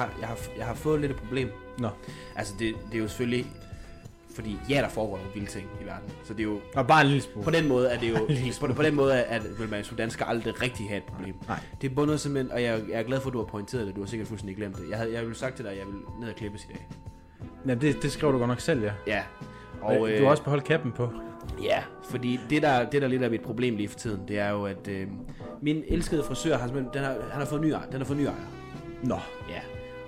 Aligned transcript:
har, 0.00 0.14
jeg, 0.20 0.28
har, 0.28 0.38
jeg 0.56 0.66
har 0.66 0.74
fået 0.74 1.00
lidt 1.00 1.12
et 1.12 1.18
problem. 1.18 1.48
Nå. 1.78 1.88
Altså, 2.36 2.54
det, 2.58 2.74
det 2.90 2.94
er 2.94 2.98
jo 2.98 3.08
selvfølgelig... 3.08 3.46
Fordi 4.34 4.58
ja, 4.68 4.74
der 4.74 4.88
foregår 4.88 5.16
jo 5.16 5.22
vilde 5.34 5.46
ting 5.46 5.68
i 5.82 5.84
verden. 5.84 6.10
Så 6.24 6.34
det 6.34 6.40
er 6.40 6.44
jo... 6.44 6.60
Og 6.74 6.86
bare 6.86 7.00
en 7.00 7.06
lille 7.06 7.22
smule. 7.22 7.44
På 7.44 7.50
den 7.50 7.68
måde 7.68 7.88
er 7.88 7.98
det 7.98 8.10
jo... 8.10 8.16
En 8.28 8.34
lille 8.34 8.54
på, 8.60 8.66
på 8.66 8.82
den 8.82 8.94
måde 8.94 9.14
er, 9.14 9.36
at 9.36 9.42
vil 9.58 9.68
man 9.68 9.84
som 9.84 9.96
dansker 9.96 10.24
aldrig 10.24 10.62
rigtig 10.62 10.88
have 10.88 10.98
et 10.98 11.04
problem. 11.04 11.34
Nej. 11.48 11.58
Det 11.80 11.90
er 11.90 11.94
bundet 11.94 12.20
simpelthen... 12.20 12.52
Og 12.52 12.62
jeg, 12.62 12.82
jeg 12.88 12.98
er 12.98 13.02
glad 13.02 13.20
for, 13.20 13.28
at 13.28 13.32
du 13.32 13.38
har 13.38 13.46
pointeret 13.46 13.86
det. 13.86 13.96
Du 13.96 14.00
har 14.00 14.06
sikkert 14.06 14.28
fuldstændig 14.28 14.56
glemt 14.56 14.76
det. 14.76 14.90
Jeg, 14.90 14.98
havde, 14.98 15.12
jeg 15.12 15.22
ville 15.22 15.36
sagt 15.36 15.56
til 15.56 15.64
dig, 15.64 15.72
at 15.72 15.78
jeg 15.78 15.86
ville 15.86 16.00
ned 16.20 16.28
og 16.28 16.34
klippes 16.34 16.64
i 16.64 16.66
dag. 16.68 16.88
Ja, 17.66 17.74
det, 17.74 18.02
det 18.02 18.12
skriver 18.12 18.32
du 18.32 18.38
godt 18.38 18.48
nok 18.48 18.60
selv, 18.60 18.82
ja. 18.82 18.92
Ja. 19.06 19.22
Og, 19.80 19.88
Og, 19.88 19.98
du 19.98 20.06
øh, 20.06 20.22
har 20.22 20.30
også 20.30 20.42
beholdt 20.42 20.64
kappen 20.64 20.92
på. 20.92 21.10
Ja, 21.62 21.82
fordi 22.10 22.40
det 22.50 22.62
der, 22.62 22.90
det 22.90 23.02
der 23.02 23.08
lidt 23.08 23.22
er 23.22 23.30
mit 23.30 23.42
problem 23.42 23.76
lige 23.76 23.88
for 23.88 23.98
tiden, 23.98 24.28
det 24.28 24.38
er 24.38 24.50
jo, 24.50 24.64
at 24.64 24.88
øh, 24.88 25.06
min 25.62 25.84
elskede 25.88 26.24
frisør, 26.24 26.58
har 26.58 26.66
den 26.66 26.88
har, 26.94 27.12
han 27.12 27.40
har 27.40 27.44
fået 27.44 27.60
ny 27.60 27.66
ejer. 27.66 27.86
Den 27.86 27.96
har 27.96 28.04
fået 28.04 28.18
ny 28.18 28.22
ejer. 28.22 28.46
Nå. 29.02 29.18
Ja. 29.48 29.60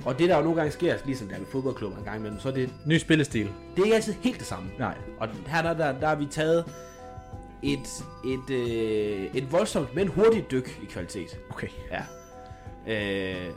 Og 0.07 0.19
det 0.19 0.29
der 0.29 0.37
jo 0.37 0.43
nogle 0.43 0.57
gange 0.57 0.73
sker, 0.73 0.97
ligesom 1.05 1.29
der 1.29 1.35
er 1.35 1.39
med 1.39 1.47
fodboldklubber 1.47 1.99
en 1.99 2.05
gang 2.05 2.19
imellem, 2.19 2.41
så 2.41 2.49
er 2.49 2.53
det, 2.53 2.71
Ny 2.87 2.99
spillestil. 2.99 3.51
det 3.75 3.81
er 3.81 3.85
ikke 3.85 3.95
altid 3.95 4.13
helt 4.13 4.39
det 4.39 4.47
samme. 4.47 4.71
Nej. 4.79 4.95
Og 5.19 5.29
her 5.47 5.63
der, 5.63 5.75
der, 5.75 6.01
der 6.01 6.07
har 6.07 6.15
vi 6.15 6.27
taget 6.27 6.65
et, 7.63 8.05
et, 8.27 8.51
øh, 8.51 9.31
et 9.35 9.53
voldsomt, 9.53 9.95
men 9.95 10.09
hurtigt 10.09 10.51
dyk 10.51 10.81
i 10.83 10.87
kvalitet. 10.87 11.39
Okay. 11.51 11.69
Ja. 11.91 12.03
Øh, 12.87 13.51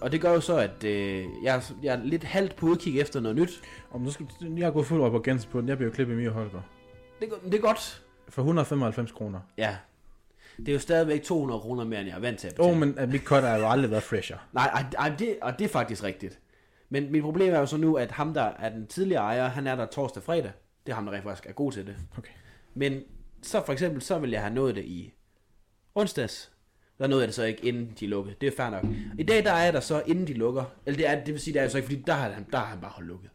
og 0.00 0.12
det 0.12 0.20
gør 0.20 0.32
jo 0.32 0.40
så, 0.40 0.56
at 0.58 0.84
øh, 0.84 1.24
jeg, 1.42 1.62
jeg 1.82 1.94
er 1.94 2.04
lidt 2.04 2.24
halvt 2.24 2.56
på 2.56 2.66
udkig 2.66 3.00
efter 3.00 3.20
noget 3.20 3.36
nyt. 3.36 3.62
Om 3.90 4.00
nu 4.00 4.10
skal, 4.10 4.26
jeg 4.56 4.66
har 4.66 4.72
gået 4.72 4.86
fuld 4.86 5.02
op 5.02 5.12
på 5.50 5.60
den. 5.60 5.68
Jeg 5.68 5.76
bliver 5.76 5.90
jo 5.90 5.94
klippet 5.94 6.14
i 6.14 6.16
Mia 6.16 6.30
Holger. 6.30 6.60
Det, 7.20 7.28
det 7.44 7.54
er 7.54 7.60
godt. 7.60 8.02
For 8.28 8.42
195 8.42 9.12
kroner. 9.12 9.40
Ja. 9.58 9.76
Det 10.58 10.68
er 10.68 10.72
jo 10.72 10.78
stadigvæk 10.78 11.22
200 11.22 11.60
kroner 11.60 11.84
mere, 11.84 12.00
end 12.00 12.08
jeg 12.08 12.16
er 12.16 12.20
vant 12.20 12.38
til 12.38 12.46
at 12.48 12.52
Åh, 12.52 12.56
betale. 12.66 12.72
oh, 12.72 12.78
men 12.88 12.98
at 12.98 13.08
mit 13.08 13.22
cut 13.22 13.42
har 13.42 13.56
jo 13.56 13.68
aldrig 13.68 13.90
været 13.90 14.02
fresher. 14.02 14.36
Nej, 14.52 14.66
ej, 14.66 14.84
ej, 14.98 15.16
det, 15.18 15.36
og 15.42 15.58
det 15.58 15.64
er 15.64 15.68
faktisk 15.68 16.02
rigtigt. 16.04 16.38
Men 16.88 17.12
mit 17.12 17.22
problem 17.22 17.54
er 17.54 17.58
jo 17.58 17.66
så 17.66 17.76
nu, 17.76 17.94
at 17.96 18.10
ham, 18.10 18.34
der 18.34 18.42
er 18.42 18.68
den 18.68 18.86
tidligere 18.86 19.22
ejer, 19.22 19.48
han 19.48 19.66
er 19.66 19.74
der 19.76 19.86
torsdag 19.86 20.20
og 20.20 20.24
fredag. 20.24 20.52
Det 20.86 20.92
er 20.92 20.96
ham, 20.96 21.04
der 21.06 21.12
rent 21.12 21.22
faktisk 21.24 21.48
er 21.48 21.52
god 21.52 21.72
til 21.72 21.86
det. 21.86 21.96
Okay. 22.18 22.30
Men 22.74 23.00
så 23.42 23.62
for 23.66 23.72
eksempel, 23.72 24.02
så 24.02 24.18
vil 24.18 24.30
jeg 24.30 24.40
have 24.40 24.54
nået 24.54 24.74
det 24.76 24.84
i 24.84 25.12
onsdags. 25.94 26.52
Der 26.98 27.06
nåede 27.06 27.22
jeg 27.22 27.28
det 27.28 27.34
så 27.34 27.44
ikke, 27.44 27.64
inden 27.66 27.92
de 28.00 28.06
lukkede. 28.06 28.36
Det 28.40 28.46
er 28.46 28.52
fair 28.56 28.70
nok. 28.70 28.84
I 29.18 29.22
dag, 29.22 29.44
der 29.44 29.52
er 29.52 29.64
jeg 29.64 29.72
der 29.72 29.80
så, 29.80 30.02
inden 30.06 30.26
de 30.26 30.32
lukker. 30.32 30.64
Eller 30.86 30.96
det, 30.96 31.08
er, 31.10 31.24
det 31.24 31.34
vil 31.34 31.40
sige, 31.40 31.54
det 31.54 31.58
er 31.58 31.62
jeg 31.64 31.70
så 31.70 31.78
ikke, 31.78 31.86
fordi 31.86 32.02
der 32.06 32.12
har 32.12 32.30
han, 32.30 32.46
der 32.52 32.58
har 32.58 32.64
han 32.66 32.80
bare 32.80 32.90
holdt 32.90 33.08
lukket. 33.08 33.30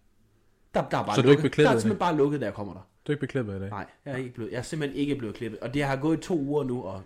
Der, 0.74 0.90
der 0.90 0.98
er 0.98 1.04
bare 1.06 1.16
Så 1.16 1.22
du 1.22 1.28
er 1.28 1.32
ikke 1.32 1.44
lukket. 1.44 1.52
beklippet 1.52 1.70
Der 1.70 1.76
er 1.76 1.80
simpelthen 1.80 2.00
bare 2.00 2.16
lukket, 2.18 2.42
da 2.42 2.46
jeg 2.46 2.54
kommer 2.54 2.74
der. 2.74 2.88
Du 3.08 3.12
er 3.12 3.16
ikke 3.16 3.22
beklippet 3.22 3.56
i 3.56 3.60
dag. 3.60 3.70
Nej, 3.70 3.86
jeg 4.06 4.14
er, 4.14 4.18
ikke 4.18 4.30
blevet, 4.34 4.52
jeg 4.52 4.58
er 4.58 4.62
simpelthen 4.62 5.00
ikke 5.00 5.16
blevet 5.16 5.36
klippet. 5.36 5.60
Og 5.60 5.74
det 5.74 5.84
har 5.84 5.96
gået 5.96 6.18
i 6.18 6.22
to 6.22 6.40
uger 6.40 6.64
nu, 6.64 6.84
og, 6.84 7.04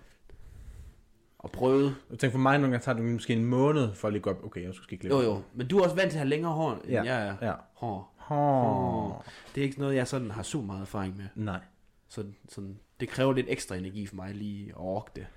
og 1.40 1.52
prøvet. 1.52 1.96
Jeg 2.10 2.20
tænker 2.20 2.32
for 2.32 2.40
mig 2.40 2.58
nogle 2.58 2.72
gange 2.72 2.84
tager 2.84 2.96
det 2.96 3.06
måske 3.06 3.34
en 3.34 3.46
måned 3.46 3.94
for 3.94 4.08
at 4.08 4.14
lige 4.14 4.22
gå 4.22 4.30
op. 4.30 4.44
Okay, 4.44 4.64
jeg 4.64 4.74
skal 4.74 4.84
ske 4.84 4.98
klippe. 4.98 5.18
Jo, 5.18 5.24
jo. 5.24 5.42
Men 5.54 5.68
du 5.68 5.78
er 5.78 5.84
også 5.84 5.96
vant 5.96 6.12
til 6.12 6.18
at 6.18 6.20
have 6.20 6.30
længere 6.30 6.54
hår, 6.54 6.74
end 6.74 6.84
Ja, 6.90 7.04
jeg 7.04 7.28
er. 7.28 7.48
ja. 7.48 7.54
Hår. 7.74 8.12
Oh. 8.30 9.12
Det 9.56 9.62
er 9.62 9.66
ikke 9.66 9.80
noget, 9.80 9.96
jeg 9.96 10.08
sådan 10.08 10.32
har 10.32 10.44
super 10.44 10.66
meget 10.66 10.82
erfaring 10.82 11.18
med. 11.18 11.26
Nej. 11.36 11.60
Så 12.08 12.26
sådan, 12.50 12.80
det 13.00 13.10
kræver 13.10 13.34
lidt 13.34 13.46
ekstra 13.50 13.76
energi 13.76 14.06
for 14.06 14.16
mig 14.16 14.36
lige 14.36 14.70
at 14.70 14.76
orke 14.78 15.12
det. 15.16 15.28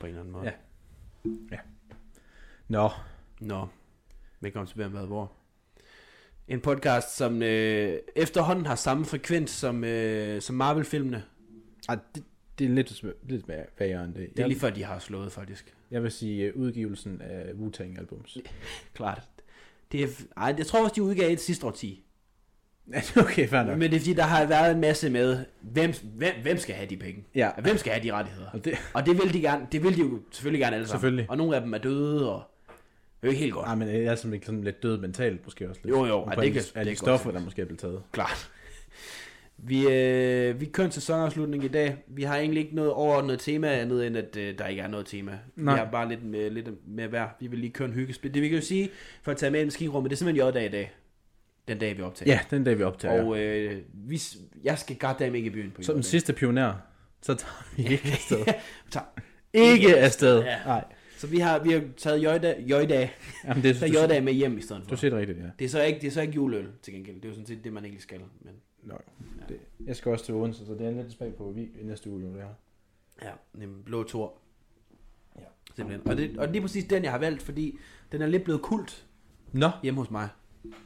På 0.00 0.06
en 0.06 0.10
eller 0.10 0.20
anden 0.20 0.32
måde. 0.32 0.52
Ja. 1.52 1.58
Nå. 2.68 2.90
Nå. 3.40 3.68
Velkommen 4.40 4.66
til 4.66 4.76
Hvem 4.76 4.90
Hvad 4.90 5.06
Hvor. 5.06 5.32
En 6.48 6.60
podcast, 6.60 7.16
som 7.16 7.42
øh, 7.42 7.98
efterhånden 8.16 8.66
har 8.66 8.74
samme 8.74 9.04
frekvens 9.04 9.50
som, 9.50 9.84
øh, 9.84 10.40
som 10.42 10.56
Marvel-filmene. 10.56 11.22
Ej, 11.88 11.98
det, 12.14 12.22
det 12.58 12.64
er 12.64 12.68
lidt, 12.68 13.04
lidt 13.28 13.48
vær- 13.48 13.64
værre 13.78 14.04
end 14.04 14.14
det. 14.14 14.28
Det 14.36 14.42
er 14.42 14.46
lige 14.46 14.60
før, 14.60 14.70
de 14.70 14.84
har 14.84 14.98
slået, 14.98 15.32
faktisk. 15.32 15.74
Jeg 15.90 16.02
vil 16.02 16.10
sige 16.10 16.56
uh, 16.56 16.62
udgivelsen 16.62 17.20
af 17.20 17.52
Wu-Tang 17.52 17.98
albums. 17.98 18.38
Klart. 18.94 19.22
Det 19.92 20.02
er, 20.02 20.06
ej, 20.36 20.54
jeg 20.58 20.66
tror 20.66 20.82
også, 20.82 20.92
de 20.94 21.02
udgav 21.02 21.32
et 21.32 21.40
sidste 21.40 21.66
årti. 21.66 22.04
okay, 23.16 23.48
fair 23.48 23.62
nok. 23.62 23.78
Men 23.78 23.90
det 23.90 23.96
er 23.96 24.00
fordi, 24.00 24.12
der 24.14 24.22
har 24.22 24.46
været 24.46 24.74
en 24.74 24.80
masse 24.80 25.10
med, 25.10 25.44
hvem, 25.60 25.92
hvem, 26.16 26.34
hvem 26.42 26.58
skal 26.58 26.74
have 26.74 26.88
de 26.90 26.96
penge? 26.96 27.24
Ja. 27.34 27.50
Hvem 27.62 27.76
skal 27.78 27.92
have 27.92 28.04
de 28.04 28.12
rettigheder? 28.12 28.50
Og 28.50 28.64
det, 28.64 28.74
Og 28.94 29.06
det 29.06 29.18
vil 29.22 29.32
de 29.32 29.40
gerne, 29.40 29.66
det 29.72 29.82
vil 29.82 29.96
de 29.96 30.00
jo 30.00 30.20
selvfølgelig 30.30 30.60
gerne 30.60 30.76
alle 30.76 30.88
sammen. 30.88 31.00
Selvfølgelig. 31.00 31.30
Og 31.30 31.36
nogle 31.36 31.56
af 31.56 31.62
dem 31.62 31.74
er 31.74 31.78
døde, 31.78 32.32
og 32.34 32.42
det 33.24 33.28
er 33.28 33.32
jo 33.32 33.34
ikke 33.34 33.40
helt 33.42 33.54
godt. 33.54 33.68
ah, 33.68 33.78
men 33.78 33.88
jeg 33.88 34.02
er 34.04 34.14
sådan, 34.14 34.42
sådan 34.44 34.64
lidt 34.64 34.82
død 34.82 34.98
mentalt 34.98 35.44
måske 35.44 35.68
også. 35.68 35.80
Lidt. 35.84 35.94
Jo, 35.96 36.06
jo, 36.06 36.24
på 36.24 36.40
det 36.40 36.52
kan- 36.52 36.62
de- 36.74 36.84
det 36.84 36.98
stoffer, 36.98 37.30
der 37.30 37.40
måske 37.40 37.62
er 37.62 37.66
blevet 37.66 37.80
taget. 37.80 38.02
Klart. 38.12 38.50
Vi, 39.58 39.88
øh, 39.88 40.60
vi 40.60 40.64
kører 40.66 40.86
en 40.86 40.92
sæsonafslutning 40.92 41.64
i 41.64 41.68
dag. 41.68 41.96
Vi 42.06 42.22
har 42.22 42.36
egentlig 42.36 42.62
ikke 42.62 42.74
noget 42.74 42.90
overordnet 42.92 43.40
tema 43.40 43.68
andet 43.68 44.06
end, 44.06 44.16
at 44.16 44.36
øh, 44.36 44.58
der 44.58 44.66
ikke 44.66 44.82
er 44.82 44.88
noget 44.88 45.06
tema. 45.06 45.38
Nej. 45.56 45.74
Vi 45.74 45.78
har 45.78 45.90
bare 45.90 46.08
lidt 46.08 46.24
med, 46.24 46.50
lidt 46.50 46.68
med 46.88 47.08
hver. 47.08 47.28
Vi 47.40 47.46
vil 47.46 47.58
lige 47.58 47.70
køre 47.72 47.88
en 47.88 47.94
hyggespil. 47.94 48.34
Det 48.34 48.42
vi 48.42 48.48
kan 48.48 48.58
jo 48.58 48.64
sige, 48.64 48.90
for 49.22 49.30
at 49.30 49.36
tage 49.36 49.50
med 49.50 49.60
i 49.60 49.64
maskinrummet, 49.64 50.10
det 50.10 50.16
er 50.16 50.18
simpelthen 50.18 50.48
J-dag 50.48 50.64
i 50.66 50.68
dag. 50.68 50.92
Den 51.68 51.78
dag, 51.78 51.96
vi 51.96 52.02
optager. 52.02 52.32
Ja, 52.32 52.40
den 52.50 52.64
dag 52.64 52.78
vi 52.78 52.82
optager. 52.82 53.22
Og 53.24 53.38
øh, 53.38 53.82
vi, 53.94 54.20
jeg 54.64 54.78
skal 54.78 54.96
goddamn 54.96 55.34
ikke 55.34 55.46
i 55.46 55.50
byen 55.50 55.70
på 55.70 55.82
Som 55.82 55.94
den 55.94 56.02
sidste 56.02 56.32
pioner, 56.32 56.74
så 57.22 57.34
tager 57.34 57.64
vi 57.76 57.82
ikke 57.82 58.08
afsted. 58.12 58.44
Tager- 58.90 59.06
ikke 59.52 59.96
afsted. 59.96 60.42
Ja. 60.42 60.56
Nej. 60.66 60.84
Så 61.24 61.30
vi 61.30 61.38
har, 61.38 61.62
vi 61.62 61.70
har 61.72 61.82
taget 61.96 62.22
J-dag, 62.22 62.64
J-dag, 62.66 63.10
Jamen, 63.44 63.62
det 63.62 63.76
så 63.76 63.86
J-dag 63.86 64.24
med 64.24 64.32
hjem 64.32 64.58
i 64.58 64.60
stedet 64.60 64.82
for. 64.82 64.90
du 64.90 64.96
siger 64.96 65.10
det 65.10 65.18
rigtigt, 65.18 65.38
ja. 65.38 65.44
Det 65.58 65.64
er 65.64 65.68
så 65.68 65.82
ikke, 65.82 66.00
det 66.00 66.06
er 66.06 66.10
så 66.10 66.20
ikke 66.20 66.32
juleøl 66.34 66.66
til 66.82 66.94
gengæld. 66.94 67.16
Det 67.16 67.24
er 67.24 67.28
jo 67.28 67.34
sådan 67.34 67.46
set 67.46 67.64
det, 67.64 67.72
man 67.72 67.84
ikke 67.84 68.00
skal. 68.02 68.20
Men 68.40 68.52
Nå, 68.82 68.94
det, 69.48 69.56
jeg 69.86 69.96
skal 69.96 70.12
også 70.12 70.24
til 70.24 70.34
Odense, 70.34 70.66
så 70.66 70.72
det 70.72 70.86
er 70.86 70.90
lidt 70.90 71.12
spag 71.12 71.34
på 71.34 71.52
vi 71.56 71.68
næste 71.82 72.10
uge, 72.10 72.22
det 72.22 72.32
her. 72.34 72.48
Ja, 73.22 73.30
nemlig 73.54 73.84
blå 73.84 74.02
tor. 74.02 74.32
Ja. 75.36 75.42
Simpelthen. 75.76 76.08
Og 76.08 76.16
det, 76.16 76.38
og 76.38 76.48
det 76.48 76.56
er 76.56 76.60
præcis 76.60 76.84
den, 76.84 77.02
jeg 77.02 77.10
har 77.12 77.18
valgt, 77.18 77.42
fordi 77.42 77.78
den 78.12 78.22
er 78.22 78.26
lidt 78.26 78.44
blevet 78.44 78.62
kult 78.62 79.06
Nå, 79.52 79.70
hjemme 79.82 80.00
hos 80.00 80.10
mig. 80.10 80.28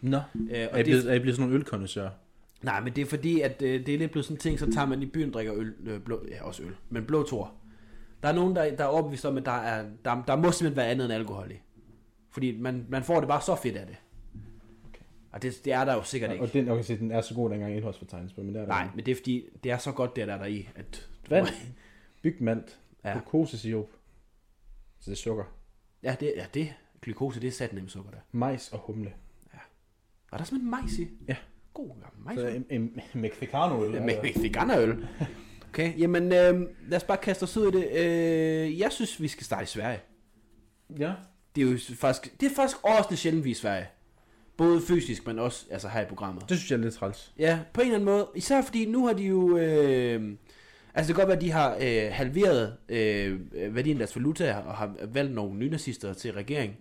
nå. 0.01 0.17
Øh, 0.17 0.23
Er 0.51 0.65
I 0.65 0.69
og 0.71 0.77
det, 0.79 0.85
blevet, 0.85 1.11
er 1.11 1.15
I 1.15 1.19
blevet 1.19 1.37
sådan 1.37 1.49
nogle 1.49 1.59
ølkondensør? 1.61 2.09
nej, 2.63 2.81
men 2.81 2.93
det 2.97 3.03
er 3.03 3.07
fordi, 3.07 3.41
at 3.41 3.63
øh, 3.63 3.87
det 3.87 3.95
er 3.95 3.99
lidt 3.99 4.11
blevet 4.11 4.25
sådan 4.25 4.37
en 4.37 4.41
ting, 4.41 4.59
så 4.59 4.73
tager 4.73 4.87
man 4.87 5.03
i 5.03 5.07
byen 5.07 5.29
og 5.29 5.33
drikker 5.35 5.55
øl, 5.57 5.75
øh, 5.87 6.01
blå, 6.01 6.25
ja, 6.31 6.45
også 6.45 6.63
øl, 6.63 6.73
men 6.91 7.05
blå 7.05 7.23
tor. 7.23 7.55
Der 8.23 8.29
er 8.29 8.33
nogen, 8.33 8.57
der, 8.57 8.77
der 8.77 8.85
er 8.85 8.89
overbevist 8.89 9.25
om, 9.25 9.37
at 9.39 9.45
der, 9.47 9.53
er, 9.53 9.87
der, 10.05 10.23
der 10.27 10.37
må 10.37 10.51
simpelthen 10.53 10.77
være 10.77 10.87
andet 10.89 11.05
end 11.05 11.13
alkohol 11.15 11.51
i. 11.51 11.55
Fordi 12.31 12.57
man, 12.61 12.87
man 12.89 13.03
får 13.05 13.21
det 13.21 13.29
bare 13.29 13.41
så 13.43 13.55
fedt 13.57 13.77
af 13.77 13.87
det. 13.87 13.97
Okay. 14.89 15.03
Og 15.33 15.43
det, 15.43 15.61
det 15.65 15.73
er 15.73 15.85
der 15.85 15.95
jo 15.95 16.03
sikkert 16.03 16.31
ikke. 16.33 16.45
Og 16.45 16.53
den, 16.53 16.69
okay, 16.69 16.99
den 16.99 17.11
er 17.11 17.21
så 17.21 17.35
god, 17.35 17.51
dengang 17.51 17.75
indholdsfortegnelse 17.75 18.35
på, 18.35 18.43
men 18.43 18.55
det 18.55 18.61
er 18.61 18.67
der 18.67 18.69
Nej, 18.73 18.83
ikke. 18.83 18.97
men 18.97 19.07
det 19.07 19.13
er 19.13 19.17
fordi, 19.17 19.45
det 19.65 19.73
er 19.73 19.79
så 19.79 19.93
godt, 19.93 20.17
det 20.17 20.23
er 20.23 20.27
der, 20.27 20.39
der 20.39 20.45
i, 20.45 20.69
at... 20.77 21.09
Vand, 21.31 21.47
bygmalt, 22.23 22.79
Ja. 23.05 23.09
ja. 23.09 23.15
glukosesirup, 23.15 23.89
så 25.01 25.11
det 25.11 25.17
er 25.17 25.21
sukker, 25.21 25.45
Ja, 26.03 26.17
det, 26.21 26.33
ja, 26.37 26.47
det. 26.55 26.75
Glukose, 27.03 27.41
det 27.41 27.47
er 27.49 27.53
sat 27.53 27.73
nemt 27.73 27.91
sukker 27.91 28.11
der. 28.11 28.19
majs 28.33 28.73
og 28.73 28.79
humle. 28.79 29.13
Var 30.31 30.39
der 30.39 30.45
simpelthen 30.45 30.71
majs 30.71 30.99
i? 30.99 31.09
Ja. 31.29 31.37
God 31.75 31.89
gammel 31.89 32.25
majs. 32.25 32.41
Så 32.41 32.47
en, 32.47 32.67
en 32.71 33.01
mexicano-øl. 33.15 33.95
Ja, 33.95 34.05
med 34.05 34.43
veganerøl. 34.43 35.07
Okay, 35.69 35.99
jamen 35.99 36.23
øh, 36.23 36.61
lad 36.89 36.97
os 36.97 37.05
bare 37.05 37.17
kaste 37.17 37.43
os 37.43 37.57
ud 37.57 37.73
i 37.73 37.77
det. 37.77 37.89
Øh, 37.93 38.79
jeg 38.79 38.93
synes, 38.93 39.23
vi 39.23 39.29
skal 39.29 39.45
starte 39.45 39.63
i 39.63 39.67
Sverige. 39.67 40.01
Ja. 40.99 41.13
Det 41.57 41.67
er 41.67 41.71
jo 41.71 41.79
faktisk, 41.95 42.41
det 42.41 42.51
er 42.51 42.55
faktisk 42.57 42.79
også 42.85 43.17
sjældent, 43.17 43.45
vi 43.45 43.51
er 43.51 43.55
i 43.55 43.55
Sverige. 43.55 43.87
Både 44.57 44.81
fysisk, 44.81 45.27
men 45.27 45.39
også 45.39 45.67
altså 45.71 45.89
her 45.89 46.01
i 46.01 46.05
programmet. 46.05 46.49
Det 46.49 46.59
synes 46.59 46.71
jeg 46.71 46.77
er 46.77 46.81
lidt 46.81 46.95
træls. 46.95 47.33
Ja, 47.39 47.59
på 47.73 47.81
en 47.81 47.87
eller 47.87 47.99
anden 47.99 48.05
måde. 48.05 48.29
Især 48.35 48.63
fordi 48.63 48.87
nu 48.87 49.07
har 49.07 49.13
de 49.13 49.23
jo... 49.23 49.57
Øh, 49.57 50.23
altså 50.95 51.09
det 51.09 51.15
kan 51.15 51.15
godt 51.15 51.29
være, 51.29 51.37
at 51.37 51.43
de 51.43 51.51
har 51.51 51.77
øh, 51.81 52.13
halveret 52.13 52.77
øh, 52.89 53.41
værdien 53.75 53.97
af 53.97 53.99
deres 53.99 54.17
valuta 54.17 54.55
og 54.55 54.75
har 54.75 54.95
valgt 55.13 55.35
nogle 55.35 55.59
nynazister 55.59 56.13
til 56.13 56.33
regering. 56.33 56.77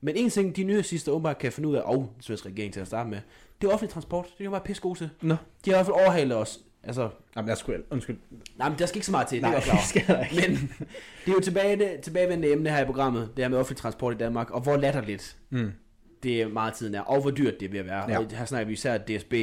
Men 0.00 0.16
en 0.16 0.30
ting, 0.30 0.56
de 0.56 0.64
nynazister 0.64 1.12
åbenbart 1.12 1.38
kan 1.38 1.52
finde 1.52 1.68
ud 1.68 1.74
af, 1.74 1.82
og 1.84 2.12
den 2.14 2.22
svenske 2.22 2.48
regering 2.48 2.72
til 2.72 2.80
at 2.80 2.86
starte 2.86 3.10
med, 3.10 3.18
det 3.60 3.68
er 3.68 3.72
offentlig 3.72 3.92
transport. 3.92 4.24
Det 4.24 4.40
er 4.40 4.44
jo 4.44 4.50
bare 4.50 4.60
pisse 4.64 4.82
gode 4.82 4.98
til. 4.98 5.10
Nå. 5.22 5.36
De 5.64 5.70
har 5.70 5.76
i 5.76 5.76
hvert 5.76 5.86
fald 5.86 5.94
overhalet 5.94 6.36
os. 6.36 6.60
Altså, 6.84 7.10
Jamen, 7.36 7.48
jeg 7.48 7.56
skulle... 7.58 7.82
Undskyld. 7.90 8.16
nej, 8.56 8.68
men 8.68 8.78
der 8.78 8.86
skal 8.86 8.96
ikke 8.98 9.06
så 9.06 9.12
meget 9.12 9.26
til. 9.28 9.42
Nej, 9.42 9.50
det 9.50 9.56
er 9.56 9.60
det 9.60 9.64
klar 9.64 9.74
over. 9.74 9.84
skal 9.84 10.06
der 10.06 10.24
ikke. 10.24 10.48
Men 10.48 10.56
det 11.24 11.30
er 11.30 11.32
jo 11.32 11.40
tilbage, 11.40 12.00
tilbagevendende 12.02 12.52
emne 12.52 12.70
her 12.70 12.82
i 12.82 12.84
programmet, 12.84 13.30
det 13.36 13.44
her 13.44 13.48
med 13.48 13.58
offentlig 13.58 13.76
transport 13.78 14.14
i 14.14 14.18
Danmark, 14.18 14.50
og 14.50 14.60
hvor 14.60 14.76
latterligt 14.76 15.36
Mm. 15.50 15.72
det 16.22 16.42
er 16.42 16.48
meget 16.48 16.74
tiden 16.74 16.94
er, 16.94 17.00
og 17.00 17.20
hvor 17.20 17.30
dyrt 17.30 17.60
det 17.60 17.74
at 17.74 17.86
være. 17.86 18.10
Ja. 18.10 18.18
Og 18.18 18.26
her 18.30 18.44
snakker 18.44 18.66
vi 18.66 18.72
især 18.72 18.98
DSB, 18.98 19.34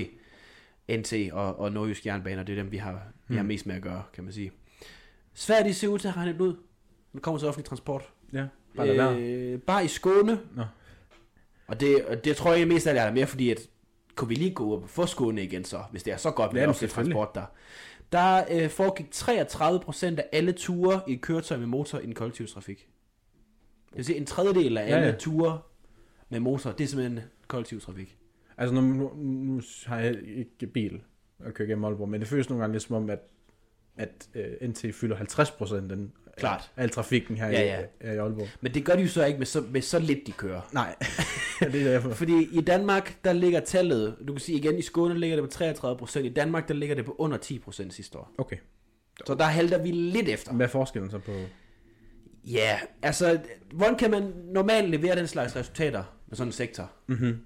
NT 0.91 1.13
og, 1.31 1.59
og 1.59 1.71
Nordjysk 1.71 2.05
Jernbaner, 2.05 2.43
det 2.43 2.57
er 2.57 2.63
dem, 2.63 2.71
vi 2.71 2.77
har, 2.77 3.01
vi 3.27 3.35
har 3.35 3.43
Mm. 3.43 3.47
mest 3.47 3.65
med 3.65 3.75
at 3.75 3.81
gøre, 3.81 4.03
kan 4.13 4.23
man 4.23 4.33
sige. 4.33 4.51
Svært 5.33 5.65
de 5.65 5.73
ser 5.73 5.87
ud 5.87 5.99
til 5.99 6.07
at 6.07 6.17
regne 6.17 6.33
det 6.33 6.41
ud, 6.41 6.53
når 6.53 6.57
det 7.13 7.21
kommer 7.21 7.39
til 7.39 7.47
offentlig 7.47 7.65
transport. 7.65 8.03
Ja, 8.33 8.45
bare. 8.75 9.15
Øh, 9.19 9.59
bare 9.59 9.85
i 9.85 9.87
Skåne. 9.87 10.39
Nå. 10.55 10.63
Og 11.67 11.79
det, 11.79 12.05
og 12.05 12.25
det 12.25 12.35
tror 12.37 12.53
jeg 12.53 12.67
mest 12.67 12.87
af 12.87 12.91
alt 12.91 12.99
er 12.99 13.11
mere, 13.13 13.27
fordi 13.27 13.49
at 13.51 13.59
kunne 14.15 14.27
vi 14.29 14.35
lige 14.35 14.53
gå 14.53 14.75
op 14.75 14.83
og 14.83 14.89
få 14.89 15.05
Skåne 15.05 15.43
igen 15.43 15.63
så, 15.63 15.83
hvis 15.91 16.03
det 16.03 16.13
er 16.13 16.17
så 16.17 16.31
godt 16.31 16.53
med 16.53 16.61
Ja, 16.61 16.67
offentlig 16.67 16.89
transport 16.89 17.35
der. 17.35 17.45
Der 18.11 18.43
øh, 18.51 18.69
foregik 18.69 19.05
33% 19.15 20.05
af 20.05 20.29
alle 20.31 20.51
ture 20.51 21.01
i 21.07 21.13
et 21.13 21.21
køretøj 21.21 21.57
med 21.57 21.67
motor 21.67 21.99
i 21.99 22.05
den 22.05 22.13
kollektive 22.13 22.47
trafik. 22.47 22.89
Det 23.89 23.97
vil 23.97 24.05
sige, 24.05 24.17
en 24.17 24.25
tredjedel 24.25 24.77
af 24.77 24.89
Ja, 24.89 24.95
alle 24.95 25.07
ja. 25.07 25.15
ture 25.15 25.59
med 26.29 26.39
motor, 26.39 26.71
det 26.71 26.83
er 26.83 26.87
simpelthen 26.87 27.19
kollektiv 27.47 27.81
trafik. 27.81 28.17
Altså, 28.57 28.75
nu, 28.75 28.81
nu, 28.81 29.13
nu 29.15 29.61
har 29.85 29.99
jeg 29.99 30.15
ikke 30.25 30.67
bil 30.67 31.01
at 31.39 31.53
køre 31.53 31.67
gennem 31.67 31.83
Aalborg, 31.83 32.09
men 32.09 32.19
det 32.21 32.27
føles 32.29 32.49
nogle 32.49 32.61
gange 32.61 32.73
lidt 32.73 32.83
som 32.83 32.95
om, 32.95 33.09
at 33.09 33.19
at 33.97 34.29
øh, 34.35 34.69
NT 34.69 34.85
fylder 34.95 35.15
50 35.15 35.51
procent 35.51 35.91
af, 35.91 35.97
Klart. 36.37 36.71
al 36.77 36.89
trafikken 36.89 37.37
her 37.37 37.47
Ja, 37.49 37.61
i, 37.61 37.65
ja. 37.65 37.77
her 38.01 38.11
i 38.13 38.17
Aalborg. 38.17 38.47
Men 38.61 38.73
det 38.73 38.85
gør 38.85 38.95
de 38.95 39.01
jo 39.01 39.07
så 39.07 39.25
ikke 39.25 39.37
med 39.37 39.45
så, 39.45 39.61
med 39.71 39.81
så 39.81 39.99
lidt, 39.99 40.19
de 40.27 40.31
kører. 40.31 40.61
Nej, 40.73 40.95
det 41.71 41.81
er 41.81 41.91
derfor. 41.91 42.09
Fordi 42.13 42.47
i 42.51 42.61
Danmark, 42.61 43.17
der 43.23 43.33
ligger 43.33 43.59
tallet, 43.59 44.15
du 44.27 44.33
kan 44.33 44.39
sige 44.39 44.57
igen, 44.57 44.77
i 44.77 44.81
Skåne 44.81 45.19
ligger 45.19 45.35
det 45.35 45.43
på 45.45 45.51
33 45.51 45.97
procent, 45.97 46.25
i 46.25 46.29
Danmark, 46.29 46.67
der 46.67 46.73
ligger 46.73 46.95
det 46.95 47.05
på 47.05 47.15
under 47.17 47.37
10 47.37 47.59
procent 47.59 47.93
sidste 47.93 48.17
år. 48.17 48.31
Okay. 48.37 48.57
Så 49.25 49.33
der 49.35 49.43
halter 49.43 49.77
vi 49.83 49.91
lidt 49.91 50.29
efter. 50.29 50.53
Hvad 50.53 50.65
er 50.65 50.69
forskellen 50.69 51.11
så 51.11 51.19
på... 51.19 51.31
Ja, 52.43 52.79
altså, 53.01 53.39
hvordan 53.73 53.95
kan 53.95 54.11
man 54.11 54.33
normalt 54.53 54.89
levere 54.89 55.15
den 55.15 55.27
slags 55.27 55.55
resultater 55.55 56.03
med 56.27 56.37
sådan 56.37 56.47
en 56.47 56.51
sektor? 56.51 56.91
Mm-hmm. 57.07 57.39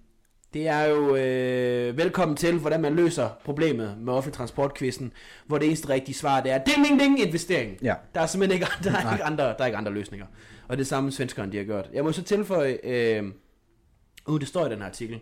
Det 0.54 0.68
er 0.68 0.84
jo 0.84 1.16
øh, 1.16 1.98
velkommen 1.98 2.38
til, 2.38 2.60
hvordan 2.60 2.82
man 2.82 2.96
løser 2.96 3.30
problemet 3.46 3.98
med 3.98 4.14
offentlig 4.14 4.34
transportkvisten, 4.38 5.14
hvor 5.46 5.58
det 5.58 5.68
eneste 5.68 5.90
rigtige 5.90 6.16
svar, 6.16 6.42
det 6.42 6.52
er 6.52 6.64
ding, 6.64 6.86
ding, 6.86 7.00
ding, 7.00 7.20
investering. 7.20 7.78
Ja. 7.82 7.96
Der 8.16 8.22
er 8.22 8.26
simpelthen 8.26 8.62
ikke, 8.62 8.72
der 8.84 8.92
er 8.92 9.14
ikke, 9.14 9.24
andre, 9.24 9.44
der 9.44 9.56
er 9.60 9.66
ikke 9.66 9.78
andre 9.78 9.92
løsninger. 9.92 10.26
Og 10.68 10.78
det 10.78 10.84
er 10.84 10.88
samme 10.88 11.12
svenskerne, 11.12 11.52
de 11.52 11.58
har 11.58 11.64
gjort. 11.64 11.90
Jeg 11.94 12.04
må 12.04 12.12
så 12.12 12.24
tilføje, 12.24 12.78
øh, 12.84 13.24
uh, 14.28 14.40
det 14.40 14.48
står 14.48 14.66
i 14.66 14.70
den 14.70 14.80
her 14.80 14.86
artikel, 14.86 15.20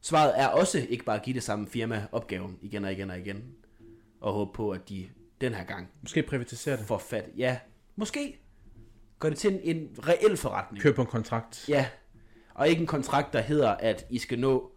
svaret 0.00 0.32
er 0.36 0.46
også 0.46 0.86
ikke 0.88 1.04
bare 1.04 1.16
at 1.16 1.22
give 1.22 1.34
det 1.34 1.42
samme 1.42 1.68
firma 1.68 2.06
opgaven 2.12 2.58
igen 2.62 2.84
og 2.84 2.92
igen 2.92 3.10
og 3.10 3.18
igen, 3.18 3.44
og 4.20 4.32
håbe 4.32 4.52
på, 4.54 4.70
at 4.70 4.88
de 4.88 5.08
den 5.40 5.54
her 5.54 5.64
gang 5.64 5.88
Måske 6.02 6.22
privatisere 6.22 6.76
det. 6.76 6.86
får 6.86 6.98
fat. 6.98 7.24
Ja, 7.36 7.58
måske 7.96 8.40
gør 9.18 9.28
det 9.28 9.38
til 9.38 9.52
en, 9.52 9.76
en 9.76 9.88
reel 10.08 10.36
forretning. 10.36 10.82
Køb 10.82 10.94
på 10.94 11.02
en 11.02 11.06
kontrakt. 11.08 11.68
Ja, 11.68 11.86
og 12.54 12.68
ikke 12.68 12.80
en 12.80 12.86
kontrakt, 12.86 13.32
der 13.32 13.40
hedder, 13.40 13.70
at 13.70 14.06
I 14.10 14.18
skal 14.18 14.38
nå 14.38 14.70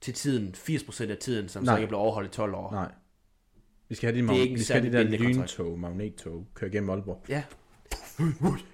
til 0.00 0.14
tiden, 0.14 0.54
80% 0.58 1.10
af 1.10 1.16
tiden, 1.16 1.48
som 1.48 1.62
Nej. 1.64 1.74
så 1.74 1.76
ikke 1.78 1.88
bliver 1.88 2.00
overholdt 2.00 2.28
i 2.28 2.36
12 2.36 2.54
år. 2.54 2.70
Nej. 2.72 2.92
Vi 3.88 3.94
skal 3.94 4.06
have 4.14 4.22
de, 4.22 4.28
Det 4.28 4.40
er 4.40 4.44
mag- 4.46 4.54
vi 4.58 4.62
skal 4.62 4.80
have 4.82 4.92
de 4.92 4.96
der 4.96 5.18
lyntog, 5.18 5.78
magnettog, 5.78 6.46
køre 6.54 6.70
gennem 6.70 6.90
Aalborg. 6.90 7.24
Ja. 7.28 7.42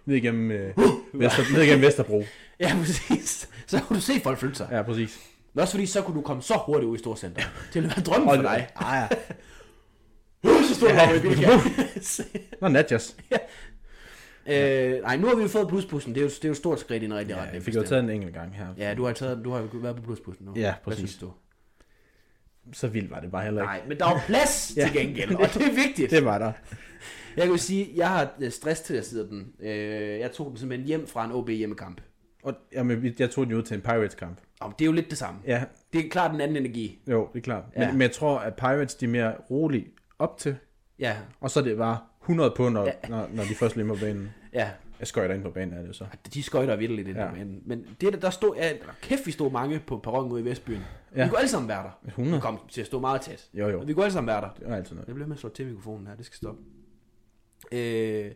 Ned 0.06 0.16
igennem, 0.16 0.50
øh, 0.50 0.76
Vester, 1.12 1.52
ned 1.52 1.62
igennem 1.62 1.82
Vesterbro. 1.82 2.24
ja, 2.60 2.76
præcis. 2.78 3.48
Så 3.66 3.80
kunne 3.80 3.96
du 3.96 4.00
se 4.00 4.12
folk 4.22 4.38
flytte 4.38 4.56
sig. 4.56 4.68
Ja. 4.70 4.76
Ja, 4.76 4.82
præcis. 4.82 5.18
Men 5.54 5.60
også 5.62 5.72
fordi, 5.74 5.86
så 5.86 6.02
kunne 6.02 6.16
du 6.16 6.22
komme 6.22 6.42
så 6.42 6.54
hurtigt 6.66 6.88
ud 6.88 6.96
i 6.96 6.98
Storcenter. 6.98 7.42
til 7.72 7.78
at 7.78 7.84
være 7.84 8.00
drømmen 8.04 8.28
for 8.36 8.42
dig. 8.42 8.68
Ah, 8.76 9.08
ja. 10.44 10.52
Så 10.68 10.74
stod 10.78 10.88
Ja. 10.88 11.12
i 11.16 11.20
bilkæren. 11.20 11.60
Nå, 12.60 12.68
Natjas. 12.68 13.16
Øh, 14.50 15.02
nej, 15.02 15.16
nu 15.16 15.26
har 15.26 15.34
vi 15.34 15.42
jo 15.42 15.48
fået 15.48 15.68
plusbussen. 15.68 16.14
Det 16.14 16.20
er 16.20 16.24
jo, 16.24 16.28
det 16.28 16.44
er 16.44 16.48
jo 16.48 16.52
et 16.52 16.56
stort 16.56 16.80
skridt 16.80 17.02
i 17.02 17.06
den 17.06 17.14
rigtige 17.14 17.36
Ja, 17.36 17.42
retning. 17.42 17.54
jeg 17.54 17.62
fik 17.62 17.74
jo 17.74 17.82
taget 17.82 18.04
en 18.04 18.10
enkelt 18.10 18.34
gang 18.34 18.54
her. 18.56 18.66
Ja, 18.78 18.94
du 18.94 19.04
har, 19.04 19.12
taget, 19.12 19.40
du 19.44 19.50
har 19.50 19.60
jo 19.60 19.68
været 19.74 19.96
på 19.96 20.02
plusbussen 20.02 20.46
nu. 20.46 20.52
Ja, 20.56 20.60
Hvad 20.62 20.72
præcis. 20.84 20.98
synes 20.98 21.16
du? 21.18 21.32
Så 22.72 22.88
vildt 22.88 23.10
var 23.10 23.20
det 23.20 23.30
bare 23.30 23.44
heller 23.44 23.62
ikke. 23.62 23.72
Nej, 23.72 23.82
men 23.88 23.98
der 23.98 24.06
er 24.06 24.10
jo 24.10 24.18
plads 24.26 24.72
Ja. 24.76 24.84
til 24.88 24.92
gengæld, 25.00 25.34
og 25.34 25.46
det 25.54 25.62
er 25.62 25.74
vigtigt. 25.86 26.10
Det 26.16 26.24
var 26.24 26.38
der. 26.38 26.52
Jeg 27.36 27.44
kan 27.44 27.50
jo 27.52 27.56
sige, 27.56 27.88
jeg 27.96 28.08
har 28.08 28.30
øh, 28.40 28.50
stress 28.50 28.80
til 28.80 28.94
at 28.94 29.06
sidde 29.06 29.28
den. 29.28 29.52
Øh, 29.60 29.70
jeg 30.20 30.32
tog 30.32 30.48
den 30.48 30.56
simpelthen 30.56 30.86
hjem 30.88 31.06
fra 31.06 31.24
en 31.24 31.32
OB 31.32 31.48
hjemmekamp. 31.48 32.00
Og, 32.42 32.54
jamen, 32.72 33.14
jeg 33.18 33.30
tog 33.30 33.44
den 33.44 33.52
jo 33.52 33.58
ud 33.58 33.62
til 33.62 33.74
en 33.74 33.80
Pirates-kamp. 33.80 34.38
Og 34.60 34.72
det 34.78 34.84
er 34.84 34.86
jo 34.86 34.92
lidt 34.92 35.10
det 35.10 35.18
samme. 35.18 35.40
Ja, 35.46 35.64
Det 35.92 36.04
er 36.06 36.08
klart 36.10 36.34
en 36.34 36.40
anden 36.40 36.56
energi. 36.56 37.02
jo, 37.10 37.28
det 37.32 37.38
er 37.38 37.42
klart. 37.42 37.64
Ja. 37.76 37.86
Men, 37.86 37.94
men 37.94 38.02
jeg 38.02 38.12
tror, 38.12 38.38
at 38.38 38.54
Pirates, 38.54 38.94
de 38.94 39.04
er 39.04 39.08
mere 39.10 39.34
rolige 39.50 39.86
op 40.18 40.38
til, 40.38 40.56
Ja, 40.98 41.16
og 41.40 41.50
så 41.50 41.60
er 41.60 41.64
det 41.64 41.76
bare 41.76 41.98
100 42.22 42.52
på, 42.56 42.68
når, 42.68 42.84
ja. 42.86 42.92
når, 43.08 43.28
når 43.32 43.42
de 43.44 43.54
først 43.54 43.76
limmer 43.76 43.96
banen. 43.96 44.30
Ja. 44.52 44.70
Jeg 44.98 45.06
skøjter 45.06 45.34
ind 45.34 45.42
på 45.42 45.50
banen, 45.50 45.74
er 45.74 45.80
det 45.80 45.88
jo 45.88 45.92
så. 45.92 46.06
De 46.34 46.42
skøjter 46.42 46.76
virkelig 46.76 47.04
lidt 47.04 47.16
Ja. 47.16 47.24
ja. 47.24 47.30
men, 47.32 47.62
men 47.64 47.86
det 48.00 48.12
der, 48.12 48.18
der 48.18 48.30
stod, 48.30 48.56
ja, 48.56 48.72
kæft 49.02 49.26
vi 49.26 49.32
stod 49.32 49.50
mange 49.50 49.80
på 49.86 49.98
perronen 49.98 50.32
ude 50.32 50.42
i 50.42 50.44
Vestbyen. 50.44 50.82
Ja. 51.16 51.24
Vi 51.24 51.28
kunne 51.28 51.38
alle 51.38 51.50
sammen 51.50 51.68
være 51.68 51.82
der. 51.82 52.08
100. 52.08 52.36
Vi 52.36 52.40
kom 52.40 52.58
til 52.68 52.80
at 52.80 52.86
stå 52.86 53.00
meget 53.00 53.20
tæt. 53.20 53.48
Jo, 53.54 53.68
jo. 53.68 53.78
Men 53.78 53.88
vi 53.88 53.92
kunne 53.94 54.04
alle 54.04 54.12
sammen 54.12 54.26
være 54.28 54.40
der. 54.40 54.48
Det 54.58 54.68
er 54.68 54.76
altid 54.76 54.94
noget. 54.94 55.06
Jeg 55.08 55.14
bliver 55.14 55.28
med 55.28 55.36
at 55.36 55.40
slå 55.40 55.48
til 55.48 55.66
mikrofonen 55.66 56.06
her, 56.06 56.14
det 56.16 56.26
skal 56.26 56.36
stoppe. 56.36 56.62
Øh, 57.72 58.30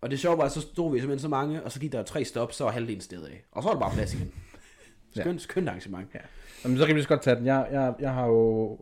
og 0.00 0.10
det 0.10 0.18
sjove 0.20 0.38
var, 0.38 0.44
at 0.44 0.52
så 0.52 0.60
stod 0.60 0.92
vi 0.92 0.98
simpelthen 0.98 1.22
så 1.22 1.28
mange, 1.28 1.62
og 1.62 1.72
så 1.72 1.80
gik 1.80 1.92
der 1.92 2.02
tre 2.02 2.24
stop, 2.24 2.52
så 2.52 2.64
var 2.64 2.70
halvdelen 2.70 3.00
stedet 3.00 3.26
af. 3.26 3.44
Og 3.52 3.62
så 3.62 3.68
var 3.68 3.74
der 3.74 3.80
bare 3.80 3.92
plads 3.94 4.14
igen. 4.14 4.32
Skønt, 5.16 5.40
ja. 5.40 5.42
skønt 5.42 5.68
arrangement. 5.68 6.08
Ja. 6.14 6.18
Jamen, 6.64 6.78
så 6.78 6.86
kan 6.86 6.94
vi 6.94 6.98
lige 6.98 7.02
så 7.02 7.08
godt 7.08 7.22
tage 7.22 7.36
den. 7.36 7.46
Jeg, 7.46 7.68
jeg, 7.72 7.94
jeg 8.00 8.14
har 8.14 8.26
jo... 8.26 8.78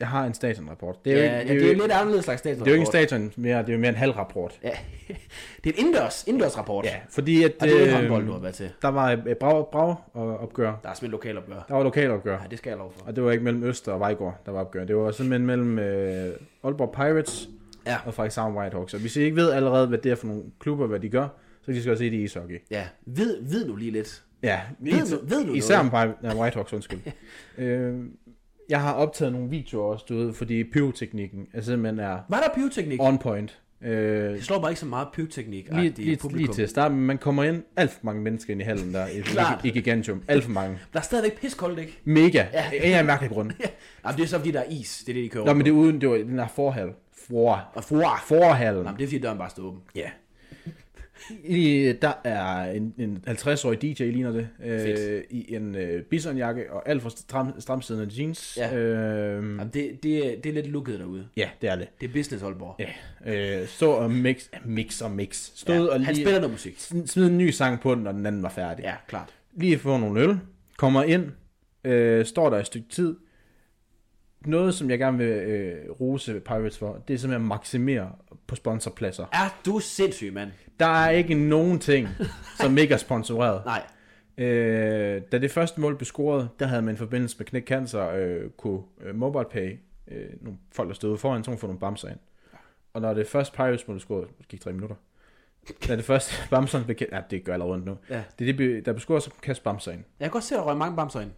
Jeg 0.00 0.08
har 0.08 0.24
en 0.26 0.34
stadionrapport. 0.34 1.04
Det 1.04 1.12
er 1.12 1.16
jo, 1.16 1.22
Ja, 1.24 1.38
ikke, 1.40 1.52
ja, 1.52 1.58
det 1.58 1.68
er 1.68 1.72
jo 1.74 1.80
lidt 1.82 1.92
anderledes 1.92 2.24
slags 2.24 2.42
det 2.42 2.50
er 2.52 2.56
jo 2.58 2.64
ikke 2.64 2.80
en 2.80 2.86
stadion 2.86 3.32
mere, 3.36 3.58
det 3.58 3.68
er 3.68 3.72
jo 3.72 3.78
mere 3.78 3.88
en 3.88 3.94
halv 3.96 4.12
rapport. 4.12 4.58
Ja. 4.62 4.70
det 5.64 5.70
er 5.70 5.74
en 5.74 5.78
indendørs, 5.78 6.24
indendørs 6.26 6.58
rapport. 6.58 6.84
Ja, 6.84 6.96
fordi 7.10 7.42
at... 7.42 7.52
Og 7.60 7.66
det 7.68 7.76
er 7.76 7.80
jo 7.80 7.86
øh, 7.86 7.92
håndbold, 7.92 8.26
du 8.26 8.32
har 8.32 8.38
været 8.38 8.54
til. 8.54 8.70
Der 8.82 8.88
var 8.88 9.10
et 9.26 9.38
brav, 9.38 9.70
brav 9.72 9.96
opgør. 10.14 10.66
Der 10.82 10.88
er 10.88 10.94
simpelthen 10.94 11.10
lokalopgør. 11.10 11.64
Der 11.68 11.74
var 11.74 11.82
lokalopgør. 11.82 12.32
Ja, 12.42 12.46
det 12.50 12.58
skal 12.58 12.70
jeg 12.70 12.78
lov 12.78 12.92
for. 12.98 13.06
Og 13.06 13.16
det 13.16 13.24
var 13.24 13.30
ikke 13.30 13.44
mellem 13.44 13.64
Øster 13.64 13.92
og 13.92 14.00
Vejgaard, 14.00 14.40
der 14.46 14.52
var 14.52 14.60
opgør. 14.60 14.84
Det 14.84 14.96
var 14.96 15.10
simpelthen 15.10 15.46
mellem 15.46 15.78
øh, 15.78 16.32
Aalborg 16.64 16.92
Pirates 16.92 17.48
Ja. 17.86 17.96
og 18.04 18.14
Frederikshavn 18.14 18.56
Whitehawks. 18.56 18.94
Og 18.94 19.00
hvis 19.00 19.16
I 19.16 19.22
ikke 19.22 19.36
ved 19.36 19.50
allerede, 19.52 19.86
hvad 19.86 19.98
det 19.98 20.12
er 20.12 20.16
for 20.16 20.26
nogle 20.26 20.42
klubber, 20.60 20.86
hvad 20.86 21.00
de 21.00 21.08
gør, 21.08 21.28
så 21.62 21.72
kan 21.72 21.76
I 21.82 21.84
godt 21.86 21.98
se 21.98 22.04
det 22.04 22.12
i 22.12 22.22
ishockey. 22.22 22.62
Ja, 22.70 22.84
ved, 23.06 23.38
ved 23.42 23.66
nu 23.66 23.76
lige 23.76 23.90
lidt. 23.90 24.22
Ja, 24.42 24.60
Ved 24.78 24.92
du- 25.18 25.26
ved 25.26 25.46
du 25.46 25.52
Især 25.54 25.82
noget? 25.82 26.14
om 26.22 26.28
ja, 26.30 26.40
Whitehawks, 26.40 26.72
undskyld. 26.72 26.98
øh, 27.58 27.94
jeg 28.68 28.80
har 28.80 28.92
optaget 28.92 29.32
nogle 29.32 29.50
videoer 29.50 29.92
også, 29.92 30.04
du 30.08 30.16
ved, 30.16 30.32
fordi 30.32 30.64
pyroteknikken 30.64 31.46
er 31.52 31.60
simpelthen 31.60 31.98
er 31.98 32.18
Var 32.28 32.40
der 32.40 32.54
pyroteknik? 32.54 33.00
on 33.02 33.18
point. 33.18 33.60
Øh, 33.82 34.30
Det 34.34 34.44
slår 34.44 34.60
bare 34.60 34.70
ikke 34.70 34.80
så 34.80 34.86
meget 34.86 35.08
pyroteknik. 35.12 35.68
lige, 35.72 35.90
lige, 35.96 36.18
lige 36.36 36.48
til 36.52 36.62
at 36.62 36.70
starte, 36.70 36.94
men 36.94 37.06
man 37.06 37.18
kommer 37.18 37.44
ind, 37.44 37.62
alt 37.76 37.90
for 37.90 37.98
mange 38.02 38.22
mennesker 38.22 38.52
ind 38.52 38.60
i 38.60 38.64
hallen 38.64 38.94
der, 38.94 39.06
i, 39.06 39.18
i, 39.64 39.68
i 39.68 39.70
Gigantium. 39.70 40.22
Alt 40.28 40.44
for 40.44 40.50
mange. 40.50 40.78
Der 40.92 40.98
er 40.98 41.02
stadigvæk 41.02 41.40
piskoldt, 41.40 41.78
ikke? 41.78 41.98
Mega. 42.04 42.46
Ja. 42.52 42.64
Ja. 42.72 42.94
Af 42.96 43.00
en 43.00 43.06
mærkelig 43.06 43.30
grund. 43.30 43.50
Jamen, 44.04 44.16
det 44.16 44.22
er 44.24 44.26
så 44.28 44.38
fordi, 44.38 44.50
der 44.50 44.60
er 44.60 44.64
is. 44.70 45.02
Det 45.06 45.12
er 45.12 45.14
det, 45.14 45.24
de 45.24 45.28
kører 45.28 45.44
Nå, 45.44 45.52
men 45.52 45.64
det 45.64 45.70
er 45.70 45.74
uden, 45.74 46.00
det 46.00 46.08
var 46.08 46.16
den 46.16 46.38
der 46.38 46.48
forhal. 46.48 46.88
For, 47.28 47.70
Og 47.74 47.84
for. 47.84 48.02
forhallen. 48.26 48.84
Jamen, 48.84 48.98
det 48.98 49.04
er 49.04 49.08
fordi, 49.08 49.18
døren 49.18 49.38
bare 49.38 49.50
står 49.50 49.62
åben. 49.62 49.80
Ja. 49.94 50.10
I, 51.44 51.92
der 52.02 52.12
er 52.24 52.70
en, 52.72 52.94
en 52.98 53.24
50-årig 53.28 53.82
DJ, 53.82 54.02
ligner 54.02 54.32
det, 54.32 54.48
øh, 54.64 55.22
i 55.30 55.54
en 55.54 55.74
øh, 55.74 56.02
bisonjakke 56.02 56.72
og 56.72 56.88
alt 56.88 57.02
for 57.02 57.08
stram, 57.08 57.60
stramsiddende 57.60 58.14
jeans. 58.18 58.56
Ja. 58.60 58.76
Øh, 58.76 59.34
Jamen, 59.36 59.70
det, 59.74 60.02
det, 60.02 60.26
er, 60.32 60.40
det 60.40 60.46
er 60.50 60.54
lidt 60.54 60.66
lukket 60.66 60.98
derude. 60.98 61.26
ja, 61.36 61.48
det 61.60 61.70
er 61.70 61.76
det. 61.76 61.88
Det 62.00 62.08
er 62.08 62.12
business 62.12 62.44
Aalborg. 62.44 62.80
Ja. 63.26 63.60
Øh, 63.60 63.66
stå 63.68 63.90
og 63.90 64.10
mix, 64.10 64.48
mix 64.64 65.00
og 65.00 65.10
mix. 65.10 65.50
Stod 65.54 65.74
Ja, 65.74 65.80
og 65.82 65.92
han 65.92 66.14
lige 66.14 66.24
spiller 66.24 66.40
noget 66.40 66.52
musik. 66.52 66.76
sm- 66.76 67.06
smed 67.06 67.26
en 67.26 67.38
ny 67.38 67.50
sang 67.50 67.80
på 67.80 67.94
den, 67.94 68.02
når 68.02 68.12
den 68.12 68.26
anden 68.26 68.42
var 68.42 68.48
færdig. 68.48 68.82
Ja, 68.84 68.94
klart. 69.08 69.34
Lige 69.56 69.78
få 69.78 69.98
nogle 69.98 70.20
øl, 70.20 70.38
kommer 70.76 71.02
ind, 71.02 71.24
øh, 71.84 72.24
står 72.26 72.50
der 72.50 72.58
et 72.58 72.66
stykke 72.66 72.88
tid. 72.88 73.16
Noget, 74.46 74.74
som 74.74 74.90
jeg 74.90 74.98
gerne 74.98 75.18
vil 75.18 75.26
øh, 75.26 75.90
rose 76.00 76.40
Pirates 76.40 76.78
for, 76.78 77.02
det 77.08 77.14
er 77.14 77.18
simpelthen 77.18 77.42
at 77.42 77.48
maksimere 77.48 78.12
på 78.46 78.54
sponsorpladser. 78.54 79.26
Er 79.32 79.60
du 79.66 79.78
sindssyg, 79.78 80.32
mand? 80.32 80.50
Der 80.80 80.86
er 80.86 81.10
ikke 81.10 81.34
nogen 81.34 81.78
ting, 81.78 82.08
som 82.60 82.78
ikke 82.78 82.94
er 82.94 82.98
sponsoreret. 82.98 83.62
Nej. 83.66 83.82
Øh, 84.38 85.22
da 85.32 85.38
det 85.38 85.50
første 85.50 85.80
mål 85.80 85.96
blev 85.96 86.06
scoret, 86.06 86.48
der 86.58 86.66
havde 86.66 86.82
man 86.82 86.94
i 86.94 86.98
forbindelse 86.98 87.36
med 87.38 87.46
knæk 87.46 87.66
cancer 87.66 88.08
øh, 88.08 88.50
kunne 88.50 88.82
øh, 89.00 89.14
mobile 89.14 89.44
pay 89.50 89.78
øh, 90.08 90.26
nogle 90.40 90.58
folk, 90.72 90.88
der 90.88 90.94
stod 90.94 91.18
foran, 91.18 91.44
så 91.44 91.50
kunne 91.50 91.58
få 91.58 91.66
nogle 91.66 91.80
bamser 91.80 92.08
ind. 92.08 92.18
Og 92.94 93.00
når 93.00 93.14
det 93.14 93.26
første 93.26 93.56
Pirates 93.56 93.88
mål 93.88 93.94
blev 93.94 94.00
scoret, 94.00 94.28
det 94.38 94.48
gik 94.48 94.60
tre 94.60 94.72
minutter. 94.72 94.96
Da 95.88 95.96
det 95.96 96.04
første 96.04 96.34
bamser 96.50 96.84
blev 96.84 96.96
ja, 97.12 97.20
det 97.30 97.44
gør 97.44 97.52
allerede 97.52 97.72
rundt 97.72 97.86
nu. 97.86 97.96
Ja. 98.10 98.22
Det, 98.38 98.46
det 98.46 98.56
blev, 98.56 98.82
der 98.82 98.92
blev 98.92 99.00
scoret, 99.00 99.22
så 99.22 99.30
kaste 99.42 99.64
bamser 99.64 99.92
ind. 99.92 100.04
Jeg 100.20 100.26
kan 100.26 100.32
godt 100.32 100.44
se, 100.44 100.54
at 100.54 100.58
der 100.58 100.64
røg 100.64 100.76
mange 100.76 100.96
bamser 100.96 101.20
ind. 101.20 101.30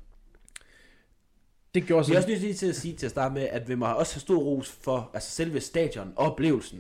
Det 1.77 1.87
gjorde 1.87 2.07
Vi 2.07 2.13
er 2.13 2.21
så... 2.21 2.27
også 2.27 2.41
lige 2.41 2.55
til 2.55 2.67
at 2.69 2.77
sige 2.77 2.95
til 2.97 3.07
at 3.07 3.11
starte 3.11 3.35
med, 3.35 3.49
at 3.51 3.69
vi 3.69 3.75
må 3.75 3.87
også 3.87 4.15
have 4.15 4.21
stor 4.21 4.39
ros 4.39 4.79
for 4.85 5.11
altså 5.15 5.31
selve 5.31 5.61
stadion 5.61 6.13
og 6.17 6.27
oplevelsen 6.33 6.79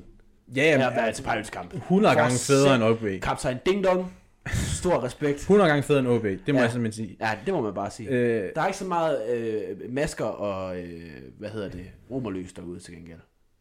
Ja, 0.56 0.62
jamen, 0.64 0.96
være 0.96 1.12
til 1.12 1.22
Pirates 1.22 1.50
kamp. 1.50 1.74
100 1.74 2.12
For 2.14 2.20
gange 2.20 2.38
federe 2.38 2.74
end 2.74 2.84
OB. 2.84 3.20
Kaptajn 3.22 3.56
Ding 3.66 3.84
Dong. 3.84 4.12
Stor 4.54 5.04
respekt. 5.04 5.36
100 5.38 5.68
gange 5.68 5.82
federe 5.82 6.00
end 6.00 6.08
OB, 6.08 6.22
det 6.24 6.40
må 6.48 6.52
Ja. 6.52 6.54
ja. 6.54 6.60
jeg 6.62 6.72
simpelthen 6.72 7.06
sige. 7.06 7.16
Ja, 7.20 7.30
det 7.46 7.54
må 7.54 7.60
man 7.60 7.74
bare 7.74 7.90
sige. 7.90 8.08
Øh, 8.08 8.50
Der 8.54 8.60
er 8.62 8.66
ikke 8.66 8.78
så 8.78 8.84
meget 8.84 9.28
øh, 9.30 9.92
masker 9.94 10.24
og, 10.24 10.78
øh, 10.78 11.10
hvad 11.38 11.50
hedder 11.50 11.68
det, 11.68 11.84
romerlys 12.10 12.52
derude 12.52 12.80
til 12.80 12.94
gengæld. 12.94 13.18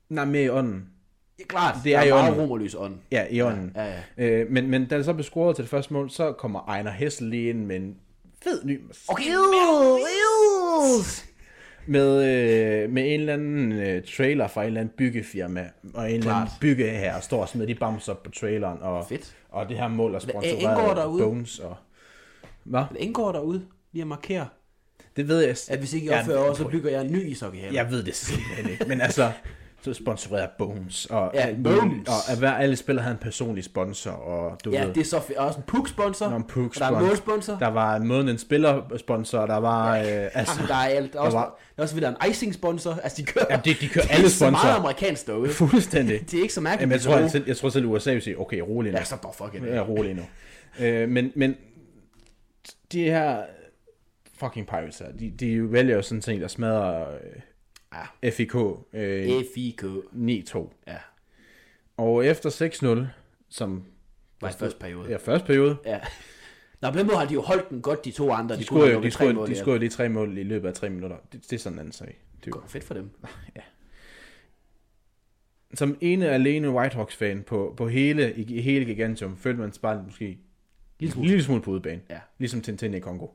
nej, 0.10 0.26
med 0.26 0.44
i 0.44 0.50
ånden. 0.50 0.86
Ja, 1.40 1.44
klart, 1.46 1.76
Det 1.84 1.96
er 1.96 2.02
i 2.02 2.08
er 2.10 2.14
meget 2.14 2.28
ånden. 2.30 2.42
romerlys 2.42 2.76
ånd. 2.76 2.96
Ja, 3.12 3.26
i 3.30 3.42
ånden. 3.42 3.72
Ja, 3.76 3.86
ja. 4.18 4.24
Øh, 4.26 4.52
men, 4.52 4.70
men 4.70 4.86
da 4.88 4.98
det 4.98 5.06
så 5.06 5.14
blev 5.14 5.24
scoret 5.24 5.56
til 5.56 5.64
det 5.64 5.70
første 5.70 5.94
mål, 5.94 6.10
så 6.10 6.32
kommer 6.32 6.60
Ejner 6.68 6.92
Hessel 6.92 7.28
lige 7.28 7.50
ind 7.50 7.66
med 7.66 7.76
en 7.76 7.96
fed 8.44 8.66
ny 8.66 8.82
maskine. 8.88 9.14
Okay, 9.14 9.24
med, 11.88 12.16
øh, 12.84 12.90
med 12.90 13.14
en 13.14 13.20
eller 13.20 13.34
anden 13.34 13.72
øh, 13.72 14.04
trailer 14.18 14.48
fra 14.48 14.62
en 14.62 14.68
eller 14.68 14.82
anden 14.82 14.94
byggefirma, 14.98 15.70
og 15.94 16.12
en 16.12 16.16
eller 16.18 16.34
anden 16.34 16.48
Klart. 16.48 16.50
bygge 16.62 16.90
her, 16.90 17.20
står 17.20 17.42
og 17.42 17.50
smider 17.50 17.68
de 17.68 17.76
bams 17.76 18.08
op 18.10 18.24
på 18.24 18.32
traileren, 18.32 18.78
og, 18.82 19.06
Fedt. 19.10 19.36
og 19.50 19.70
det 19.70 19.78
her 19.78 19.88
mål 19.88 20.16
er 20.16 20.20
sponsoreret 20.20 20.98
af? 21.00 21.06
Bones. 21.08 21.60
Og, 21.60 21.76
hvad? 22.64 22.84
Det 22.92 22.98
indgår 23.00 23.32
derude 23.32 23.66
lige 23.94 24.02
at 24.02 24.08
markere, 24.08 24.48
Det 25.16 25.28
ved 25.28 25.40
jeg. 25.42 25.56
at 25.70 25.80
hvis 25.80 25.94
ikke 25.94 26.06
I 26.06 26.10
Ja, 26.10 26.20
opfører 26.20 26.38
det- 26.38 26.46
over, 26.46 26.56
så 26.56 26.68
bygger 26.68 26.92
jeg 26.92 27.02
en 27.06 27.12
ny 27.12 27.26
ishockeykehal. 27.26 27.74
Jeg 27.74 27.92
ved 27.92 28.04
det 28.04 28.16
simpelthen 28.16 28.70
ikke, 28.70 28.86
men 28.88 29.02
altså, 29.02 29.32
så 29.86 29.94
sponsoreret 29.94 30.50
Bones, 30.58 31.06
og, 31.06 31.32
Ja, 31.34 31.40
alt 31.40 31.64
Bones. 31.64 32.08
og 32.10 32.32
at 32.32 32.38
hver, 32.38 32.52
alle 32.52 32.76
spillere 32.76 33.04
havde 33.04 33.14
en 33.14 33.20
personlig 33.22 33.64
sponsor, 33.64 34.12
og 34.12 34.58
du 34.66 34.72
Ja, 34.72 34.86
ved, 34.86 34.94
det 34.94 35.02
er 35.02 35.06
så 35.06 35.20
fedt. 35.22 35.38
Også 35.38 35.58
en 35.58 35.64
Puk-sponsor. 35.68 36.30
Nå, 36.30 36.36
en 36.36 36.44
Puk 36.44 36.64
og 36.76 36.80
der 36.80 36.86
er 36.86 36.90
en 36.90 36.94
sponsor. 36.96 37.08
målsponsor. 37.08 37.56
der 37.56 37.68
var 37.68 38.00
månedens 38.00 38.42
spillersponsor, 38.42 39.46
der 39.46 39.58
var, 39.58 39.98
øh, 39.98 40.04
altså, 40.06 40.54
Jamen, 40.56 40.68
der 40.68 40.76
er 40.76 40.88
alt. 40.88 41.14
Der 41.14 41.20
er 41.20 41.24
også, 41.24 41.38
var- 41.38 41.60
der 41.76 41.82
er 41.82 41.84
også 41.84 41.96
ved, 41.96 42.02
der 42.02 42.10
er 42.10 42.26
en 42.26 42.32
icing-sponsor. 42.32 42.92
Altså, 43.04 43.22
de 43.22 43.26
kører, 43.26 43.46
ja, 43.50 43.60
de, 43.66 43.74
de 43.74 43.88
kører 43.90 44.06
det 44.06 44.12
alle 44.14 44.26
er 44.26 44.30
så 44.30 44.44
meget 44.50 44.56
sponsorer, 44.62 44.80
amerikansk 44.80 45.28
derude. 45.28 45.50
fuldstændig. 45.50 46.22
Det 46.32 46.38
er 46.38 46.42
ikke 46.42 46.54
så 46.54 46.62
mærkeligt. 46.62 46.82
Jamen, 46.82 46.92
jeg, 46.94 47.02
tror, 47.02 47.14
er 47.16 47.20
jeg, 47.20 47.32
selv, 47.32 47.44
jeg 47.48 47.58
tror 47.58 47.70
selv, 47.70 47.86
USA 47.86 48.12
vil 48.14 48.22
sige, 48.22 48.40
okay, 48.40 48.60
rolig 48.60 48.92
nu. 48.92 48.98
Ja, 48.98 49.04
så 49.04 49.16
bare 49.22 49.34
fuck 49.34 49.54
it. 49.64 49.70
Jeg 49.70 49.78
er 49.78 49.82
rolig 49.82 50.14
nu. 50.16 50.22
Øh, 50.80 51.10
men, 51.10 51.32
men 51.36 51.56
de 52.92 53.04
her 53.04 53.38
fucking 54.40 54.68
Pirates 54.68 54.98
her, 55.00 55.12
de, 55.20 55.34
de 55.40 55.72
vælger 55.72 55.96
jo 55.96 56.02
sådan 56.02 56.22
ting, 56.22 56.42
der 56.42 56.48
smadrer 56.48 57.02
øh, 57.12 57.42
FIK 58.32 58.56
øh, 58.94 59.44
FIK. 59.56 59.84
9-2. 59.84 60.74
Ja, 60.88 60.98
Og 61.98 62.26
efter 62.26 62.50
6-0, 63.06 63.08
som 63.50 63.84
var 64.42 64.50
i 64.50 64.54
første 64.60 64.80
periode. 64.80 65.10
ja, 65.10 65.18
første 65.18 65.48
periode, 65.48 65.78
Ja. 65.86 66.00
Nå, 66.82 66.92
på 66.92 66.98
den 66.98 67.06
måde 67.08 67.18
har 67.18 67.26
de 67.26 67.34
jo 67.34 67.42
holdt 67.42 67.70
den 67.70 67.82
godt, 67.82 68.06
de 68.06 68.12
to 68.12 68.32
andre. 68.32 68.56
de 68.58 68.64
kunne 68.66 68.80
scorede 68.80 68.94
jo 68.94 69.04
de 69.04 69.12
scorede, 69.12 69.34
mål 69.34 69.50
de 69.50 69.56
scorede 69.56 69.80
lige 69.80 69.90
tre 69.90 70.10
mål 70.10 70.38
i 70.38 70.44
løbet 70.44 70.68
af 70.68 70.74
tre 70.74 70.90
minutter. 70.90 71.18
Det, 71.32 71.44
det 71.44 71.54
er 71.54 71.58
sådan 71.60 71.76
en 71.76 71.80
anden 71.80 71.92
sag. 71.92 72.20
Det 72.46 72.54
er. 72.56 72.60
Fedt 72.68 72.84
for 72.84 72.94
dem. 72.94 73.10
Som 75.74 75.98
ene 76.02 76.30
alene 76.30 76.72
White 76.72 76.96
Hawks-fan 76.96 77.44
på, 77.44 77.74
på 77.78 77.88
hele, 77.88 78.34
i, 78.36 78.62
hele 78.62 78.86
Gigantium, 78.86 79.38
følte 79.38 79.62
man 79.62 79.74
sig 79.74 79.82
bare 79.82 80.04
måske 80.04 80.38
Lille 81.00 81.16
en 81.18 81.26
lille 81.26 81.44
smule 81.44 81.62
på 81.62 81.72
udebane. 81.72 82.02
Ja. 82.10 82.20
Ligesom 82.38 82.62
Tintin 82.62 82.94
i 82.94 83.00
Kongo. 83.00 83.28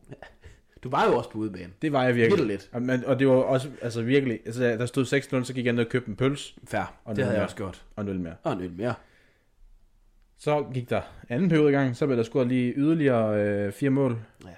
Du 0.83 0.91
var 0.91 1.07
jo 1.07 1.17
også 1.17 1.31
på 1.31 1.39
udebane. 1.39 1.73
Det 1.83 1.93
var 1.93 2.05
jeg 2.05 2.15
virkelig. 2.15 2.33
Vitterligt. 2.39 2.69
Og, 2.73 2.83
men, 2.83 3.05
og 3.05 3.19
det 3.19 3.29
var 3.29 3.35
også 3.35 3.69
altså 3.83 4.03
virkelig, 4.03 4.41
altså, 4.47 4.63
der 4.63 4.87
stod 4.87 5.05
6-0, 5.41 5.45
så 5.45 5.53
gik 5.55 5.65
jeg 5.65 5.73
ned 5.73 5.85
og 5.85 5.91
købte 5.91 6.09
en 6.09 6.17
pøls 6.17 6.55
Fair. 6.69 6.95
Og 7.05 7.17
det 7.17 7.25
havde 7.25 7.33
nul 7.33 7.35
jeg 7.35 7.39
mere. 7.41 7.47
også 7.47 7.57
gjort. 7.57 7.85
og 7.97 8.05
0 8.05 8.21
mere. 8.21 8.35
Og 8.43 8.53
en 8.53 8.61
øl 8.61 8.73
mere. 8.73 8.95
Så 10.39 10.65
gik 10.75 10.91
der 10.91 11.01
anden 11.29 11.49
periode 11.49 11.69
i 11.69 11.73
gang, 11.73 11.97
så 11.97 12.07
blev 12.07 12.17
der 12.17 12.23
scoret 12.25 12.49
lige 12.49 12.73
yderligere 12.77 13.43
øh, 13.45 13.73
fire 13.73 13.91
mål. 13.91 14.19
Ja. 14.45 14.49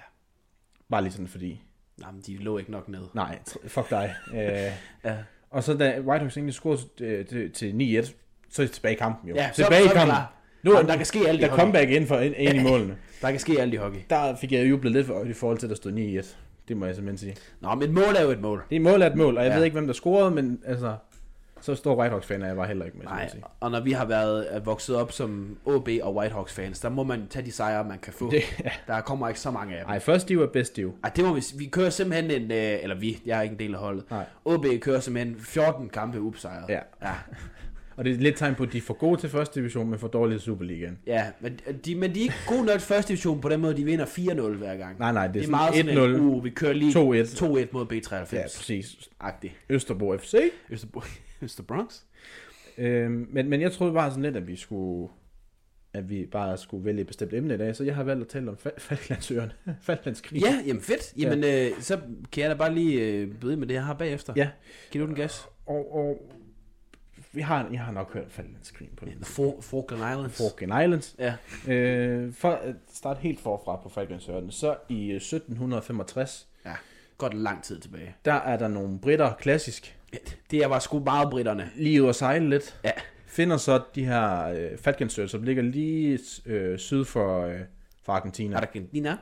Bare 0.89 1.01
lige 1.01 1.11
sådan 1.11 1.27
fordi, 1.27 1.61
Nej, 1.97 2.11
men 2.11 2.21
de 2.27 2.37
lå 2.37 2.57
ikke 2.57 2.71
nok 2.71 2.89
ned. 2.89 3.01
nej, 3.13 3.39
fuck 3.67 3.89
dig. 3.89 4.13
øh, 4.33 4.71
Ja. 5.03 5.15
og 5.49 5.63
så 5.63 5.73
da 5.73 5.99
White 5.99 6.19
Hawks 6.19 6.37
egentlig 6.37 6.53
scorede 6.53 6.81
øh, 7.01 7.25
til, 7.25 7.51
til 7.51 8.01
9-1, 8.05 8.11
så 8.49 8.61
er 8.61 8.65
de 8.65 8.71
tilbage 8.71 8.93
i 8.95 8.97
kampen 8.97 9.29
jo. 9.29 9.35
Ja, 9.35 9.49
tilbage 9.55 9.83
så 9.83 9.91
i 9.91 9.93
kampen. 9.93 10.17
Nu 10.63 10.71
Jamen, 10.71 10.83
er 10.85 10.89
der 10.91 10.97
kan 10.97 11.05
ske 11.05 11.19
alt 11.27 11.41
der 11.41 11.55
comeback 11.55 11.89
ind 11.89 12.07
for 12.07 12.15
en, 12.17 12.33
en 12.37 12.55
i 12.55 12.63
målene. 12.63 12.97
Der 13.23 13.31
kan 13.31 13.39
ske 13.39 13.61
alt 13.61 13.73
i 13.73 13.77
hockey. 13.77 13.99
Der 14.09 14.35
fik 14.35 14.51
jeg 14.51 14.69
jublet 14.69 14.91
lidt 14.93 15.07
for, 15.07 15.23
i 15.23 15.33
forhold 15.33 15.57
til, 15.57 15.65
at 15.65 15.69
der 15.69 15.75
stod 15.75 15.91
9-1. 16.23 16.35
Det 16.67 16.77
må 16.77 16.85
jeg 16.85 16.95
simpelthen 16.95 17.17
sige. 17.17 17.35
Nå, 17.61 17.75
men 17.75 17.83
et 17.83 17.89
mål 17.89 18.15
er 18.17 18.23
jo 18.23 18.29
et 18.31 18.41
mål. 18.41 18.63
Det 18.69 18.75
er 18.75 18.79
mål 18.79 19.01
af 19.01 19.07
et 19.07 19.15
mål, 19.15 19.37
og 19.37 19.43
jeg 19.43 19.51
Ja. 19.51 19.57
ved 19.57 19.63
ikke, 19.63 19.73
hvem 19.73 19.87
der 19.87 19.93
scorede, 19.93 20.31
men 20.31 20.59
altså, 20.65 20.95
så 21.61 21.75
står 21.75 21.95
White 21.99 22.09
Hawks 22.11 22.27
fan 22.27 22.41
er 22.41 22.47
jeg 22.47 22.55
bare 22.55 22.67
heller 22.67 22.85
ikke 22.85 22.97
med, 22.97 23.05
Nej, 23.05 23.29
sige. 23.29 23.43
og 23.59 23.71
når 23.71 23.79
vi 23.81 23.91
har 23.91 24.05
været 24.05 24.55
er 24.55 24.59
vokset 24.59 24.95
op 24.95 25.11
som 25.11 25.57
OB 25.65 25.89
og 26.01 26.15
Whitehawks 26.15 26.53
fans, 26.53 26.79
der 26.79 26.89
må 26.89 27.03
man 27.03 27.27
tage 27.29 27.45
de 27.45 27.51
sejre, 27.51 27.83
man 27.83 27.99
kan 27.99 28.13
få. 28.13 28.31
Det, 28.31 28.41
ja. 28.63 28.69
Der 28.93 29.01
kommer 29.01 29.27
ikke 29.27 29.39
så 29.39 29.51
mange 29.51 29.75
af 29.75 29.79
dem. 29.85 29.89
Ej, 29.89 29.99
først 29.99 30.29
div 30.29 30.41
er 30.41 30.47
bedst 30.47 30.75
div. 30.75 30.95
Ej, 31.03 31.09
det 31.15 31.25
må 31.25 31.33
vi, 31.33 31.41
vi 31.57 31.65
kører 31.65 31.89
simpelthen 31.89 32.31
en, 32.31 32.51
øh, 32.51 32.77
eller 32.81 32.95
vi, 32.99 33.21
jeg 33.25 33.37
er 33.37 33.41
ikke 33.41 33.53
en 33.53 33.59
del 33.59 33.73
af 33.73 33.79
holdet. 33.79 34.03
Nej. 34.11 34.25
OB 34.45 34.65
kører 34.81 34.99
simpelthen 34.99 35.35
14 35.39 35.89
kampe 35.89 36.21
ubesejret. 36.21 36.65
Ja. 36.69 36.79
ja. 37.01 37.11
Og 37.95 38.05
det 38.05 38.13
er 38.13 38.17
lidt 38.17 38.37
tegn 38.37 38.55
på, 38.55 38.63
at 38.63 38.73
de 38.73 38.77
er 38.77 38.81
for 38.81 38.93
gode 38.93 39.21
til 39.21 39.29
første 39.29 39.59
division, 39.59 39.89
men 39.89 39.99
for 39.99 40.07
dårlige 40.07 40.37
til 40.37 40.43
Superligaen. 40.45 40.97
Ja, 41.07 41.25
men 41.39 41.59
de, 41.85 41.95
men 41.95 42.15
de 42.15 42.19
er 42.19 42.23
ikke 42.23 42.35
gode 42.47 42.65
nok 42.65 42.71
til 42.79 42.81
første 42.87 43.09
division 43.09 43.41
på 43.41 43.49
den 43.49 43.59
måde, 43.61 43.77
de 43.77 43.85
vinder 43.85 44.05
4-0 44.05 44.41
hver 44.41 44.77
gang. 44.77 44.99
Nej, 44.99 45.11
nej, 45.11 45.27
det 45.27 45.35
er, 45.35 45.39
det 45.41 45.45
er 45.47 45.51
meget 45.51 45.75
sådan 45.75 45.93
sådan 45.95 46.11
1-0, 46.13 46.15
en, 46.15 46.21
uh, 46.21 46.43
vi 46.43 46.49
kører 46.49 46.73
lige 46.73 46.91
2-1. 46.91 46.95
2-1 47.25 47.67
mod 47.71 47.85
B93. 47.93 48.35
Ja, 48.35 48.41
præcis. 48.43 49.09
Agtigt. 49.19 49.53
Østerbro 49.69 50.17
FC. 50.17 50.35
Østerbro- 50.71 51.07
Øster 51.43 51.63
Bronx. 51.63 51.99
Øhm, 52.77 53.27
men, 53.31 53.49
men 53.49 53.61
jeg 53.61 53.71
troede 53.71 53.93
bare 53.93 54.09
sådan 54.09 54.23
lidt, 54.23 54.35
at 54.35 54.47
vi 54.47 54.55
skulle 54.55 55.09
at 55.95 56.09
vi 56.09 56.25
bare 56.31 56.57
skulle 56.57 56.85
vælge 56.85 57.01
et 57.01 57.07
bestemt 57.07 57.33
emne 57.33 57.53
i 57.53 57.57
dag, 57.57 57.75
så 57.75 57.83
jeg 57.83 57.95
har 57.95 58.03
valgt 58.03 58.21
at 58.21 58.27
tale 58.27 58.49
om 58.49 58.57
Fa- 58.65 58.77
Falklandsøerne. 58.79 59.51
Falklandskrig. 59.81 60.41
Ja, 60.41 60.59
jamen 60.67 60.81
fedt. 60.81 61.13
Jamen, 61.17 61.43
øh, 61.43 61.81
så 61.81 61.99
kan 62.31 62.41
jeg 62.43 62.49
da 62.49 62.55
bare 62.55 62.73
lige 62.73 63.01
øh, 63.01 63.27
byde 63.41 63.57
med 63.57 63.67
det, 63.67 63.73
jeg 63.73 63.85
har 63.85 63.93
bagefter. 63.93 64.33
Ja. 64.35 64.49
Giv 64.91 65.01
du 65.01 65.07
den 65.07 65.15
gas? 65.15 65.45
Og, 65.65 65.95
og 65.95 66.31
vi 67.33 67.41
har, 67.41 67.69
jeg 67.71 67.79
har 67.79 67.91
nok 67.91 68.13
hørt 68.13 68.25
Falklandskrig 68.31 68.89
på. 68.97 69.05
The 69.05 69.15
For, 69.25 69.61
Falkland 69.61 70.01
Islands. 70.13 70.37
Falkland 70.37 70.83
Islands. 70.83 71.15
Ja. 71.19 71.33
Øh, 71.73 72.33
for 72.33 72.51
at 72.51 72.75
starte 72.93 73.19
helt 73.19 73.39
forfra 73.39 73.75
på 73.75 73.89
Falklandsøerne, 73.89 74.51
så 74.51 74.75
i 74.89 75.09
øh, 75.09 75.15
1765, 75.15 76.47
ja. 76.65 76.71
Godt 77.17 77.33
lang 77.33 77.63
tid 77.63 77.79
tilbage. 77.79 78.15
der 78.25 78.33
er 78.33 78.57
der 78.57 78.67
nogle 78.67 78.99
britter 78.99 79.33
klassisk, 79.33 79.97
Det 80.51 80.59
er 80.63 80.67
var 80.67 80.79
sgu 80.79 80.99
meget 80.99 81.29
britterne. 81.29 81.69
lige 81.75 82.01
ude 82.01 82.09
at 82.09 82.15
sejle 82.15 82.49
lidt. 82.49 82.79
Ja. 82.83 82.91
Finder 83.25 83.57
så 83.57 83.81
de 83.95 84.05
her 84.05 84.43
øh, 84.47 84.77
Falklandsøer, 84.77 85.27
som 85.27 85.43
ligger 85.43 85.63
lige 85.63 86.19
øh, 86.45 86.77
syd 86.79 87.05
for, 87.05 87.45
øh, 87.45 87.59
for 88.03 88.13
Argentina. 88.13 88.57
Argentina. 88.57 89.17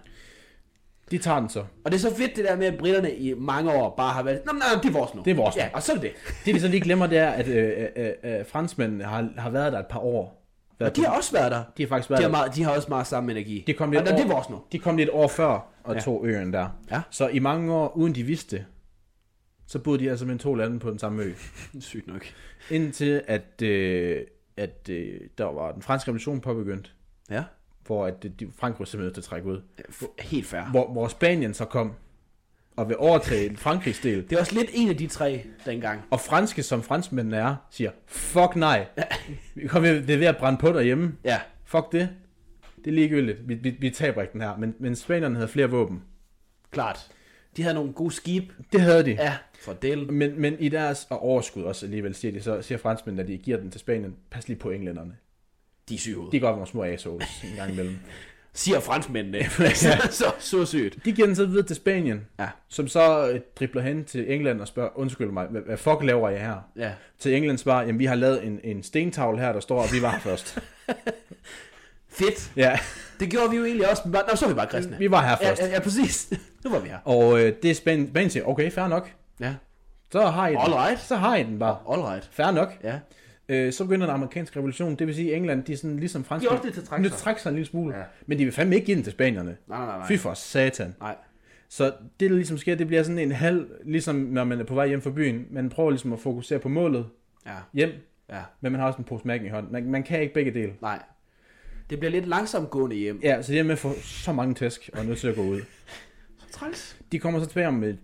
De 1.11 1.17
tager 1.17 1.39
den 1.39 1.49
så. 1.49 1.59
Og 1.85 1.91
det 1.91 1.93
er 1.97 1.99
så 2.09 2.15
fedt 2.15 2.35
det 2.35 2.45
der 2.45 2.55
med, 2.57 2.65
at 2.67 2.77
britterne 2.77 3.15
i 3.15 3.33
mange 3.33 3.71
år 3.73 3.93
bare 3.97 4.13
har 4.13 4.23
været, 4.23 4.45
nej, 4.45 4.53
nej, 4.55 4.81
det 4.83 4.89
er 4.89 4.93
vores 4.93 5.15
nu. 5.15 5.21
Det 5.25 5.31
er 5.31 5.35
vores 5.35 5.55
nu. 5.55 5.61
Ja, 5.61 5.69
og 5.73 5.83
så 5.83 5.91
er 5.91 5.95
det 5.95 6.03
det. 6.03 6.11
Det 6.45 6.55
de 6.55 6.59
så 6.59 6.67
lige 6.67 6.81
glemmer, 6.81 7.07
det 7.07 7.17
er, 7.17 7.29
at 7.29 7.47
øh, 7.47 7.87
øh, 7.95 8.11
øh, 8.23 8.45
franskmændene 8.45 9.03
har, 9.03 9.29
har 9.37 9.49
været 9.49 9.73
der 9.73 9.79
et 9.79 9.87
par 9.89 9.99
år. 9.99 10.37
Og 10.79 10.95
de 10.95 11.05
har 11.05 11.17
også 11.17 11.31
været 11.31 11.51
der. 11.51 11.63
de 11.77 11.83
har 11.83 11.87
faktisk 11.87 12.07
De 12.09 12.11
været 12.13 12.23
har, 12.23 12.29
der. 12.29 12.37
meget, 12.37 12.55
de 12.55 12.63
har 12.63 12.71
også 12.75 12.89
meget 12.89 13.07
samme 13.07 13.31
energi. 13.31 13.63
De 13.67 13.73
kom 13.73 13.89
og 13.89 13.93
lidt 13.95 14.05
det 14.05 14.19
er 14.19 14.27
vores 14.27 14.49
nu. 14.49 14.59
De 14.71 14.79
kom 14.79 14.97
lidt 14.97 15.09
år 15.13 15.27
før 15.27 15.67
og 15.83 15.95
Ja. 15.95 15.99
tog 16.01 16.25
øen 16.27 16.53
der. 16.53 16.67
Ja. 16.91 17.01
Så 17.11 17.27
i 17.27 17.39
mange 17.39 17.73
år, 17.73 17.97
uden 17.97 18.15
de 18.15 18.23
vidste 18.23 18.65
så 19.67 19.79
boede 19.79 19.99
de 20.03 20.09
altså 20.09 20.25
med 20.25 20.39
to 20.39 20.55
lande 20.55 20.79
på 20.79 20.89
den 20.89 20.99
samme 20.99 21.23
ø. 21.23 21.33
Sygt 21.79 22.07
nok. 22.07 22.25
Indtil 22.71 23.21
at, 23.27 23.61
øh, 23.63 24.21
at 24.57 24.89
øh, 24.89 25.19
der 25.37 25.45
var 25.45 25.71
den 25.71 25.81
franske 25.81 26.07
revolution 26.07 26.41
påbegyndt, 26.41 26.93
Ja. 27.29 27.43
Hvor 27.85 28.05
at 28.05 28.23
de, 28.23 28.51
Frankrig 28.57 28.87
simpelthen 28.87 29.13
til 29.13 29.21
at 29.21 29.25
trække 29.25 29.47
ud. 29.47 29.61
Helt 30.19 30.45
fair. 30.45 30.61
Hvor, 30.71 30.91
hvor 30.91 31.07
Spanien 31.07 31.53
så 31.53 31.65
kom 31.65 31.93
og 32.75 32.89
vil 32.89 32.97
overtage 32.97 33.57
Frankrigs 33.65 33.99
del. 33.99 34.29
Det 34.29 34.35
er 34.35 34.39
også 34.39 34.55
lidt 34.55 34.69
en 34.73 34.89
af 34.89 34.97
de 34.97 35.07
tre 35.07 35.43
dengang. 35.65 36.01
Og 36.09 36.19
franske, 36.19 36.63
som 36.63 36.83
franskmændene 36.83 37.37
er, 37.37 37.55
siger, 37.69 37.91
fuck 38.05 38.55
nej. 38.55 38.85
Vi 39.55 39.67
kommer, 39.67 39.89
det 39.89 40.09
er 40.09 40.17
ved 40.17 40.27
at 40.27 40.37
brænde 40.37 40.57
på 40.59 40.67
derhjemme. 40.67 41.15
Ja. 41.23 41.39
Fuck 41.65 41.91
det. 41.91 42.09
Det 42.77 42.87
er 42.87 42.91
ligegyldigt. 42.91 43.49
Vi, 43.49 43.53
vi, 43.53 43.69
vi 43.69 43.89
taber 43.89 44.21
ikke 44.21 44.33
den 44.33 44.41
her. 44.41 44.57
Men, 44.57 44.75
men 44.79 44.95
spanierne 44.95 45.35
havde 45.35 45.47
flere 45.47 45.69
våben. 45.69 46.03
Klart. 46.71 47.11
De 47.57 47.61
havde 47.61 47.75
nogle 47.75 47.93
gode 47.93 48.11
skib. 48.11 48.51
Det 48.71 48.81
havde 48.81 49.05
de. 49.05 49.11
Ja, 49.11 49.37
for 49.61 49.73
del. 49.73 50.13
Men, 50.13 50.41
men 50.41 50.59
i 50.59 50.69
deres 50.69 51.07
og 51.09 51.23
overskud 51.23 51.63
også 51.63 51.85
alligevel, 51.85 52.15
siger 52.15 52.31
de, 52.31 52.41
så 52.41 52.61
siger 52.61 52.77
franskmændene, 52.77 53.21
at 53.23 53.27
de 53.27 53.37
giver 53.37 53.57
den 53.57 53.71
til 53.71 53.79
Spanien. 53.79 54.15
Pas 54.31 54.47
lige 54.47 54.59
på 54.59 54.69
englænderne. 54.69 55.17
De 55.89 55.95
er 55.95 55.99
syge 55.99 56.15
De 56.25 56.31
kan 56.31 56.41
godt 56.41 56.57
være 56.57 56.67
små 56.67 56.83
assholes 56.83 57.43
en 57.43 57.55
gang 57.55 57.71
imellem. 57.71 57.97
Siger 58.53 58.79
franskmændene. 58.79 59.43
så, 60.11 60.31
så 60.39 60.65
sygt. 60.65 61.05
De 61.05 61.11
giver 61.11 61.25
den 61.27 61.35
så 61.35 61.45
videre 61.45 61.65
til 61.67 61.75
Spanien, 61.75 62.25
Ja. 62.39 62.47
som 62.69 62.87
så 62.87 63.29
øh, 63.29 63.39
dribler 63.59 63.81
hen 63.81 64.05
til 64.05 64.33
England 64.33 64.61
og 64.61 64.67
spørger, 64.67 64.89
undskyld 64.99 65.31
mig, 65.31 65.45
hvad, 65.47 65.61
hvad 65.61 65.77
fuck 65.77 65.97
laver 66.03 66.29
jeg 66.29 66.39
her? 66.41 66.55
Ja. 66.77 66.91
Til 67.19 67.35
England 67.35 67.57
svarer, 67.57 67.85
jamen 67.85 67.99
vi 67.99 68.05
har 68.05 68.15
lavet 68.15 68.45
en, 68.45 68.59
en 68.63 68.83
stentavle 68.83 69.39
her, 69.39 69.53
der 69.53 69.59
står, 69.59 69.83
at 69.83 69.93
vi 69.93 70.01
var 70.01 70.19
først. 70.23 70.59
Fedt. 72.09 72.51
ja, 72.55 72.79
Det 73.19 73.29
gjorde 73.29 73.49
vi 73.51 73.57
jo 73.57 73.65
egentlig 73.65 73.89
også. 73.89 74.01
Men 74.05 74.11
bare, 74.13 74.23
nå, 74.29 74.35
så 74.35 74.45
er 74.45 74.49
vi 74.49 74.55
bare 74.55 74.67
kristne. 74.67 74.97
vi 74.97 75.11
var 75.11 75.21
her 75.21 75.37
Ja, 75.41 75.49
først. 75.49 75.61
ja, 75.61 75.67
ja, 75.67 75.79
præcis. 75.79 76.33
Nu 76.63 76.69
var 76.69 76.79
vi 76.79 76.89
her. 76.89 76.97
Og 77.05 77.39
øh, 77.41 77.53
det 77.63 77.71
er 77.71 77.75
Spanien, 77.75 78.09
Spanien 78.09 78.29
siger, 78.29 78.45
okay, 78.45 78.71
fair 78.71 78.87
nok. 78.87 79.11
Ja. 79.39 79.53
Så 80.11 80.25
har 80.25 80.47
I 80.47 80.51
den. 80.51 80.59
Alright. 80.59 80.99
Så 81.01 81.15
har 81.15 81.35
I 81.35 81.43
den 81.43 81.59
bare. 81.59 81.77
All 81.91 82.01
right. 82.01 82.29
Fair 82.31 82.51
nok. 82.51 82.73
Ja. 82.83 82.99
Øh, 83.51 83.73
så 83.73 83.83
begynder 83.85 84.05
den 84.07 84.15
amerikanske 84.15 84.57
revolution, 84.59 84.95
det 84.95 85.07
vil 85.07 85.15
sige, 85.15 85.31
at 85.31 85.37
England, 85.37 85.63
de 85.63 85.73
er 85.73 85.77
sådan 85.77 85.97
ligesom 85.99 86.23
fransk. 86.23 86.43
De 86.43 86.47
er 86.47 86.51
også 86.51 86.63
lidt 86.63 86.73
til 86.73 86.81
at 86.81 86.87
trække 86.87 87.09
sig. 87.09 87.17
trække 87.17 87.41
sig 87.41 87.49
en 87.49 87.55
lille 87.55 87.67
smule. 87.67 87.97
Ja. 87.97 88.03
Men 88.25 88.37
de 88.39 88.43
vil 88.43 88.53
fandme 88.53 88.75
ikke 88.75 88.85
give 88.85 88.95
den 88.95 89.03
til 89.03 89.13
spanierne. 89.13 89.57
Nej, 89.67 89.85
nej, 89.85 89.97
nej. 89.97 90.07
Fy 90.07 90.17
for 90.17 90.33
satan. 90.33 90.95
Nej. 90.99 91.15
Så 91.69 91.85
det, 92.19 92.29
der 92.29 92.35
ligesom 92.35 92.57
sker, 92.57 92.75
det 92.75 92.87
bliver 92.87 93.03
sådan 93.03 93.19
en 93.19 93.31
halv, 93.31 93.67
ligesom 93.85 94.15
når 94.15 94.43
man 94.43 94.59
er 94.59 94.63
på 94.63 94.73
vej 94.75 94.87
hjem 94.87 95.01
fra 95.01 95.09
byen. 95.09 95.45
Man 95.51 95.69
prøver 95.69 95.89
ligesom 95.91 96.13
at 96.13 96.19
fokusere 96.19 96.59
på 96.59 96.69
målet 96.69 97.05
Ja. 97.45 97.51
hjem, 97.73 97.91
Ja. 98.29 98.41
men 98.61 98.71
man 98.71 98.81
har 98.81 98.87
også 98.87 98.97
en 98.97 99.03
pose 99.03 99.27
mærken 99.27 99.47
i 99.47 99.49
hånden. 99.49 99.71
Man, 99.71 99.85
man 99.91 100.03
kan 100.03 100.21
ikke 100.21 100.33
begge 100.33 100.53
dele. 100.53 100.73
Nej. 100.81 100.99
Det 101.89 101.99
bliver 101.99 102.11
lidt 102.11 102.27
langsomt 102.27 102.69
gående 102.69 102.95
hjem. 102.95 103.19
Ja, 103.23 103.41
så 103.41 103.51
det 103.51 103.59
er 103.59 103.63
med 103.63 103.71
at 103.71 103.79
få 103.79 103.93
så 104.01 104.33
mange 104.33 104.53
tæsk 104.53 104.89
og 104.93 105.05
nødt 105.05 105.19
til 105.19 105.27
at 105.27 105.35
gå 105.35 105.41
ud. 105.43 105.61
Træls. 106.51 106.97
De 107.11 107.19
kommer 107.19 107.39
så 107.39 107.45
tilbage 107.45 107.67
om 107.67 107.83
et 107.83 107.97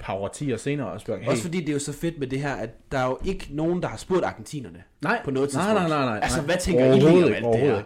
par 0.00 0.14
årtier 0.14 0.56
senere 0.56 0.88
og 0.90 1.00
spørger, 1.00 1.20
hey, 1.20 1.28
Også 1.28 1.42
fordi 1.42 1.60
det 1.60 1.68
er 1.68 1.72
jo 1.72 1.78
så 1.78 1.92
fedt 1.92 2.18
med 2.18 2.26
det 2.26 2.40
her, 2.40 2.54
at 2.54 2.70
der 2.92 2.98
er 2.98 3.06
jo 3.06 3.18
ikke 3.24 3.48
nogen, 3.50 3.82
der 3.82 3.88
har 3.88 3.96
spurgt 3.96 4.24
argentinerne. 4.24 4.82
nej, 5.02 5.20
på 5.24 5.30
noget 5.30 5.54
nej, 5.54 5.62
tidspunkt. 5.62 5.88
nej, 5.88 5.88
nej, 5.88 6.04
nej. 6.04 6.20
Altså, 6.22 6.38
nej. 6.38 6.46
hvad 6.46 6.56
tænker 6.60 6.84
I 6.92 6.98
lige 6.98 7.24
om 7.24 7.32
alt 7.32 7.44
det 7.44 7.60
her? 7.60 7.82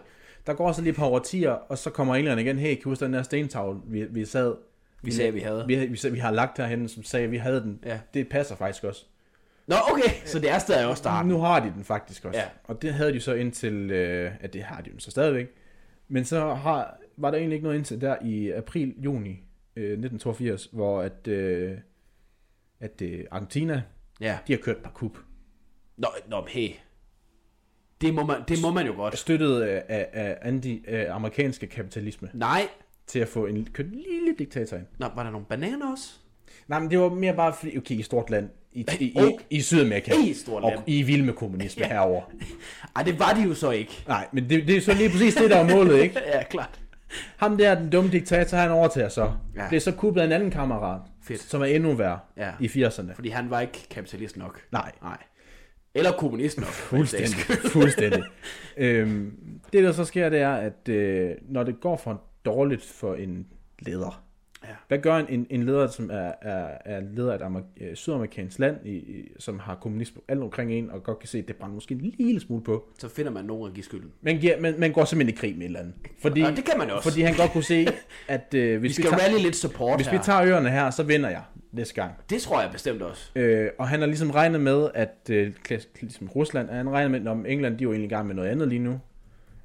Der 0.46 0.54
går 0.54 0.72
så 0.72 0.80
lige 0.82 0.90
et 0.90 0.96
par 0.96 1.06
årtier, 1.06 1.50
og 1.50 1.78
så 1.78 1.90
kommer 1.90 2.14
englænderne 2.14 2.42
igen, 2.42 2.58
hey, 2.58 2.74
kan 2.74 2.82
du 2.82 2.88
huske 2.88 3.04
den 3.04 3.12
der 3.14 3.22
stentavle, 3.22 3.80
vi, 3.86 4.04
vi 4.10 4.24
sad, 4.24 4.54
Vi 5.02 5.10
sagde, 5.12 5.32
vi 5.32 5.40
havde. 5.40 5.64
vi, 5.66 5.74
vi, 5.76 5.86
vi, 5.86 6.10
vi 6.10 6.18
har 6.18 6.30
lagt 6.30 6.58
herhen, 6.58 6.88
som 6.88 7.02
sagde, 7.02 7.28
vi 7.30 7.36
havde 7.36 7.60
den. 7.60 7.78
Ja. 7.86 7.98
Det 8.14 8.28
passer 8.28 8.56
faktisk 8.56 8.84
også. 8.84 9.04
Nå, 9.66 9.76
okay. 9.92 10.10
Så 10.24 10.38
det 10.38 10.50
er 10.50 10.58
stadig 10.58 10.86
også 10.86 10.98
starten. 11.00 11.28
Nu 11.30 11.38
har 11.38 11.60
de 11.60 11.72
den 11.76 11.84
faktisk 11.84 12.24
også. 12.24 12.40
Ja. 12.40 12.44
Og 12.64 12.82
det 12.82 12.94
havde 12.94 13.12
de 13.12 13.20
så 13.20 13.34
indtil, 13.34 13.90
øh, 13.90 14.30
at 14.40 14.52
det 14.52 14.62
har 14.62 14.80
de 14.80 14.90
jo 14.94 14.98
så 14.98 15.10
stadigvæk. 15.10 15.46
Men 16.08 16.24
så 16.24 16.54
har, 16.54 16.96
var 17.16 17.30
der 17.30 17.38
egentlig 17.38 17.54
ikke 17.56 17.64
noget 17.64 17.78
indtil 17.78 18.00
der 18.00 18.16
i 18.22 18.50
april, 18.50 18.94
juni 18.98 19.30
øh, 19.76 19.82
1982, 19.84 20.68
hvor 20.72 21.00
at, 21.02 21.28
øh, 21.28 21.72
at 22.80 23.02
øh, 23.02 23.24
Argentina, 23.30 23.82
Ja. 24.20 24.38
de 24.46 24.52
har 24.52 24.58
kørt 24.60 24.76
par 24.76 24.90
kup. 24.90 25.18
Nå, 25.96 26.08
nå, 26.28 26.46
hey. 26.48 26.70
Det 28.00 28.14
må 28.14 28.24
man, 28.24 28.36
det 28.48 28.58
må 28.62 28.70
man 28.70 28.86
jo 28.86 28.92
godt. 28.92 29.18
Støttet 29.18 29.60
af, 29.62 29.84
af, 29.88 30.06
af 30.12 30.38
anti-amerikanske 30.42 31.66
kapitalisme 31.66 32.30
Nej. 32.34 32.68
til 33.06 33.18
at 33.18 33.28
få 33.28 33.46
en, 33.46 33.56
en 33.56 33.68
lille 33.90 34.34
diktator 34.38 34.76
ind. 34.76 34.86
Nå, 34.98 35.06
var 35.16 35.22
der 35.22 35.30
nogle 35.30 35.46
bananer 35.46 35.92
også? 35.92 36.10
Nej, 36.68 36.78
men 36.80 36.90
det 36.90 36.98
var 36.98 37.08
mere 37.08 37.34
bare 37.34 37.54
fordi, 37.54 37.78
okay, 37.78 37.94
i 37.94 38.02
stort 38.02 38.30
land, 38.30 38.48
i, 38.72 38.86
i, 39.00 39.04
i, 39.04 39.12
Oh. 39.16 39.30
i 39.50 39.60
Sydamerika, 39.60 40.12
I 40.26 40.34
stort 40.34 40.62
land. 40.62 40.76
og 40.76 40.82
I 40.86 41.00
er 41.00 41.04
vilde 41.04 41.24
med 41.24 41.34
kommunisme 41.34 41.82
Ja. 41.84 41.88
herover. 41.88 42.22
Ej, 42.96 43.02
det 43.02 43.18
var 43.18 43.32
de 43.32 43.42
jo 43.42 43.54
så 43.54 43.70
ikke. 43.70 44.04
Nej, 44.08 44.28
men 44.32 44.50
det, 44.50 44.66
det 44.68 44.76
er 44.76 44.80
så 44.80 44.94
lige 44.94 45.10
præcis 45.10 45.34
det, 45.34 45.50
der 45.50 45.56
er 45.56 45.74
målet, 45.76 46.02
ikke? 46.02 46.20
Ja, 46.34 46.42
klart. 46.42 46.80
Ham 47.36 47.56
der, 47.58 47.74
den 47.74 47.90
dumme 47.90 48.10
diktator, 48.10 48.56
han 48.56 48.70
overtager 48.70 49.08
så. 49.08 49.32
Ja. 49.56 49.76
Er 49.76 49.78
så 49.78 49.92
kuppet 49.92 50.20
af 50.20 50.24
en 50.24 50.32
anden 50.32 50.50
kammerat, 50.50 51.00
Fedt. 51.22 51.40
som 51.40 51.60
er 51.60 51.66
endnu 51.66 51.94
værre 51.94 52.18
Ja. 52.36 52.50
i 52.60 52.66
80'erne. 52.66 53.14
Fordi 53.14 53.28
han 53.28 53.50
var 53.50 53.60
ikke 53.60 53.86
kapitalist 53.90 54.36
nok. 54.36 54.60
Nej, 54.72 54.92
Nej. 55.02 55.16
Eller 55.94 56.12
kommunist 56.12 56.58
nok. 56.58 56.66
fuldstændig. 56.68 57.34
fuldstændig. 57.72 58.22
øhm, 58.76 59.32
det, 59.72 59.84
der 59.84 59.92
så 59.92 60.04
sker, 60.04 60.28
det 60.28 60.38
er, 60.40 60.54
at 60.54 60.88
øh, 60.88 61.30
når 61.48 61.62
det 61.62 61.80
går 61.80 61.96
for 61.96 62.22
dårligt 62.44 62.82
for 62.84 63.14
en 63.14 63.46
leder, 63.78 64.24
Ja. 64.64 64.68
hvad 64.88 64.98
gør 64.98 65.16
en, 65.16 65.46
en, 65.50 65.62
leder, 65.62 65.86
som 65.86 66.10
er, 66.12 66.32
er, 66.42 66.68
er 66.84 67.00
leder 67.14 67.32
af 67.32 67.36
et 67.36 67.42
amer- 67.42 67.62
øh, 67.80 67.94
sydamerikansk 67.96 68.58
land, 68.58 68.76
i, 68.84 68.90
i, 68.90 69.32
som 69.38 69.58
har 69.58 69.74
kommunisme 69.74 70.20
alt 70.28 70.42
omkring 70.42 70.72
en, 70.72 70.90
og 70.90 71.02
godt 71.02 71.18
kan 71.18 71.28
se, 71.28 71.38
at 71.38 71.48
det 71.48 71.56
brænder 71.56 71.74
måske 71.74 71.94
en 71.94 72.14
lille 72.18 72.40
smule 72.40 72.62
på. 72.62 72.88
Så 72.98 73.08
finder 73.08 73.30
man 73.32 73.44
nogen 73.44 73.68
at 73.68 73.74
give 73.74 73.84
skylden. 73.84 74.10
Man, 74.22 74.38
giver, 74.38 74.60
man, 74.60 74.74
man 74.78 74.92
går 74.92 75.04
simpelthen 75.04 75.34
i 75.36 75.38
krig 75.40 75.52
med 75.54 75.60
et 75.62 75.66
eller 75.66 75.80
andet. 75.80 75.94
Fordi, 76.22 76.42
Og 76.42 76.56
det 76.56 76.64
kan 76.64 76.78
man 76.78 76.90
også. 76.90 77.08
fordi 77.10 77.22
han 77.22 77.34
godt 77.36 77.50
kunne 77.50 77.64
se, 77.64 77.86
at 78.28 78.54
øh, 78.54 78.70
Vi 78.72 78.76
hvis, 78.76 78.88
vi, 78.98 79.02
skal 79.02 79.10
tager, 79.18 79.22
rally 79.32 79.42
lidt 79.42 79.56
support 79.56 79.98
hvis 79.98 80.06
her. 80.06 80.18
vi 80.18 80.24
tager 80.24 80.42
øerne 80.42 80.70
her, 80.70 80.90
så 80.90 81.02
vinder 81.02 81.30
jeg 81.30 81.42
næste 81.72 81.94
gang. 81.94 82.12
Det 82.30 82.40
tror 82.42 82.60
jeg 82.62 82.70
bestemt 82.72 83.02
også. 83.02 83.30
Øh, 83.36 83.70
og 83.78 83.88
han 83.88 84.00
har 84.00 84.06
ligesom 84.06 84.30
regnet 84.30 84.60
med, 84.60 84.88
at 84.94 85.30
øh, 85.30 85.52
ligesom 86.00 86.28
Rusland, 86.28 86.70
han 86.70 86.90
regnet 86.90 87.22
med, 87.22 87.30
at 87.30 87.52
England 87.52 87.78
de 87.78 87.86
var 87.86 87.92
egentlig 87.92 88.10
i 88.10 88.14
gang 88.14 88.26
med 88.26 88.34
noget 88.34 88.48
andet 88.48 88.68
lige 88.68 88.78
nu. 88.78 89.00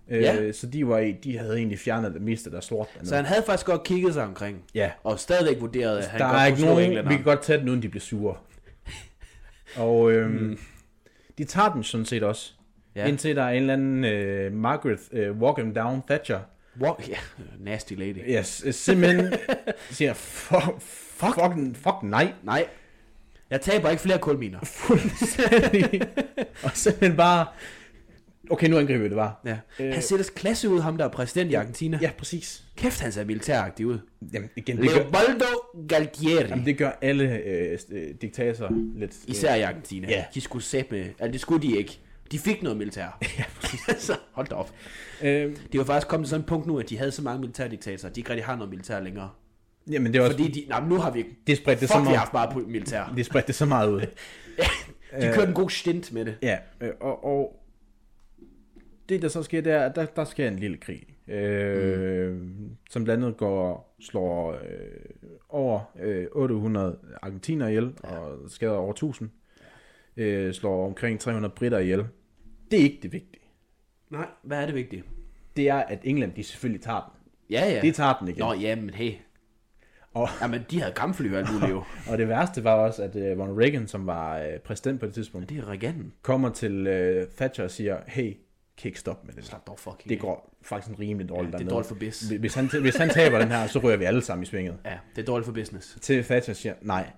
Øh, 0.10 0.22
Ja. 0.22 0.52
Så 0.52 0.68
de, 0.68 0.88
var 0.88 0.98
i, 1.00 1.12
de 1.12 1.38
havde 1.38 1.58
egentlig 1.58 1.80
fjernet 1.80 2.14
det 2.14 2.22
meste 2.22 2.50
lort. 2.50 2.88
dernede. 2.94 3.10
Så 3.10 3.16
han 3.16 3.26
havde 3.26 3.44
faktisk 3.46 3.66
godt 3.66 3.84
kigget 3.84 4.14
sig 4.14 4.24
omkring. 4.24 4.64
Ja, 4.76 4.92
Og 5.04 5.20
stadigvæk 5.20 5.62
vurderet, 5.62 5.98
at 5.98 6.06
han 6.06 6.20
der 6.20 6.28
godt 6.28 6.38
er 6.42 6.46
ikke 6.46 6.62
nogen, 6.62 6.78
vi 6.78 6.84
englænderne. 6.84 7.16
kan 7.16 7.24
godt 7.24 7.42
tage 7.42 7.60
den, 7.60 7.70
uden 7.70 7.82
de 7.82 7.90
bliver 7.90 8.02
sure. 8.02 8.36
Og 9.76 10.12
øhm, 10.12 10.32
mm. 10.32 10.58
de 11.38 11.44
tager 11.44 11.74
den 11.74 11.84
sådan 11.84 12.06
set 12.06 12.24
også. 12.24 12.54
Ja. 12.96 13.02
Ja. 13.02 13.08
Indtil 13.08 13.36
der 13.36 13.44
er 13.44 13.50
en 13.50 13.56
eller 13.62 13.74
anden 13.74 14.04
øh, 14.06 14.54
Margaret 14.54 15.00
øh, 15.12 15.38
Walking 15.42 15.76
Down 15.76 16.02
Thatcher. 16.10 16.40
Wow, 16.82 16.96
ja, 17.08 17.16
nasty 17.60 17.94
lady. 17.94 18.18
Yes, 18.40 18.64
øh, 18.66 18.74
simpelthen 18.74 19.34
siger, 19.92 20.14
fuck, 20.14 20.64
fuck, 20.82 21.34
fuck, 21.36 21.76
fuck 21.76 21.96
nej. 22.04 22.34
Nej, 22.44 22.66
jeg 23.50 23.62
taber 23.62 23.90
ikke 23.90 24.02
flere 24.02 24.18
kulminer. 24.20 24.60
Fuldstændig. 24.64 26.02
og 26.64 26.72
simpelthen 26.74 27.18
bare, 27.18 27.46
okay, 28.50 28.68
nu 28.70 28.78
angriber 28.78 29.00
vi 29.04 29.10
det 29.10 29.16
bare. 29.16 29.34
Ja. 29.46 29.58
Øh. 29.80 29.94
Han 29.94 30.02
ser 30.02 30.18
da 30.18 30.24
klasse 30.36 30.70
ud, 30.70 30.80
ham 30.82 30.98
der 30.98 31.06
er 31.06 31.10
præsident 31.10 31.52
i 31.52 31.54
Argentina. 31.54 32.00
Ja, 32.02 32.12
præcis. 32.18 32.64
Kæft, 32.76 33.00
han 33.02 33.12
ser 33.12 33.26
militæragtig 33.26 33.88
ud. 33.88 34.00
Jamen, 34.34 34.50
igen, 34.56 34.78
det 34.78 34.90
gør, 34.90 34.96
Leopoldo 34.96 35.46
Galtieri. 35.90 36.48
jamen, 36.50 36.66
det 36.66 36.78
gør 36.78 36.92
alle 37.02 37.38
øh, 37.46 37.78
øh, 37.92 38.08
diktatorer 38.22 38.70
lidt. 38.96 39.12
øh, 39.12 39.32
Især 39.32 39.56
i 39.56 39.62
Argentina. 39.62 40.08
Ja. 40.10 40.24
De 40.34 40.42
skulle 40.42 40.64
sætte 40.66 40.92
med, 40.96 41.02
altså 41.06 41.32
det 41.32 41.42
skulle 41.42 41.68
de 41.68 41.78
ikke. 41.78 42.00
De 42.32 42.40
fik 42.40 42.64
noget 42.64 42.78
militær. 42.78 43.20
ja, 43.40 43.44
så 43.98 44.18
hold 44.32 44.48
da 44.48 44.56
op. 44.56 44.72
Øh, 45.22 45.30
Det 45.72 45.78
var 45.80 45.84
faktisk 45.84 46.08
kommet 46.08 46.26
til 46.28 46.30
sådan 46.30 46.42
et 46.42 46.48
punkt 46.48 46.68
nu, 46.68 46.80
at 46.80 46.90
de 46.90 46.98
havde 46.98 47.12
så 47.12 47.22
mange 47.22 47.40
militærdiktatorer, 47.42 48.14
de 48.14 48.20
ikke 48.20 48.30
rigtig 48.30 48.46
har 48.46 48.56
noget 48.56 48.70
militær 48.70 49.00
længere. 49.00 49.30
jamen, 49.92 50.14
det 50.14 50.20
er 50.20 50.24
også, 50.24 50.38
Fordi 50.38 50.52
de, 50.52 50.66
nej, 50.70 50.88
nu 50.88 50.98
har 50.98 51.12
vi, 51.12 51.26
det 51.48 51.58
spredte 51.58 51.82
det 51.82 51.90
så 51.90 51.94
fuck, 51.96 52.02
vi 52.02 52.06
har 52.06 52.10
meget, 52.12 52.20
haft 52.20 52.34
meget 52.34 52.50
på 52.54 52.60
militær. 52.60 53.14
det 53.18 53.26
spredte 53.26 53.48
det 53.48 53.56
så 53.56 53.66
meget 53.66 53.90
ud. 53.92 54.02
De 55.22 55.32
kørte 55.34 55.48
en 55.48 55.54
god 55.54 55.70
stint 55.70 56.14
med 56.14 56.26
det. 56.26 56.36
Ja, 56.41 56.58
øh, 56.82 56.89
og, 57.02 57.26
og 57.26 57.62
det 59.13 59.21
der 59.21 59.28
så 59.28 59.43
sker, 59.43 59.62
det 59.62 59.73
er, 59.73 59.80
at 59.80 59.95
der, 59.95 60.06
der 60.06 60.23
sker 60.23 60.47
en 60.47 60.60
lille 60.60 60.78
krig, 60.78 61.04
øh, 61.28 62.34
mm. 62.34 62.69
som 62.89 63.04
blandt 63.04 63.23
andet 63.23 63.38
går, 63.38 63.95
slår 63.99 64.52
øh, 64.52 64.60
over 65.49 65.80
øh, 65.99 66.28
800 66.32 66.97
argentiner 67.21 67.67
ihjel, 67.67 67.93
ja. 68.04 68.17
og 68.17 68.38
skader 68.52 68.73
over 68.73 68.91
1000, 68.91 69.30
øh, 70.17 70.54
slår 70.54 70.86
omkring 70.86 71.19
300 71.19 71.54
britter 71.56 71.80
ihjel. 71.80 72.06
Det 72.71 72.80
er 72.80 72.84
ikke 72.84 72.99
det 73.04 73.12
vigtige. 73.12 73.43
Nej, 74.10 74.28
hvad 74.43 74.62
er 74.62 74.65
det 74.65 74.76
vigtige? 74.76 75.04
Det 75.58 75.69
er, 75.69 75.76
at 75.76 75.99
England, 76.04 76.34
de 76.34 76.43
selvfølgelig 76.43 76.82
tager 76.82 77.02
den. 77.02 77.32
Ja, 77.49 77.71
ja. 77.71 77.82
De 77.82 77.91
tager 77.91 78.13
den 78.19 78.28
igen. 78.28 78.39
Nå, 78.39 78.54
ja, 78.54 78.76
men 78.76 78.89
hey. 78.89 79.13
Og, 80.13 80.30
Jamen, 80.41 80.62
de 80.71 80.80
havde 80.82 80.93
kampfly 80.93 81.32
og 81.32 81.38
alt 81.38 81.54
muligt 81.54 81.71
jo. 81.71 81.84
og 82.12 82.17
det 82.17 82.28
værste 82.28 82.63
var 82.63 82.73
også, 82.73 83.04
at 83.04 83.15
øh, 83.15 83.39
Ronald 83.39 83.58
Reagan, 83.58 83.88
som 83.88 84.08
var 84.08 84.39
øh, 84.39 84.60
præsident 84.60 84.99
på 84.99 85.06
det 85.06 85.13
tidspunkt, 85.13 85.49
Det 85.49 85.58
er 85.58 85.69
reganten. 85.69 86.13
kommer 86.21 86.49
til 86.49 86.88
øh, 86.88 87.28
Thatcher 87.38 87.63
og 87.63 87.71
siger, 87.71 87.97
hey, 88.08 88.34
kan 88.84 88.89
ikke 88.89 89.00
stoppe 89.00 89.28
med 89.28 89.34
det? 89.34 89.46
Slap 89.46 89.67
dog 89.67 89.80
fucking 89.80 90.10
Det 90.10 90.19
går 90.19 90.56
faktisk 90.62 90.89
en 90.89 91.00
rimelig 91.00 91.30
dårligt 91.30 91.54
Ja, 91.54 91.58
det 91.58 91.65
er 91.65 91.69
dårligt 91.69 91.88
for 91.88 91.96
bis. 91.96 92.22
Hvis 92.22 92.54
han, 92.54 92.69
hvis 92.82 92.96
han 92.96 93.10
taber 93.10 93.39
den 93.39 93.48
her, 93.48 93.67
så 93.67 93.80
ryger 93.80 93.98
vi 93.98 94.06
alle 94.06 94.22
sammen 94.22 94.43
i 94.43 94.46
svinget. 94.46 94.78
Ja, 94.86 94.98
det 95.15 95.22
er 95.22 95.26
dårligt 95.26 95.46
for 95.46 95.54
business. 95.54 95.98
Til 96.02 96.24
Thatcher 96.24 96.54
siger, 96.54 96.74
nej. 96.82 97.10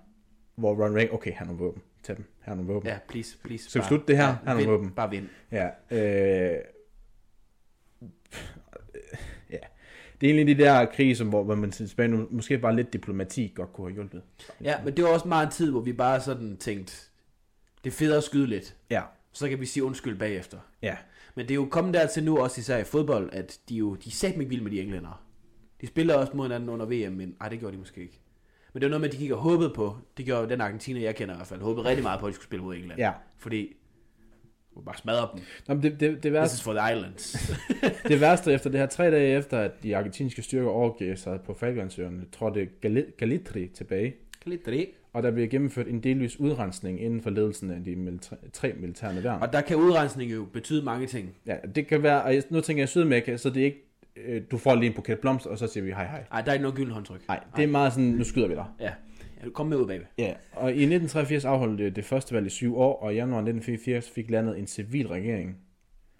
Hvor 0.54 0.84
Ron 0.84 0.96
Reagan, 0.96 1.14
okay, 1.14 1.32
han 1.32 1.46
har 1.46 1.54
våben. 1.54 1.82
Tag 2.02 2.16
dem, 2.16 2.24
her 2.42 2.52
er 2.52 2.56
nogle 2.56 2.72
våben. 2.72 2.88
Ja, 2.88 2.98
please, 3.08 3.36
please. 3.44 3.70
Skal 3.70 3.82
vi 3.82 3.86
slutte 3.86 4.06
det 4.08 4.16
her? 4.16 4.26
Er 4.26 4.36
nogle 4.44 4.60
vind. 4.60 4.70
våben. 4.70 4.90
Bare 4.90 5.10
vind. 5.10 5.28
Ja. 5.52 5.66
Øh, 5.90 6.58
ja. 9.50 9.58
Det 10.20 10.26
er 10.26 10.34
egentlig 10.34 10.58
de 10.58 10.64
der 10.64 10.84
krige, 10.84 11.16
som, 11.16 11.28
hvor, 11.28 11.44
hvor 11.44 11.54
man 11.54 12.10
nu, 12.10 12.28
måske 12.30 12.58
bare 12.58 12.76
lidt 12.76 12.92
diplomati 12.92 13.52
godt 13.54 13.72
kunne 13.72 13.86
have 13.86 13.94
hjulpet. 13.94 14.22
Ja, 14.62 14.84
men 14.84 14.96
det 14.96 15.04
var 15.04 15.10
også 15.10 15.28
meget 15.28 15.46
en 15.46 15.52
tid, 15.52 15.70
hvor 15.70 15.80
vi 15.80 15.92
bare 15.92 16.20
sådan 16.20 16.56
tænkte, 16.56 16.92
det 17.84 17.90
er 17.90 17.94
fedt 17.94 18.12
at 18.12 18.24
skyde 18.24 18.46
lidt. 18.46 18.76
Ja. 18.90 19.02
Så 19.32 19.48
kan 19.48 19.60
vi 19.60 19.66
sige 19.66 19.84
undskyld 19.84 20.18
bagefter. 20.18 20.58
Ja. 20.82 20.96
Men 21.36 21.44
det 21.44 21.50
er 21.50 21.54
jo 21.54 21.66
kommet 21.70 21.94
dertil 21.94 22.24
nu, 22.24 22.38
også 22.38 22.60
især 22.60 22.78
i 22.78 22.84
fodbold, 22.84 23.28
at 23.32 23.58
de 23.68 23.74
jo, 23.74 23.94
de 23.94 24.08
er 24.08 24.12
satme 24.12 24.42
ikke 24.42 24.48
vilde 24.48 24.64
med 24.64 24.72
de 24.72 24.80
englænder. 24.80 25.22
De 25.80 25.86
spiller 25.86 26.14
også 26.14 26.32
mod 26.34 26.44
hinanden 26.46 26.68
under 26.68 26.86
VM, 26.86 27.12
men 27.12 27.36
ej, 27.40 27.48
det 27.48 27.58
gjorde 27.58 27.72
de 27.74 27.78
måske 27.78 28.00
ikke. 28.00 28.20
Men 28.72 28.80
det 28.80 28.86
var 28.86 28.90
noget 28.90 29.00
med, 29.00 29.08
at 29.08 29.12
de 29.14 29.18
gik 29.18 29.30
og 29.30 29.38
håbede 29.38 29.72
på, 29.74 29.96
det 30.16 30.24
gjorde 30.24 30.42
jo 30.42 30.48
den 30.48 30.60
Argentina, 30.60 31.00
jeg 31.00 31.16
kender 31.16 31.34
i 31.34 31.36
hvert 31.36 31.46
fald, 31.46 31.60
håbede 31.60 31.86
rigtig 31.86 32.02
meget 32.02 32.20
på, 32.20 32.26
at 32.26 32.30
de 32.30 32.34
skulle 32.34 32.46
spille 32.46 32.64
mod 32.64 32.76
England. 32.76 32.98
Ja. 33.00 33.12
Fordi, 33.38 33.76
du 34.74 34.80
bare 34.80 34.96
smadre 34.96 35.28
dem. 35.32 35.42
Nå, 35.68 35.74
men 35.74 35.82
det, 35.82 35.92
det, 35.92 36.00
det, 36.00 36.20
This 36.22 36.32
værste, 36.32 36.54
is 36.54 36.62
for 36.62 36.72
the 36.74 36.96
islands. 36.96 37.50
det 38.08 38.20
værste 38.20 38.52
efter 38.52 38.70
det 38.70 38.80
her, 38.80 38.86
tre 38.86 39.10
dage 39.10 39.38
efter, 39.38 39.58
at 39.58 39.82
de 39.82 39.96
argentinske 39.96 40.42
styrker 40.42 40.68
overgav 40.70 41.16
sig 41.16 41.40
på 41.40 41.54
Falklandsøerne, 41.54 42.24
trådte 42.32 42.68
Gali- 42.86 43.16
Galitri 43.18 43.68
tilbage. 43.68 44.14
Det. 44.44 44.88
Og 45.16 45.22
der 45.22 45.30
blev 45.30 45.48
gennemført 45.48 45.88
en 45.88 46.00
delvis 46.00 46.40
udrensning 46.40 47.02
inden 47.02 47.20
for 47.20 47.30
ledelsen 47.30 47.70
af 47.70 47.84
de 47.84 47.94
milita- 47.94 48.50
tre 48.52 48.72
militære 48.80 49.24
værn. 49.24 49.42
Og 49.42 49.52
der 49.52 49.60
kan 49.60 49.76
udrensning 49.76 50.32
jo 50.32 50.44
betyde 50.52 50.84
mange 50.84 51.06
ting. 51.06 51.34
Ja, 51.46 51.56
det 51.74 51.86
kan 51.86 52.02
være, 52.02 52.22
og 52.22 52.34
nu 52.50 52.60
tænker 52.60 52.80
jeg 52.82 52.88
Sydamerika, 52.88 53.36
så 53.36 53.50
det 53.50 53.60
er 53.60 53.64
ikke, 53.64 53.84
øh, 54.16 54.42
du 54.50 54.58
får 54.58 54.74
lige 54.74 54.86
en 54.86 54.94
buket 54.94 55.18
blomster, 55.18 55.50
og 55.50 55.58
så 55.58 55.66
siger 55.66 55.84
vi 55.84 55.90
hej 55.90 56.06
hej. 56.06 56.24
Ej, 56.32 56.40
der 56.40 56.48
er 56.48 56.52
ikke 56.52 56.62
noget 56.62 56.76
gylden 56.76 56.92
håndtryk. 56.92 57.28
Nej, 57.28 57.40
det 57.56 57.62
er 57.62 57.68
meget 57.68 57.92
sådan, 57.92 58.08
nu 58.08 58.24
skyder 58.24 58.48
vi 58.48 58.54
dig. 58.54 58.64
Ja. 58.80 58.92
ja 59.44 59.50
kom 59.50 59.66
med 59.66 59.76
ud, 59.76 59.86
baby. 59.86 60.02
Ja, 60.18 60.32
og 60.52 60.70
i 60.70 60.82
1983 60.82 61.44
afholdt 61.44 61.78
det, 61.78 61.96
det 61.96 62.04
første 62.04 62.34
valg 62.34 62.46
i 62.46 62.50
syv 62.50 62.76
år, 62.78 63.02
og 63.02 63.12
i 63.12 63.16
januar 63.16 63.38
1984 63.38 64.10
fik 64.10 64.30
landet 64.30 64.58
en 64.58 64.66
civil 64.66 65.08
regering. 65.08 65.56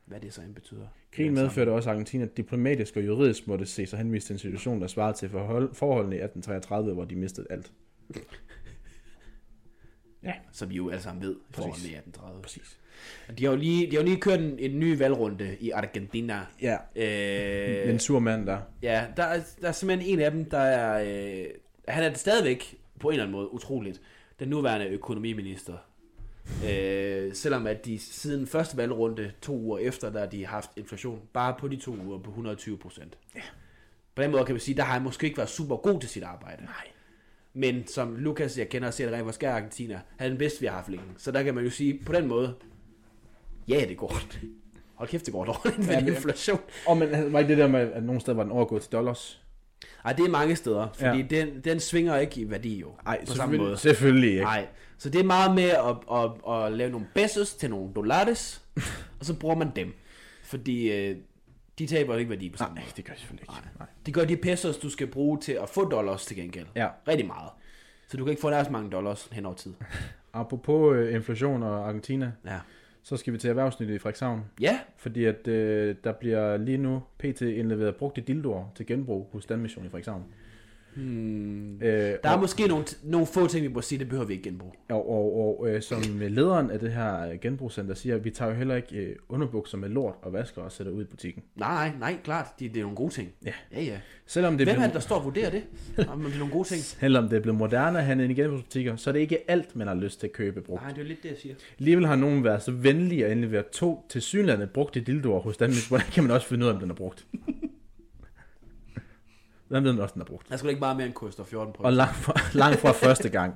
Hvad 0.06 0.20
det 0.20 0.32
så 0.32 0.42
end 0.42 0.54
betyder. 0.54 0.86
Krigen 1.12 1.34
medførte 1.34 1.70
også, 1.70 1.90
at 1.90 1.94
Argentina 1.94 2.26
diplomatisk 2.36 2.96
og 2.96 3.06
juridisk 3.06 3.48
måtte 3.48 3.66
se 3.66 3.86
sig 3.86 3.98
henvist 3.98 4.26
til 4.26 4.34
en 4.34 4.38
situation, 4.38 4.80
der 4.80 4.86
svarede 4.86 5.16
til 5.16 5.28
forhold, 5.28 5.74
forholdene 5.74 6.16
i 6.16 6.18
1833, 6.18 6.92
hvor 6.94 7.04
de 7.04 7.16
mistede 7.16 7.46
alt. 7.50 7.72
Som 10.52 10.70
vi 10.70 10.74
jo 10.76 10.90
alle 10.90 11.02
sammen 11.02 11.22
ved, 11.22 11.36
i 11.36 11.52
forhold 11.52 11.72
Præcis. 11.72 11.88
til 11.88 11.96
1830. 11.96 12.42
Præcis. 12.42 12.76
De 13.38 13.44
har 13.44 13.50
jo 13.52 13.56
lige, 13.58 13.86
de 13.90 13.96
har 13.96 14.02
jo 14.02 14.06
lige 14.08 14.20
kørt 14.20 14.40
en, 14.40 14.58
en 14.58 14.78
ny 14.80 14.98
valgrunde 14.98 15.56
i 15.60 15.70
Argentina. 15.70 16.46
Ja, 16.62 16.76
Øh, 16.96 17.90
en 17.90 17.98
sur 17.98 18.18
mand 18.18 18.46
der. 18.46 18.58
ja, 18.82 19.06
der 19.16 19.22
er, 19.22 19.40
der 19.60 19.68
er 19.68 19.72
simpelthen 19.72 20.12
en 20.12 20.20
af 20.24 20.30
dem, 20.30 20.50
der 20.50 20.58
er... 20.58 21.02
Øh, 21.40 21.46
han 21.88 22.04
er 22.04 22.14
stadigvæk 22.14 22.74
på 23.00 23.08
en 23.08 23.12
eller 23.12 23.24
anden 23.24 23.36
måde 23.36 23.52
utroligt. 23.52 24.00
Den 24.40 24.48
nuværende 24.48 24.86
økonomiminister. 24.86 25.74
Øh, 26.68 27.34
selvom 27.34 27.66
at 27.66 27.84
de 27.84 27.98
siden 27.98 28.46
første 28.46 28.76
valgrunde, 28.76 29.32
to 29.42 29.56
uger 29.56 29.78
efter, 29.78 30.10
der 30.10 30.18
har 30.20 30.26
de 30.26 30.46
haft 30.46 30.70
inflation, 30.76 31.20
bare 31.32 31.54
på 31.58 31.68
de 31.68 31.76
to 31.76 31.96
uger 32.06 32.18
på 32.18 32.30
120 32.30 32.78
procent. 32.78 33.18
Ja. 33.34 33.40
På 34.14 34.22
den 34.22 34.30
måde 34.30 34.44
kan 34.44 34.54
vi 34.54 34.60
sige, 34.60 34.76
der 34.76 34.82
har 34.82 34.92
han 34.92 35.02
måske 35.02 35.24
ikke 35.26 35.36
været 35.36 35.50
super 35.50 35.76
god 35.76 36.00
til 36.00 36.08
sit 36.08 36.22
arbejde. 36.22 36.64
Nej. 36.64 36.72
Men 37.58 37.86
som 37.86 38.16
Lukas, 38.16 38.58
jeg 38.58 38.68
kender 38.68 38.88
og 38.88 38.94
ser 38.94 39.22
hvor 39.22 39.32
skær 39.32 39.52
Argentina, 39.54 39.94
han 40.16 40.24
er 40.26 40.28
den 40.28 40.38
bedste, 40.38 40.60
vi 40.60 40.66
har 40.66 40.74
haft 40.74 40.88
længe. 40.88 41.04
Så 41.16 41.30
der 41.30 41.42
kan 41.42 41.54
man 41.54 41.64
jo 41.64 41.70
sige, 41.70 42.00
på 42.06 42.12
den 42.12 42.26
måde, 42.26 42.54
ja, 43.68 43.84
det 43.88 43.96
går. 43.96 44.16
Hold 44.94 45.08
kæft, 45.08 45.26
det 45.26 45.32
går 45.34 45.44
dårligt 45.44 45.78
med 45.78 45.86
Ja, 45.86 46.00
men- 46.00 46.08
inflation. 46.08 46.60
Og 46.86 46.96
men 46.96 47.32
var 47.32 47.38
ikke 47.38 47.48
det 47.50 47.58
der 47.58 47.68
med, 47.68 47.80
at 47.92 48.02
nogle 48.02 48.20
steder 48.20 48.36
var 48.36 48.42
den 48.42 48.52
overgået 48.52 48.82
til 48.82 48.92
dollars? 48.92 49.42
Ej, 50.04 50.12
det 50.12 50.24
er 50.24 50.28
mange 50.30 50.56
steder, 50.56 50.88
fordi 50.94 51.18
Ja. 51.18 51.26
den, 51.30 51.60
den 51.64 51.80
svinger 51.80 52.16
ikke 52.16 52.40
i 52.40 52.50
værdi 52.50 52.80
jo. 52.80 52.88
Nej, 53.04 53.24
på 53.28 53.32
samme 53.34 53.56
måde. 53.58 53.76
selvfølgelig 53.76 54.30
ikke. 54.30 54.42
Nej, 54.42 54.66
så 54.98 55.10
det 55.10 55.20
er 55.20 55.24
meget 55.24 55.54
med 55.54 55.64
at, 55.70 55.96
at, 56.12 56.52
at 56.54 56.72
lave 56.72 56.90
nogle 56.90 57.06
pesos 57.14 57.54
til 57.54 57.70
nogle 57.70 57.94
dollars, 57.94 58.62
og 59.20 59.26
så 59.26 59.34
bruger 59.34 59.54
man 59.56 59.70
dem. 59.76 59.94
Fordi 60.44 60.92
øh, 60.92 61.16
de 61.78 61.86
taber 61.86 62.16
ikke 62.16 62.30
værdi 62.30 62.50
på 62.50 62.58
samme 62.58 62.74
Nej, 62.74 62.84
måde. 62.84 62.92
det 62.96 63.04
gør 63.04 63.12
jeg 63.12 63.18
selvfølgelig 63.18 63.42
ikke. 63.42 63.68
Nej. 63.78 63.88
De 64.06 64.12
gør 64.12 64.24
de 64.24 64.36
pesos, 64.36 64.76
du 64.78 64.90
skal 64.90 65.06
bruge 65.06 65.38
til 65.40 65.52
at 65.52 65.68
få 65.68 65.88
dollars 65.88 66.26
til 66.26 66.36
gengæld. 66.36 66.66
Ja. 66.74 66.88
Rigtig 67.08 67.26
meget. 67.26 67.50
Så 68.08 68.16
du 68.16 68.24
kan 68.24 68.30
ikke 68.30 68.40
få 68.40 68.64
så 68.64 68.70
mange 68.70 68.90
dollars 68.90 69.28
hen 69.32 69.46
over 69.46 69.54
tid. 69.54 69.74
Apropos 70.32 70.96
øh, 70.96 71.14
inflation 71.14 71.62
og 71.62 71.88
Argentina, 71.88 72.32
Ja. 72.46 72.58
Så 73.02 73.16
skal 73.16 73.32
vi 73.32 73.38
til 73.38 73.48
erhvervsnyttet 73.50 73.94
i 73.94 73.98
Frederikshavn. 73.98 74.44
Ja, 74.60 74.80
Fordi 74.96 75.24
at 75.24 75.48
øh, 75.48 75.96
der 76.04 76.12
bliver 76.12 76.56
lige 76.56 76.78
nu 76.78 77.02
pt. 77.18 77.40
indleveret 77.40 77.96
brugte 77.96 78.20
dildoer 78.20 78.64
til 78.74 78.86
genbrug 78.86 79.28
hos 79.32 79.46
Danmission 79.46 79.84
i 79.84 79.88
Frederikshavn. 79.88 80.24
Hmm. 80.96 81.82
Øh, 81.82 81.90
der 81.90 82.18
er 82.22 82.34
og, 82.34 82.40
måske 82.40 82.66
nogle, 82.66 82.84
nogle 83.02 83.26
få 83.26 83.46
ting, 83.46 83.62
vi 83.62 83.72
må 83.72 83.80
sige, 83.80 83.98
det 83.98 84.08
behøver 84.08 84.26
vi 84.26 84.32
ikke 84.32 84.44
genbruge. 84.44 84.72
og, 84.88 85.10
og, 85.10 85.40
og 85.40 85.68
øh, 85.70 85.82
som 85.82 86.02
lederen 86.20 86.70
af 86.70 86.78
det 86.78 86.92
her 86.92 87.36
genbrugscenter 87.40 87.94
siger, 87.94 88.16
vi 88.16 88.30
tager 88.30 88.50
jo 88.50 88.56
heller 88.56 88.74
ikke 88.74 88.96
øh, 88.96 89.16
underbukser 89.28 89.78
med 89.78 89.88
lort 89.88 90.14
og 90.22 90.32
vasker 90.32 90.62
og 90.62 90.72
sætter 90.72 90.92
ud 90.92 91.02
i 91.02 91.06
butikken. 91.06 91.42
Nej, 91.56 91.92
nej, 92.00 92.16
klart, 92.24 92.46
det, 92.60 92.74
det 92.74 92.80
er 92.80 92.82
nogle 92.82 92.96
gode 92.96 93.12
ting. 93.12 93.32
Ja. 93.44 93.52
Ja, 93.72 93.82
ja. 93.82 93.98
Selvom 94.26 94.58
det, 94.58 94.66
Hvem 94.66 94.72
er 94.72 94.76
bliver, 94.76 94.86
det, 94.86 94.94
der 94.94 95.00
står 95.00 95.16
og 95.16 95.24
vurderer 95.24 95.50
det? 95.50 95.62
Om 96.08 96.22
det 96.22 96.34
er 96.34 96.38
nogle 96.38 96.52
gode 96.52 96.68
ting? 96.68 96.80
selvom 96.82 97.28
det 97.28 97.36
er 97.36 97.40
blevet 97.40 97.58
moderne 97.58 97.98
at 97.98 98.04
handle 98.04 98.30
i 98.30 98.34
genbrugsbutikker, 98.34 98.96
så 98.96 99.10
er 99.10 99.12
det 99.12 99.20
ikke 99.20 99.50
alt, 99.50 99.76
man 99.76 99.86
har 99.86 99.94
lyst 99.94 100.20
til 100.20 100.26
at 100.26 100.32
købe 100.32 100.60
brugt. 100.60 100.82
Nej, 100.82 100.92
det 100.92 101.00
er 101.00 101.04
lidt 101.04 101.22
det, 101.22 101.28
jeg 101.28 101.38
siger. 101.38 101.54
Alligevel 101.78 102.06
har 102.06 102.16
nogen 102.16 102.44
været 102.44 102.62
så 102.62 102.70
venlige 102.70 103.26
at 103.26 103.32
indlevere 103.32 103.62
to 103.72 104.06
til 104.08 104.22
synlande 104.22 104.66
brugte 104.66 105.00
dildoer 105.00 105.40
hos 105.40 105.56
Danmark. 105.56 105.88
Hvordan 105.88 106.06
kan 106.12 106.24
man 106.24 106.30
også 106.30 106.46
finde 106.46 106.64
ud 106.64 106.70
af, 106.70 106.74
om 106.74 106.80
den 106.80 106.90
er 106.90 106.94
brugt? 106.94 107.26
Hvordan 109.68 109.84
ved 109.84 109.92
man 109.92 110.02
også, 110.02 110.12
den 110.12 110.22
er 110.22 110.26
brugt? 110.26 110.46
Jeg 110.50 110.58
skulle 110.58 110.70
ikke 110.70 110.80
bare 110.80 110.94
mere 110.94 111.06
end 111.06 111.14
koster 111.14 111.44
14 111.44 111.72
på. 111.72 111.82
Og 111.82 111.92
langt 111.92 112.16
fra, 112.16 112.32
langt 112.52 112.80
fra 112.80 112.92
første 112.92 113.28
gang. 113.28 113.54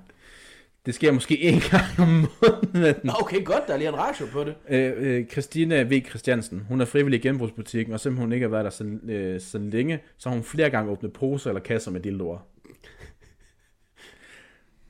Det 0.87 0.94
sker 0.94 1.12
måske 1.12 1.40
en 1.42 1.61
gang 1.70 1.85
om 1.99 2.09
måneden. 2.42 2.94
Nå, 3.05 3.12
okay, 3.20 3.44
godt, 3.44 3.66
der 3.66 3.73
er 3.75 3.77
lige 3.79 3.88
en 3.88 3.99
ratio 3.99 4.27
på 4.33 4.44
det. 4.44 4.55
Øh, 4.68 4.92
øh, 4.96 5.27
Christina 5.27 5.83
V. 5.83 6.05
Christiansen, 6.09 6.64
hun 6.68 6.81
er 6.81 6.85
frivillig 6.85 7.25
i 7.25 7.29
genbrugsbutikken, 7.29 7.94
og 7.94 8.01
selvom 8.01 8.16
hun 8.18 8.33
ikke 8.33 8.44
har 8.44 8.51
været 8.51 8.64
der 8.64 8.70
så, 8.70 8.85
øh, 9.05 9.40
så 9.40 9.59
længe, 9.59 10.01
så 10.18 10.29
har 10.29 10.37
hun 10.37 10.44
flere 10.44 10.70
gange 10.70 10.90
åbnet 10.92 11.12
poser 11.12 11.51
eller 11.51 11.61
kasser 11.62 11.90
med 11.90 12.01
dildoer. 12.01 12.38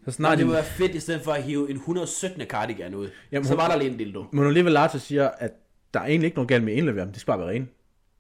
Så 0.04 0.10
snart 0.10 0.30
det 0.30 0.38
de, 0.38 0.44
ville 0.44 0.54
være 0.54 0.64
fedt, 0.64 0.94
i 0.94 1.00
stedet 1.00 1.20
for 1.22 1.32
at 1.32 1.42
hive 1.42 1.70
en 1.70 1.76
117. 1.76 2.42
cardigan 2.42 2.94
ud. 2.94 3.08
Jamen, 3.32 3.44
så 3.44 3.50
hun- 3.52 3.58
var 3.58 3.68
der 3.68 3.76
lige 3.78 3.90
en 3.90 3.96
dildo. 3.98 4.24
Men 4.32 4.44
Olivia 4.46 4.70
Larter 4.70 4.98
siger, 4.98 5.28
at 5.38 5.50
der 5.94 6.00
er 6.00 6.04
egentlig 6.04 6.26
ikke 6.26 6.34
noget 6.36 6.48
galt 6.48 6.64
med 6.64 6.72
at 6.72 6.76
indlevere 6.78 7.04
dem, 7.04 7.12
de 7.12 7.20
skal 7.20 7.26
bare 7.32 7.38
være 7.38 7.48
rene. 7.48 7.66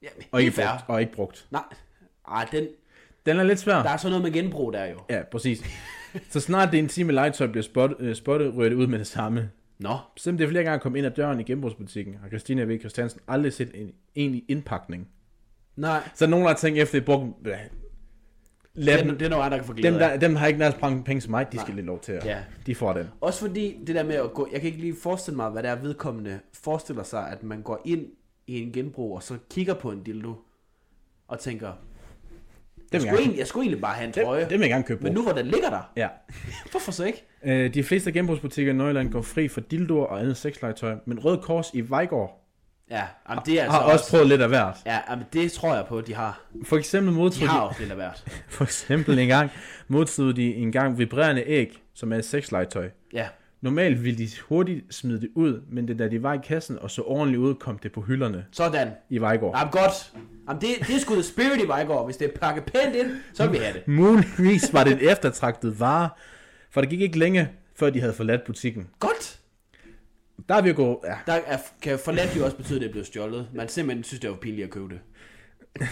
Ja, 0.02 0.08
Og 0.32 0.40
ikke, 0.40 0.52
fair. 0.52 0.66
brugt, 0.68 0.84
og 0.88 1.00
ikke 1.00 1.12
brugt. 1.12 1.46
Nej, 1.50 1.62
Ej, 2.28 2.46
den, 2.52 2.66
Den 3.26 3.38
er 3.38 3.42
lidt 3.42 3.58
svær. 3.58 3.82
der 3.82 3.90
er 3.90 3.96
sådan 3.96 4.10
noget 4.18 4.22
med 4.32 4.42
genbrug 4.42 4.72
der 4.72 4.84
jo. 4.86 4.96
Ja, 5.10 5.22
præcis. 5.32 5.64
Så 6.30 6.40
snart 6.40 6.72
det 6.72 6.78
intime 6.78 7.12
legetøj 7.12 7.46
bliver 7.46 7.62
spot, 7.62 7.90
øh, 7.98 8.14
spottet, 8.14 8.56
ryger 8.56 8.68
det 8.68 8.76
ud 8.76 8.86
med 8.86 8.98
det 8.98 9.06
samme. 9.06 9.50
Nå, 9.78 9.96
Selvom 10.16 10.38
det 10.38 10.44
er 10.44 10.48
flere 10.48 10.64
gange 10.64 10.78
kommet 10.80 10.98
ind 10.98 11.06
ad 11.06 11.10
døren 11.10 11.40
i 11.40 11.42
genbrugsbutikken, 11.42 12.14
har 12.22 12.28
Christina 12.28 12.64
V. 12.64 12.78
Christiansen 12.80 13.20
aldrig 13.28 13.52
set 13.52 13.70
en 13.74 13.92
egentlig 14.16 14.44
indpakning. 14.48 15.08
nej. 15.76 16.08
Så 16.14 16.26
nogen 16.26 16.46
har 16.46 16.54
tænkt 16.54 16.78
efter 16.78 16.98
i 16.98 17.00
brugt... 17.00 17.26
Lad 18.74 18.94
Det, 18.96 19.04
dem, 19.04 19.10
er- 19.14 19.18
det 19.18 19.24
er 19.26 19.30
noget 19.30 19.44
andet, 19.44 19.58
der 19.60 19.66
kan 19.66 19.74
glæde 19.74 19.92
dem, 19.92 19.98
der, 19.98 20.16
dem 20.16 20.36
har 20.36 20.46
ikke 20.46 20.58
nærmest 20.58 21.04
penge 21.04 21.20
som 21.20 21.30
mig, 21.30 21.52
de 21.52 21.58
skal 21.58 21.68
Nej. 21.70 21.76
lidt 21.76 21.86
lov 21.86 22.00
til 22.00 22.12
at... 22.12 22.24
Ja. 22.24 22.38
De 22.66 22.74
får 22.74 22.92
den. 22.92 23.06
Også 23.20 23.40
fordi 23.40 23.76
det 23.86 23.94
der 23.94 24.02
med 24.04 24.14
at 24.14 24.32
gå, 24.34 24.48
jeg 24.52 24.60
kan 24.60 24.66
ikke 24.66 24.80
lige 24.80 24.94
forestille 25.02 25.36
mig, 25.36 25.50
hvad 25.50 25.62
det 25.62 25.70
er 25.70 25.74
vedkommende 25.76 26.40
forestiller 26.52 27.02
sig, 27.02 27.28
at 27.30 27.42
man 27.42 27.62
går 27.62 27.82
ind 27.84 28.06
i 28.46 28.60
en 28.62 28.72
genbrug, 28.72 29.14
og 29.16 29.22
så 29.22 29.36
kigger 29.50 29.74
på 29.74 29.90
en 29.90 30.02
dildo, 30.02 30.34
og 31.28 31.38
tænker, 31.38 31.72
jeg 32.92 33.00
skulle, 33.00 33.18
egentlig, 33.18 33.38
jeg 33.38 33.46
skulle 33.46 33.64
egentlig 33.64 33.80
bare 33.80 33.94
have 33.94 34.06
en 34.06 34.12
trøje, 34.12 34.40
dem, 34.40 34.48
dem 34.48 34.60
vil 34.60 34.64
jeg 34.66 34.70
gerne 34.70 34.84
købe 34.84 35.02
men 35.04 35.12
nu 35.12 35.22
hvor 35.22 35.32
den 35.32 35.46
ligger 35.46 35.70
der, 35.70 35.90
Ja. 35.96 36.08
hvorfor 36.70 36.92
så 36.92 37.04
ikke? 37.04 37.26
Øh, 37.44 37.74
de 37.74 37.82
fleste 37.84 38.12
genbrugsbutikker 38.12 38.72
i 38.72 38.76
Nordjylland 38.76 39.12
går 39.12 39.22
fri 39.22 39.48
for 39.48 39.60
dildoer 39.60 40.06
og 40.06 40.20
andet 40.20 40.36
sexlegetøj, 40.36 40.94
men 41.06 41.18
Rød 41.18 41.38
Kors 41.38 41.70
i 41.74 41.90
Vejgaard 41.90 42.36
Ja, 42.90 43.02
jamen 43.28 43.42
det 43.46 43.54
er 43.58 43.62
altså 43.62 43.78
har 43.78 43.92
også 43.92 44.10
prøvet 44.10 44.26
lidt 44.26 44.42
af 44.42 44.48
hvert. 44.48 44.76
Ja, 44.86 44.98
jamen 45.10 45.24
det 45.32 45.52
tror 45.52 45.74
jeg 45.74 45.84
på, 45.88 46.00
de 46.00 46.14
har. 46.14 46.40
For 46.64 46.76
eksempel 46.76 47.12
De 47.12 47.18
modtog 47.18 47.48
har 47.48 47.60
de, 47.60 47.68
også 47.68 47.80
lidt 47.80 47.90
af 47.90 47.96
hvert. 47.96 48.24
for 48.48 48.64
eksempel 48.64 49.18
en 49.18 49.28
gang 49.28 49.50
modtog 49.88 50.36
de 50.36 50.54
en 50.54 50.72
gang 50.72 50.98
vibrerende 50.98 51.42
æg, 51.46 51.82
som 51.94 52.12
er 52.12 52.16
et 52.16 52.24
sexlegetøj. 52.24 52.88
Ja, 53.12 53.26
Normalt 53.60 54.04
ville 54.04 54.18
de 54.18 54.28
hurtigt 54.48 54.94
smide 54.94 55.20
det 55.20 55.30
ud, 55.34 55.62
men 55.68 55.88
det, 55.88 55.98
da 55.98 56.08
de 56.08 56.22
var 56.22 56.34
i 56.34 56.38
kassen 56.44 56.78
og 56.78 56.90
så 56.90 57.02
ordentligt 57.02 57.40
ud, 57.40 57.54
kom 57.54 57.78
det 57.78 57.92
på 57.92 58.00
hylderne 58.00 58.44
sådan. 58.52 58.88
i 59.10 59.18
Vejgaard. 59.18 59.56
Jamen 59.58 59.72
godt. 59.72 60.12
Jamen 60.48 60.60
det, 60.60 60.68
det 60.86 60.94
er 60.94 60.98
sgu 60.98 61.14
the 61.14 61.22
spirit 61.22 61.64
i 61.64 61.68
Vejgaard. 61.68 62.04
Hvis 62.04 62.16
det 62.16 62.30
er 62.34 62.38
pakket 62.40 62.64
pænt 62.64 62.96
ind, 62.96 63.10
så 63.34 63.42
vil 63.42 63.52
vi 63.52 63.58
have 63.64 63.74
det. 63.74 63.88
Muligvis 64.02 64.72
var 64.72 64.84
det 64.84 64.92
en 64.92 65.10
eftertragtet 65.10 65.80
vare, 65.80 66.08
for 66.70 66.80
det 66.80 66.90
gik 66.90 67.00
ikke 67.00 67.18
længe, 67.18 67.50
før 67.76 67.90
de 67.90 68.00
havde 68.00 68.12
forladt 68.12 68.44
butikken. 68.44 68.88
Godt. 68.98 69.38
Der 70.48 70.54
er 70.54 70.62
vi 70.62 70.72
gået, 70.72 70.98
ja, 71.04 71.14
Der 71.26 71.32
er, 71.32 71.58
kan 71.82 71.98
forladt 71.98 72.36
jo 72.36 72.44
også 72.44 72.56
betyde, 72.56 72.76
at 72.76 72.80
det 72.80 72.88
er 72.88 72.92
blevet 72.92 73.06
stjålet. 73.06 73.48
Man 73.54 73.68
simpelthen 73.68 74.04
synes, 74.04 74.20
det 74.20 74.30
var 74.30 74.36
pinligt 74.36 74.64
at 74.64 74.70
købe 74.70 74.88
det. 74.88 75.00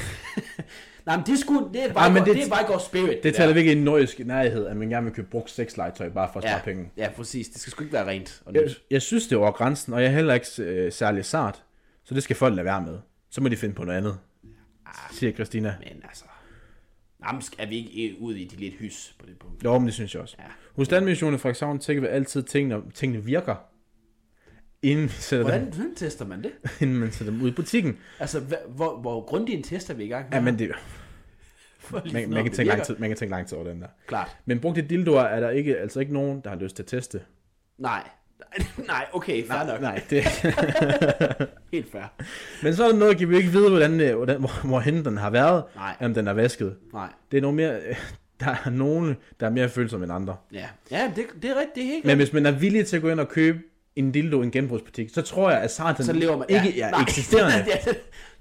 Nej, 1.09 1.17
men 1.17 1.27
det 1.27 1.39
sgu, 1.39 1.71
det 1.73 1.83
er 1.85 1.93
Vejgaard, 1.93 2.13
men 2.13 2.25
det- 2.25 2.37
det, 2.37 2.45
er 2.45 2.49
Vejgaard 2.49 2.81
spirit. 2.81 3.23
det 3.23 3.35
taler 3.35 3.55
virkelig 3.55 3.75
i 3.75 3.79
en 3.79 3.85
nordisk 3.85 4.19
nærhed, 4.19 4.67
at 4.67 4.77
man 4.77 4.89
gerne 4.89 5.05
vil 5.05 5.15
købe 5.15 5.29
brugt 5.31 5.51
sexlegetøj 5.51 6.09
bare 6.09 6.29
for 6.33 6.41
at 6.41 6.45
spare 6.45 6.57
ja, 6.57 6.63
penge. 6.65 6.91
ja, 6.97 7.09
præcis. 7.17 7.49
Det 7.49 7.61
skal 7.61 7.71
sgu 7.71 7.83
ikke 7.85 7.93
være 7.93 8.07
rent. 8.09 8.43
Og 8.47 8.55
Jeg, 8.55 8.63
nyt. 8.63 8.83
jeg 8.91 9.03
synes, 9.03 9.27
det 9.27 9.33
er 9.37 9.41
over 9.41 9.51
grænsen, 9.51 9.93
og 9.93 10.03
jeg 10.03 10.09
er 10.11 10.15
heller 10.15 10.35
ikke 10.35 10.47
øh, 10.59 10.93
særlig 10.93 11.25
sart, 11.25 11.63
så 12.05 12.15
det 12.15 12.23
skal 12.23 12.37
folk 12.37 12.55
lade 12.55 12.65
være 12.65 12.83
med. 12.83 12.99
Så 13.31 13.41
må 13.41 13.49
de 13.49 13.57
finde 13.57 13.75
på 13.75 13.85
noget 13.85 13.99
andet, 13.99 14.19
siger 15.13 15.33
Christina. 15.33 15.75
Men 15.79 16.03
altså... 16.09 16.25
Jamen, 17.27 17.43
er 17.59 17.67
vi 17.67 17.89
ikke 17.93 18.21
ud 18.21 18.35
i 18.35 18.45
de 18.45 18.57
lidt 18.57 18.75
hys 18.75 19.15
på 19.19 19.27
det 19.27 19.39
punkt? 19.39 19.65
Jo, 19.65 19.79
men 19.79 19.87
det 19.87 19.95
synes 19.95 20.15
jeg 20.15 20.23
også. 20.23 20.37
Ja. 20.39 20.45
Hos 20.77 20.89
Danmissionen 20.89 21.35
i 21.35 21.39
Frederikshavn 21.39 21.79
tjekker 21.79 22.01
vi 22.01 22.07
altid 22.09 22.43
tingene, 22.43 22.83
tingene 22.95 23.25
virker, 23.25 23.55
inden, 24.83 25.05
vi 25.05 25.13
sætter 25.13 25.45
Hvordan, 25.45 25.65
dem, 25.65 25.73
hvordan 25.73 25.95
tester 25.95 26.27
man 26.27 26.43
det? 26.43 26.53
inden 26.83 26.97
man 26.97 27.13
sætter 27.13 27.33
dem 27.33 27.43
ud 27.43 27.49
i 27.49 27.53
butikken. 27.53 27.99
Altså, 28.19 28.41
hvad, 28.41 28.59
hvor, 28.69 28.97
hvor 28.97 29.25
grundig 29.25 29.55
en 29.55 29.63
test 29.63 29.91
er 29.91 29.95
vi 29.95 30.05
i 30.05 30.09
gang 30.09 30.29
med? 30.29 30.39
Ja, 30.39 30.45
men 30.45 30.59
det, 30.59 30.71
man, 32.13 32.31
man, 32.31 32.45
kan 32.45 32.53
tænke 32.53 32.69
lang 32.69 32.83
tid, 32.83 32.97
man 32.99 33.11
kan 33.11 33.17
tænke 33.17 33.31
lang 33.31 33.47
tid 33.47 33.57
over 33.57 33.69
den 33.69 33.81
der. 33.81 33.89
Klart. 34.07 34.37
Men 34.45 34.61
brugte 34.61 34.83
dildoer 34.83 35.23
er 35.23 35.41
der 35.41 35.51
ikke, 35.51 35.77
altså 35.77 36.01
ikke 36.01 36.13
nogen, 36.13 36.41
der 36.45 36.51
har 36.51 36.57
lyst 36.57 36.77
til 36.77 36.83
at 36.83 36.87
teste. 36.87 37.21
Nej. 37.79 38.09
Nej, 38.87 39.07
okay, 39.13 39.47
fair 39.47 39.67
nok. 39.67 39.81
Nej, 39.81 40.03
det, 40.11 40.25
Helt 41.73 41.93
fair. 41.93 42.03
men 42.63 42.75
så 42.75 42.85
er 42.85 42.89
der 42.89 42.99
noget, 42.99 43.19
kan 43.19 43.31
vi 43.31 43.37
ikke 43.37 43.49
vide, 43.49 43.71
hvordan, 43.71 44.01
øh, 44.01 44.17
hvordan 44.17 44.39
hvor, 44.39 44.67
hvorhen 44.67 45.05
den 45.05 45.17
har 45.17 45.31
været, 45.31 45.65
Nej. 45.75 45.97
om 46.01 46.15
den 46.15 46.29
er 46.29 46.33
vasket. 46.33 46.77
Nej. 46.93 47.09
Det 47.31 47.37
er 47.37 47.41
noget 47.41 47.57
mere, 47.57 47.81
der 48.41 48.57
er 48.65 48.71
nogen, 48.71 49.17
der 49.41 49.47
er 49.47 49.51
mere 49.51 49.69
følsomme 49.69 50.05
end 50.05 50.13
andre. 50.13 50.37
Ja, 50.53 50.69
ja 50.91 51.13
det, 51.17 51.27
det 51.43 51.51
er 51.51 51.55
rigtigt, 51.55 51.75
det 51.75 51.83
er 51.83 51.87
helt 51.87 52.05
Men 52.05 52.17
hvis 52.17 52.33
man 52.33 52.47
er 52.47 52.51
villig 52.51 52.87
til 52.87 52.97
at 52.97 53.03
gå 53.03 53.09
ind 53.09 53.21
og 53.21 53.29
købe 53.29 53.59
en 53.99 54.13
dildo 54.13 54.41
i 54.41 54.45
en 54.45 54.51
genbrugsbutik, 54.51 55.11
så 55.15 55.23
tror 55.23 55.51
jeg, 55.51 55.61
at 55.61 55.71
sarten 55.71 56.05
så 56.05 56.13
lever 56.13 56.37
man... 56.37 56.47
ikke 56.49 56.81
er 56.81 56.91
nej. 56.91 57.01
eksisterende. 57.03 57.55
ja, 57.87 57.93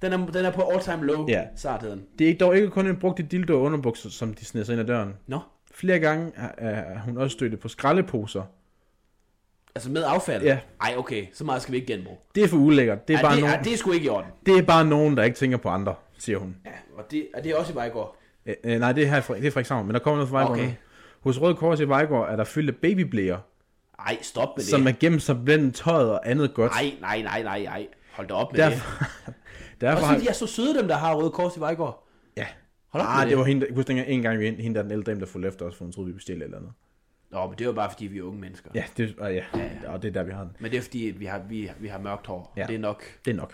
den, 0.02 0.14
er, 0.14 0.26
den 0.32 0.46
er 0.46 0.52
på 0.52 0.62
all 0.70 0.82
time 0.84 1.06
low, 1.06 1.26
Ja. 1.30 1.44
sartheden. 1.56 2.04
Det 2.20 2.30
er 2.30 2.34
dog 2.38 2.56
ikke 2.56 2.70
kun 2.70 2.88
en 2.88 2.98
brugt 2.98 3.32
dildo 3.32 3.54
og 3.56 3.62
underbukser, 3.62 4.10
som 4.10 4.34
de 4.34 4.46
sniger 4.46 4.66
sig 4.66 4.74
ind 4.74 4.82
ad 4.82 4.86
døren. 4.88 5.14
Nå, 5.28 5.40
Flere 5.74 6.00
gange 6.00 6.32
er, 6.36 6.48
er 6.70 7.00
hun 7.00 7.18
også 7.18 7.34
støttet 7.34 7.60
på 7.60 7.68
skraldeposer. 7.68 8.44
altså 9.76 9.92
med 9.92 10.04
affald? 10.08 10.44
Ja. 10.44 10.60
Ej, 10.82 10.94
okay, 10.98 11.26
så 11.34 11.44
meget 11.44 11.62
skal 11.62 11.72
vi 11.72 11.78
ikke 11.78 11.94
genbruge. 11.94 12.18
Det 12.36 12.44
er 12.44 12.48
for 12.48 12.58
ulækkert. 12.58 13.08
Det 13.08 13.14
er, 13.14 13.18
Ej, 13.18 13.24
bare 13.24 13.34
det, 13.36 13.42
nogen, 13.42 13.56
ej, 13.56 13.62
det 13.62 13.74
er 13.74 13.78
sgu 13.78 13.92
ikke 13.92 14.06
i 14.06 14.10
orden. 14.10 14.32
det 14.46 14.58
er 14.58 14.62
bare 14.62 14.86
nogen, 14.86 15.18
der 15.18 15.24
ikke 15.24 15.38
tænker 15.38 15.58
på 15.58 15.70
andre, 15.70 15.96
siger 16.18 16.38
hun. 16.38 16.56
Ja, 16.66 16.72
og 16.98 17.12
det, 17.12 17.28
og 17.36 17.44
det 17.44 17.52
er 17.52 17.56
også 17.56 17.72
i 17.72 17.76
Vejgaard. 17.76 18.16
Øh, 18.46 18.56
øh, 18.64 18.80
nej, 18.80 18.92
det 18.92 19.04
er 19.04 19.08
her 19.08 19.22
fra, 19.22 19.34
det 19.36 19.46
er 19.46 19.52
Frederikshavn, 19.52 19.86
men 19.88 19.94
der 19.94 20.00
kommer 20.00 20.16
noget 20.18 20.30
fra 20.30 20.38
Vejgaard 20.38 20.58
Okay. 20.58 20.64
okay. 20.68 20.76
Hos 21.22 21.42
Røde 21.42 21.56
Kors 21.56 21.80
i 21.80 21.84
Vejgaard 21.88 22.32
er 22.32 22.36
der 22.36 22.44
fyldte 22.44 22.74
babyblæer, 22.74 23.38
Ej, 24.00 24.18
stop 24.22 24.48
med 24.58 24.64
det. 24.64 24.70
som 24.72 24.88
er 24.88 24.92
gemt 25.00 25.22
sig 25.22 25.46
blandt 25.46 25.76
tøjet 25.76 26.12
og 26.12 26.30
andet 26.30 26.54
godt. 26.54 26.72
Nej, 26.72 26.94
nej, 27.02 27.22
nej, 27.22 27.44
nej, 27.44 27.62
nej. 27.64 27.88
Hold 28.12 28.28
da 28.28 28.34
op 28.34 28.54
med 28.54 28.64
det. 28.64 28.72
Derfor, 28.72 29.04
derfor 29.82 29.96
Også 29.96 30.06
har, 30.08 30.18
de 30.20 30.28
er 30.30 30.34
så 30.34 30.48
søde, 30.48 30.78
dem 30.80 30.88
der 30.88 30.96
har 30.96 31.16
Røde 31.16 31.32
Kors 31.32 31.58
i 31.58 31.60
Vejgaard. 31.60 32.08
ja. 32.38 32.46
Hold 32.90 33.04
op 33.04 33.08
Ah, 33.10 33.16
med 33.18 33.22
det 33.26 33.30
det. 33.30 33.38
var 33.38 33.44
hende, 33.44 33.66
jeg 33.70 33.76
husker 33.76 34.04
en 34.04 34.22
gang, 34.22 34.40
vi 34.40 34.46
hende 34.52 34.76
der 34.76 34.82
den 34.82 34.92
ældre 34.92 35.12
dame, 35.12 35.20
der 35.20 35.26
fulgte 35.26 35.48
efter 35.48 35.66
os, 35.66 35.76
for 35.76 35.86
hun 35.86 35.92
troede, 35.92 36.08
vi 36.08 36.14
bestilte 36.14 36.44
eller 36.46 36.58
andet. 36.58 36.72
Nå, 37.32 37.48
men 37.48 37.58
det 37.58 37.68
var 37.68 37.74
bare 37.74 37.90
fordi, 37.92 38.06
vi 38.08 38.18
er 38.18 38.24
unge 38.24 38.40
mennesker. 38.40 38.70
Ja, 38.76 38.84
det, 38.98 39.16
og 39.20 39.34
ja, 39.34 39.44
og 39.88 40.02
det 40.02 40.08
er 40.08 40.12
der, 40.14 40.24
vi 40.24 40.32
har 40.32 40.42
den. 40.44 40.52
Men 40.60 40.72
det 40.72 40.78
er 40.78 40.82
fordi, 40.82 41.14
vi 41.18 41.26
har, 41.26 41.42
vi, 41.50 41.72
vi 41.80 41.88
har 41.88 42.00
mørkt 42.00 42.28
hår. 42.28 42.54
Ja. 42.58 42.62
Ja. 42.62 42.68
Det 42.68 42.76
er 42.76 42.80
nok. 42.80 43.04
Det 43.26 43.32
er 43.32 43.36
nok. 43.36 43.54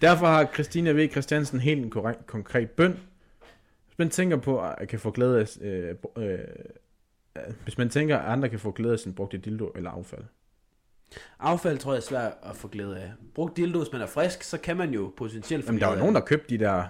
Derfor 0.00 0.26
har 0.26 0.50
Christina 0.54 0.90
V. 0.92 1.10
Christiansen 1.10 1.60
helt 1.60 1.84
en 1.84 1.90
korrekt, 1.90 2.26
konkret 2.26 2.70
bøn. 2.70 2.92
Hvis 3.86 3.98
man 3.98 4.10
tænker 4.10 4.36
på, 4.36 4.60
at 4.60 4.88
kan 4.88 4.98
få 5.00 5.10
glæde 5.10 5.40
af, 5.40 5.56
øh, 5.60 5.94
øh, 6.18 6.38
hvis 7.64 7.78
man 7.78 7.88
tænker, 7.88 8.18
at 8.18 8.32
andre 8.32 8.48
kan 8.48 8.58
få 8.58 8.70
glæde 8.70 8.92
af 8.92 8.98
sin 8.98 9.14
brugte 9.14 9.38
dildo 9.38 9.72
eller 9.76 9.90
affald. 9.90 10.22
Affald 11.40 11.78
tror 11.78 11.92
jeg 11.92 11.96
er 11.98 12.02
svært 12.02 12.32
at 12.42 12.56
få 12.56 12.68
glæde 12.68 12.98
af. 12.98 13.12
Brugt 13.34 13.56
dildo, 13.56 13.78
hvis 13.78 13.92
man 13.92 14.00
er 14.00 14.06
frisk, 14.06 14.42
så 14.42 14.58
kan 14.58 14.76
man 14.76 14.90
jo 14.94 15.12
potentielt 15.16 15.64
få 15.64 15.68
Jamen, 15.68 15.80
der 15.80 15.86
er 15.86 15.90
jo 15.90 15.94
glæde 15.94 16.02
nogen, 16.02 16.14
der 16.14 16.20
købte 16.20 16.58
de 16.58 16.64
der. 16.64 16.84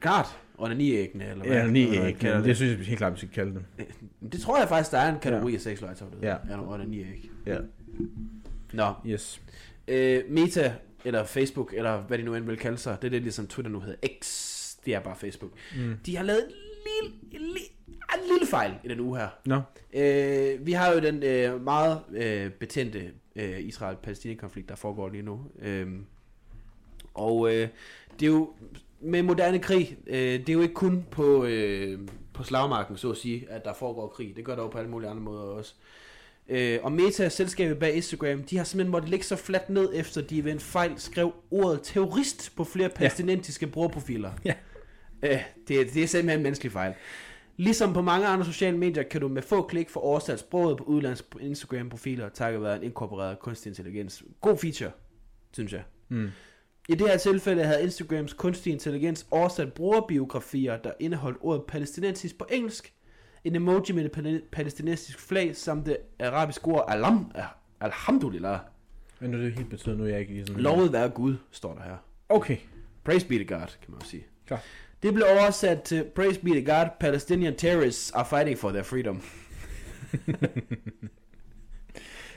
Klart. 0.00 0.26
Onaniæggene, 0.58 1.24
eller 1.30 1.44
hvad? 1.44 1.68
ja, 1.70 2.12
kalder 2.12 2.36
Det, 2.36 2.44
det. 2.44 2.56
synes 2.56 2.78
jeg 2.78 2.86
helt 2.86 2.98
klart, 2.98 3.12
vi 3.12 3.18
skal 3.18 3.30
kalde 3.30 3.52
dem. 3.54 3.64
det 4.32 4.40
tror 4.40 4.58
jeg 4.58 4.68
faktisk, 4.68 4.90
der 4.92 4.98
er 4.98 5.12
en 5.14 5.20
kategori 5.20 5.54
af 5.54 5.60
sexlegetøj, 5.60 6.08
der 6.10 6.28
Ja. 6.28 6.36
hedder. 6.44 6.56
Ja, 6.62 6.72
onaniæg. 6.74 7.30
Ja. 7.46 7.58
Nå, 8.72 8.92
Yes. 9.06 9.40
øh, 9.88 10.22
Meta, 10.28 10.74
eller 11.04 11.24
Facebook, 11.24 11.74
eller 11.76 12.00
hvad 12.00 12.18
de 12.18 12.22
nu 12.22 12.34
end 12.34 12.44
vil 12.46 12.56
kalde 12.56 12.78
sig, 12.78 12.96
det 13.02 13.06
er 13.08 13.10
det 13.10 13.22
ligesom 13.22 13.46
Twitter 13.46 13.72
nu 13.72 13.80
hedder 13.80 14.08
X. 14.22 14.26
Det 14.86 14.94
er 14.94 15.00
bare 15.00 15.16
Facebook. 15.16 15.50
Mm. 15.76 15.94
De 16.06 16.16
har 16.16 16.24
lavet 16.24 16.42
lille, 17.02 17.16
en 17.32 17.40
lille, 17.40 17.58
en 17.88 18.32
lille 18.32 18.46
fejl 18.46 18.74
i 18.84 18.88
den 18.88 19.00
uge 19.00 19.18
her. 19.18 19.28
Nå, 19.44 19.60
Øh, 19.96 20.66
vi 20.66 20.72
har 20.72 20.92
jo 20.92 21.00
den 21.00 21.22
øh, 21.22 21.64
meget 21.64 22.00
øh, 22.12 22.50
betændte 22.50 23.10
øh, 23.36 23.60
Israel-Palæstina-konflikt, 23.60 24.68
der 24.68 24.74
foregår 24.74 25.08
lige 25.08 25.22
nu. 25.22 25.40
Øh, 25.62 25.88
og 27.14 27.54
øh, 27.54 27.68
det 28.20 28.26
er 28.26 28.30
jo 28.30 28.50
med 29.00 29.22
moderne 29.22 29.58
krig, 29.58 29.98
øh, 30.06 30.16
det 30.16 30.48
er 30.48 30.52
jo 30.52 30.60
ikke 30.60 30.74
kun 30.74 31.06
på, 31.10 31.44
øh, 31.44 31.98
på 32.34 32.42
slagmarken, 32.42 32.96
så 32.96 33.10
at 33.10 33.16
sige, 33.16 33.46
at 33.50 33.64
der 33.64 33.74
foregår 33.74 34.08
krig. 34.08 34.36
Det 34.36 34.44
gør 34.44 34.54
der 34.54 34.62
jo 34.62 34.68
på 34.68 34.78
alle 34.78 34.90
mulige 34.90 35.10
andre 35.10 35.22
måder 35.22 35.42
også. 35.42 35.74
Øh, 36.48 36.78
og 36.82 36.92
Meta, 36.92 37.28
selskabet 37.28 37.78
bag 37.78 37.94
Instagram, 37.94 38.42
de 38.42 38.56
har 38.56 38.64
simpelthen 38.64 38.90
måttet 38.90 39.10
ligge 39.10 39.24
så 39.24 39.36
fladt 39.36 39.70
ned, 39.70 39.90
efter 39.94 40.20
de 40.20 40.44
ved 40.44 40.52
en 40.52 40.60
fejl 40.60 40.92
skrev 40.96 41.32
ordet 41.50 41.80
terrorist 41.82 42.56
på 42.56 42.64
flere 42.64 42.88
palæstinensiske 42.88 43.66
brugerprofiler. 43.66 44.32
Ja. 44.44 44.54
Øh, 45.22 45.30
det, 45.68 45.94
det 45.94 46.02
er 46.02 46.06
simpelthen 46.06 46.38
en 46.38 46.42
menneskelig 46.42 46.72
fejl. 46.72 46.94
Ligesom 47.56 47.92
på 47.92 48.02
mange 48.02 48.26
andre 48.26 48.44
sociale 48.44 48.78
medier, 48.78 49.02
kan 49.02 49.20
du 49.20 49.28
med 49.28 49.42
få 49.42 49.62
klik 49.62 49.90
få 49.90 50.00
oversat 50.00 50.38
sproget 50.38 50.78
på 50.78 50.84
udlands 50.84 51.24
Instagram-profiler, 51.40 52.28
takket 52.28 52.62
være 52.62 52.76
en 52.76 52.82
inkorporeret 52.82 53.38
kunstig 53.38 53.70
intelligens. 53.70 54.24
God 54.40 54.58
feature, 54.58 54.90
synes 55.52 55.72
jeg. 55.72 55.82
Mm. 56.08 56.30
I 56.88 56.94
det 56.94 57.08
her 57.08 57.16
tilfælde 57.16 57.64
havde 57.64 57.82
Instagrams 57.82 58.32
kunstig 58.32 58.72
intelligens 58.72 59.26
oversat 59.30 59.72
brugerbiografier, 59.72 60.76
der 60.76 60.92
indeholdt 61.00 61.38
ordet 61.40 61.62
palæstinensisk 61.68 62.38
på 62.38 62.46
engelsk, 62.50 62.92
en 63.44 63.56
emoji 63.56 63.92
med 63.92 64.04
et 64.04 64.16
palæ- 64.16 64.48
palæstinensisk 64.52 65.18
flag, 65.20 65.56
samt 65.56 65.86
det 65.86 65.96
arabiske 66.20 66.66
ord 66.66 66.84
alam, 66.88 67.30
ah, 67.34 67.44
alhamdulillah. 67.80 68.58
Men 69.20 69.30
nu 69.30 69.38
er 69.38 69.42
det 69.42 69.52
helt 69.52 69.70
betyder, 69.70 69.96
nu 69.96 70.06
jeg 70.06 70.20
ikke 70.20 70.32
lige 70.32 70.46
sådan... 70.46 70.62
Lovet 70.62 70.92
være 70.92 71.08
Gud, 71.08 71.36
står 71.50 71.74
der 71.74 71.82
her. 71.82 71.96
Okay. 72.28 72.56
Praise 73.04 73.26
be 73.26 73.44
to 73.44 73.54
God, 73.54 73.66
kan 73.66 73.90
man 73.90 74.00
jo 74.00 74.06
sige. 74.06 74.26
Klar. 74.46 74.62
Det 75.06 75.14
blev 75.14 75.26
oversat 75.40 75.82
til 75.82 76.04
Praise 76.14 76.40
be 76.40 76.64
to 76.64 76.72
God, 76.72 76.86
Palestinian 77.00 77.56
terrorists 77.56 78.10
are 78.10 78.26
fighting 78.26 78.58
for 78.58 78.70
their 78.70 78.82
freedom. 78.82 79.16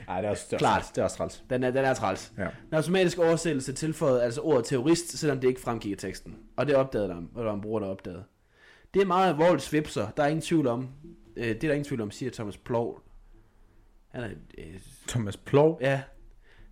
Ej, 0.08 0.20
det 0.20 0.26
er 0.26 0.30
også, 0.30 0.46
det 0.46 0.52
er 0.52 0.58
Klart. 0.58 0.78
også, 0.78 0.92
det 0.94 1.00
er 1.00 1.04
også 1.04 1.16
træls. 1.16 1.44
Den 1.50 1.62
er, 1.62 1.70
den 1.70 1.84
er 1.84 1.94
træls. 1.94 2.32
Ja. 2.38 2.42
Den 2.42 2.74
automatiske 2.74 3.22
oversættelse 3.22 3.72
tilføjede 3.72 4.22
altså 4.22 4.40
ordet 4.40 4.64
terrorist, 4.64 5.18
selvom 5.18 5.40
det 5.40 5.48
ikke 5.48 5.60
fremgik 5.60 5.92
i 5.92 5.96
teksten. 5.96 6.38
Og 6.56 6.66
det 6.66 6.74
opdagede 6.74 7.08
der, 7.08 7.16
og 7.16 7.22
der 7.36 7.44
var 7.44 7.54
en 7.54 7.60
bruger, 7.60 7.80
der 7.80 7.86
opdagede. 7.86 8.24
Det 8.94 9.02
er 9.02 9.06
meget 9.06 9.28
alvorligt 9.28 9.62
svipser. 9.62 10.10
Der 10.10 10.22
er 10.22 10.26
ingen 10.28 10.42
tvivl 10.42 10.66
om. 10.66 10.88
Øh, 11.36 11.44
det 11.44 11.64
er 11.64 11.68
der 11.68 11.72
ingen 11.72 11.84
tvivl 11.84 12.00
om, 12.00 12.10
siger 12.10 12.30
Thomas 12.30 12.56
Plov. 12.56 13.02
Han 14.08 14.22
er, 14.22 14.28
øh, 14.58 14.80
Thomas 15.08 15.36
Plov. 15.36 15.78
ja, 15.80 16.02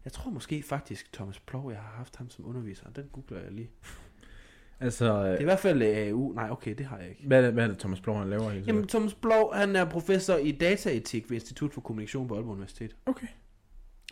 jeg 0.04 0.12
tror 0.12 0.30
måske 0.30 0.62
faktisk 0.62 1.12
Thomas 1.12 1.40
Plov, 1.40 1.70
jeg 1.70 1.80
har 1.80 1.92
haft 1.96 2.16
ham 2.16 2.30
som 2.30 2.48
underviser. 2.48 2.90
Den 2.96 3.08
googler 3.12 3.40
jeg 3.40 3.52
lige. 3.52 3.70
Altså, 4.80 5.22
Det 5.22 5.34
er 5.34 5.40
i 5.40 5.44
hvert 5.44 5.58
fald 5.58 5.82
øh, 5.82 6.08
AU. 6.08 6.32
Nej, 6.32 6.50
okay, 6.50 6.74
det 6.78 6.86
har 6.86 6.98
jeg 6.98 7.08
ikke. 7.08 7.26
hvad 7.26 7.38
er 7.38 7.42
det, 7.42 7.52
hvad 7.52 7.64
er 7.64 7.68
det 7.68 7.78
Thomas 7.78 8.00
Plov, 8.00 8.18
han 8.18 8.30
laver 8.30 8.50
helt 8.50 8.66
Jamen? 8.66 8.88
Thomas 8.88 9.14
Blov, 9.14 9.54
han 9.54 9.76
er 9.76 9.84
professor 9.84 10.36
i 10.36 10.52
dataetik 10.52 11.30
ved 11.30 11.36
Institut 11.36 11.74
for 11.74 11.80
Kommunikation 11.80 12.28
på 12.28 12.34
Aalborg 12.34 12.52
Universitet. 12.52 12.96
Okay. 13.06 13.26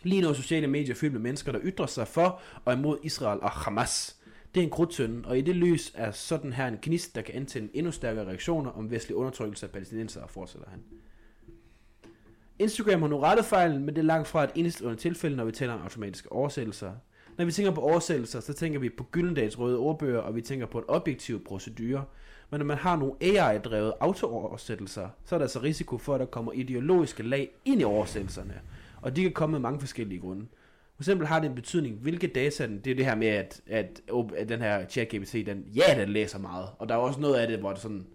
Lige 0.03 0.21
nu 0.21 0.33
sociale 0.33 0.67
medier 0.67 0.95
fyldt 0.95 1.13
med 1.13 1.21
mennesker, 1.21 1.51
der 1.51 1.59
ytrer 1.63 1.85
sig 1.85 2.07
for 2.07 2.41
og 2.65 2.73
imod 2.73 2.97
Israel 3.03 3.39
og 3.41 3.49
Hamas. 3.49 4.17
Det 4.55 4.61
er 4.61 4.65
en 4.65 4.69
krudtønde, 4.69 5.27
og 5.27 5.37
i 5.37 5.41
det 5.41 5.55
lys 5.55 5.91
er 5.95 6.11
sådan 6.11 6.53
her 6.53 6.67
en 6.67 6.77
gnist, 6.81 7.15
der 7.15 7.21
kan 7.21 7.35
antænde 7.35 7.69
endnu 7.73 7.91
stærkere 7.91 8.25
reaktioner 8.25 8.71
om 8.71 8.91
vestlig 8.91 9.17
undertrykkelse 9.17 9.65
af 9.65 9.71
palæstinenser, 9.71 10.27
fortsætter 10.27 10.69
han. 10.69 10.83
Instagram 12.59 13.01
har 13.01 13.09
nu 13.09 13.19
rettet 13.19 13.45
fejlen, 13.45 13.85
men 13.85 13.95
det 13.95 14.01
er 14.01 14.05
langt 14.05 14.27
fra 14.27 14.43
et 14.43 14.49
enestående 14.55 14.99
tilfælde, 14.99 15.35
når 15.35 15.45
vi 15.45 15.51
taler 15.51 15.73
om 15.73 15.81
automatiske 15.81 16.31
oversættelser. 16.31 16.91
Når 17.37 17.45
vi 17.45 17.51
tænker 17.51 17.71
på 17.71 17.81
oversættelser, 17.81 18.39
så 18.39 18.53
tænker 18.53 18.79
vi 18.79 18.89
på 18.89 19.03
Gyldendals 19.03 19.59
røde 19.59 19.77
ordbøger, 19.77 20.19
og 20.19 20.35
vi 20.35 20.41
tænker 20.41 20.65
på 20.65 20.77
en 20.77 20.85
objektiv 20.87 21.43
procedure. 21.43 22.03
Men 22.49 22.59
når 22.59 22.65
man 22.65 22.77
har 22.77 22.95
nogle 22.95 23.13
AI-drevet 23.21 23.93
autooversættelser, 23.99 25.09
så 25.25 25.35
er 25.35 25.39
der 25.39 25.45
altså 25.45 25.59
risiko 25.61 25.97
for, 25.97 26.13
at 26.13 26.19
der 26.19 26.25
kommer 26.25 26.51
ideologiske 26.51 27.23
lag 27.23 27.49
ind 27.65 27.81
i 27.81 27.83
oversættelserne. 27.83 28.61
Og 29.01 29.15
de 29.15 29.21
kan 29.21 29.31
komme 29.31 29.51
med 29.51 29.59
mange 29.59 29.79
forskellige 29.79 30.19
grunde. 30.19 30.45
For 30.95 31.01
eksempel 31.01 31.27
har 31.27 31.39
det 31.39 31.49
en 31.49 31.55
betydning, 31.55 31.95
hvilke 31.95 32.27
data, 32.27 32.67
den, 32.67 32.79
det 32.79 32.91
er 32.91 32.95
det 32.95 33.05
her 33.05 33.15
med, 33.15 33.27
at, 33.27 33.61
at, 33.67 34.01
at 34.37 34.49
den 34.49 34.61
her 34.61 34.87
ChatGPT, 34.87 35.33
den, 35.33 35.65
ja, 35.75 36.01
den 36.01 36.09
læser 36.09 36.39
meget. 36.39 36.69
Og 36.79 36.89
der 36.89 36.95
er 36.95 36.99
også 36.99 37.19
noget 37.19 37.35
af 37.35 37.47
det, 37.47 37.59
hvor 37.59 37.71
det 37.71 37.81
sådan, 37.81 38.07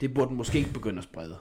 det 0.00 0.14
burde 0.14 0.28
den 0.28 0.36
måske 0.36 0.58
ikke 0.58 0.72
begynde 0.72 0.98
at 0.98 1.04
sprede. 1.04 1.36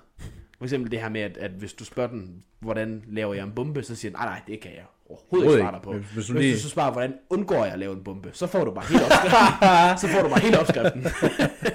For 0.58 0.66
eksempel 0.66 0.92
det 0.92 1.00
her 1.00 1.10
med, 1.10 1.22
at, 1.22 1.38
at 1.38 1.52
hvis 1.52 1.74
du 1.74 1.86
spørger 1.86 2.10
den, 2.10 2.44
hvordan 2.60 3.04
laver 3.08 3.34
jeg 3.34 3.44
en 3.44 3.52
bombe, 3.56 3.84
så 3.84 3.96
siger 3.96 4.10
den, 4.10 4.20
nej, 4.20 4.26
nej, 4.26 4.42
det 4.48 4.60
kan 4.60 4.72
jeg 4.72 4.86
overhovedet 5.10 5.52
ikke 5.52 5.62
svare 5.64 5.72
dig 5.74 5.82
på. 5.84 5.92
Hvis- 5.94 6.06
hvis 6.14 6.26
du 6.26 6.34
Hvis 6.34 6.42
lige- 6.44 6.56
du 6.56 6.60
så 6.60 6.70
spørger, 6.70 6.92
hvordan 6.92 7.14
undgår 7.30 7.64
jeg 7.64 7.74
at 7.74 7.80
lave 7.80 7.94
en 7.94 8.04
bombe, 8.04 8.30
så 8.34 8.48
får 8.48 8.64
du 8.66 8.72
bare 8.72 8.86
helt 8.90 9.04
opskriften. 9.04 9.98
så 10.02 10.08
får 10.08 10.22
du 10.24 10.30
bare 10.30 10.40
helt 10.40 10.56
opskriften. 10.56 11.08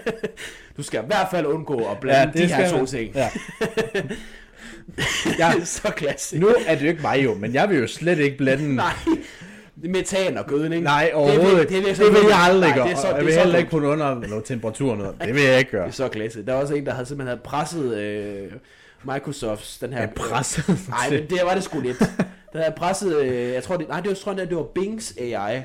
du 0.76 0.82
skal 0.82 1.00
i 1.02 1.06
hvert 1.06 1.26
fald 1.30 1.46
undgå 1.46 1.74
at 1.90 1.98
blande 2.00 2.32
ja, 2.40 2.42
de 2.46 2.54
her 2.54 2.70
to 2.70 2.86
ting. 2.86 3.14
Ja. 3.14 3.30
Ja. 5.38 5.52
så 5.64 5.88
klassisk. 5.96 6.40
Nu 6.40 6.48
er 6.66 6.74
det 6.74 6.82
jo 6.82 6.88
ikke 6.88 7.02
mig 7.02 7.24
jo, 7.24 7.34
men 7.34 7.54
jeg 7.54 7.68
vil 7.68 7.78
jo 7.78 7.86
slet 7.86 8.18
ikke 8.18 8.36
blande... 8.38 8.74
Nej, 8.76 8.92
metan 9.76 10.38
og 10.38 10.46
gødning. 10.46 10.82
Nej, 10.82 11.10
overhovedet 11.14 11.68
det, 11.68 11.74
ikke. 11.76 11.88
det, 11.88 11.96
Det, 11.98 12.06
det 12.06 12.12
vil 12.14 12.28
jeg 12.28 12.38
aldrig 12.38 12.70
Nej, 12.70 12.78
gøre. 12.78 12.90
er 12.90 12.96
så, 12.96 13.08
jeg 13.08 13.24
vil 13.24 13.28
er 13.28 13.32
så 13.34 13.40
heller 13.40 13.58
ikke 13.58 13.70
putte 13.70 13.86
under 13.88 14.14
noget 14.28 14.44
temperatur 14.44 14.90
og 14.90 14.96
noget. 14.98 15.14
Det 15.20 15.34
vil 15.34 15.42
jeg 15.42 15.58
ikke 15.58 15.70
gøre. 15.70 15.82
Det 15.82 15.88
er 15.88 15.92
så 15.94 16.08
klassisk. 16.08 16.46
Der 16.46 16.52
var 16.54 16.60
også 16.60 16.74
en, 16.74 16.86
der 16.86 16.92
havde 16.92 17.06
simpelthen 17.06 17.28
havde 17.28 17.40
presset 17.44 17.96
øh, 17.98 18.52
Microsofts, 19.12 19.78
den 19.78 19.92
her... 19.92 20.00
Jeg 20.00 20.12
presset 20.16 20.64
Nej, 20.88 21.10
men 21.10 21.30
det 21.30 21.38
var 21.44 21.54
det 21.54 21.62
sgu 21.62 21.80
lidt. 21.80 21.98
Der 22.52 22.58
havde 22.62 22.74
presset, 22.76 23.22
øh, 23.22 23.36
jeg 23.36 23.62
tror 23.62 23.76
det, 23.76 23.88
nej, 23.88 24.00
det 24.00 24.08
var, 24.08 24.14
tror 24.14 24.34
jeg, 24.34 24.48
det 24.48 24.56
var 24.56 24.62
Bings 24.74 25.16
AI, 25.20 25.62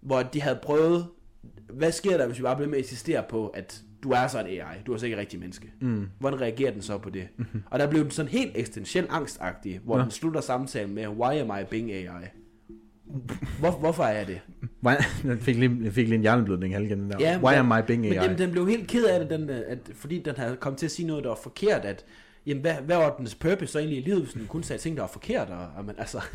hvor 0.00 0.22
de 0.22 0.42
havde 0.42 0.58
prøvet, 0.62 1.06
hvad 1.72 1.92
sker 1.92 2.16
der, 2.16 2.26
hvis 2.26 2.38
vi 2.38 2.42
bare 2.42 2.56
bliver 2.56 2.68
med 2.68 2.78
at 2.78 2.84
insistere 2.84 3.24
på, 3.28 3.46
at 3.48 3.80
du 4.02 4.10
er 4.10 4.26
så 4.26 4.40
en 4.40 4.46
AI, 4.46 4.82
du 4.86 4.92
er 4.92 4.96
så 4.96 5.06
ikke 5.06 5.14
en 5.14 5.20
rigtig 5.20 5.40
menneske. 5.40 5.72
Mm. 5.80 6.06
Hvordan 6.18 6.40
reagerer 6.40 6.70
den 6.72 6.82
så 6.82 6.98
på 6.98 7.10
det? 7.10 7.28
Og 7.70 7.78
der 7.78 7.86
blev 7.90 8.02
den 8.02 8.10
sådan 8.10 8.30
helt 8.30 8.52
eksistentiel 8.54 9.06
angstagtig, 9.10 9.80
hvor 9.84 9.96
Nå. 9.96 10.02
den 10.02 10.10
slutter 10.10 10.40
samtalen 10.40 10.94
med, 10.94 11.08
why 11.08 11.34
am 11.40 11.50
I 11.60 11.64
being 11.70 11.90
AI? 11.92 12.06
Hvor, 13.58 13.70
hvorfor 13.70 14.02
er 14.04 14.18
jeg 14.18 14.26
det? 14.26 14.40
Jeg, 15.24 15.38
fik 15.40 15.56
lige, 15.56 15.76
jeg 15.82 15.92
fik 15.92 16.04
lige 16.08 16.14
en 16.14 16.20
hjerneblødning 16.20 16.74
halv 16.74 16.84
igen 16.86 17.10
der. 17.10 17.16
Ja, 17.20 17.38
Why 17.42 17.50
men- 17.50 17.72
am 17.72 17.78
I 17.78 17.82
being 17.86 18.02
Men 18.02 18.12
AI? 18.18 18.28
den, 18.28 18.38
den 18.38 18.50
blev 18.50 18.68
helt 18.68 18.88
ked 18.88 19.04
af 19.04 19.20
det, 19.20 19.30
den, 19.30 19.50
øh, 19.50 19.60
at, 19.68 19.78
fordi 19.94 20.22
den 20.22 20.34
havde 20.36 20.56
kommet 20.56 20.78
til 20.78 20.86
at 20.86 20.90
sige 20.92 21.06
noget, 21.06 21.24
der 21.24 21.30
var 21.30 21.38
forkert, 21.42 21.84
at 21.84 22.04
jamen, 22.50 22.60
hvad, 22.60 22.74
hvad 22.74 22.96
var 22.96 23.16
dens 23.16 23.34
purpose 23.34 23.72
så 23.72 23.78
egentlig 23.78 23.98
i 23.98 24.02
livet, 24.02 24.22
hvis 24.22 24.32
den 24.32 24.46
kun 24.46 24.62
sagde 24.62 24.82
ting, 24.82 24.96
der 24.96 25.02
var 25.02 25.08
forkert, 25.08 25.48
og, 25.50 25.68
og 25.76 25.84
man, 25.84 25.94
altså... 25.98 26.20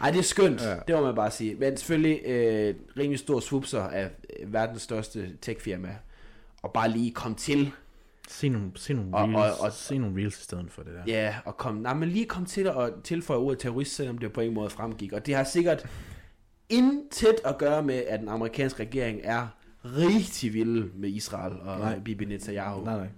Ej, 0.00 0.10
det 0.10 0.18
er 0.18 0.22
skønt, 0.22 0.62
Ja. 0.62 0.76
det 0.88 0.94
må 0.94 1.02
man 1.02 1.14
bare 1.14 1.30
sige. 1.30 1.54
Men 1.54 1.76
selvfølgelig 1.76 2.20
øh, 2.26 2.74
rimelig 2.98 3.18
stor 3.18 3.40
swupser 3.40 3.82
af 3.82 4.10
øh, 4.40 4.52
verdens 4.52 4.82
største 4.82 5.36
techfirma, 5.42 5.96
og 6.62 6.72
bare 6.72 6.90
lige 6.90 7.10
kom 7.12 7.34
til, 7.34 7.70
Se 8.28 8.48
nogle, 8.48 8.70
se 8.76 8.94
nogle 8.94 9.16
Og- 9.16 9.28
reels, 9.28 9.58
og- 9.58 9.64
og- 9.66 9.72
se 9.72 9.98
nogle 9.98 10.16
reels 10.20 10.40
i 10.40 10.42
stedet 10.44 10.66
for 10.70 10.82
det 10.82 10.92
der. 10.94 11.02
ja, 11.06 11.34
og 11.44 11.56
kom, 11.56 11.74
nej, 11.74 11.94
men 11.94 12.08
lige 12.08 12.26
kom 12.26 12.46
til 12.46 12.66
at 12.66 12.92
tilføje 13.04 13.38
ordet 13.38 13.58
terrorist, 13.58 13.94
selvom 13.94 14.18
det 14.18 14.32
på 14.32 14.40
ingen 14.40 14.54
måde 14.54 14.70
fremgik. 14.70 15.12
Og 15.12 15.26
det 15.26 15.34
har 15.34 15.44
sikkert 15.44 15.86
intet 16.68 17.36
at 17.44 17.58
gøre 17.58 17.82
med, 17.82 17.94
at 17.94 18.20
den 18.20 18.28
amerikanske 18.28 18.82
regering 18.82 19.20
er 19.24 19.46
rigtig 19.84 20.54
vild 20.54 20.92
med 20.94 21.08
Israel 21.08 21.52
og 21.60 21.78
nej. 21.78 21.98
Bibi 21.98 22.24
Netanyahu. 22.24 22.84
Nej, 22.84 22.96
nej. 22.96 23.08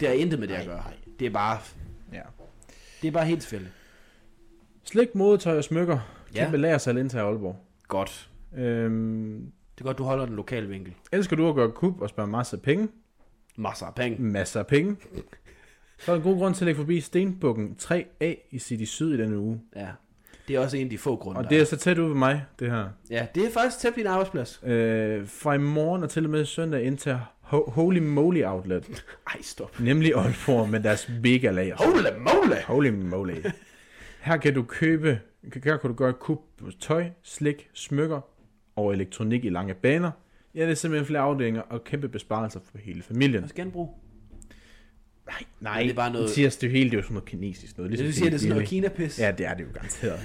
Det 0.00 0.08
har 0.08 0.14
intet 0.14 0.38
med 0.40 0.48
det 0.48 0.54
at 0.54 0.66
gøre. 0.66 0.76
nej. 0.76 0.94
Det 1.18 1.26
er 1.26 1.30
bare, 1.30 1.58
Ja. 2.12 2.20
det 3.02 3.08
er 3.08 3.12
bare 3.12 3.24
helt 3.24 3.40
tilfældigt. 3.40 3.72
Slik, 4.84 5.14
modetøj 5.14 5.56
og 5.58 5.64
smykker. 5.64 5.98
Ja. 6.34 6.42
Kæmpe 6.44 6.56
lagersal 6.56 6.96
ind 6.98 7.10
til 7.10 7.18
Aalborg. 7.18 7.56
Godt. 7.88 8.30
Øhm, 8.56 9.52
Det 9.74 9.80
er 9.80 9.84
godt, 9.84 9.98
du 9.98 10.04
holder 10.04 10.26
den 10.26 10.36
lokale 10.36 10.68
vinkel. 10.68 10.94
elsker 11.12 11.36
du 11.36 11.48
at 11.48 11.54
gøre 11.54 11.70
kub 11.70 12.00
og 12.00 12.08
spare 12.08 12.26
masser 12.26 12.56
af 12.56 12.62
penge? 12.62 12.88
Masser 13.56 13.86
af 13.86 13.94
penge. 13.94 14.22
Masser 14.22 14.60
af 14.60 14.66
penge. 14.66 14.96
Så 15.98 16.12
er 16.12 16.16
der 16.16 16.24
en 16.24 16.30
god 16.32 16.38
grund 16.38 16.54
til 16.54 16.64
at 16.64 16.66
lægge 16.66 16.78
forbi 16.78 17.00
Stenbukken 17.00 17.76
3A 17.82 18.34
i 18.50 18.58
City 18.58 18.84
Syd 18.84 19.14
i 19.14 19.22
denne 19.22 19.38
uge. 19.38 19.60
Ja. 19.76 19.88
Det 20.48 20.56
er 20.56 20.60
også 20.60 20.76
en 20.76 20.84
af 20.86 20.90
de 20.90 20.98
få 20.98 21.16
grunde, 21.16 21.38
Og 21.38 21.44
der 21.44 21.50
det 21.50 21.60
er 21.60 21.64
så 21.64 21.76
tæt 21.76 21.98
ude 21.98 22.08
ved 22.08 22.16
mig, 22.16 22.44
det 22.58 22.70
her. 22.70 22.88
Ja, 23.10 23.26
det 23.34 23.46
er 23.46 23.50
faktisk 23.50 23.78
tæt 23.78 23.92
på 23.94 23.98
din 23.98 24.06
arbejdsplads. 24.06 24.60
Øh, 24.64 25.26
fra 25.28 25.54
i 25.54 25.58
morgen 25.58 26.02
og 26.02 26.10
til 26.10 26.24
og 26.24 26.30
med 26.30 26.44
søndag 26.44 26.82
ind 26.82 26.98
til 26.98 27.18
Ho- 27.52 27.70
Holy 27.70 27.98
Moly 27.98 28.42
Outlet. 28.44 29.04
Ej, 29.26 29.42
stop. 29.42 29.80
Nemlig 29.80 30.14
Aalborg 30.14 30.68
med 30.68 30.80
deres 30.80 31.10
mega 31.22 31.50
lager. 31.50 31.76
Holy 31.76 32.18
moly! 32.18 32.56
Holy 32.66 32.88
moly. 32.90 33.34
Her 34.20 34.36
kan 34.36 34.54
du 34.54 34.62
købe, 34.62 35.20
her 35.64 35.76
kan 35.76 35.90
du 35.90 35.92
gøre 35.92 36.12
kub 36.12 36.40
på 36.58 36.70
tøj, 36.80 37.10
slik, 37.22 37.68
smykker 37.74 38.20
og 38.76 38.92
elektronik 38.92 39.44
i 39.44 39.48
lange 39.48 39.74
baner. 39.74 40.10
Ja, 40.54 40.62
det 40.62 40.70
er 40.70 40.74
simpelthen 40.74 41.06
flere 41.06 41.20
afdelinger 41.20 41.60
og 41.60 41.84
kæmpe 41.84 42.08
besparelser 42.08 42.60
for 42.70 42.78
hele 42.78 43.02
familien. 43.02 43.42
Også 43.42 43.54
genbrug. 43.54 43.98
Nej, 45.26 45.42
nej, 45.60 45.78
Men 45.78 45.84
det 45.84 45.90
er 45.92 45.96
bare 45.96 46.12
noget- 46.12 46.30
siger 46.30 46.56
det 46.60 46.70
helt, 46.70 46.90
det 46.92 46.96
er 46.96 46.98
jo 47.00 47.02
sådan 47.02 47.14
noget 47.14 47.28
kinesisk 47.28 47.78
noget. 47.78 47.90
Det 47.90 47.98
Ligesom 47.98 48.06
vil 48.06 48.14
sige, 48.14 48.26
at 48.26 48.32
det 48.32 48.36
er 48.36 48.40
sådan 48.40 48.54
noget. 48.54 48.68
Kina-pis. 48.68 49.18
Ja, 49.20 49.30
det 49.38 49.46
er 49.46 49.54
det 49.54 49.62
jo 49.64 49.68
garanteret. 49.74 50.20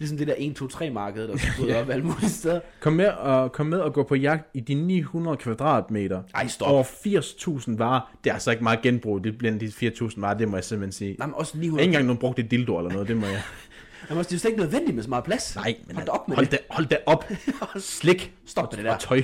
Ligesom 0.00 0.18
det 0.18 0.26
der 0.26 0.34
1-2-3-marked, 0.34 1.28
der 1.28 1.34
er 1.34 1.58
gået 1.58 1.76
op 1.76 1.90
alle 1.90 2.04
mulige 2.04 2.28
steder. 2.30 2.60
Kom 2.80 2.92
med, 2.92 3.06
og, 3.08 3.52
kom 3.52 3.66
med 3.66 3.78
og 3.78 3.92
gå 3.92 4.02
på 4.02 4.14
jagt 4.14 4.50
i 4.54 4.60
de 4.60 4.74
900 4.74 5.36
kvadratmeter. 5.36 6.22
Ej, 6.34 6.46
stop. 6.48 6.68
Over 6.70 6.84
80.000 6.84 7.76
varer. 7.78 8.10
Det 8.24 8.30
er 8.30 8.34
altså 8.34 8.50
ikke 8.50 8.62
meget 8.62 8.82
genbrug. 8.82 9.24
Det 9.24 9.38
bliver 9.38 9.58
de 9.58 9.66
4.000 9.66 10.20
varer, 10.20 10.34
det 10.34 10.48
må 10.48 10.56
jeg 10.56 10.64
simpelthen 10.64 10.92
sige. 10.92 11.16
Nej, 11.18 11.26
men 11.26 11.34
også 11.34 11.52
Jeg 11.54 11.58
har 11.58 11.62
900. 11.62 11.82
ikke 11.84 11.90
engang 11.90 12.06
nogen 12.06 12.18
brugt 12.20 12.38
et 12.38 12.50
dildo 12.50 12.78
eller 12.78 12.90
noget, 12.92 13.08
det 13.08 13.16
må 13.16 13.26
jeg. 13.26 13.42
Jamen, 14.10 14.24
det 14.24 14.30
er 14.32 14.36
jo 14.36 14.38
slet 14.38 14.50
ikke 14.50 14.62
nødvendigt 14.62 14.94
med 14.94 15.02
så 15.02 15.08
meget 15.08 15.24
plads. 15.24 15.56
Nej, 15.56 15.76
men 15.86 15.96
Hold 15.96 16.06
da 16.06 16.12
op 16.12 16.28
med 16.28 16.36
hold 16.36 16.46
det. 16.46 16.52
da, 16.52 16.58
hold 16.70 16.86
da 16.86 16.96
op. 17.06 17.24
Slik. 17.78 18.32
Stop 18.46 18.72
med 18.72 18.76
det 18.76 18.84
der. 18.84 18.92
Og 18.94 19.00
tøj. 19.00 19.22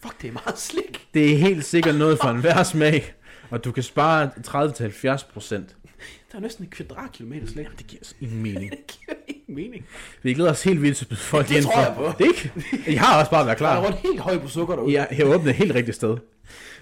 Fuck, 0.00 0.22
det 0.22 0.28
er 0.28 0.32
meget 0.32 0.58
slik. 0.58 1.06
Det 1.14 1.32
er 1.32 1.36
helt 1.36 1.64
sikkert 1.64 1.94
noget 1.94 2.18
for 2.22 2.28
enhver 2.28 2.62
smag. 2.62 3.14
Og 3.50 3.64
du 3.64 3.72
kan 3.72 3.82
spare 3.82 4.30
30-70 5.18 5.32
procent. 5.32 5.76
Der 6.32 6.38
er 6.38 6.42
næsten 6.42 6.64
et 6.64 6.70
kvadratkilometer 6.70 7.46
slik. 7.46 7.66
Det 7.78 7.86
giver 7.86 8.00
altså 8.00 8.14
ingen 8.20 8.42
mening. 8.42 8.70
Det 8.70 8.86
giver 8.86 9.16
ingen 9.28 9.54
mening. 9.54 9.84
Vi 10.22 10.34
glæder 10.34 10.50
os 10.50 10.62
helt 10.64 10.82
vildt 10.82 10.96
til 10.96 11.16
folk 11.16 11.48
Det 11.48 11.62
tror 11.62 11.80
jeg 11.80 11.94
på. 11.96 12.12
Det 12.18 12.26
ikke. 12.26 12.52
Jeg 12.92 13.00
har 13.00 13.18
også 13.20 13.30
bare 13.30 13.46
været 13.46 13.58
Der 13.58 13.66
er 13.66 13.70
klar. 13.76 13.84
rundt 13.86 13.98
helt 13.98 14.20
høj 14.20 14.38
på 14.38 14.48
sukker 14.48 14.76
derude. 14.76 14.92
Jeg, 14.94 15.08
jeg 15.18 15.26
åbnede 15.26 15.50
et 15.50 15.56
helt 15.56 15.74
rigtigt 15.74 15.96
sted. 15.96 16.16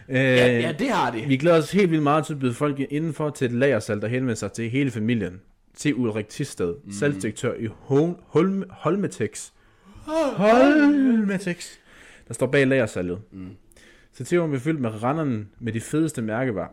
Øh, 0.08 0.14
Ja, 0.16 0.60
ja, 0.60 0.72
det 0.78 0.88
har 0.90 1.10
de. 1.10 1.20
Vi 1.28 1.36
glæder 1.36 1.58
os 1.58 1.72
helt 1.72 1.90
vildt 1.90 2.02
meget 2.02 2.26
til 2.26 2.32
at 2.32 2.38
byde 2.38 2.54
folk 2.54 2.80
indenfor 2.90 3.30
til 3.30 3.44
et 3.44 3.52
lagersal, 3.52 4.00
der 4.00 4.08
henvender 4.08 4.34
sig 4.34 4.52
til 4.52 4.70
hele 4.70 4.90
familien. 4.90 5.40
Til 5.76 5.94
Ulrik 5.94 6.28
Tisted, 6.28 6.74
mm. 6.84 6.92
salgsdirektør 6.92 7.54
i 7.54 7.66
Hol- 7.66 8.20
Holm- 8.38 8.64
Holmetex. 8.70 9.50
Holmetex. 10.06 11.68
Der 12.28 12.34
står 12.34 12.46
bag 12.46 12.66
lagersalget. 12.66 13.18
Mm. 13.32 13.48
Så 14.12 14.24
til 14.24 14.40
vi 14.50 14.58
fyldt 14.58 14.80
med 14.80 15.02
renderne 15.02 15.46
med 15.60 15.72
de 15.72 15.80
fedeste 15.80 16.22
mærkevarer. 16.22 16.68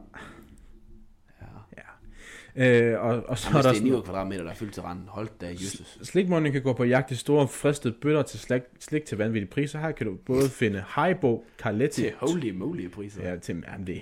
Øh, 2.55 2.99
og, 2.99 3.23
og 3.27 3.37
så 3.37 3.47
Jamen, 3.47 3.57
er 3.57 3.61
der 3.61 3.69
det 3.71 3.79
er 3.79 3.83
9 3.83 3.89
sådan, 3.89 4.03
kvadratmeter, 4.03 4.43
der 4.43 4.51
er 4.51 4.55
fyldt 4.55 4.73
til 4.73 4.83
randen. 4.83 5.07
Hold 5.07 5.29
da, 5.41 5.47
Jesus. 5.47 5.97
slikmånden 6.03 6.51
kan 6.51 6.61
gå 6.61 6.73
på 6.73 6.83
jagt 6.83 7.11
i 7.11 7.15
store 7.15 7.47
fristede 7.47 7.93
bøtter 8.01 8.21
til 8.21 8.39
slik, 8.39 8.61
slik 8.79 9.05
til 9.05 9.17
vanvittige 9.17 9.51
priser. 9.51 9.79
Her 9.79 9.91
kan 9.91 10.05
du 10.07 10.15
både 10.25 10.49
finde 10.59 10.79
Haribo, 10.87 11.45
Carletti, 11.57 12.01
Til 12.01 12.13
holy 12.17 12.51
moly 12.51 12.89
priser. 12.89 13.29
Ja, 13.29 13.37
til 13.37 13.63
jamen 13.67 13.87
det. 13.87 14.01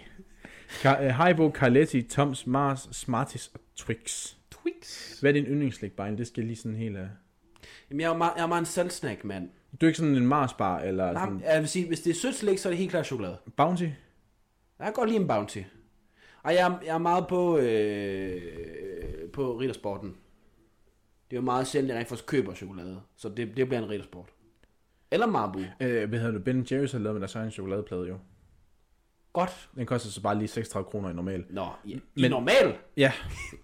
Ka- 0.70 1.04
øh, 1.04 1.14
Haribo, 1.14 1.52
Carletti, 1.56 2.02
Toms, 2.02 2.48
Mars, 2.48 2.90
Smarties 2.92 3.52
og 3.54 3.60
Twix. 3.76 4.34
Twix. 4.52 5.20
Hvad 5.20 5.32
er 5.32 5.34
din 5.34 5.46
yndlingsslik, 5.46 5.92
Bejn? 5.92 6.18
Det 6.18 6.28
skal 6.28 6.44
lige 6.44 6.56
sådan 6.56 6.76
helt... 6.76 6.96
Uh... 6.96 7.02
Jamen, 7.90 8.02
jeg 8.02 8.08
er, 8.08 8.12
jo 8.12 8.18
meget, 8.18 8.32
jeg 8.38 8.44
er 8.44 8.48
meget 8.48 8.62
en 8.62 8.66
saltsnack, 8.66 9.24
mand. 9.24 9.50
Du 9.82 9.86
er 9.86 9.88
ikke 9.88 9.98
sådan 9.98 10.16
en 10.16 10.28
Mars 10.28 10.54
bar, 10.54 10.80
eller 10.80 11.12
Nej, 11.14 11.26
sådan 11.26 11.42
jeg 11.46 11.60
vil 11.60 11.70
sige, 11.70 11.88
hvis 11.88 12.00
det 12.02 12.10
er 12.10 12.14
sødt 12.16 12.36
slik, 12.36 12.58
så 12.58 12.70
er 12.70 12.72
det 12.72 12.78
helt 12.78 12.92
klart 12.92 13.06
chokolade. 13.06 13.38
Bounty? 13.58 13.84
Jeg 13.84 13.94
kan 14.86 14.94
godt 14.94 15.10
lide 15.10 15.22
en 15.22 15.28
Bounty. 15.28 15.60
Og 16.44 16.54
jeg, 16.54 16.68
er- 16.72 16.86
jeg 16.86 16.94
er 16.94 16.98
meget 16.98 17.28
på, 17.28 17.58
øh, 17.58 18.42
på 19.34 19.58
riddersporten. 19.60 20.10
Det 21.32 21.38
er 21.38 21.42
jo 21.42 21.46
meget 21.46 21.68
sjældent, 21.68 21.92
at 21.92 21.96
jeg 21.96 22.00
rent 22.00 22.10
faktisk 22.10 22.28
køber 22.28 22.54
chokolade. 22.54 23.02
Så 23.16 23.30
det, 23.30 23.58
det 23.58 23.68
bliver 23.68 23.82
en 23.84 23.90
riddersport. 23.90 24.30
Eller 25.12 25.26
Marabou. 25.26 25.62
Øh, 25.82 26.10
hvad 26.10 26.20
hedder 26.20 26.34
det? 26.34 26.44
Ben 26.44 26.62
Jerry's 26.62 26.92
har 26.92 27.00
lavet 27.00 27.14
med 27.16 27.20
deres 27.22 27.36
egen 27.36 27.52
chokoladeplade, 27.52 28.08
jo. 28.08 28.18
Godt. 29.34 29.70
Den 29.76 29.86
koster 29.86 30.10
så 30.10 30.22
bare 30.22 30.38
lige 30.38 30.48
36 30.48 30.90
kroner 30.90 31.10
i 31.10 31.14
normal. 31.14 31.46
Nå, 31.50 31.68
i, 31.86 31.94
Men... 32.16 32.26
I 32.26 32.28
normal, 32.28 32.76
Ja, 32.98 33.12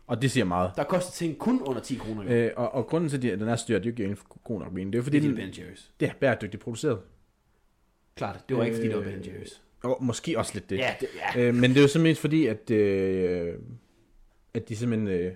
og 0.08 0.22
det 0.22 0.32
siger 0.32 0.44
meget. 0.46 0.72
der 0.76 0.84
koster 0.84 1.12
ting 1.12 1.38
kun 1.38 1.62
under 1.62 1.82
10 1.82 1.96
kroner. 1.96 2.24
Øh, 2.28 2.46
Øh, 2.46 2.52
og, 2.58 2.72
og 2.74 2.88
grunden 2.88 3.10
til, 3.10 3.28
at 3.28 3.40
den 3.40 3.48
er 3.48 3.64
dyr, 3.68 3.80
det 3.80 4.00
er 4.00 4.04
jo 4.04 4.10
ikke 4.10 4.22
god 4.44 4.60
nok 4.60 4.72
mening. 4.74 4.94
Det 4.94 4.98
er 4.98 5.02
jo 5.02 5.04
fordi, 5.04 5.20
det 5.20 5.26
er 5.26 5.30
den, 5.36 5.38
Ben 5.38 5.50
Jerry's. 5.50 5.90
det 6.00 6.10
er 6.10 6.14
bæredygtigt 6.20 6.64
produceret. 6.64 7.00
Klart, 8.16 8.50
det 8.50 8.58
var 8.58 8.64
ikke, 8.64 8.76
fordi 8.78 8.88
det 8.88 8.96
var 8.98 9.02
Øh, 9.04 9.12
Ben 9.14 9.22
Jerry's. 9.22 9.60
Og 9.84 9.98
måske 10.04 10.38
også 10.40 10.52
lidt 10.54 10.70
det. 10.70 10.78
Ja, 10.78 10.94
det, 11.00 11.08
ja. 11.36 11.42
Øh, 11.42 11.56
men 11.56 11.70
det 11.70 11.78
er 11.78 11.82
jo 11.82 11.88
simpelthen 11.88 12.22
fordi, 12.22 12.48
at, 12.48 12.70
øh, 12.72 13.54
at 14.54 14.70
de 14.70 14.76
simpelthen 14.76 15.08
øh, 15.08 15.32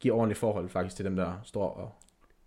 giver 0.00 0.14
ordentligt 0.16 0.38
forhold 0.38 0.68
faktisk 0.68 0.96
til 0.96 1.04
dem, 1.04 1.16
der 1.16 1.32
står 1.44 1.68
og 1.70 1.92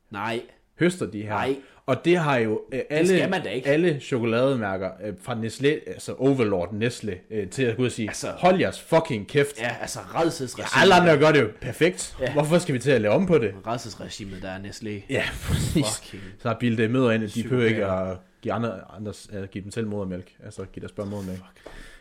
Nej, 0.10 0.42
høster 0.80 1.06
de 1.06 1.22
her. 1.22 1.30
nej. 1.30 1.56
Og 1.86 2.06
det 2.06 2.18
har 2.18 2.38
jo 2.38 2.62
øh, 2.72 2.82
alle, 2.90 3.08
skal 3.08 3.30
man 3.30 3.44
da 3.44 3.50
ikke. 3.50 3.68
alle 3.68 4.00
chokolademærker 4.00 4.92
øh, 5.04 5.14
fra 5.22 5.34
Nestlé, 5.34 5.68
altså 5.92 6.14
Overlord 6.14 6.74
Nestle, 6.74 7.18
øh, 7.32 7.50
til 7.50 7.64
at 7.64 7.76
gå 7.76 7.82
ud 7.82 7.86
og 7.88 7.92
sige, 7.92 8.08
Altså- 8.10 8.32
hold 8.32 8.60
jeres 8.60 8.82
fucking 8.82 9.28
kæft. 9.28 9.60
Ja, 9.60 9.64
Ja, 9.68 9.76
altså 9.82 10.00
redselsregimet. 10.00 10.82
alle 10.82 10.96
andre 10.96 11.18
gør 11.18 11.32
det 11.32 11.42
jo 11.42 11.50
perfekt. 11.62 12.16
Ja. 12.20 12.26
Ja. 12.26 12.34
Hvorfor 12.34 12.58
skal 12.60 12.76
vi 12.76 12.80
til 12.80 12.92
at 12.92 13.02
lave 13.02 13.14
om 13.14 13.26
på 13.26 13.38
det? 13.38 13.54
Redselsregimet, 13.68 14.42
der 14.42 14.50
er 14.50 14.60
Nestlé. 14.60 15.06
Ja, 15.10 15.24
præcis. 15.44 15.86
Fucking. 16.00 16.24
Så 16.40 16.48
har 16.48 16.58
Bill 16.60 16.78
det 16.78 16.92
møder 16.92 17.12
ind, 17.12 17.24
at 17.24 17.34
de 17.36 17.44
behøver 17.44 17.66
ikke 17.66 17.86
at 17.86 18.18
give, 18.42 18.54
andre, 18.54 18.92
andres, 18.92 19.30
uh, 19.34 19.44
give 19.44 19.64
dem 19.64 19.72
selv 19.72 19.88
modermælk. 19.88 20.36
Altså 20.44 20.66
give 20.66 20.82
deres 20.82 20.92
børn 20.92 21.10
modermælk. 21.10 21.42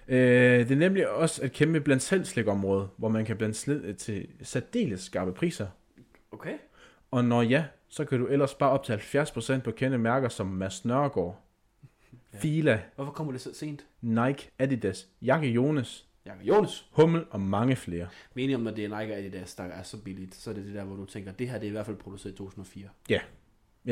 Øh, 0.09 0.59
det 0.59 0.70
er 0.70 0.76
nemlig 0.76 1.09
også 1.09 1.44
et 1.44 1.53
kæmpe 1.53 1.81
blandt 1.81 2.03
selv 2.03 2.24
slikområde, 2.24 2.88
hvor 2.96 3.09
man 3.09 3.24
kan 3.24 3.37
blandt 3.37 3.57
slik 3.57 3.98
til 3.98 4.29
særdeles 4.42 5.00
skarpe 5.00 5.33
priser. 5.33 5.66
Okay. 6.33 6.55
Og 7.11 7.24
når 7.24 7.42
ja, 7.42 7.64
så 7.88 8.05
kan 8.05 8.18
du 8.18 8.26
ellers 8.26 8.50
spare 8.50 8.70
op 8.70 8.85
til 8.85 8.92
70% 8.92 9.61
på 9.61 9.70
kendte 9.70 9.98
mærker 9.98 10.29
som 10.29 10.46
Mads 10.46 10.85
Nørgaard, 10.85 11.42
Ja. 12.33 12.38
Fila, 12.38 12.81
Hvorfor 12.94 13.12
kommer 13.12 13.33
det 13.33 13.40
så 13.40 13.55
sent? 13.55 13.87
Nike, 14.00 14.50
Adidas, 14.59 15.09
Jakke 15.22 15.48
Jonas, 15.48 16.07
Jakob 16.26 16.42
Jonas. 16.44 16.87
Hummel 16.90 17.24
og 17.31 17.40
mange 17.40 17.76
flere. 17.76 18.09
Meningen 18.35 18.55
om, 18.55 18.61
når 18.61 18.70
det 18.70 18.85
er 18.85 19.00
Nike 19.00 19.12
og 19.12 19.18
Adidas, 19.18 19.55
der 19.55 19.64
er 19.64 19.83
så 19.83 20.03
billigt, 20.03 20.35
så 20.35 20.50
er 20.50 20.55
det 20.55 20.64
det 20.64 20.74
der, 20.74 20.85
hvor 20.85 20.96
du 20.96 21.05
tænker, 21.05 21.33
det 21.33 21.48
her 21.48 21.59
det 21.59 21.66
er 21.66 21.68
i 21.68 21.72
hvert 21.72 21.87
fald 21.87 21.96
produceret 21.96 22.33
i 22.33 22.37
2004. 22.37 22.88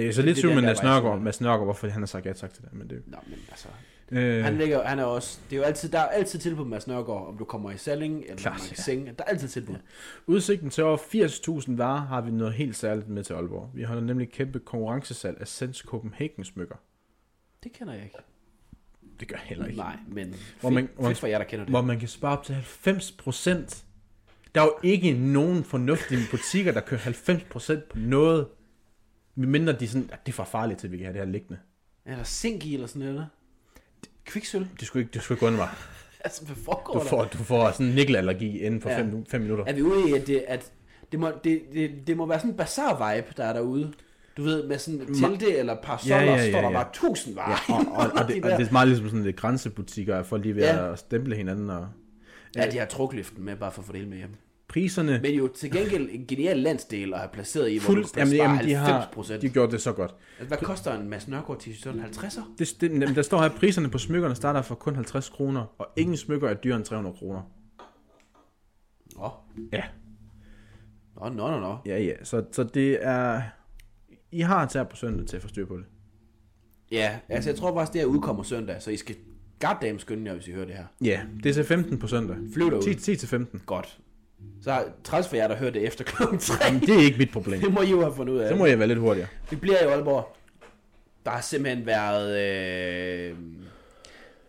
Jeg 0.03 0.09
er 0.09 0.13
så 0.13 0.23
lidt 0.23 0.39
tvivl 0.39 0.55
med 0.55 0.63
Mads 0.63 0.83
Nørgaard, 0.83 1.21
Mads 1.21 1.41
Nørgaard, 1.41 1.65
hvorfor 1.65 1.89
han 1.89 2.03
har 2.03 2.07
sagt 2.07 2.27
ja 2.27 2.33
tak 2.33 2.55
til 2.55 2.63
det. 2.65 2.73
Men 2.73 2.91
det, 2.91 3.03
Nå, 3.07 3.17
men 3.27 3.39
altså, 3.51 3.69
øh, 4.11 4.45
han, 4.45 4.59
ligger, 4.59 4.85
han 4.85 4.99
er 4.99 5.05
også, 5.05 5.39
det 5.51 5.57
er 5.57 5.61
jo 5.61 5.63
altid, 5.67 5.89
der 5.89 5.99
er 5.99 6.07
altid 6.09 6.39
tilbud 6.39 6.65
på 6.65 6.69
Mads 6.69 6.87
Nørgaard, 6.87 7.27
om 7.29 7.39
du 7.39 7.45
kommer 7.45 7.71
i 7.71 7.77
Salling, 7.77 8.23
eller 8.23 8.37
Klart, 8.37 8.57
Klart, 8.75 8.89
ja. 8.89 8.95
Der 8.95 9.11
er 9.19 9.23
altid 9.25 9.49
tilbud. 9.49 9.75
Ja. 9.75 9.81
Udsigten 10.27 10.71
til 10.71 10.85
over 10.85 10.97
80.000 11.67 11.77
varer 11.77 12.01
har 12.07 12.21
vi 12.21 12.31
noget 12.31 12.55
helt 12.55 12.77
særligt 12.77 13.09
med 13.09 13.25
til 13.25 13.35
Aalborg. 13.35 13.71
Vi 13.75 13.83
holder 13.83 14.03
nemlig 14.03 14.31
kæmpe 14.33 14.59
konkurrencesalg 14.59 15.37
af 15.41 15.49
Sense 15.49 15.85
Copenhagen 15.87 16.45
smykker. 16.45 16.77
Det 17.65 17.73
kender 17.73 17.93
jeg 17.95 18.03
ikke. 18.05 18.17
Det 19.21 19.29
gør 19.29 19.37
jeg 19.37 19.45
heller 19.47 19.67
ikke. 19.67 19.79
Nej, 19.79 19.97
men 20.09 20.35
Hvor 20.61 20.71
fedt, 20.71 20.75
man- 20.75 20.89
hvor 20.95 21.03
man- 21.03 21.11
fedt 21.11 21.19
for 21.21 21.27
jer, 21.27 21.39
der 21.39 21.45
kender 21.45 21.65
det. 21.65 21.73
Hvor 21.73 21.83
man 21.83 21.99
kan 21.99 22.09
spare 22.09 22.39
op 22.39 22.45
til 22.45 22.55
90%. 22.55 23.85
Der 24.55 24.61
er 24.61 24.65
jo 24.65 24.75
ikke 24.83 25.13
nogen 25.13 25.65
fornuftige 25.65 26.21
butikker, 26.31 26.73
der 26.73 26.81
kører 26.81 27.01
90% 27.01 27.81
på 27.91 27.99
noget. 27.99 28.47
Medmindre 29.39 29.73
de 29.73 29.85
er 29.85 29.89
sådan, 29.89 30.11
at 30.13 30.27
det 30.27 30.33
er 30.33 30.37
for 30.37 30.45
farligt 30.45 30.81
til, 30.81 30.87
at 30.87 30.93
vi 30.93 30.97
kan 30.97 31.07
have 31.07 31.13
det 31.19 31.21
her 31.27 31.33
liggende. 31.33 31.59
Er 32.07 32.17
der 32.17 32.25
zink 32.25 32.67
i, 32.67 32.75
eller 32.75 32.87
sådan 32.87 33.03
noget? 33.09 33.27
Kviksøl? 34.25 34.69
Det 34.81 34.87
skulle 34.87 35.03
ikke, 35.03 35.15
det 35.15 35.23
skulle 35.23 35.37
ikke 35.37 35.47
undre 35.47 35.59
mig. 35.59 35.69
Altså, 36.25 36.45
hvad 36.45 36.57
foregår 36.57 36.93
Du 36.95 36.99
der? 37.01 37.05
får, 37.07 37.25
du 37.25 37.39
får 37.39 37.71
sådan 37.71 37.87
en 37.87 37.95
nikkelallergi 37.95 38.59
inden 38.59 38.81
for 38.81 38.89
5 38.89 39.23
Ja. 39.33 39.39
minutter. 39.39 39.65
Er 39.67 39.73
vi 39.73 39.83
ude 39.83 40.11
i, 40.11 40.13
at 40.13 40.27
det, 40.27 40.45
at 40.49 40.73
det, 41.13 41.21
må, 41.21 41.31
det, 41.45 41.63
det, 41.73 41.91
det 42.07 42.17
må 42.17 42.27
være 42.27 42.39
sådan 42.39 42.51
en 42.51 42.57
bazar-vibe, 42.57 43.33
der 43.37 43.45
er 43.45 43.53
derude? 43.53 43.93
Du 44.37 44.43
ved, 44.43 44.67
med 44.69 44.79
sådan 44.79 45.01
et 45.01 45.09
telte 45.17 45.57
eller 45.57 45.77
parasoller, 45.83 46.17
Ja, 46.17 46.25
ja, 46.25 46.37
ja, 46.45 46.51
står 46.51 46.61
der 46.61 46.69
ja. 46.71 46.75
bare 46.75 46.89
tusind 46.93 47.35
varer. 47.35 47.59
Ja, 47.69 47.75
og, 47.75 47.85
og, 47.93 48.13
og, 48.23 48.29
det, 48.29 48.45
og 48.45 48.51
det 48.59 48.67
er 48.69 48.73
meget 48.73 48.89
ligesom 48.89 49.09
sådan 49.09 49.25
lidt 49.25 49.37
grænsebutikker, 49.37 50.17
at 50.19 50.27
folk 50.27 50.43
lige 50.43 50.55
ved 50.57 50.63
Ja. 50.63 50.93
at 50.93 50.99
stemple 50.99 51.37
hinanden. 51.37 51.71
Og 51.71 51.89
ja, 52.57 52.71
de 52.71 52.79
har 52.79 52.87
trukliften 52.87 53.45
med, 53.45 53.57
bare 53.57 53.73
for 53.73 53.83
at 53.83 53.87
få 53.87 53.93
det 53.93 53.99
hele 53.99 54.11
med 54.11 54.19
hjem. 54.19 54.35
Priserne, 54.69 55.21
Men 55.23 55.35
jo 55.35 55.49
til 55.49 55.71
gengæld 55.71 56.09
en 56.13 56.27
genial 56.27 56.57
landsdel 56.57 57.15
at 57.15 57.21
have 57.21 57.31
placeret 57.33 57.71
i, 57.71 57.79
hvor 57.79 57.87
fuld, 57.87 58.05
du 58.05 58.09
kan 58.09 58.19
jamen, 58.19 58.37
jamen, 58.37 58.59
de 58.69 58.75
90 58.75 59.05
har 59.05 59.09
procent. 59.13 59.43
de 59.43 59.49
gjort 59.49 59.73
det 59.73 59.83
så 59.83 59.93
godt. 59.93 60.15
Altså, 60.39 60.49
hvad 60.49 60.59
koster 60.59 61.01
en 61.01 61.09
Mads 61.09 61.29
Nørgaard 61.29 61.61
til 61.61 61.71
50'er? 61.71 62.41
Det, 62.59 62.77
det, 62.81 62.91
jamen, 62.91 63.15
der 63.15 63.23
står 63.23 63.39
her, 63.39 63.45
at 63.45 63.55
priserne 63.55 63.91
på 63.91 63.99
smykkerne 63.99 64.35
starter 64.35 64.63
for 64.63 64.75
kun 64.75 64.95
50 64.95 65.29
kroner, 65.29 65.75
og 65.79 65.87
ingen 65.97 66.17
smykker 66.17 66.49
er 66.49 66.55
dyrere 66.55 66.77
end 66.77 66.85
300 66.85 67.17
kroner. 67.17 67.43
Nå. 69.17 69.31
Ja. 69.73 69.83
Nå, 71.17 71.29
nå, 71.29 71.51
nå, 71.51 71.61
nå. 71.61 71.77
Ja, 71.87 71.99
ja, 71.99 72.25
så, 72.25 72.45
så 72.53 72.65
det 72.65 72.99
er... 73.01 73.43
I 74.33 74.41
har 74.41 74.67
til 74.67 74.85
på 74.91 74.97
søndag 74.97 75.27
til 75.27 75.37
at 75.37 75.43
få 75.43 75.49
styr 75.49 75.67
på 75.67 75.77
det. 75.77 75.85
Ja, 76.91 77.19
altså 77.29 77.51
jeg 77.51 77.59
tror 77.59 77.75
faktisk, 77.75 77.93
det 77.93 78.01
her 78.01 78.07
udkommer 78.07 78.43
søndag, 78.43 78.83
så 78.83 78.91
I 78.91 78.97
skal 78.97 79.17
goddamn 79.61 79.99
skynde 79.99 80.27
jer, 80.27 80.35
hvis 80.35 80.49
I 80.49 80.53
hører 80.53 80.67
det 80.67 80.75
her. 80.75 80.85
Ja, 81.01 81.21
det 81.43 81.51
er 81.51 81.55
til 81.55 81.65
15 81.65 81.99
på 81.99 82.07
søndag. 82.07 82.37
Flyv 82.55 82.71
derud. 82.71 82.83
10, 82.83 82.95
10 82.95 83.17
til 83.17 83.29
15. 83.29 83.63
Godt. 83.67 83.99
Så 84.63 84.85
træls 85.05 85.29
for 85.29 85.37
jer, 85.37 85.49
der 85.49 85.57
hører 85.57 85.71
det 85.71 85.87
efter 85.87 86.05
klokken 86.05 86.39
3. 86.39 86.65
Jamen, 86.65 86.81
det 86.81 86.95
er 86.95 86.99
ikke 86.99 87.19
mit 87.19 87.33
problem. 87.33 87.61
Det 87.65 87.73
må 87.73 87.81
I 87.83 87.91
jo 87.91 88.01
have 88.01 88.15
fundet 88.15 88.33
ud 88.35 88.39
af. 88.39 88.49
Så 88.49 88.57
må 88.57 88.67
jeg 88.67 88.79
være 88.79 88.89
lidt 88.89 88.99
hurtigere. 88.99 89.29
Vi 89.51 89.57
bliver 89.57 89.79
i 89.81 89.85
Aalborg. 89.85 90.37
Der 91.25 91.31
har 91.31 91.41
simpelthen 91.41 91.87
været... 91.87 92.31
Øh... 93.31 93.37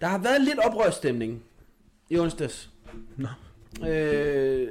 Der 0.02 0.08
har 0.08 0.18
været 0.18 0.42
lidt 0.42 0.60
oprørsstemning 0.60 1.44
i 2.10 2.18
onsdags. 2.20 2.70
Nå. 3.18 3.28
Øh... 3.88 4.70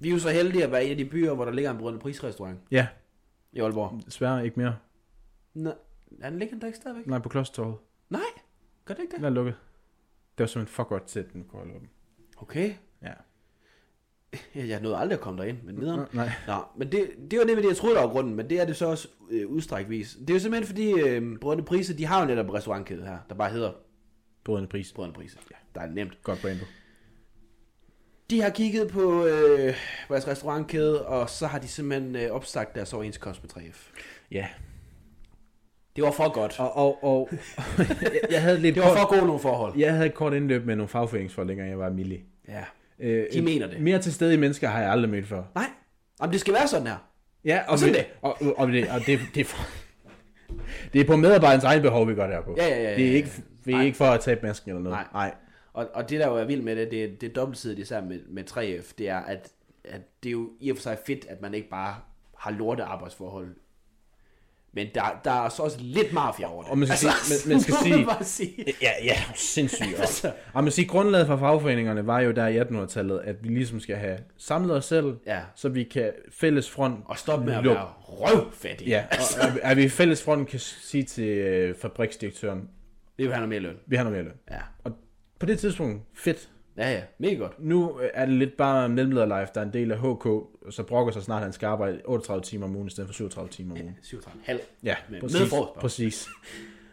Vi 0.00 0.08
er 0.08 0.12
jo 0.12 0.18
så 0.18 0.30
heldige 0.30 0.64
at 0.64 0.72
være 0.72 0.86
i 0.86 0.94
de 0.94 1.04
byer, 1.04 1.34
hvor 1.34 1.44
der 1.44 1.52
ligger 1.52 1.70
en 1.70 1.78
brødende 1.78 2.00
prisrestaurant 2.00 2.58
Ja, 2.70 2.86
i 3.52 3.60
Aalborg. 3.60 4.00
desværre 4.06 4.44
ikke 4.44 4.60
mere. 4.60 4.76
Nå, 5.54 5.72
er 6.20 6.30
den 6.30 6.38
ligger 6.38 6.58
der 6.58 6.66
ikke 6.66 6.76
stadigvæk? 6.78 7.06
Nej, 7.06 7.18
på 7.18 7.28
Klostertorvet. 7.28 7.76
Nej, 8.10 8.20
gør 8.84 8.94
det 8.94 9.02
ikke 9.02 9.10
det? 9.10 9.16
Den 9.18 9.24
er 9.24 9.30
lukket. 9.30 9.54
Det 10.38 10.42
var 10.42 10.46
simpelthen 10.46 10.74
for 10.74 10.84
godt 10.84 11.04
til, 11.06 11.18
at 11.20 11.32
den 11.32 11.44
kunne 11.44 11.58
holde 11.58 11.74
åben. 11.74 11.88
Okay. 12.38 12.72
Jeg 14.54 14.80
nåede 14.80 14.96
aldrig 14.96 15.14
at 15.16 15.20
komme 15.20 15.42
derind, 15.42 15.58
men 15.62 15.74
nederen. 15.74 16.06
Nej. 16.12 16.30
Nå, 16.46 16.54
men 16.76 16.92
det, 16.92 17.10
det 17.30 17.38
var 17.38 17.44
nemlig 17.44 17.62
det, 17.62 17.68
jeg 17.68 17.76
troede, 17.76 17.94
der 17.96 18.02
var 18.02 18.08
grunden, 18.08 18.34
men 18.34 18.50
det 18.50 18.60
er 18.60 18.64
det 18.64 18.76
så 18.76 18.86
også 18.86 19.08
øh, 19.30 19.46
udstrækvis. 19.46 20.16
Det 20.20 20.30
er 20.30 20.34
jo 20.34 20.40
simpelthen 20.40 20.66
fordi, 20.66 20.90
øh, 20.92 21.38
Brødende 21.38 21.64
Priser, 21.64 21.94
de 21.96 22.06
har 22.06 22.20
jo 22.20 22.26
netop 22.26 22.46
en 22.46 22.54
restaurantkæde 22.54 23.02
her, 23.02 23.18
der 23.28 23.34
bare 23.34 23.50
hedder 23.50 23.72
Brødende 24.44 24.68
pris. 24.68 24.92
Brødende 24.92 25.14
Priser. 25.14 25.38
Ja, 25.50 25.56
der 25.74 25.86
er 25.86 25.90
nemt. 25.90 26.22
Godt 26.22 26.40
brandet. 26.40 26.66
De 28.30 28.40
har 28.42 28.50
kigget 28.50 28.88
på 28.88 29.26
øh, 29.26 29.74
vores 30.08 30.28
restaurantkæde, 30.28 31.06
og 31.06 31.30
så 31.30 31.46
har 31.46 31.58
de 31.58 31.68
simpelthen 31.68 32.16
øh, 32.16 32.30
opsagt 32.30 32.74
deres 32.74 32.92
overenskomst 32.92 33.42
med 33.42 33.50
3F. 33.50 33.92
Ja. 34.30 34.46
Det 35.96 36.04
var 36.04 36.10
for 36.10 36.32
godt. 36.32 36.60
Og, 36.60 36.76
og, 36.76 37.04
og 37.04 37.28
jeg, 37.78 38.20
jeg, 38.30 38.42
havde 38.42 38.58
lidt 38.58 38.74
Det 38.74 38.82
var 38.82 38.88
kort, 38.88 38.98
for 38.98 39.14
gode 39.14 39.26
nogle 39.26 39.40
forhold. 39.40 39.78
jeg 39.78 39.92
havde 39.92 40.06
et 40.06 40.14
kort 40.14 40.34
indløb 40.34 40.66
med 40.66 40.76
nogle 40.76 40.88
fagforeningsfolk, 40.88 41.48
dengang 41.48 41.70
jeg 41.70 41.78
var 41.78 41.90
milli. 41.90 42.22
Ja. 42.48 42.64
Øh, 43.00 43.26
De 43.32 43.42
mener 43.42 43.66
det. 43.66 43.80
Mere 43.80 43.98
til 43.98 44.12
stede 44.14 44.34
i 44.34 44.36
mennesker 44.36 44.68
har 44.68 44.80
jeg 44.80 44.90
aldrig 44.90 45.10
mødt 45.10 45.26
før. 45.26 45.42
Nej, 45.54 45.64
Jamen, 46.20 46.32
det 46.32 46.40
skal 46.40 46.54
være 46.54 46.68
sådan 46.68 46.86
her. 46.86 46.96
Ja, 47.44 47.60
og, 47.68 47.78
sådan 47.78 47.94
vi- 47.94 47.98
det. 47.98 48.06
Og, 48.22 48.42
og, 48.42 48.54
og, 48.58 48.68
det, 48.68 48.88
og 48.90 49.00
det, 49.06 49.20
det, 49.34 49.40
er 49.40 49.44
for, 49.44 49.58
det 50.92 51.00
er 51.00 51.04
på 51.04 51.16
medarbejderens 51.16 51.64
egen 51.64 51.82
behov, 51.82 52.08
vi 52.08 52.14
gør 52.14 52.26
det 52.26 52.34
her 52.34 52.42
på. 52.42 52.54
Ja, 52.56 52.66
ja, 52.68 52.82
ja, 52.82 52.90
ja, 52.90 52.96
Det 52.96 53.08
er 53.08 53.12
ikke, 53.12 53.30
vi 53.64 53.72
er 53.72 53.80
ikke 53.80 53.96
for 53.96 54.04
at 54.04 54.20
tabe 54.20 54.40
masken 54.46 54.70
eller 54.70 54.82
noget. 54.82 54.98
Nej. 54.98 55.06
Nej. 55.12 55.34
Og, 55.72 55.88
og 55.94 56.10
det, 56.10 56.20
der 56.20 56.26
jo 56.28 56.36
er 56.36 56.44
vildt 56.44 56.64
med 56.64 56.76
det, 56.76 56.90
det, 56.90 57.04
er- 57.04 57.08
det 57.20 57.28
er 57.28 57.32
dobbeltsidigt 57.34 57.78
især 57.80 58.00
med, 58.00 58.20
med 58.28 58.44
3F, 58.50 58.92
det 58.98 59.08
er, 59.08 59.18
at, 59.18 59.48
at 59.84 60.00
det 60.22 60.28
er 60.28 60.32
jo 60.32 60.50
i 60.60 60.70
og 60.70 60.76
for 60.76 60.82
sig 60.82 60.98
fedt, 61.06 61.26
at 61.28 61.42
man 61.42 61.54
ikke 61.54 61.68
bare 61.68 61.94
har 62.38 62.50
lorte 62.50 62.82
arbejdsforhold. 62.82 63.54
Men 64.72 64.86
der, 64.94 65.20
der 65.24 65.30
er 65.44 65.48
så 65.48 65.62
også 65.62 65.76
lidt 65.80 66.12
mafia 66.12 66.46
over 66.52 66.62
det. 66.62 66.70
Og 66.70 66.78
man 66.78 66.88
skal 66.88 66.98
sige- 66.98 67.48
man- 67.48 67.54
man 67.54 67.60
skal 67.64 67.74
sige- 67.82 68.04
bare 68.06 68.24
sige. 68.24 68.64
Ja, 68.82 68.90
ja, 69.04 69.16
sindssygt. 69.34 70.00
Altså. 70.00 70.32
Og 70.54 70.64
man 70.64 70.72
siger, 70.72 70.88
grundlaget 70.88 71.26
for 71.26 71.36
fagforeningerne 71.36 72.06
var 72.06 72.20
jo 72.20 72.30
der 72.30 72.46
i 72.46 72.60
1800-tallet, 72.60 73.20
at 73.24 73.36
vi 73.42 73.48
ligesom 73.48 73.80
skal 73.80 73.96
have 73.96 74.18
samlet 74.36 74.76
os 74.76 74.84
selv, 74.84 75.16
Ja. 75.26 75.40
så 75.54 75.68
vi 75.68 75.84
kan 75.84 76.12
fælles 76.32 76.70
front 76.70 77.00
Og 77.04 77.18
stop 77.18 77.44
med 77.44 77.54
at 77.54 77.64
være 77.64 77.86
røvfattig. 78.02 78.88
Ja, 78.88 79.04
og 79.10 79.44
at, 79.46 79.52
at 79.62 79.76
vi 79.76 79.84
i 79.84 79.88
fælles 79.88 80.22
front 80.22 80.48
kan 80.48 80.58
sige 80.60 81.04
til 81.04 81.28
øh, 81.28 81.74
fabriksdirektøren, 81.74 82.60
Det 83.18 83.26
vil 83.26 83.34
have 83.34 83.46
mere 83.46 83.60
løn. 83.60 83.76
vi 83.86 83.96
har 83.96 84.04
noget 84.04 84.16
mere 84.18 84.24
løn. 84.24 84.36
Ja. 84.50 84.60
Og 84.84 84.92
på 85.40 85.46
det 85.46 85.58
tidspunkt, 85.58 86.02
fedt. 86.14 86.48
Ja, 86.76 86.92
ja. 86.92 87.00
Mega 87.18 87.34
godt. 87.34 87.52
Nu 87.64 87.98
er 88.14 88.24
det 88.26 88.34
lidt 88.34 88.56
bare 88.56 88.88
mellemlederlife, 88.88 89.50
der 89.54 89.60
er 89.60 89.64
en 89.64 89.72
del 89.72 89.92
af 89.92 89.98
HK, 89.98 90.26
så 90.70 90.82
brokker 90.82 91.12
sig 91.12 91.22
snart, 91.22 91.42
han 91.42 91.52
skal 91.52 91.66
arbejde 91.66 92.00
38 92.04 92.42
timer 92.42 92.66
om 92.66 92.76
ugen, 92.76 92.86
i 92.86 92.90
stedet 92.90 93.08
for 93.08 93.14
37 93.14 93.50
timer 93.50 93.74
om 93.74 93.80
ugen. 93.82 93.96
37. 94.02 94.40
Halv. 94.44 94.60
Ja, 94.82 94.94
Med- 95.10 95.20
præcis. 95.20 95.40
med 95.52 95.62
præcis. 95.76 96.28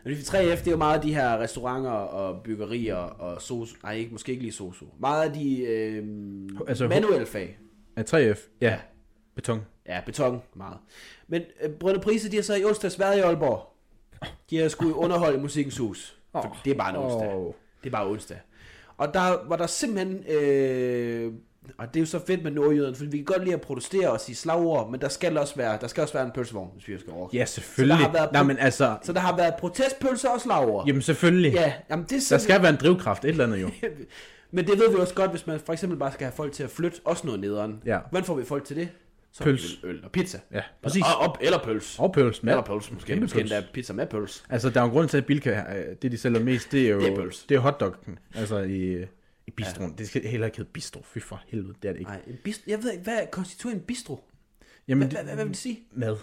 Men 0.03 0.13
3F, 0.31 0.33
det 0.35 0.67
er 0.67 0.71
jo 0.71 0.77
meget 0.77 0.95
af 0.95 1.01
de 1.01 1.13
her 1.13 1.37
restauranter 1.37 1.91
og 1.91 2.43
byggerier 2.43 2.95
og 2.95 3.41
sosu. 3.41 3.75
Nej, 3.83 3.93
ikke, 3.93 4.11
måske 4.11 4.31
ikke 4.31 4.43
lige 4.43 4.53
sosu. 4.53 4.85
Meget 4.99 5.27
af 5.27 5.33
de 5.33 5.61
øh, 5.63 6.03
Altså, 6.67 6.87
manuelle 6.87 7.25
fag. 7.25 7.57
Af 7.95 8.03
3F, 8.13 8.15
ja. 8.61 8.69
Ja. 8.69 8.77
Beton. 9.35 9.61
Ja, 9.87 10.01
beton 10.05 10.41
meget. 10.55 10.77
Men 11.27 11.41
øh, 11.63 11.69
Brønde 11.71 11.99
Prise, 11.99 12.31
de 12.31 12.35
har 12.35 12.43
så 12.43 12.55
i 12.55 12.63
onsdags 12.63 12.99
været 12.99 13.17
i 13.17 13.19
Aalborg. 13.19 13.71
De 14.49 14.57
har 14.57 14.67
skulle 14.67 14.95
underholde 14.95 15.37
Musikkens 15.41 15.77
Hus. 15.77 16.17
Åh. 16.33 16.43
det 16.65 16.71
er 16.71 16.77
bare 16.77 16.89
en 16.89 16.95
onsdag. 16.95 17.35
Åh. 17.35 17.53
Det 17.83 17.89
er 17.89 17.91
bare 17.91 18.07
onsdag. 18.07 18.37
Og 18.97 19.13
der 19.13 19.47
var 19.47 19.55
der 19.55 19.67
simpelthen... 19.67 20.23
Øh, 20.29 21.33
og 21.77 21.87
det 21.93 21.95
er 21.95 22.01
jo 22.01 22.05
så 22.05 22.19
fedt 22.27 22.43
med 22.43 22.51
nordjyderne, 22.51 22.95
for 22.95 23.05
vi 23.05 23.17
kan 23.17 23.25
godt 23.25 23.43
lide 23.43 23.53
at 23.53 23.61
protestere 23.61 24.09
og 24.11 24.19
sige 24.21 24.35
slagord, 24.35 24.91
men 24.91 25.01
der 25.01 25.09
skal 25.09 25.37
også 25.37 25.55
være, 25.55 25.77
der 25.81 25.87
skal 25.87 26.01
også 26.01 26.13
være 26.13 26.25
en 26.25 26.31
pølsevogn, 26.35 26.69
hvis 26.73 26.87
vi 26.87 26.99
skal 26.99 27.13
over. 27.13 27.29
Ja, 27.33 27.45
selvfølgelig. 27.45 27.97
Så 27.97 28.01
der 28.03 28.07
har 28.07 28.13
været- 28.17 28.31
Nej, 28.33 28.43
men 28.43 28.57
altså, 28.57 28.97
Så 29.03 29.13
der 29.13 29.19
har 29.19 29.37
været 29.37 29.53
protestpølser 29.59 30.29
og 30.29 30.41
slagord. 30.41 30.87
jamen 30.87 31.01
selvfølgelig. 31.01 31.53
Ja, 31.53 31.73
jamen 31.89 32.05
det 32.09 32.11
er 32.15 32.25
Der 32.29 32.37
skal 32.37 32.61
være 32.61 32.71
en 32.71 32.77
drivkraft, 32.81 33.25
et 33.25 33.29
eller 33.29 33.43
andet 33.43 33.61
jo. 33.61 33.69
Men 34.51 34.67
det 34.67 34.79
ved 34.79 34.89
vi 34.89 34.95
også 34.95 35.13
godt, 35.13 35.31
hvis 35.31 35.47
man 35.47 35.59
for 35.59 35.73
eksempel 35.73 35.99
bare 35.99 36.11
skal 36.11 36.25
have 36.25 36.33
folk 36.35 36.51
til 36.51 36.63
at 36.63 36.69
flytte, 36.69 36.97
også 37.05 37.25
noget 37.27 37.41
nederen. 37.41 37.81
Ja. 37.85 37.99
Hvordan 38.09 38.25
får 38.25 38.35
vi 38.35 38.43
folk 38.45 38.63
til 38.65 38.75
det? 38.75 38.89
Så 39.31 39.43
Pøls. 39.43 39.79
Øl 39.83 39.99
og 40.05 40.11
pizza. 40.11 40.39
Ja, 40.53 40.61
præcis. 40.83 41.03
Og, 41.19 41.27
og, 41.29 41.37
eller 41.41 41.57
pøls. 41.63 41.99
Og 41.99 42.13
pøls 42.13 42.43
med. 42.43 42.53
Eller 42.53 42.63
pøls, 42.63 42.91
måske. 42.91 43.07
Kæmpe 43.07 43.21
Måske 43.21 43.39
endda 43.41 43.63
pizza 43.73 43.93
med 43.93 44.05
pøls. 44.07 44.43
Altså, 44.49 44.69
der 44.69 44.79
er 44.79 44.83
jo 44.83 44.87
en 44.87 44.91
grund 44.93 45.09
til, 45.09 45.17
at 45.17 45.25
Bilka, 45.25 45.49
øh, 45.51 45.95
det 46.01 46.11
de 46.11 46.17
sælger 46.17 46.39
mest, 46.39 46.71
det 46.71 46.81
er 46.85 46.89
jo 46.89 46.99
Det 46.99 47.11
er 47.11 47.15
pøls. 47.15 47.43
det 47.49 47.55
er 47.55 47.59
hotdoggen. 47.59 48.19
Altså 48.35 48.59
i, 48.59 48.97
i 49.47 49.51
bistroen. 49.51 49.89
Ja. 49.89 49.95
Det 49.95 50.07
skal 50.07 50.21
heller 50.21 50.45
ikke 50.47 50.57
hedde 50.57 50.69
bistro. 50.73 51.01
Fy 51.03 51.19
for 51.19 51.43
helvede, 51.47 51.73
det 51.81 51.87
er 51.89 51.91
det 51.93 51.99
ikke. 51.99 52.11
Nej, 52.11 52.21
en 52.27 52.37
bistro. 52.43 52.63
Jeg 52.67 52.83
ved 52.83 52.91
ikke, 52.91 53.03
hvad 53.03 53.19
konstituerer 53.31 53.75
en 53.75 53.81
bistro? 53.81 54.23
Jamen, 54.87 55.11
Hvad, 55.11 55.23
hvad, 55.23 55.35
vil 55.35 55.47
det 55.47 55.57
sige? 55.57 55.79
Mad. 55.91 56.17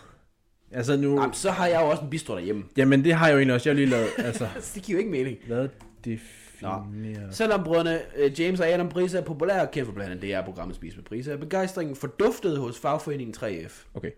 Altså 0.71 0.97
nu... 0.97 1.21
Jamen, 1.21 1.35
så 1.35 1.51
har 1.51 1.67
jeg 1.67 1.81
jo 1.81 1.87
også 1.87 2.03
en 2.03 2.11
bistro 2.11 2.35
derhjemme. 2.35 2.65
Jamen, 2.77 3.05
det 3.05 3.15
har 3.15 3.27
jeg 3.27 3.33
jo 3.33 3.39
egentlig 3.39 3.55
også. 3.55 3.69
Jeg 3.69 3.75
har 3.75 3.77
lige 3.77 3.91
lavet... 3.91 4.09
Altså, 4.29 4.49
det 4.75 4.83
giver 4.83 4.97
jo 4.97 4.99
ikke 4.99 5.11
mening. 5.11 5.39
hvad 5.47 5.69
definerer... 6.05 7.31
Selvom 7.31 7.65
brødrene 7.65 8.01
øh, 8.17 8.41
James 8.41 8.61
og 8.61 8.69
Adam 8.69 8.89
Prise 8.89 9.19
er 9.19 9.23
populære, 9.23 9.85
for 9.85 9.93
blandt 9.93 10.11
andet 10.11 10.23
det 10.23 10.35
er 10.35 10.45
programmet 10.45 10.77
Spis 10.77 10.97
med 10.97 11.05
Prise, 11.05 11.33
er 11.33 11.37
begejstringen 11.37 11.97
forduftet 11.97 12.59
hos 12.59 12.79
fagforeningen 12.79 13.35
3F. 13.37 13.87
Okay. 13.95 14.11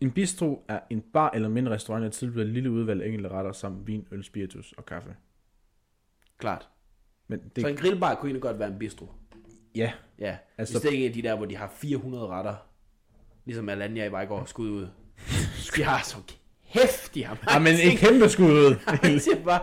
En 0.00 0.10
bistro 0.10 0.64
er 0.68 0.80
en 0.90 1.02
bar 1.12 1.30
eller 1.30 1.48
mindre 1.48 1.72
restaurant, 1.72 2.04
der 2.04 2.10
tilbyder 2.10 2.44
et 2.44 2.50
lille 2.50 2.70
udvalg 2.70 3.02
af 3.02 3.06
enkelte 3.06 3.28
retter 3.28 3.52
samt 3.52 3.86
vin, 3.86 4.06
øl, 4.12 4.24
spiritus 4.24 4.74
og 4.76 4.86
kaffe. 4.86 5.10
Klart. 6.38 6.68
Men 7.28 7.38
Det... 7.38 7.56
det... 7.56 7.62
Så 7.62 7.68
en 7.68 7.76
grillbar 7.76 8.14
kunne 8.14 8.28
egentlig 8.28 8.42
godt 8.42 8.58
være 8.58 8.68
en 8.68 8.78
bistro. 8.78 9.06
Ja, 9.74 9.92
Ja, 10.18 10.26
Altså- 10.26 10.38
altså... 10.58 10.74
i 10.76 10.78
stedet 10.78 10.94
ikke 10.94 11.06
af 11.06 11.12
de 11.12 11.22
der, 11.22 11.36
hvor 11.36 11.46
de 11.46 11.56
har 11.56 11.72
400 11.76 12.26
retter. 12.26 12.54
Ligesom 13.44 13.68
Alanya 13.68 14.04
i 14.06 14.12
Vejgaard 14.12 14.46
skud 14.46 14.70
ud. 14.70 14.88
De 15.76 15.82
har 15.84 16.00
så 16.04 16.16
kæft, 16.72 17.14
de 17.14 17.24
har 17.24 17.38
ja, 17.54 17.58
men 17.58 17.74
en 17.82 17.96
kæmpe 17.96 18.28
skud 18.28 18.50
ud. 18.50 18.74
Jeg 19.02 19.20
siger 19.20 19.44
bare, 19.44 19.60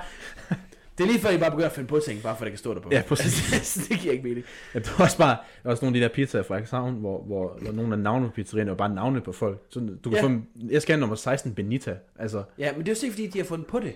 det 0.97 1.03
er 1.03 1.07
lige 1.07 1.19
før, 1.19 1.29
I 1.29 1.37
bare 1.37 1.51
begynder 1.51 1.67
at 1.69 1.75
finde 1.75 1.87
på 1.87 1.99
ting, 2.05 2.21
bare 2.23 2.35
for 2.35 2.41
at 2.41 2.45
det 2.45 2.51
kan 2.51 2.57
stå 2.57 2.73
der 2.73 2.79
på. 2.81 2.89
Ja, 2.91 3.01
præcis. 3.07 3.73
det 3.89 3.99
giver 3.99 4.13
ikke 4.13 4.23
mening. 4.27 4.45
Ja, 4.73 4.79
det 4.79 4.91
var 4.97 5.05
også 5.05 5.17
bare, 5.17 5.29
der 5.29 5.43
var 5.63 5.71
også 5.71 5.85
nogle 5.85 5.97
af 5.97 6.01
de 6.01 6.07
der 6.09 6.13
pizzaer 6.15 6.43
fra 6.43 6.47
Frederikshavn, 6.53 6.93
hvor, 6.93 7.23
hvor, 7.23 7.57
hvor 7.61 7.71
nogle 7.71 7.93
af 7.93 7.99
navnene 7.99 8.29
på 8.29 8.35
pizzerierne 8.35 8.69
var 8.71 8.77
bare 8.77 8.89
navne 8.95 9.21
på 9.21 9.31
folk. 9.31 9.61
Så 9.69 9.79
du 9.79 10.09
kan 10.09 10.13
Ja. 10.13 10.21
få 10.23 10.27
en, 10.27 10.47
jeg 10.69 10.81
skal 10.81 10.93
have 10.93 10.99
nummer 10.99 11.15
16 11.15 11.53
Benita. 11.55 11.95
Altså, 12.19 12.43
Ja, 12.57 12.71
men 12.71 12.79
det 12.81 12.87
er 12.87 12.91
jo 12.91 12.95
sikkert, 12.95 13.13
fordi 13.15 13.27
de 13.27 13.37
har 13.39 13.45
fundet 13.45 13.67
på 13.67 13.79
det. 13.79 13.93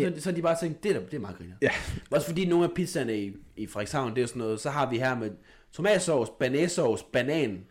Så, 0.00 0.22
så 0.22 0.30
har 0.30 0.34
de 0.34 0.42
bare 0.42 0.56
tænkt, 0.60 0.82
det 0.82 0.96
er, 0.96 1.00
det 1.00 1.14
er 1.14 1.18
meget 1.18 1.36
griner. 1.36 1.54
Ja. 1.62 1.70
Også 2.10 2.26
fordi 2.26 2.46
nogle 2.46 2.64
af 2.64 2.70
pizzaerne 2.74 3.18
i, 3.18 3.32
i 3.56 3.66
Frederikshavn, 3.66 4.16
det 4.16 4.22
er 4.22 4.26
sådan 4.26 4.40
noget, 4.40 4.60
så 4.60 4.70
har 4.70 4.90
vi 4.90 4.98
her 4.98 5.14
med 5.14 5.30
tomatsauce, 5.72 6.32
banæssauce, 6.38 7.04
banan, 7.12 7.64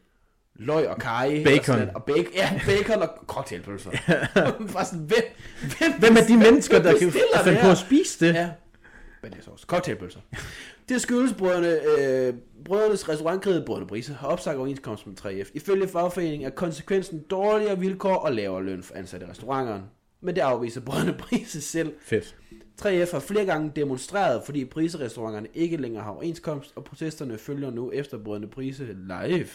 løg 0.56 0.88
og 0.88 0.98
kaj. 0.98 1.44
Bacon. 1.44 1.60
Og, 1.60 1.66
sådan, 1.66 1.96
og 1.96 2.04
bacon, 2.04 2.34
ja, 2.34 2.62
bacon 2.66 3.02
og 3.02 3.10
cocktailpølser. 3.28 3.92
Bare 4.74 4.86
sådan, 4.86 5.06
hvem, 5.06 5.24
hvem, 5.60 6.00
hvem 6.00 6.16
er 6.18 6.28
de 6.28 6.38
mennesker, 6.38 6.82
der 6.82 7.00
kan 7.00 7.12
finde 7.12 7.60
på 7.62 7.70
at 7.70 7.78
spise 7.78 8.26
det? 8.26 8.34
Ja. 8.34 8.50
Banæssauce. 9.22 9.66
Cocktailpølser. 9.68 10.20
Det 10.90 11.02
skyldes 11.02 11.34
brødrene, 11.34 12.00
øh, 12.00 12.34
brødrenes 12.66 13.10
restaurantkæde 13.10 13.64
Brødrene 13.66 13.88
Brise 13.88 14.14
har 14.14 14.28
opsagt 14.28 14.58
overenskomst 14.58 15.08
med 15.08 15.16
3F. 15.22 15.52
Ifølge 15.54 15.88
fagforeningen 15.88 16.48
er 16.48 16.50
konsekvensen 16.50 17.20
dårligere 17.20 17.80
vilkår 17.80 18.16
og 18.16 18.34
lavere 18.34 18.64
løn 18.64 18.84
for 18.84 18.96
ansatte 18.96 19.26
i 19.26 19.30
restauranterne. 19.30 19.84
Men 20.22 20.36
det 20.36 20.42
afviser 20.42 20.82
Brødrene 20.82 21.14
Brise 21.20 21.62
selv. 21.62 21.94
Fedt. 22.02 22.38
3F 22.82 23.12
har 23.12 23.20
flere 23.20 23.46
gange 23.46 23.72
demonstreret, 23.76 24.44
fordi 24.46 24.66
priserestauranterne 24.66 25.48
ikke 25.54 25.78
længere 25.78 26.04
har 26.04 26.12
overenskomst, 26.12 26.74
og 26.76 26.84
protesterne 26.84 27.38
følger 27.38 27.72
nu 27.72 27.92
efter 27.92 28.18
Brødrene 28.18 28.48
Prise 28.48 28.86
live. 28.94 29.48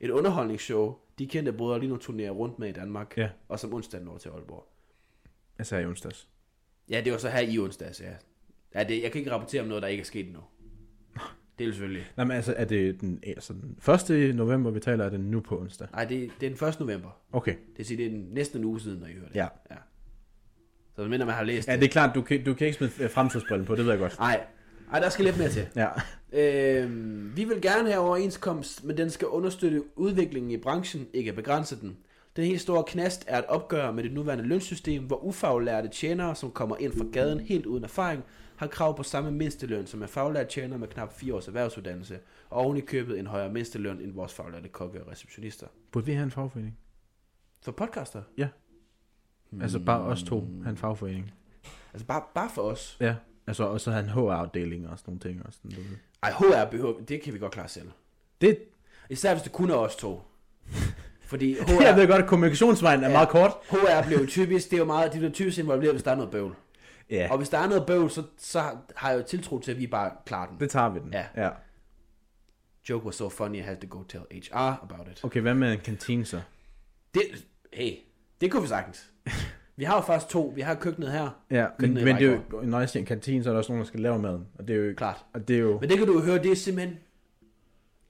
Et 0.00 0.10
underholdningsshow, 0.10 0.94
de 1.18 1.26
kendte 1.26 1.52
brødre 1.52 1.80
lige 1.80 1.88
nu 1.90 1.96
turnerer 1.96 2.30
rundt 2.30 2.58
med 2.58 2.68
i 2.68 2.72
Danmark, 2.72 3.14
Ja. 3.16 3.28
og 3.48 3.58
som 3.60 3.74
onsdag 3.74 4.00
når 4.00 4.18
til 4.18 4.28
Aalborg. 4.28 4.68
Altså 5.58 5.76
i 5.76 5.86
onsdags. 5.86 6.28
Ja, 6.90 7.00
det 7.04 7.12
var 7.12 7.18
så 7.18 7.28
her 7.28 7.40
i 7.40 7.58
onsdags, 7.58 8.00
ja. 8.00 8.12
ja 8.74 8.84
det, 8.84 9.02
jeg 9.02 9.12
kan 9.12 9.18
ikke 9.18 9.30
rapportere 9.32 9.62
om 9.62 9.68
noget, 9.68 9.82
der 9.82 9.88
ikke 9.88 10.00
er 10.00 10.04
sket 10.04 10.26
endnu. 10.26 10.40
Det 11.58 11.66
er 11.66 11.70
selvfølgelig. 11.72 12.06
Nej, 12.16 12.26
men 12.26 12.36
altså, 12.36 12.54
er 12.56 12.64
det 12.64 13.00
den, 13.00 13.22
altså, 13.26 13.52
den 13.52 14.16
1. 14.28 14.34
november, 14.36 14.70
vi 14.70 14.80
taler, 14.80 15.04
er 15.04 15.10
det 15.10 15.20
nu 15.20 15.40
på 15.40 15.60
onsdag? 15.60 15.88
Nej, 15.92 16.04
det, 16.04 16.30
det 16.40 16.46
er 16.52 16.56
den 16.56 16.68
1. 16.68 16.80
november. 16.80 17.20
Okay. 17.32 17.52
Det 17.52 17.78
vil 17.78 17.86
sige, 17.86 17.98
det 17.98 18.06
er 18.06 18.10
den- 18.10 18.28
næsten 18.30 18.58
en 18.58 18.64
uge 18.64 18.80
siden, 18.80 18.98
når 19.00 19.06
I 19.06 19.12
hører 19.12 19.28
det. 19.28 19.34
Ja. 19.36 19.48
ja. 19.70 19.76
Så 20.98 21.08
mindre 21.08 21.26
man 21.26 21.34
har 21.34 21.44
læst 21.44 21.68
Ja, 21.68 21.76
det 21.76 21.84
er 21.84 21.88
klart, 21.88 22.14
du 22.14 22.22
kan, 22.22 22.44
du 22.44 22.54
kan 22.54 22.66
ikke 22.66 22.76
smide 22.76 22.92
øh, 23.00 23.10
fremtidsbrillen 23.10 23.66
på, 23.66 23.74
det 23.74 23.84
ved 23.84 23.92
jeg 23.92 24.00
godt. 24.00 24.18
Nej, 24.18 24.40
Ej, 24.92 25.00
der 25.00 25.08
skal 25.08 25.24
lidt 25.24 25.38
mere 25.38 25.48
til. 25.48 25.66
Ja. 25.76 25.88
Øh, 26.32 27.36
vi 27.36 27.44
vil 27.44 27.62
gerne 27.62 27.90
have 27.90 28.00
overenskomst, 28.00 28.84
men 28.84 28.96
den 28.96 29.10
skal 29.10 29.28
understøtte 29.28 29.98
udviklingen 29.98 30.50
i 30.50 30.56
branchen, 30.56 31.06
ikke 31.12 31.32
begrænse 31.32 31.80
den. 31.80 31.96
Den 32.36 32.44
helt 32.44 32.60
store 32.60 32.84
knast 32.86 33.24
er 33.26 33.38
et 33.38 33.44
opgør 33.44 33.90
med 33.90 34.04
det 34.04 34.12
nuværende 34.12 34.44
lønsystem, 34.44 35.02
hvor 35.02 35.24
ufaglærte 35.24 35.88
tjenere, 35.88 36.34
som 36.34 36.50
kommer 36.50 36.76
ind 36.76 36.92
fra 36.98 37.04
gaden 37.12 37.40
helt 37.40 37.66
uden 37.66 37.84
erfaring, 37.84 38.24
har 38.56 38.66
krav 38.66 38.96
på 38.96 39.02
samme 39.02 39.30
mindsteløn 39.30 39.86
som 39.86 40.02
en 40.02 40.08
faglært 40.08 40.48
tjener 40.48 40.76
med 40.76 40.88
knap 40.88 41.12
4 41.12 41.34
års 41.34 41.46
erhvervsuddannelse, 41.46 42.18
og 42.50 42.64
oven 42.64 42.76
i 42.76 42.80
købet 42.80 43.18
en 43.18 43.26
højere 43.26 43.52
mindsteløn 43.52 44.00
end 44.00 44.12
vores 44.12 44.34
faglærte 44.34 44.68
kokke 44.68 45.02
og 45.04 45.10
receptionister. 45.12 45.66
Burde 45.92 46.06
vi 46.06 46.12
have 46.12 46.24
en 46.24 46.30
fagforening? 46.30 46.78
For 47.62 47.72
podcaster? 47.72 48.22
Altså 49.62 49.78
bare 49.78 50.00
os 50.00 50.22
to 50.22 50.48
have 50.62 50.70
en 50.70 50.76
fagforening. 50.76 51.32
Altså 51.92 52.06
bare, 52.06 52.22
bare 52.34 52.50
for 52.54 52.62
os. 52.62 52.96
Ja. 53.00 53.14
Altså, 53.46 53.64
og 53.64 53.80
så 53.80 53.90
have 53.90 54.04
en 54.04 54.10
HR-afdeling 54.10 54.88
og 54.88 54.98
sådan 54.98 55.10
nogle 55.10 55.20
ting. 55.20 55.46
Og 55.46 55.52
sådan, 55.52 55.70
ved. 55.76 55.84
Ej, 56.22 56.30
HR 56.32 56.70
behøver, 56.70 57.00
det 57.00 57.22
kan 57.22 57.34
vi 57.34 57.38
godt 57.38 57.52
klare 57.52 57.68
selv. 57.68 57.90
Det, 58.40 58.58
Især 59.10 59.34
hvis 59.34 59.42
det 59.42 59.52
kun 59.52 59.70
er 59.70 59.74
os 59.74 59.96
to. 59.96 60.22
Fordi 61.20 61.56
jeg 61.56 61.64
HR, 61.92 61.96
ved 61.96 62.08
godt, 62.08 62.22
at 62.22 62.28
kommunikationsvejen 62.28 63.00
er 63.04 63.06
Ja. 63.08 63.12
meget 63.12 63.28
kort. 63.28 63.50
HR 63.70 64.06
bliver 64.06 64.20
jo 64.20 64.26
typisk, 64.26 64.70
det 64.70 64.76
er 64.76 64.78
jo 64.78 64.84
meget, 64.84 65.12
de 65.12 65.18
bliver 65.18 65.32
typisk 65.32 65.58
involveret, 65.58 65.92
hvis 65.92 66.02
der 66.02 66.10
er 66.10 66.14
noget 66.16 66.30
bøvl. 66.30 66.54
Ja, 67.10 67.28
Og 67.30 67.36
hvis 67.38 67.48
der 67.48 67.58
er 67.58 67.68
noget 67.68 67.86
bøvl, 67.86 68.10
så, 68.10 68.22
så 68.38 68.62
har 68.96 69.10
jeg 69.10 69.18
jo 69.18 69.24
tiltro 69.24 69.58
til, 69.58 69.70
at 69.72 69.78
vi 69.78 69.86
bare 69.86 70.10
klarer 70.26 70.48
den. 70.50 70.60
det 70.60 70.70
tager 70.70 70.88
vi 70.88 70.98
den. 70.98 71.12
Ja. 71.12 71.26
ja. 71.36 71.50
Joke 72.88 73.06
was 73.06 73.14
so 73.14 73.28
funny, 73.28 73.56
I 73.56 73.60
had 73.60 73.76
to 73.76 73.86
go 73.98 74.02
tell 74.02 74.22
HR 74.32 74.54
about 74.56 75.08
it. 75.12 75.24
Okay, 75.24 75.40
hvad 75.40 75.54
med 75.54 75.72
en 75.72 75.78
kantine 75.78 76.24
så? 76.24 76.40
Det, 77.14 77.22
hey, 77.72 77.92
det 78.40 78.50
kunne 78.50 78.62
vi 78.62 78.68
sagtens. 78.68 79.10
Vi 79.76 79.84
har 79.84 79.94
jo 79.96 80.00
faktisk 80.00 80.30
to. 80.30 80.52
Vi 80.56 80.60
har 80.60 80.74
køkkenet 80.74 81.12
her. 81.12 81.40
Ja, 81.50 81.60
men, 81.62 81.70
Køkkenet 81.80 82.04
men 82.04 82.16
det 82.16 82.26
er 82.28 82.32
jo, 82.52 82.60
når 82.62 82.78
jeg 82.78 82.88
siger 82.88 83.00
en 83.00 83.06
kantine, 83.06 83.44
så 83.44 83.50
er 83.50 83.52
der 83.52 83.58
også 83.58 83.72
nogen, 83.72 83.82
der 83.82 83.86
skal 83.88 84.00
lave 84.00 84.18
maden. 84.18 84.46
Og 84.58 84.68
det 84.68 84.76
er 84.76 84.80
jo, 84.86 84.94
Klart. 84.96 85.24
og 85.34 85.48
det 85.48 85.56
er 85.56 85.60
jo, 85.60 85.78
Men 85.80 85.90
det 85.90 85.98
kan 85.98 86.06
du 86.06 86.12
jo 86.12 86.20
høre, 86.20 86.38
det 86.42 86.52
er 86.52 86.56
simpelthen 86.56 86.98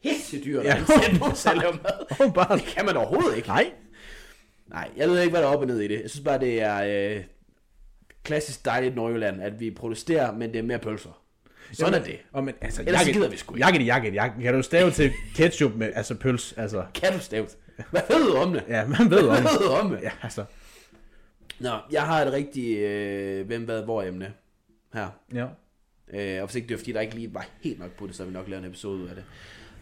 helt 0.02 0.44
dyrt 0.44 0.64
Ja. 0.64 0.76
at 0.76 0.88
nogen 1.20 1.32
at 1.46 1.56
lave 1.56 1.72
mad. 1.72 2.06
åbenbart. 2.20 2.58
Det 2.60 2.62
kan 2.66 2.86
man 2.86 2.96
overhovedet 2.96 3.36
ikke. 3.36 3.48
Nej. 3.48 3.70
Nej, 4.66 4.88
jeg 4.96 5.08
ved 5.08 5.20
ikke, 5.20 5.30
hvad 5.30 5.42
der 5.42 5.48
er 5.48 5.52
op 5.52 5.60
og 5.60 5.66
ned 5.66 5.80
i 5.80 5.88
det. 5.88 6.00
Jeg 6.02 6.10
synes 6.10 6.24
bare, 6.24 6.38
det 6.40 6.62
er 6.62 7.16
øh, 7.16 7.24
klassisk 8.22 8.64
dejligt 8.64 8.96
Nordjylland, 8.96 9.42
at 9.42 9.60
vi 9.60 9.70
protesterer, 9.70 10.32
men 10.32 10.52
det 10.52 10.58
er 10.58 10.62
mere 10.62 10.78
pølser. 10.78 11.22
Sådan 11.72 11.94
er 11.94 12.04
det. 12.04 12.16
Og 12.32 12.44
men, 12.44 12.54
altså, 12.60 12.82
Ellers 12.86 13.02
så 13.02 13.12
gider 13.12 13.28
vi 13.28 13.36
sgu 13.36 13.54
ikke. 13.54 13.66
Jakke, 13.66 13.84
jakke, 13.84 14.12
jakke. 14.12 14.42
Kan 14.42 14.54
du 14.54 14.62
stave 14.62 14.90
til 14.90 15.12
ketchup 15.34 15.72
med, 15.74 15.90
altså 15.94 16.14
pøls, 16.14 16.54
altså. 16.56 16.84
Kan 16.94 17.12
du 17.12 17.18
stævt? 17.18 17.56
Hvad 17.90 18.00
ved 18.08 18.26
du 18.32 18.36
om 18.36 18.52
det? 18.52 18.64
Ja, 18.68 18.86
man 18.86 19.10
ved 19.10 19.18
om 19.18 19.42
Hvad 19.42 19.52
ved 19.60 19.66
du 19.66 19.72
om 19.72 19.90
det? 19.90 20.00
Ja, 20.02 20.10
altså. 20.22 20.44
Nå, 21.60 21.70
jeg 21.90 22.06
har 22.06 22.22
et 22.22 22.32
rigtigt 22.32 22.78
øh, 22.78 23.46
hvem, 23.46 23.64
hvad, 23.64 23.82
hvor 23.82 24.02
emne 24.02 24.32
her. 24.92 25.08
Ja. 25.34 25.46
Øh, 26.08 26.42
og 26.42 26.46
hvis 26.48 26.54
ikke 26.56 26.68
det 26.68 26.74
var, 26.74 26.78
fordi 26.78 26.92
der 26.92 27.00
ikke 27.00 27.14
lige 27.14 27.34
var 27.34 27.46
helt 27.60 27.78
nok 27.78 27.90
på 27.90 28.06
det, 28.06 28.14
så 28.16 28.24
vi 28.24 28.32
nok 28.32 28.48
lavet 28.48 28.64
en 28.64 28.68
episode 28.70 29.02
ud 29.02 29.08
af 29.08 29.14
det. 29.14 29.24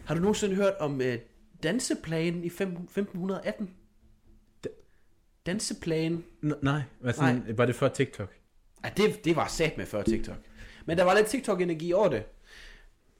Har 0.05 0.15
du 0.15 0.21
nogensinde 0.21 0.55
hørt 0.55 0.73
om 0.79 1.01
øh, 1.01 1.17
danseplanen 1.63 2.43
i 2.43 2.49
fem, 2.49 2.67
1518? 2.69 3.69
danseplan. 5.45 6.23
N- 6.43 6.53
nej, 6.61 6.81
sådan, 7.11 7.35
nej, 7.35 7.53
var 7.55 7.65
det 7.65 7.75
før 7.75 7.87
TikTok? 7.87 8.33
Ja, 8.83 8.89
det, 8.97 9.25
det 9.25 9.35
var 9.35 9.47
sat 9.47 9.77
med 9.77 9.85
før 9.85 10.03
TikTok. 10.03 10.37
Men 10.85 10.97
der 10.97 11.03
var 11.03 11.15
lidt 11.15 11.27
TikTok-energi 11.27 11.93
over 11.93 12.09
det. 12.09 12.23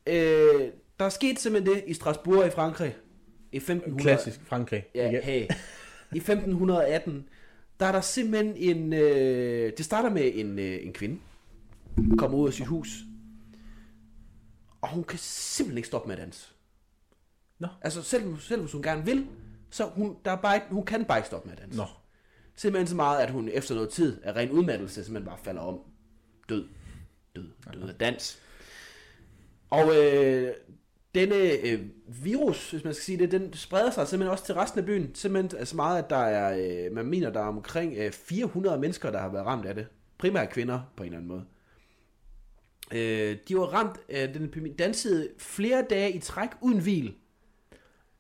Øh, 0.08 0.72
der 1.00 1.10
skete 1.10 1.42
simpelthen 1.42 1.76
det 1.76 1.84
i 1.88 1.94
Strasbourg 1.94 2.48
i 2.48 2.50
Frankrig. 2.50 2.96
I 3.52 3.58
1500. 3.58 4.04
Klassisk 4.04 4.46
Frankrig. 4.46 4.86
Ja, 4.96 5.22
hey. 5.22 5.42
I 6.14 6.18
1518, 6.18 7.30
der 7.80 7.86
er 7.86 7.92
der 7.92 8.02
simpelthen 8.02 8.56
en... 8.56 8.94
Øh, 8.94 9.74
det 9.78 9.86
starter 9.86 10.10
med 10.10 10.32
en, 10.36 10.60
øh, 10.60 10.86
en 10.86 10.94
kvinde, 10.94 11.20
kommer 12.18 12.38
ud 12.38 12.48
af 12.48 12.54
sit 12.54 12.66
hus, 12.68 13.04
og 14.82 14.90
hun 14.90 15.04
kan 15.04 15.20
simpelthen 15.20 15.78
ikke 15.78 15.88
stoppe 15.88 16.08
med 16.08 16.16
at 16.16 16.22
danse. 16.22 16.48
Nå. 17.60 17.68
Altså, 17.82 18.02
selv, 18.02 18.40
selv 18.40 18.62
hvis 18.62 18.72
hun 18.72 18.82
gerne 18.84 19.06
vil, 19.06 19.28
så 19.70 19.86
hun, 19.86 20.18
der 20.26 20.32
er 20.32 20.42
bare 20.42 20.56
ikke, 20.56 20.68
hun 20.70 20.86
kan 20.86 21.06
bare 21.06 21.18
ikke 21.18 21.28
stoppe 21.28 21.50
med 21.50 21.58
at 21.58 21.64
danse. 21.64 21.78
Nå. 21.78 21.86
Simpelthen 22.56 22.88
så 22.88 22.96
meget, 22.96 23.20
at 23.20 23.32
hun 23.32 23.50
efter 23.50 23.76
noget 23.76 23.90
tid 23.90 24.22
af 24.24 24.36
ren 24.36 24.52
udmattelse 24.52 25.04
simpelthen 25.04 25.30
bare 25.30 25.40
falder 25.44 25.62
om. 25.62 25.80
Død. 26.50 26.68
Død. 27.36 27.52
Død 27.74 27.90
af 27.90 27.96
dans. 27.96 28.42
Og 29.70 29.96
øh, 29.96 30.54
denne 31.20 31.36
øh, 31.36 31.80
virus, 32.24 32.72
hvis 32.72 32.84
man 32.84 32.94
skal 32.94 33.04
sige 33.04 33.18
det, 33.18 33.32
den 33.32 33.54
spreder 33.54 33.92
sig 33.92 34.08
simpelthen 34.08 34.32
også 34.32 34.46
til 34.46 34.56
resten 34.56 34.80
af 34.80 34.86
byen. 34.86 35.16
Simpelthen 35.16 35.66
så 35.66 35.76
meget, 35.76 36.04
at 36.04 36.10
der 36.10 36.18
er, 36.18 36.58
øh, 36.88 36.96
man 36.96 37.06
mener, 37.06 37.30
der 37.30 37.40
er 37.40 37.48
omkring 37.48 37.94
øh, 37.98 38.12
400 38.12 38.80
mennesker, 38.80 39.12
der 39.12 39.20
har 39.20 39.30
været 39.30 39.46
ramt 39.46 39.66
af 39.66 39.76
det. 39.76 39.88
Primært 40.18 40.50
kvinder 40.50 40.80
på 40.96 41.04
en 41.04 41.08
eller 41.08 41.18
anden 41.18 41.28
måde. 41.28 41.44
Øh, 42.92 43.38
de 43.48 43.58
var 43.58 43.66
ramt 43.66 44.00
af 44.10 44.34
den 44.34 44.46
epidemi, 44.46 44.74
dansede 44.74 45.30
flere 45.38 45.86
dage 45.90 46.12
i 46.12 46.20
træk 46.20 46.50
uden 46.62 46.80
hvil. 46.80 47.14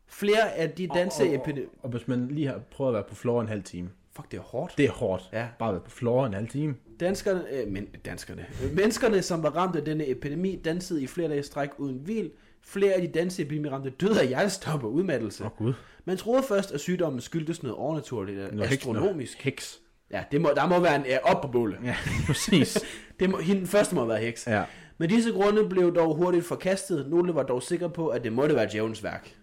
Flere 0.08 0.56
af 0.56 0.72
de 0.72 0.88
dansede 0.88 1.30
og, 1.30 1.36
epidemi... 1.36 1.66
og, 1.66 1.84
og, 1.84 1.90
hvis 1.90 2.08
man 2.08 2.28
lige 2.28 2.48
har 2.48 2.62
prøvet 2.72 2.90
at 2.90 2.94
være 2.94 3.04
på 3.10 3.16
floor 3.16 3.42
en 3.42 3.48
halv 3.48 3.64
time. 3.64 3.90
Fuck, 4.16 4.32
det 4.32 4.38
er 4.38 4.42
hårdt. 4.42 4.74
Det 4.78 4.86
er 4.86 4.92
hårdt. 4.92 5.30
Ja. 5.34 5.48
Bare 5.60 5.70
at 5.70 5.74
være 5.74 5.84
på 5.84 5.92
floor 5.92 6.26
en 6.26 6.34
halv 6.34 6.48
time. 6.48 6.76
Danskerne, 7.00 7.44
øh, 7.52 7.68
men, 7.68 7.86
danskerne, 8.06 8.46
øh, 8.64 8.76
menneskerne, 8.76 9.22
som 9.22 9.44
var 9.44 9.50
ramt 9.50 9.76
af 9.76 9.86
denne 9.86 10.10
epidemi, 10.10 10.56
dansede 10.56 11.04
i 11.04 11.08
flere 11.08 11.30
dage 11.30 11.40
i 11.40 11.44
stræk 11.44 11.70
uden 11.78 11.98
hvil. 11.98 12.32
Flere 12.68 12.94
af 12.94 13.02
de 13.02 13.08
danseepidemi 13.08 13.70
ramte 13.70 13.90
døde 13.90 14.22
af 14.22 14.28
hjertestop 14.28 14.84
og 14.84 14.94
udmattelse. 14.94 15.44
Åh 15.44 15.52
oh, 15.52 15.58
gud. 15.58 15.74
Man 16.06 16.18
troede 16.18 16.44
først, 16.44 16.72
at 16.72 16.80
sygdommen 16.80 17.22
skyldtes 17.22 17.64
noget 17.64 17.78
overnaturligt, 17.78 18.38
eller 18.40 18.56
Noget 18.56 18.72
astronomisk. 18.72 19.42
Heks. 19.42 19.80
Ja, 20.12 20.24
det 20.32 20.42
må, 20.42 20.50
der 20.56 20.68
må 20.68 20.80
være 20.80 20.96
en 20.96 21.06
øh, 21.06 21.18
op 21.24 21.42
på 21.42 21.48
bålet. 21.48 21.78
Ja, 21.84 21.96
præcis. 22.28 22.78
Det 23.20 23.30
må, 23.30 23.38
hende, 23.38 23.60
den 23.60 23.68
første 23.68 23.96
må 23.96 24.06
være 24.06 24.20
heks. 24.20 24.48
ja. 24.48 24.64
Men 24.98 25.10
disse 25.10 25.32
grunde 25.32 25.70
blev 25.70 25.96
dog 25.96 26.16
hurtigt 26.16 26.46
forkastet. 26.46 27.10
Nogle 27.10 27.36
var 27.36 27.44
dog 27.44 27.64
sikre 27.64 27.90
på, 27.90 28.08
at 28.08 28.24
det 28.24 28.34
måtte 28.34 28.56
være 28.56 28.70
djævelens 28.72 29.04
værk. 29.04 29.36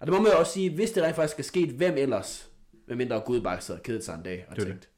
Og 0.00 0.06
det 0.06 0.14
må 0.14 0.20
man 0.22 0.32
jo 0.32 0.38
også 0.38 0.52
sige, 0.52 0.74
hvis 0.74 0.90
det 0.90 1.02
rent 1.02 1.16
faktisk 1.16 1.38
er 1.38 1.42
sket, 1.42 1.68
hvem 1.68 1.94
ellers, 1.96 2.50
medmindre 2.88 3.20
Gud 3.20 3.40
bare 3.40 3.60
sad 3.60 3.78
kedet 3.84 4.04
sig 4.04 4.14
en 4.14 4.22
dag 4.22 4.46
og 4.48 4.56
Det 4.56 4.66
tænkt, 4.66 4.88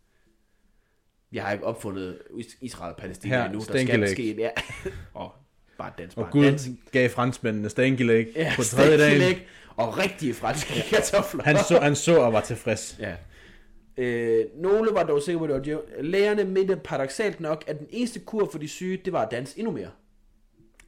jeg 1.32 1.44
har 1.44 1.52
ikke 1.52 1.64
opfundet 1.64 2.18
Is- 2.38 2.58
Israel 2.60 2.90
og 2.94 2.96
Palæstina 2.96 3.36
Her, 3.36 3.44
endnu, 3.44 3.58
der 3.72 3.84
skal 3.84 4.08
ske. 4.08 4.34
Ja. 4.36 4.50
og 5.14 5.32
bare 5.82 5.92
dans, 5.98 6.16
Og 6.16 6.22
bare 6.22 6.32
Gud 6.32 6.44
dans. 6.44 6.68
gav 6.92 7.08
franskmændene 7.08 7.68
stænkelæg 7.68 8.26
Ja, 8.36 8.52
på 8.56 8.62
tredje 8.62 8.98
dagen. 8.98 9.38
Og 9.76 9.98
rigtige 9.98 10.34
franske 10.34 10.82
kartofler. 10.90 11.42
Han 11.44 11.56
så, 11.68 11.78
han 11.82 11.96
så 11.96 12.16
og 12.20 12.32
var 12.32 12.40
tilfreds. 12.40 12.98
Ja. 13.00 13.14
Øh, 13.96 14.44
nogle 14.56 14.90
var 14.92 15.02
dog 15.02 15.22
sikre 15.22 15.38
på, 15.38 15.44
at 15.44 15.48
det 15.48 15.56
var 15.56 15.62
djævel. 15.62 16.04
Lægerne 16.10 16.44
mente 16.44 16.76
paradoxalt 16.76 17.40
nok, 17.40 17.64
at 17.66 17.78
den 17.78 17.86
eneste 17.90 18.20
kur 18.20 18.48
for 18.52 18.58
de 18.58 18.68
syge, 18.68 18.96
det 19.04 19.12
var 19.12 19.22
at 19.22 19.30
danse 19.30 19.58
endnu 19.58 19.72
mere. 19.72 19.90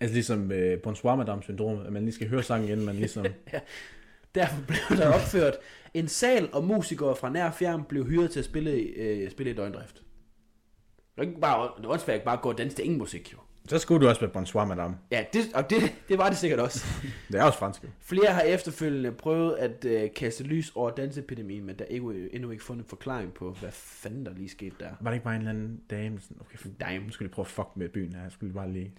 Altså 0.01 0.15
ligesom 0.15 0.53
øh, 0.53 0.81
bonsoir 0.83 1.17
madame 1.17 1.43
syndrom, 1.43 1.87
at 1.87 1.93
man 1.93 2.03
lige 2.05 2.15
skal 2.15 2.29
høre 2.29 2.43
sangen, 2.43 2.69
inden 2.71 2.87
man 2.87 2.95
ligesom... 2.95 3.27
Derfor 4.35 4.57
blev 4.67 4.99
der 4.99 5.13
opført 5.15 5.55
en 5.95 6.09
sal, 6.09 6.49
og 6.53 6.65
musikere 6.65 7.17
fra 7.17 7.31
nær 7.31 7.47
og 7.47 7.55
fjern 7.55 7.85
blev 7.89 8.07
hyret 8.07 8.31
til 8.31 8.39
at 8.39 8.45
spille, 8.45 8.71
øh, 8.73 9.31
spille 9.31 9.53
i 9.53 9.55
døgndrift. 9.55 9.95
Det 9.95 11.17
var 11.17 11.23
ikke 11.23 11.41
bare, 11.41 11.71
det 11.81 11.89
var 11.89 12.21
bare 12.25 12.37
at 12.37 12.43
gå 12.43 12.49
og 12.51 12.59
danse 12.59 12.77
til 12.77 12.85
ingen 12.85 12.99
musik, 12.99 13.33
jo. 13.33 13.39
Så 13.69 13.79
skulle 13.79 14.05
du 14.05 14.09
også 14.09 14.21
være 14.21 14.31
bonsoir 14.31 14.65
madame. 14.65 14.97
Ja, 15.11 15.25
det, 15.33 15.43
og 15.55 15.71
det, 15.71 15.95
det 16.09 16.19
var 16.19 16.29
det 16.29 16.39
sikkert 16.39 16.61
også. 16.61 16.87
Det 17.33 17.41
er 17.41 17.45
også 17.45 17.59
fransk. 17.59 17.83
Flere 18.01 18.33
har 18.33 18.41
efterfølgende 18.41 19.13
prøvet 19.13 19.55
at 19.55 19.85
øh, 19.85 20.11
kaste 20.17 20.45
lys 20.45 20.73
over 20.75 20.91
dansepidemien, 20.91 21.65
men 21.65 21.79
der 21.79 21.85
er 21.85 21.89
ikke, 21.89 22.29
endnu 22.33 22.51
ikke 22.51 22.65
fundet 22.65 22.87
forklaring 22.87 23.33
på, 23.35 23.51
hvad 23.61 23.71
fanden 23.73 24.27
der 24.27 24.33
lige 24.35 24.49
skete 24.49 24.77
der. 24.81 24.89
Var 25.01 25.11
det 25.11 25.17
ikke 25.17 25.25
bare 25.25 25.35
en 25.35 25.41
eller 25.41 25.51
anden 25.51 25.81
dame? 25.91 26.21
Sådan, 26.21 26.37
okay, 26.41 26.71
Dame. 26.81 27.05
nu 27.05 27.11
skulle 27.11 27.29
de 27.29 27.35
prøve 27.35 27.45
at 27.45 27.51
fuck 27.51 27.69
med 27.75 27.89
byen 27.89 28.13
her. 28.13 28.23
Jeg 28.23 28.33
skulle 28.33 28.53
bare 28.53 28.73
lige... 28.73 28.93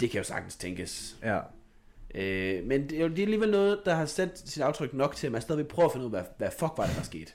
Det 0.00 0.10
kan 0.10 0.18
jo 0.18 0.24
sagtens 0.24 0.56
tænkes. 0.56 1.16
Ja. 1.22 1.40
Øh, 2.14 2.64
men 2.66 2.88
det 2.88 2.98
er 2.98 3.02
jo 3.02 3.08
det 3.08 3.18
er 3.18 3.22
alligevel 3.22 3.50
noget, 3.50 3.80
der 3.84 3.94
har 3.94 4.06
sat 4.06 4.42
sit 4.44 4.62
aftryk 4.62 4.94
nok 4.94 5.16
til, 5.16 5.26
at 5.26 5.32
man 5.32 5.42
stadig 5.42 5.58
vil 5.58 5.64
prøve 5.64 5.86
at 5.86 5.92
finde 5.92 6.06
ud 6.06 6.12
af, 6.12 6.20
hvad, 6.20 6.30
hvad 6.38 6.50
fuck 6.58 6.72
var 6.76 6.86
det, 6.86 6.96
der 6.96 7.02
skete. 7.02 7.32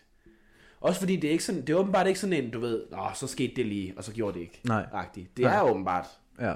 Også 0.81 0.99
fordi 0.99 1.15
det 1.15 1.27
er, 1.27 1.31
ikke 1.31 1.43
sådan, 1.43 1.61
det 1.61 1.69
er 1.69 1.77
åbenbart 1.77 2.07
ikke 2.07 2.19
sådan 2.19 2.43
en, 2.43 2.51
du 2.51 2.59
ved, 2.59 2.83
Nå, 2.91 3.09
så 3.15 3.27
skete 3.27 3.55
det 3.55 3.65
lige, 3.65 3.93
og 3.97 4.03
så 4.03 4.13
gjorde 4.13 4.33
det 4.33 4.39
ikke. 4.41 4.61
Nej. 4.63 4.85
Agtigt. 4.93 5.37
Det 5.37 5.45
Nej. 5.45 5.57
er 5.57 5.61
åbenbart. 5.61 6.05
Ja. 6.39 6.53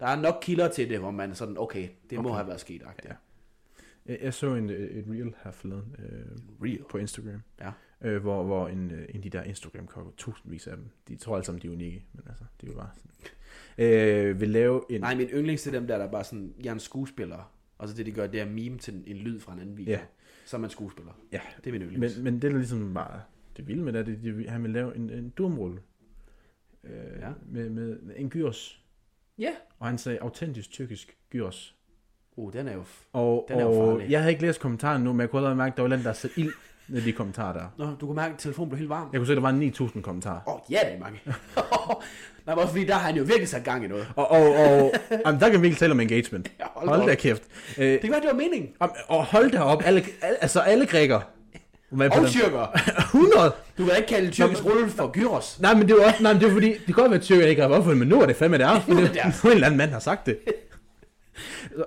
Der 0.00 0.06
er 0.06 0.20
nok 0.20 0.34
kilder 0.42 0.68
til 0.68 0.88
det, 0.90 0.98
hvor 0.98 1.10
man 1.10 1.30
er 1.30 1.34
sådan, 1.34 1.58
okay, 1.58 1.88
det 2.10 2.18
må 2.18 2.28
Okay. 2.28 2.36
have 2.36 2.46
været 2.48 2.60
sket. 2.60 2.82
Ja. 3.04 3.12
Jeg, 4.06 4.18
jeg 4.22 4.34
så 4.34 4.54
en, 4.54 4.70
øh, 4.70 4.90
et 4.98 5.04
reel 5.10 5.34
her 5.44 5.50
forleden 5.50 5.96
øh, 5.98 6.26
Real. 6.62 6.84
på 6.90 6.98
Instagram, 6.98 7.40
Ja. 7.60 7.70
øh, 8.00 8.22
hvor, 8.22 8.42
hvor 8.44 8.68
en, 8.68 8.90
øh, 8.90 8.98
en 9.08 9.16
af 9.16 9.22
de 9.22 9.30
der 9.30 9.42
Instagram-kokker, 9.42 10.12
tusindvis 10.16 10.66
af 10.66 10.76
dem, 10.76 10.88
de 11.08 11.16
tror 11.16 11.34
alle 11.36 11.44
sammen, 11.46 11.62
de 11.62 11.66
er 11.66 11.72
unikke, 11.72 12.04
men 12.12 12.22
altså, 12.28 12.44
det 12.60 12.66
er 12.68 12.72
jo 12.72 12.78
bare 12.78 12.90
sådan, 12.94 13.10
øh, 14.28 14.40
vil 14.40 14.48
lave 14.50 14.82
en... 14.90 15.00
Nej, 15.00 15.14
min 15.14 15.26
yndlings 15.28 15.62
til 15.62 15.72
dem 15.72 15.86
der, 15.86 15.98
der 15.98 16.04
er 16.04 16.10
bare 16.10 16.24
sådan, 16.24 16.54
jeg 16.64 16.68
er 16.68 16.72
en 16.74 16.80
skuespiller. 16.80 17.52
Og 17.78 17.88
så 17.88 17.94
det, 17.94 18.06
de 18.06 18.12
gør, 18.12 18.26
det 18.26 18.40
er 18.40 18.44
at 18.44 18.50
meme 18.50 18.78
til 18.78 19.02
en, 19.06 19.16
lyd 19.16 19.40
fra 19.40 19.52
en 19.52 19.58
anden 19.60 19.76
video. 19.76 19.90
Ja. 19.92 20.00
Så 20.46 20.56
er 20.56 20.60
man 20.60 20.70
skuespiller. 20.70 21.12
Ja, 21.32 21.40
Det 21.64 21.66
er 21.66 21.72
min 21.72 21.82
yndlings. 21.82 22.16
men, 22.16 22.24
men 22.24 22.42
det 22.42 22.52
er 22.52 22.56
ligesom 22.58 22.94
bare, 22.94 23.20
det 23.56 23.68
vilde 23.68 23.82
med 23.82 23.92
det, 23.92 24.06
det, 24.06 24.22
det 24.22 24.50
han 24.50 24.62
vil 24.62 24.70
lave 24.70 24.96
en, 24.96 25.10
en 25.10 25.30
dumrulle 25.30 25.80
øh, 26.84 27.18
Ja. 27.20 27.32
med, 27.46 27.70
med, 27.70 27.98
med 28.00 28.14
en 28.18 28.30
gyros, 28.30 28.83
Ja. 29.38 29.50
og 29.80 29.86
han 29.86 29.98
sagde 29.98 30.18
autentisk 30.22 30.70
tyrkisk 30.70 31.16
gyros. 31.30 31.74
Uh, 32.36 32.52
den 32.52 32.68
er 32.68 32.72
jo... 32.74 32.80
f- 32.80 33.08
Og, 33.12 33.44
Den 33.48 33.58
er 33.58 33.62
jo 33.62 33.70
og 33.70 33.92
farlig. 33.98 34.10
jeg 34.10 34.20
havde 34.20 34.32
ikke 34.32 34.42
læst 34.46 34.60
kommentaren 34.60 35.02
nu, 35.02 35.12
men 35.12 35.20
jeg 35.20 35.30
kunne 35.30 35.38
allerede 35.38 35.56
mærke, 35.56 35.72
at 35.72 35.76
der 35.76 35.82
var 35.88 35.96
en, 35.96 36.04
der 36.04 36.12
sat 36.12 36.30
ild 36.36 36.52
ned 36.88 37.02
i 37.02 37.04
de 37.04 37.12
kommentarer 37.12 37.52
der. 37.52 37.66
Nå, 37.78 37.86
du 38.00 38.06
kunne 38.06 38.16
mærke, 38.16 38.32
at 38.32 38.38
telefonen 38.38 38.68
blev 38.70 38.78
helt 38.78 38.90
varm. 38.90 39.08
Jeg 39.12 39.18
kunne 39.20 39.26
se, 39.26 39.32
at 39.32 39.36
der 39.36 39.42
var 39.42 39.88
9.000 39.92 40.00
kommentarer. 40.00 40.40
Åh, 40.48 40.54
oh, 40.54 40.60
ja, 40.70 40.78
det 40.84 40.92
er 40.94 40.98
mange. 40.98 41.20
Nej, 42.46 42.54
men 42.54 42.62
også 42.62 42.68
fordi 42.72 42.84
der 42.86 42.94
har 42.94 43.00
han 43.06 43.16
jo 43.16 43.22
virkelig 43.22 43.48
sat 43.48 43.64
gang 43.64 43.84
i 43.84 43.88
noget. 43.88 44.06
Og, 44.16 44.30
og, 44.30 44.40
og 44.54 44.92
jamen, 45.26 45.40
der 45.40 45.48
kan 45.48 45.52
vi 45.52 45.60
virkelig 45.62 45.76
tale 45.78 45.92
om 45.92 46.00
engagement. 46.00 46.48
Ja, 46.60 46.64
hold 46.74 46.88
Hold 46.88 47.06
da 47.06 47.12
op. 47.12 47.18
kæft. 47.18 47.42
Øh, 47.78 47.84
Det 47.92 48.00
kan 48.00 48.10
være, 48.10 48.20
det 48.20 48.28
var 48.28 48.34
meningen. 48.34 48.70
og, 48.80 48.96
og 49.08 49.24
hold 49.24 49.50
da 49.50 49.60
op, 49.60 49.82
alle, 49.84 50.02
alle, 50.22 50.42
altså 50.42 50.60
alle 50.60 50.86
græker. 50.86 51.20
Hvad 51.94 52.10
på 52.10 52.14
Og 52.16 52.20
den? 52.22 52.30
tyrker. 52.30 52.66
100! 52.98 53.52
Du 53.78 53.84
kan 53.86 53.96
ikke 53.96 54.08
kalde 54.08 54.30
tyrkisk 54.30 54.64
rulle 54.64 54.88
for 54.88 55.10
gyros. 55.12 55.60
Nej, 55.60 55.74
men 55.74 55.88
det 55.88 55.96
var 55.96 56.04
også, 56.04 56.22
nej, 56.22 56.32
men 56.32 56.40
det 56.42 56.48
var 56.48 56.54
fordi, 56.54 56.68
det 56.72 56.84
kan 56.86 56.94
godt 56.94 57.10
være, 57.10 57.18
at 57.18 57.24
tyrkerne 57.24 57.50
ikke 57.50 57.62
har 57.62 57.68
opfundet, 57.68 57.98
men 57.98 58.08
nu 58.08 58.20
er 58.22 58.26
det 58.26 58.36
fandme 58.36 58.58
det 58.58 58.66
er, 58.66 58.80
for 58.80 58.90
Nu 58.94 58.96
er 58.96 59.00
det, 59.06 59.16
er 59.16 59.44
en 59.44 59.50
eller 59.52 59.66
anden 59.66 59.78
mand, 59.78 59.90
der 59.90 59.94
har 59.94 60.00
sagt 60.00 60.26
det. 60.26 60.38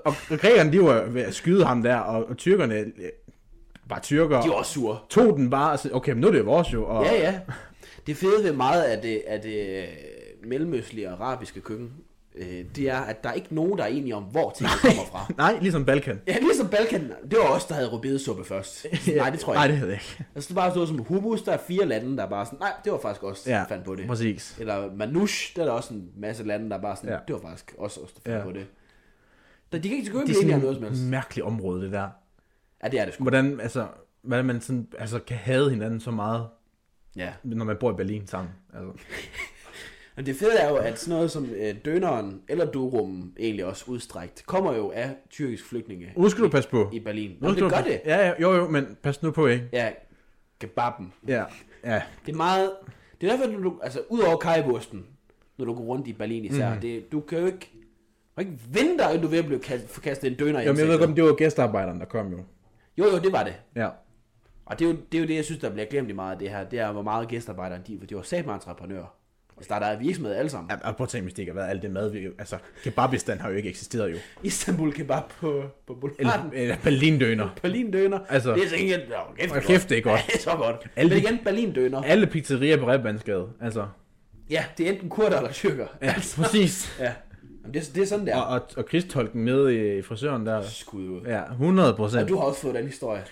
Og, 0.05 0.13
grækerne, 0.29 0.71
de 0.71 0.81
var 0.81 1.03
ved 1.03 1.21
at 1.21 1.33
skyde 1.35 1.65
ham 1.65 1.83
der, 1.83 1.95
og, 1.97 2.29
og 2.29 2.37
tyrkerne, 2.37 2.75
øh, 2.75 2.85
bare 3.89 3.99
tyrker, 3.99 4.41
De 4.41 4.49
var 4.49 4.55
også 4.55 4.73
sure. 4.73 4.97
tog 5.09 5.37
den 5.37 5.49
bare 5.49 5.71
og 5.71 5.79
sagde, 5.79 5.95
okay, 5.95 6.11
men 6.11 6.21
nu 6.21 6.27
er 6.27 6.31
det 6.31 6.45
vores 6.45 6.73
jo. 6.73 6.85
Og, 6.85 7.05
Ja, 7.05 7.13
ja. 7.13 7.39
Det 8.07 8.17
fede 8.17 8.43
ved 8.43 8.51
meget 8.53 8.83
af 8.83 9.01
det, 9.01 9.21
af 9.27 9.41
det 9.41 9.77
øh, 9.77 9.83
mellemøstlige 10.49 11.09
arabiske 11.09 11.61
køkken, 11.61 11.91
øh, 12.39 12.65
det 12.75 12.89
er, 12.89 12.97
at 12.99 13.23
der 13.23 13.29
er 13.29 13.33
ikke 13.33 13.55
nogen, 13.55 13.77
der 13.77 13.83
er 13.83 13.87
enige 13.87 14.15
om, 14.15 14.23
hvor 14.23 14.51
tingene 14.57 14.77
kommer 14.81 15.03
fra. 15.11 15.31
Nej, 15.51 15.57
ligesom 15.61 15.85
Balkan. 15.85 16.21
Ja, 16.27 16.37
ligesom 16.39 16.67
Balkan. 16.69 17.01
Det 17.31 17.37
var 17.39 17.49
os, 17.55 17.65
der 17.65 17.75
havde 17.75 17.89
rubedesuppe 17.89 18.43
først. 18.45 18.85
Nej, 19.17 19.29
det 19.29 19.39
tror 19.39 19.53
jeg 19.53 19.57
Nej, 19.57 19.63
ikke. 19.65 19.71
det 19.71 19.77
havde 19.79 19.91
jeg 19.91 20.01
ikke. 20.01 20.25
Altså, 20.35 20.47
det 20.47 20.55
bare 20.55 20.73
sådan 20.73 20.87
som 20.87 20.99
hummus, 20.99 21.41
der 21.41 21.51
er 21.51 21.57
fire 21.57 21.85
lande, 21.85 22.17
der 22.17 22.23
er 22.23 22.29
bare 22.29 22.45
sådan, 22.45 22.59
nej, 22.59 22.73
det 22.83 22.91
var 22.91 22.99
faktisk 22.99 23.23
os, 23.23 23.43
der 23.43 23.57
Ja, 23.57 23.63
fandt 23.63 23.85
på 23.85 23.95
det. 23.95 24.07
præcis. 24.07 24.57
Eller 24.59 24.93
manouche, 24.95 25.53
der 25.55 25.61
er 25.61 25.65
der 25.65 25.73
også 25.73 25.93
en 25.93 26.09
masse 26.17 26.43
lande, 26.43 26.69
der 26.69 26.77
er 26.77 26.81
bare 26.81 26.95
sådan, 26.95 27.09
Ja. 27.09 27.17
det 27.27 27.33
var 27.35 27.41
faktisk 27.49 27.75
også 27.77 27.99
os, 28.01 28.11
der 28.11 28.19
fandt 28.25 28.37
Ja. 28.39 28.43
på 28.45 28.51
det. 28.51 28.67
Der, 29.71 29.77
de 29.79 29.89
kan 29.89 29.97
ikke, 29.97 30.11
er 30.11 30.21
enige 30.21 30.35
om 30.39 30.41
sådan 30.45 30.59
noget 30.61 30.75
som 30.77 30.83
helst. 30.85 31.03
mærkeligt 31.03 31.45
område, 31.45 31.81
det 31.83 31.91
der. 31.91 32.07
Ja, 32.83 32.87
det 32.89 32.99
er 32.99 33.05
det 33.05 33.13
sgu. 33.13 33.23
Hvordan, 33.23 33.59
altså, 33.59 33.87
hvordan 34.21 34.45
man 34.45 34.61
sådan, 34.61 34.87
altså, 34.99 35.19
kan 35.19 35.37
hade 35.37 35.69
hinanden 35.69 35.99
så 35.99 36.11
meget, 36.11 36.47
Ja. 37.15 37.29
når 37.43 37.65
man 37.65 37.77
bor 37.79 37.91
i 37.91 37.95
Berlin 37.95 38.27
sammen. 38.27 38.51
Altså. 38.73 38.91
Men 40.17 40.25
det 40.25 40.35
fede 40.35 40.59
er 40.59 40.69
jo, 40.69 40.75
at 40.75 40.99
sådan 40.99 41.15
noget 41.15 41.31
som 41.31 41.49
øh, 41.55 41.75
døneren, 41.85 42.41
eller 42.47 42.65
durum 42.65 43.33
egentlig 43.39 43.65
også 43.65 43.83
udstrækt, 43.87 44.45
kommer 44.45 44.75
jo 44.75 44.91
af 44.95 45.15
tyrkisk 45.29 45.65
flygtninge 45.65 46.13
Nu 46.17 46.29
skal 46.29 46.43
du 46.43 46.49
passe 46.49 46.69
på. 46.69 46.89
i 46.93 46.99
Berlin. 46.99 47.37
Nu 47.41 47.47
Nå, 47.47 47.53
det 47.53 47.71
gør 47.71 47.81
det. 47.81 48.01
Ja, 48.05 48.27
ja, 48.27 48.33
jo, 48.41 48.55
jo, 48.55 48.69
men 48.69 48.97
pas 49.03 49.23
nu 49.23 49.31
på, 49.31 49.47
ikke? 49.47 49.69
Ja, 49.73 49.89
kebaben. 50.59 51.13
Ja, 51.27 51.43
ja. 51.83 52.01
Det 52.25 52.31
er 52.31 52.37
meget... 52.37 52.71
Det 53.21 53.31
er 53.31 53.37
derfor, 53.37 53.61
du, 53.61 53.79
altså 53.83 54.01
ud 54.09 54.19
over 54.19 54.37
kajbusten, 54.37 55.05
når 55.57 55.65
du 55.65 55.73
går 55.73 55.83
rundt 55.83 56.07
i 56.07 56.13
Berlin 56.13 56.45
især, 56.45 56.73
mm. 56.73 56.79
det, 56.81 57.11
du 57.11 57.19
kan 57.19 57.39
jo 57.39 57.45
ikke, 57.45 57.71
du 58.37 58.41
kan 58.43 58.47
ikke 58.47 58.59
vente 58.69 58.97
dig, 59.03 59.11
at 59.11 59.19
du 59.21 59.25
er 59.25 59.31
ved 59.31 59.39
at 59.39 59.45
blive 59.45 59.59
kast, 59.59 59.89
få 59.89 60.01
kastet 60.01 60.31
en 60.31 60.37
døner 60.37 60.59
i 60.59 60.63
Jamen, 60.63 60.79
jeg 60.79 60.87
ved 60.87 60.97
godt, 60.97 61.09
om 61.09 61.15
det 61.15 61.23
var 61.23 61.33
gæstearbejderen, 61.33 61.99
der 61.99 62.05
kom 62.05 62.31
jo. 62.31 62.39
Jo, 62.97 63.05
jo, 63.05 63.19
det 63.19 63.31
var 63.31 63.43
det. 63.43 63.53
Ja. 63.75 63.89
Og 64.65 64.79
det 64.79 64.85
er, 64.85 64.89
jo, 64.89 64.97
det 65.11 65.17
er 65.17 65.21
jo 65.21 65.27
det, 65.27 65.35
jeg 65.35 65.45
synes, 65.45 65.61
der 65.61 65.69
bliver 65.69 65.85
glemt 65.85 66.09
i 66.09 66.13
meget 66.13 66.31
af 66.31 66.39
det 66.39 66.49
her. 66.49 66.63
Det 66.63 66.79
er, 66.79 66.91
hvor 66.91 67.01
meget 67.01 67.27
gæstearbejdere 67.27 67.79
de, 67.87 67.99
de 68.09 68.15
var 68.15 68.21
sat 68.21 68.45
med 68.45 68.53
entreprenører. 68.53 69.16
Og 69.57 69.63
starter 69.63 69.87
af 69.87 69.99
virksomhed 69.99 70.35
alle 70.35 70.49
sammen. 70.49 70.71
Ja, 70.71 70.87
og 70.89 70.95
prøv 70.95 71.03
at 71.05 71.09
tænke, 71.09 71.23
hvis 71.23 71.33
det 71.33 71.39
ikke 71.39 71.51
har 71.51 71.59
været 71.59 71.69
alt 71.69 71.81
det 71.81 71.91
mad, 71.91 72.11
vi, 72.11 72.27
altså, 72.39 72.57
kebabistan 72.83 73.39
har 73.39 73.49
jo 73.49 73.55
ikke 73.55 73.69
eksisteret 73.69 74.11
jo. 74.11 74.17
Istanbul 74.43 74.93
kebab 74.93 75.23
på, 75.29 75.63
på 75.87 75.93
Eller, 75.93 75.99
boulevarden. 76.01 76.51
eller 76.53 76.75
Berlin-døner. 76.83 77.49
Berlin-døner. 77.61 78.19
Altså- 78.29 78.53
det 78.53 78.63
er 78.63 78.69
så 78.69 78.75
ikke... 78.75 78.97
Nå, 79.09 79.15
kæft, 79.39 79.53
kæft, 79.67 79.89
det 79.89 79.97
er 79.97 80.01
godt. 80.01 80.19
Ja, 80.19 80.25
det 80.27 80.35
er 80.35 80.39
så 80.39 80.55
godt. 80.57 80.87
Alle 80.95 81.09
Men 81.09 81.17
igen, 81.23 81.39
Berlin-døner. 81.43 82.01
Alle 82.03 82.27
pizzerier 82.27 82.77
på 82.77 82.87
Rebbandsgade, 82.87 83.49
altså. 83.61 83.87
Ja, 84.49 84.65
det 84.77 84.87
er 84.87 84.91
enten 84.93 85.09
kurder 85.09 85.37
eller 85.37 85.51
tyrker. 85.51 85.87
Ja, 86.01 86.13
præcis. 86.35 86.95
Ja. 86.99 87.13
Jamen, 87.63 87.73
det, 87.73 87.89
er- 87.89 87.93
det 87.93 88.03
er 88.03 88.07
sådan, 88.07 88.27
der. 88.27 88.35
Og, 88.37 88.47
og, 88.47 88.61
og 88.77 88.85
krigstolken 88.85 89.43
med 89.43 89.71
i 89.71 90.01
frisøren 90.01 90.45
der. 90.45 90.61
Skud 90.61 91.07
ud. 91.09 91.21
Ja, 91.25 91.43
100 91.51 91.91
Og 91.91 91.97
procent. 91.97 92.29
du 92.29 92.35
har 92.35 92.43
også 92.43 92.61
fået 92.61 92.75
den 92.75 92.85
historie. 92.85 93.23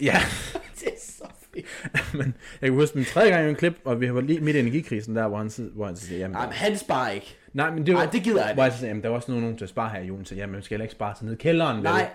Ja, 0.00 0.18
det 0.80 0.86
er 0.88 0.98
så 1.00 1.24
fedt. 1.54 1.66
men 2.18 2.34
jeg 2.60 2.68
kan 2.68 2.72
huske 2.72 2.96
min 2.98 3.04
tredje 3.04 3.30
gang 3.30 3.46
i 3.46 3.50
en 3.50 3.54
klip, 3.56 3.74
og 3.84 4.00
vi 4.00 4.14
var 4.14 4.20
lige 4.20 4.40
midt 4.40 4.56
i 4.56 4.60
energikrisen 4.60 5.16
der, 5.16 5.28
hvor 5.28 5.38
han, 5.38 5.50
hvor 5.74 5.86
han 5.86 5.96
siger, 5.96 6.18
jamen, 6.18 6.32
Nej, 6.32 6.46
men 6.46 6.52
han 6.52 6.78
sparer 6.78 7.10
ikke. 7.10 7.36
nej, 7.52 7.70
men 7.70 7.86
det 7.86 7.94
var, 7.94 8.00
Nej, 8.02 8.10
det 8.12 8.22
gider 8.22 8.36
jeg 8.46 8.54
hvor 8.54 8.64
ikke. 8.64 8.72
jeg 8.72 8.72
sagde, 8.72 8.88
jamen, 8.88 9.02
der 9.02 9.08
var 9.08 9.16
også 9.16 9.32
nogen, 9.32 9.56
til 9.56 9.64
at 9.64 9.68
spare 9.68 9.90
her 9.90 10.00
i 10.00 10.06
julen, 10.06 10.24
så 10.24 10.34
jamen, 10.34 10.52
man 10.52 10.62
skal 10.62 10.74
heller 10.74 10.84
ikke 10.84 10.92
spare 10.92 11.14
sig 11.16 11.24
ned 11.26 11.32
i 11.34 11.36
kælderen. 11.36 11.76
vel? 11.76 11.82
Nej. 11.84 12.08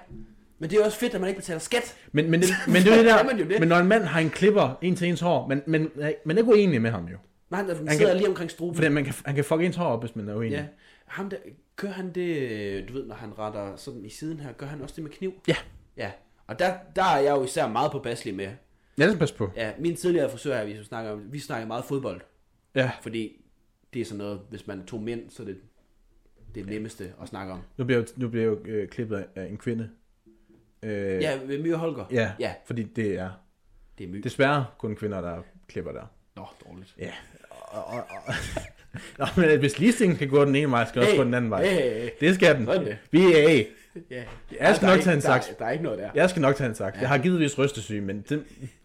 Men 0.60 0.70
det 0.70 0.80
er 0.80 0.86
også 0.86 0.98
fedt, 1.00 1.14
at 1.14 1.22
man 1.22 1.28
ikke 1.30 1.40
betaler 1.40 1.60
skat. 1.60 1.96
Men, 2.12 2.32
men, 2.32 2.42
det, 2.42 2.50
men 2.68 2.76
det 2.76 2.92
er 2.92 2.96
det 2.96 3.06
der, 3.06 3.24
kan 3.24 3.50
det. 3.50 3.60
men 3.60 3.70
når 3.70 3.76
en 3.78 3.88
mand 3.88 4.04
har 4.04 4.20
en 4.20 4.30
klipper 4.30 4.78
en 4.82 4.96
til 4.96 5.08
ens 5.08 5.20
hår, 5.20 5.48
men, 5.48 5.62
men 5.68 5.90
man 6.26 6.38
er 6.38 6.42
ikke 6.42 6.52
uenig 6.52 6.82
med 6.82 6.92
ham 6.92 7.06
jo. 7.06 7.18
Nej, 7.50 7.60
han, 7.64 7.76
han 7.76 7.86
kan- 7.88 7.98
sidder 7.98 8.14
lige 8.14 8.28
omkring 8.28 8.52
struben. 8.52 8.76
Fordi 8.76 8.90
man 8.90 9.04
kan, 9.06 9.14
han 9.26 9.36
kan 9.36 9.44
fuck 9.44 9.62
ens 9.62 9.76
hår 9.76 9.86
op, 9.86 10.02
hvis 10.04 10.16
man 10.16 10.30
er 10.30 10.36
uenig. 10.36 10.52
Ja. 10.58 10.64
Ham 11.06 11.30
der, 11.30 11.38
kører 11.76 11.92
han 11.94 12.12
det, 12.12 12.86
du 12.90 12.94
ved, 12.94 13.06
når 13.06 13.16
han 13.16 13.40
retter 13.40 13.74
sådan 13.76 14.06
i 14.06 14.10
siden 14.10 14.40
her, 14.40 14.52
gør 14.52 14.66
han 14.66 14.82
også 14.82 14.94
det 14.96 15.04
med 15.04 15.12
kniv? 15.12 15.34
Ja. 15.48 15.56
Ja. 15.98 16.12
Og 16.48 16.60
der, 16.60 16.74
der 16.96 17.04
er 17.04 17.18
jeg 17.20 17.32
jo 17.32 17.44
især 17.44 17.68
meget 17.68 17.92
på 17.92 18.00
baslig 18.00 18.36
med. 18.36 18.48
Ja, 18.98 19.04
det 19.04 19.12
skal 19.12 19.20
passe 19.20 19.36
på. 19.36 19.52
Ja, 19.56 19.72
min 19.80 19.96
tidligere 19.96 20.30
frisør 20.30 20.58
her, 20.58 20.66
vi 20.66 20.84
snakker 20.84 21.12
om, 21.12 21.34
vi 21.34 21.40
snakker 21.40 21.68
meget 21.68 21.86
fodbold. 21.86 22.22
Ja, 22.76 22.92
Fordi 23.02 23.42
det 23.94 24.02
er 24.02 24.06
sådan 24.06 24.18
noget, 24.18 24.42
hvis 24.50 24.68
man 24.68 24.80
er 24.80 24.86
to 24.86 24.98
mænd, 24.98 25.30
så 25.30 25.44
er 25.44 25.48
det 25.48 25.58
det 26.56 26.66
nemmeste 26.66 27.14
at 27.22 27.28
snakke 27.28 27.54
om. 27.54 27.62
nu 27.78 27.84
bliver 27.86 28.04
nu 28.18 28.28
bliver 28.30 28.46
jo 28.46 28.60
øh, 28.66 28.88
klippet 28.88 29.16
af- 29.18 29.26
af 29.36 29.46
en 29.50 29.58
kvinde. 29.58 29.90
Øh, 30.84 31.22
Ja, 31.22 31.40
ved 31.46 31.64
My 31.64 31.74
og 31.74 31.80
Holger. 31.80 32.06
ja, 32.12 32.32
Ja, 32.40 32.54
fordi 32.66 32.84
det 32.84 33.20
er 33.20 33.32
det 33.98 34.04
er 34.04 34.08
My. 34.08 34.18
desværre 34.18 34.66
kun 34.78 34.96
kvinder, 34.96 35.22
der 35.22 35.42
klipper 35.68 35.92
der. 35.92 36.06
Nå, 36.36 36.46
dårligt. 36.66 36.96
Ja. 37.00 37.12
Og, 37.50 37.86
og, 37.86 38.04
og, 38.28 38.34
Nå, 39.20 39.26
men 39.38 39.60
hvis 39.60 39.80
listingen 39.80 40.18
kan 40.18 40.30
gå 40.30 40.46
den 40.46 40.56
ene 40.56 40.72
vej, 40.72 40.86
skal 40.86 41.02
hey, 41.02 41.08
også 41.08 41.18
gå 41.18 41.24
den 41.24 41.34
anden 41.34 41.52
vej. 41.52 41.66
Hey, 41.66 41.74
hey, 41.82 42.02
hey. 42.02 42.10
Det 42.20 42.36
skal 42.36 42.56
den. 42.56 42.66
Sådan 42.66 42.86
det. 42.86 42.98
Vi 43.12 43.20
er 43.34 43.50
A. 43.50 43.64
Ja. 44.12 44.24
Jeg 44.60 44.76
skal 44.76 44.88
der 44.88 44.94
er 44.94 44.96
nok 44.98 45.04
tage 45.04 45.14
en 45.14 45.18
ikke- 45.18 45.28
der 45.28 45.34
er- 45.34 45.42
saks. 45.42 45.56
Der 45.60 45.66
er 45.66 45.72
ikke 45.72 45.84
noget 45.84 46.00
der. 46.00 46.10
Jeg 46.16 46.30
skal 46.30 46.42
nok 46.42 46.56
tage 46.56 46.70
en 46.70 46.76
saks. 46.76 47.00
Jeg 47.02 47.10
har 47.10 47.18
givetvis 47.18 47.58
rystesyge, 47.58 48.02
men 48.02 48.22
det 48.30 48.44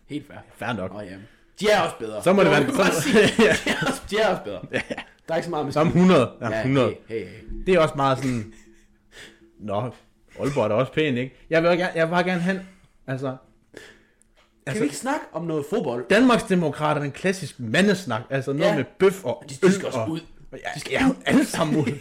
Helt 0.09 0.27
fair. 0.27 0.37
fair 0.57 0.73
nok. 0.73 0.93
Nå 0.93 1.01
ja. 1.01 1.07
De 1.61 1.71
er 1.71 1.81
også 1.81 1.97
bedre. 1.99 2.23
Så 2.23 2.33
må 2.33 2.43
det 2.43 2.51
være- 2.51 2.93
så-. 2.93 3.09
Ja. 3.39 3.53
De 3.65 3.71
er 3.71 3.87
også, 3.87 4.03
de 4.11 4.19
er 4.19 4.29
også 4.29 4.43
bedre. 4.45 4.61
Der 5.29 5.35
er 5.35 5.37
ikke 5.37 5.45
så 5.45 5.51
meget 5.51 5.65
med 5.67 5.73
Så 5.73 5.81
om 5.81 5.87
100. 5.87 6.31
Ja, 6.41 6.61
100. 6.61 6.95
hey, 7.09 7.19
hey, 7.19 7.27
hey. 7.27 7.37
Det 7.67 7.75
er 7.75 7.81
også 7.81 7.95
meget 7.97 8.19
sådan... 8.19 8.53
Nå, 9.61 9.91
Aalborg 10.41 10.65
er 10.65 10.69
da 10.69 10.75
også 10.75 10.93
pæn, 10.93 11.17
ikke? 11.17 11.35
Jeg 11.51 11.63
vil, 11.63 11.71
gerne, 11.71 11.93
jeg 11.95 12.07
vil 12.07 12.11
bare 12.11 12.25
gerne 12.25 12.41
hen... 12.43 12.61
Altså... 13.07 13.27
Kan 13.27 13.37
Altså, 14.67 14.81
vi 14.83 14.85
ikke 14.85 14.97
snakke 14.97 15.21
om 15.33 15.45
noget 15.45 15.65
fodbold? 15.71 16.05
Danmarksdemokraterne 16.11 17.01
er 17.01 17.05
en 17.05 17.13
klassisk 17.13 17.61
mandesnak. 17.61 18.23
Altså 18.31 18.53
noget 18.53 18.65
Ja. 18.65 18.71
ja. 18.71 18.77
med 18.77 18.85
bøf 18.99 19.25
og 19.25 19.45
De, 19.49 19.73
skal 19.73 19.87
også 19.87 19.99
og... 19.99 20.11
ud. 20.11 20.21
Ja, 20.53 20.57
de 20.75 20.81
skal 20.81 20.93
ja, 20.93 21.09
alle 21.27 21.45
sammen 21.45 21.77
ud. 21.77 21.85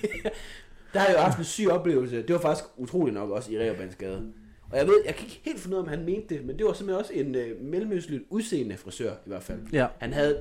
Der 0.93 0.99
har 0.99 1.07
jeg 1.07 1.15
jo 1.15 1.21
haft 1.21 1.37
en 1.37 1.43
syg 1.43 1.67
oplevelse. 1.69 2.21
Det 2.21 2.33
var 2.35 2.41
faktisk 2.41 2.65
utroligt 2.77 3.13
nok 3.13 3.29
også 3.29 3.51
i 3.51 3.59
Reerbandsgade. 3.59 4.33
Og 4.71 4.77
jeg 4.77 4.87
ved, 4.87 5.01
jeg 5.05 5.15
kan 5.15 5.25
ikke 5.25 5.41
helt 5.45 5.59
finde 5.59 5.75
ud 5.77 5.79
af, 5.81 5.83
om 5.83 5.89
han 5.89 6.05
mente 6.05 6.35
det, 6.35 6.45
men 6.45 6.57
det 6.57 6.65
var 6.65 6.73
simpelthen 6.73 6.99
også 6.99 7.13
en 7.13 7.35
øh, 7.35 7.61
mellemøstligt 7.61 8.23
udseende 8.29 8.77
frisør 8.77 9.11
i 9.11 9.15
hvert 9.29 9.43
fald. 9.43 9.59
Ja. 9.73 9.87
Han 9.99 10.13
havde, 10.13 10.39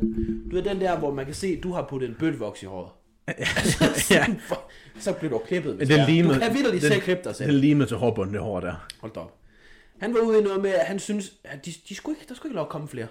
du 0.51 0.55
ved 0.57 0.63
den 0.63 0.81
der, 0.81 0.99
hvor 0.99 1.15
man 1.15 1.25
kan 1.25 1.35
se, 1.35 1.61
du 1.61 1.73
har 1.73 1.87
puttet 1.91 2.09
en 2.09 2.17
bølvoks 2.19 2.63
i 2.63 2.67
håret. 2.67 2.91
ja. 4.11 4.27
For- 4.49 4.71
så 5.01 5.13
blev 5.13 5.31
du 5.31 5.39
klippet. 5.39 5.75
hvis 5.75 5.89
er. 5.91 6.07
lignede- 6.07 6.35
Du 6.35 6.41
kan 6.41 6.55
det- 6.73 6.83
selv 6.83 7.01
klippe 7.01 7.25
dig 7.25 7.35
selv. 7.37 7.53
lige 7.53 7.75
med 7.75 7.87
til 7.87 7.97
hårbunden, 7.97 8.35
det 8.35 8.43
hår 8.43 8.61
der. 8.61 8.87
Hold 9.01 9.13
da 9.13 9.21
op. 9.21 9.35
Han 10.01 10.15
var 10.15 10.21
ude 10.21 10.39
i 10.41 10.43
noget 10.43 10.63
med, 10.63 10.71
at 10.71 10.87
han 10.87 10.99
synes, 10.99 11.33
at 11.45 11.67
de, 11.67 11.73
de 11.89 11.95
skulle 11.95 12.19
ikke, 12.19 12.29
der 12.29 12.35
skulle 12.35 12.51
ikke 12.51 12.57
lov 12.57 12.65
at 12.65 12.71
komme 12.71 12.89
flere. 12.89 13.07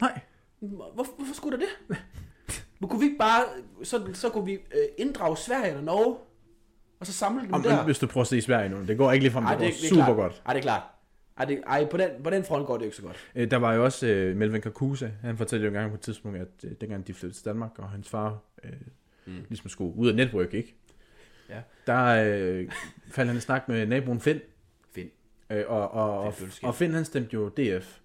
Nej. 0.00 0.20
Hvorfor, 0.60 1.12
hvorfor 1.16 1.34
skulle 1.34 1.58
der 1.58 1.64
det? 1.88 1.96
Men 2.80 2.88
kunne 2.90 3.00
vi 3.00 3.06
ikke 3.06 3.18
bare, 3.18 3.44
så, 3.82 4.00
så 4.14 4.28
kunne 4.28 4.44
vi 4.44 4.52
øh, 4.52 4.58
inddrage 4.98 5.36
Sverige 5.36 5.68
eller 5.68 5.82
Norge, 5.82 6.16
og 7.00 7.06
så 7.06 7.12
samle 7.12 7.42
dem 7.42 7.52
Om, 7.52 7.62
der? 7.62 7.84
hvis 7.84 7.98
du 7.98 8.06
prøver 8.06 8.22
at 8.22 8.28
se 8.28 8.36
i 8.36 8.40
Sverige 8.40 8.68
nu, 8.68 8.84
det 8.86 8.98
går 8.98 9.12
ikke 9.12 9.24
lige 9.24 9.32
frem, 9.32 9.44
det, 9.44 9.50
Ej, 9.52 9.56
det 9.58 9.66
går 9.68 9.88
super 9.88 10.04
klart. 10.04 10.16
godt. 10.16 10.42
Ej, 10.46 10.52
det 10.52 10.58
er 10.58 10.62
klart. 10.62 10.82
Ej, 11.38 11.44
det, 11.44 11.62
ej 11.66 11.84
på, 11.90 11.96
den, 11.96 12.08
på 12.24 12.30
den 12.30 12.44
front 12.44 12.66
går 12.66 12.76
det 12.76 12.84
ikke 12.84 12.96
så 12.96 13.02
godt. 13.02 13.16
Øh, 13.34 13.50
Der 13.50 13.56
var 13.56 13.74
jo 13.74 13.84
også 13.84 14.06
øh, 14.06 14.36
Melvin 14.36 14.60
Kakusa, 14.60 15.08
han 15.22 15.36
fortalte 15.36 15.64
jo 15.64 15.68
engang 15.68 15.90
på 15.90 15.94
et 15.94 16.00
tidspunkt, 16.00 16.38
at 16.38 16.48
øh, 16.64 16.70
dengang 16.80 17.06
de 17.06 17.14
flyttede 17.14 17.38
til 17.38 17.44
Danmark, 17.44 17.70
og 17.78 17.90
hans 17.90 18.08
far 18.08 18.38
øh, 18.64 18.70
Mm. 19.26 19.32
ligesom 19.48 19.68
skulle 19.68 19.96
ud 19.96 20.08
af 20.08 20.14
network, 20.14 20.54
ikke? 20.54 20.74
Ja. 21.50 21.60
Der 21.86 22.24
øh, 22.26 22.68
faldt 23.10 23.28
han 23.28 23.36
i 23.36 23.40
snak 23.40 23.68
med 23.68 23.86
naboen 23.86 24.20
Finn, 24.20 24.40
Fint. 24.94 25.12
øh, 25.50 25.64
og, 25.68 25.90
og, 25.90 26.20
og, 26.20 26.34
Finn 26.34 26.50
og 26.62 26.74
Finn 26.74 26.94
han 26.94 27.04
stemte 27.04 27.34
jo 27.34 27.48
DF. 27.48 27.98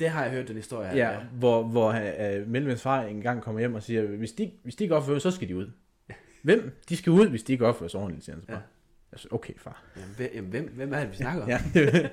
Det 0.00 0.08
har 0.08 0.22
jeg 0.22 0.32
hørt, 0.32 0.48
den 0.48 0.56
historie 0.56 0.88
her. 0.88 0.96
Ja, 0.96 1.10
ja. 1.12 1.18
hvor, 1.32 1.62
hvor 1.62 1.88
øh, 1.90 2.48
Melvins 2.48 2.82
far 2.82 3.02
engang 3.02 3.42
kommer 3.42 3.60
hjem 3.60 3.74
og 3.74 3.82
siger, 3.82 4.02
hvis 4.02 4.32
de, 4.32 4.50
hvis 4.62 4.74
de 4.74 4.84
ikke 4.84 4.94
opfører 4.96 5.18
så 5.18 5.30
skal 5.30 5.48
de 5.48 5.56
ud. 5.56 5.70
Hvem? 6.44 6.72
De 6.88 6.96
skal 6.96 7.12
ud, 7.12 7.28
hvis 7.28 7.42
de 7.42 7.52
ikke 7.52 7.66
opfører 7.66 7.88
sig 7.88 8.00
ordentligt, 8.00 8.24
siger 8.24 8.36
han 8.36 8.42
så 8.42 8.48
bare. 8.48 8.56
Ja. 8.56 8.62
Altså, 9.12 9.28
okay, 9.30 9.52
far. 9.58 9.82
Jamen, 9.96 10.14
hvem, 10.16 10.44
hvem, 10.50 10.72
hvem 10.74 10.92
er 10.94 11.00
det, 11.00 11.10
vi 11.10 11.16
snakker 11.16 11.42
om? 11.42 11.48
Ja. 11.48 11.60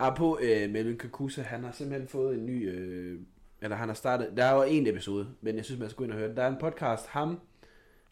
Apropos 0.00 0.38
øh, 0.42 0.70
Melvin 0.70 0.98
Kakusa, 0.98 1.42
han 1.42 1.64
har 1.64 1.72
simpelthen 1.72 2.08
fået 2.08 2.38
en 2.38 2.46
ny... 2.46 2.70
Øh, 2.70 3.20
eller 3.62 3.76
han 3.76 3.88
har 3.88 3.94
startet... 3.94 4.28
Der 4.36 4.44
er 4.44 4.54
jo 4.54 4.62
en 4.62 4.86
episode, 4.86 5.28
men 5.40 5.56
jeg 5.56 5.64
synes, 5.64 5.80
man 5.80 5.88
skal 5.90 5.96
gå 5.96 6.04
ind 6.04 6.12
og 6.12 6.18
høre 6.18 6.28
den. 6.28 6.36
Der 6.36 6.42
er 6.42 6.48
en 6.48 6.56
podcast, 6.60 7.06
ham... 7.06 7.40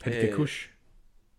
Hadi 0.02 0.16
Øh, 0.16 0.28
Kakush. 0.28 0.70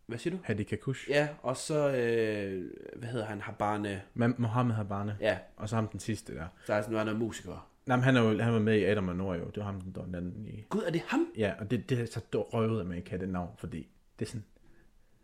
Hvad 0.06 0.18
siger 0.18 0.36
du? 0.36 0.42
Hadi 0.44 0.64
Kakush. 0.64 1.10
Ja, 1.10 1.28
og 1.42 1.58
så... 1.58 1.90
Øh, 1.96 2.64
hvad 2.96 3.10
hedder 3.10 3.26
han? 3.26 3.42
Habane... 3.42 4.02
Mohammed 4.16 4.76
Habane. 4.76 5.18
Ja, 5.22 5.38
Og 5.58 5.70
så 5.70 5.76
ham 5.76 5.88
den 5.88 6.00
sidste 6.00 6.36
der. 6.36 6.46
der 6.68 6.74
er 6.76 6.82
sådan 6.82 6.92
noget, 6.92 7.06
noget 7.06 7.20
musiker. 7.20 7.69
Nej, 7.90 7.98
men 7.98 8.04
han, 8.04 8.18
er 8.18 8.22
jo, 8.22 8.38
han 8.40 8.54
var 8.54 8.60
med 8.60 8.78
i 8.80 8.84
Adam 8.84 9.08
og 9.08 9.16
Nora 9.16 9.36
jo. 9.38 9.46
Det 9.46 9.58
var 9.58 9.64
ham, 9.64 9.82
den, 9.82 9.94
den 10.06 10.16
anden 10.16 10.46
i... 10.48 10.66
Gud, 10.70 10.82
er 10.88 10.92
det 10.92 11.02
ham? 11.08 11.28
Ja, 11.38 11.54
og 11.60 11.72
det, 11.72 11.90
det 11.90 12.00
er 12.00 12.06
så 12.06 12.20
røvet, 12.34 12.80
at 12.82 12.88
man 12.88 12.98
ikke 12.98 13.10
kan 13.10 13.20
det 13.20 13.30
navn, 13.30 13.50
fordi 13.58 13.88
det 14.20 14.26
er 14.26 14.30
sådan... 14.30 14.44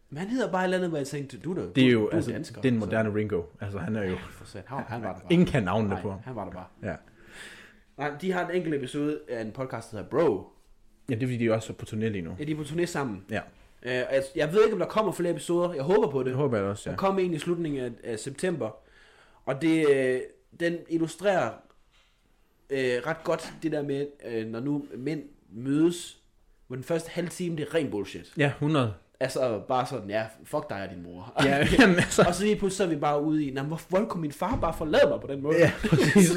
Men 0.10 0.18
han 0.18 0.28
hedder 0.28 0.52
bare 0.52 0.62
et 0.62 0.64
eller 0.64 0.78
andet, 0.78 0.90
hvor 0.90 0.98
jeg 0.98 1.08
tænkte, 1.08 1.38
du 1.40 1.56
da- 1.56 1.62
Det 1.62 1.68
er 1.68 1.72
du, 1.74 1.82
jo, 2.00 2.10
du 2.10 2.16
altså, 2.16 2.32
dansker. 2.32 2.62
det 2.62 2.70
er 2.70 2.74
en 2.74 2.80
så- 2.82 2.86
moderne 2.86 3.16
Ringo. 3.16 3.44
Altså, 3.62 3.80
han 3.80 3.96
er 3.96 4.04
jo... 4.10 4.16
For 4.32 4.46
sat. 4.46 4.64
Han, 4.68 4.84
han 4.88 5.02
var 5.02 5.14
der 5.14 5.20
bare. 5.20 5.34
Ingen 5.34 5.48
kan 5.48 5.64
navnene 5.64 5.94
Nej, 5.94 6.02
på 6.02 6.12
ham. 6.12 6.20
han 6.24 6.36
var 6.36 6.44
der 6.46 6.52
bare. 6.52 6.66
Ja. 6.84 6.96
Nej, 7.98 8.12
de 8.22 8.32
har 8.32 8.50
en 8.50 8.56
enkelt 8.56 8.76
episode 8.76 9.20
af 9.30 9.42
en 9.42 9.52
podcast, 9.52 9.92
der 9.92 9.98
hedder 9.98 10.10
Bro. 10.10 10.48
ja, 11.10 11.16
det 11.16 11.24
er 11.24 11.28
fordi, 11.28 11.38
de 11.38 11.46
er 11.48 11.54
også 11.54 11.74
på 11.74 11.86
turné 11.90 11.96
lige 11.96 12.22
nu. 12.22 12.36
Ja, 12.40 12.44
de 12.44 12.52
er 12.52 12.56
på 12.56 12.62
turné 12.64 12.86
sammen. 12.86 13.26
Ja, 13.30 13.42
Uh, 13.86 13.92
jeg, 13.92 14.24
jeg 14.36 14.54
ved 14.54 14.64
ikke, 14.64 14.74
om 14.74 14.80
der 14.80 14.86
kommer 14.88 15.12
flere 15.12 15.32
episoder. 15.32 15.74
Jeg 15.74 15.84
håber 15.84 16.08
på 16.12 16.20
det. 16.20 16.26
det 16.26 16.36
håber 16.36 16.58
jeg 16.58 16.66
også, 16.66 16.84
Der 16.86 16.92
ja. 16.92 16.98
kommer 16.98 17.22
en 17.22 17.34
i 17.34 17.38
slutningen 17.40 17.84
af, 17.84 17.92
af 18.12 18.20
september. 18.20 18.70
Og 19.46 19.62
det, 19.62 19.90
øh, 19.96 20.20
den 20.60 20.78
illustrerer 20.90 21.52
øh, 22.70 23.02
ret 23.08 23.24
godt 23.24 23.54
det 23.64 23.72
der 23.72 23.84
med, 23.84 24.08
øh, 24.28 24.48
når 24.48 24.60
nu 24.60 24.86
mænd 24.98 25.24
mødes, 25.54 26.18
hvor 26.68 26.76
den 26.76 26.84
første 26.84 27.10
halve 27.10 27.30
time, 27.30 27.58
det 27.58 27.68
er 27.70 27.74
ren 27.76 27.92
bullshit. 27.92 28.34
Ja, 28.38 28.48
100. 28.48 28.94
Altså 29.20 29.62
bare 29.68 29.86
sådan, 29.86 30.10
ja, 30.10 30.26
fuck 30.44 30.70
dig 30.70 30.84
og 30.84 30.90
din 30.90 31.04
mor. 31.04 31.34
Ja, 31.46 31.68
jamen, 31.80 31.96
altså... 31.96 32.24
og 32.28 32.36
så 32.36 32.44
lige 32.44 32.56
pludselig 32.56 32.78
så 32.78 32.84
er 32.84 32.88
vi 32.88 32.96
bare 32.96 33.22
ude 33.24 33.46
i, 33.46 33.52
"Nå, 33.52 33.62
men 33.62 33.68
hvor, 33.68 33.82
hvor 33.90 34.06
kunne 34.06 34.22
min 34.22 34.32
far 34.32 34.58
bare 34.62 34.74
forlade 34.78 35.10
mig 35.10 35.22
på 35.22 35.28
den 35.28 35.42
måde? 35.42 35.58
Ja, 35.58 35.72
præcis. 35.90 36.30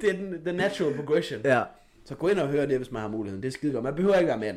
det 0.00 0.10
er 0.10 0.12
den, 0.12 0.34
the 0.44 0.52
natural 0.52 0.94
progression. 0.96 1.40
ja. 1.44 1.62
Så 2.04 2.14
gå 2.14 2.28
ind 2.28 2.38
og 2.38 2.48
hør 2.48 2.66
det, 2.66 2.76
hvis 2.76 2.90
man 2.90 3.02
har 3.02 3.08
muligheden. 3.08 3.42
Det 3.42 3.48
er 3.48 3.52
skide 3.52 3.72
godt. 3.72 3.84
Man 3.84 3.94
behøver 3.94 4.14
ikke 4.16 4.28
være 4.28 4.38
mand. 4.38 4.56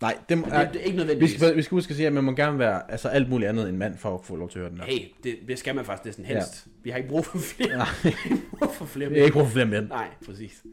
Nej, 0.00 0.18
det, 0.28 0.38
må, 0.38 0.44
det, 0.44 0.52
det 0.52 0.58
er 0.58 0.64
ikke 0.84 0.90
vi, 0.90 0.96
nødvendigvis. 0.96 1.30
skal, 1.36 1.56
vi 1.56 1.62
skal 1.62 1.74
huske 1.76 1.90
at 1.90 1.96
sige, 1.96 2.06
at 2.06 2.12
man 2.12 2.24
må 2.24 2.32
gerne 2.32 2.58
være 2.58 2.90
altså, 2.90 3.08
alt 3.08 3.28
muligt 3.28 3.48
andet 3.48 3.68
end 3.68 3.76
mand 3.76 3.98
for 3.98 4.14
at 4.18 4.24
få 4.24 4.36
lov 4.36 4.50
til 4.50 4.58
at 4.58 4.62
høre 4.62 4.70
den 4.70 4.78
der. 4.78 4.84
Hey, 4.84 5.08
det, 5.22 5.38
det 5.48 5.58
skal 5.58 5.74
man 5.74 5.84
faktisk 5.84 6.04
næsten 6.04 6.24
helst. 6.24 6.66
Ja. 6.66 6.70
Vi 6.82 6.90
har 6.90 6.96
ikke 6.96 7.08
brug 7.08 7.24
for 7.24 7.38
flere. 7.38 7.76
Nej. 7.76 7.86
Vi 8.04 8.10
har 8.10 8.34
ikke 8.34 8.46
brug 8.58 8.74
for 8.74 8.84
flere 8.84 9.10
Jeg 9.10 9.18
har 9.20 9.24
ikke 9.24 9.32
brug 9.34 9.46
for 9.46 9.52
flere 9.52 9.66
mænd. 9.66 9.88
Nej, 9.88 10.08
præcis. 10.26 10.64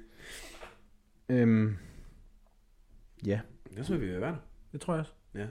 Øhm, 1.30 1.78
ja, 3.26 3.39
Det 3.78 3.86
så 3.86 3.97
vi 3.97 4.05
jo 4.13 4.19
være. 4.19 4.38
det 4.71 4.82
tror 4.82 4.93
jeg 4.93 4.99
også. 4.99 5.11
Ja. 5.36 5.45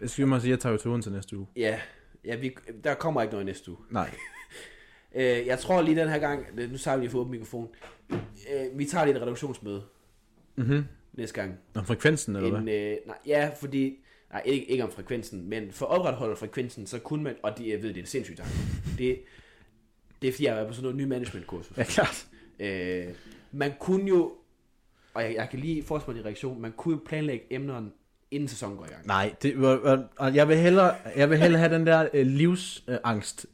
Jeg 0.00 0.10
skal 0.10 0.26
mig 0.28 0.40
sige, 0.40 0.48
at 0.52 0.56
jeg 0.56 0.60
tager 0.60 0.72
jo 0.72 0.78
til 0.78 0.90
Odense 0.90 1.10
næste 1.10 1.36
uge. 1.36 1.46
Ja, 1.56 1.80
ja 2.24 2.36
vi, 2.36 2.56
der 2.84 2.94
kommer 2.94 3.22
ikke 3.22 3.32
noget 3.32 3.46
næste 3.46 3.70
uge. 3.70 3.78
Nej. 3.90 4.10
Øh, 5.14 5.46
jeg 5.46 5.58
tror 5.58 5.82
lige 5.82 6.00
den 6.00 6.08
her 6.08 6.18
gang, 6.18 6.46
nu 6.70 6.78
tager 6.78 6.96
vi 6.96 7.02
lige 7.02 7.10
for 7.10 7.18
åben 7.18 7.30
mikrofon, 7.30 7.68
øh, 8.10 8.78
vi 8.78 8.84
tager 8.84 9.04
lige 9.04 9.16
et 9.16 9.22
reduktionsmøde 9.22 9.82
Mhm. 10.56 10.84
Næste 11.12 11.34
gang. 11.40 11.54
Om 11.74 11.84
frekvensen, 11.86 12.36
eller 12.36 12.56
En, 12.58 12.62
hvad? 12.62 12.74
øh, 12.74 12.96
nej, 13.06 13.16
ja, 13.26 13.50
fordi, 13.60 13.98
nej, 14.32 14.42
ikke, 14.44 14.70
ikke 14.70 14.84
om 14.84 14.90
frekvensen, 14.90 15.48
men 15.48 15.72
for 15.72 15.86
at 15.86 15.98
opretholde 15.98 16.36
frekvensen, 16.36 16.86
så 16.86 16.98
kunne 16.98 17.24
man, 17.24 17.34
og 17.42 17.58
det, 17.58 17.68
jeg 17.68 17.82
ved, 17.82 17.94
det 17.94 18.02
er 18.02 18.06
sindssygt 18.06 18.38
tanke. 18.38 18.52
det, 18.98 19.18
det 20.22 20.28
er 20.28 20.32
fordi, 20.32 20.44
jeg 20.44 20.52
har 20.52 20.56
været 20.56 20.68
på 20.68 20.74
sådan 20.74 20.82
noget 20.82 20.96
ny 20.96 21.04
managementkursus. 21.04 21.78
Ja, 21.78 21.84
klart. 21.84 22.26
Øh, 22.60 23.04
man 23.52 23.72
kunne 23.80 24.08
jo, 24.08 24.32
og 25.14 25.22
jeg, 25.22 25.34
jeg 25.34 25.48
kan 25.50 25.58
lige 25.58 25.82
forestille 25.84 26.14
mig 26.14 26.22
din 26.22 26.26
reaktion, 26.26 26.60
man 26.60 26.72
kunne 26.72 26.94
jo 26.94 27.00
planlægge 27.06 27.44
emnerne, 27.50 27.90
inden 28.30 28.48
sæsonen 28.48 28.76
går 28.76 28.84
i 28.84 28.88
gang. 28.88 29.06
Nej, 29.06 29.34
det, 29.42 29.56
og 30.16 30.34
jeg 30.34 30.48
vil 30.48 30.56
hellere, 30.56 30.94
jeg 31.16 31.30
vil 31.30 31.38
hellere 31.38 31.58
have 31.58 31.74
den 31.74 31.86
der 31.86 32.08
øh, 32.14 32.26
livsangst 32.26 33.46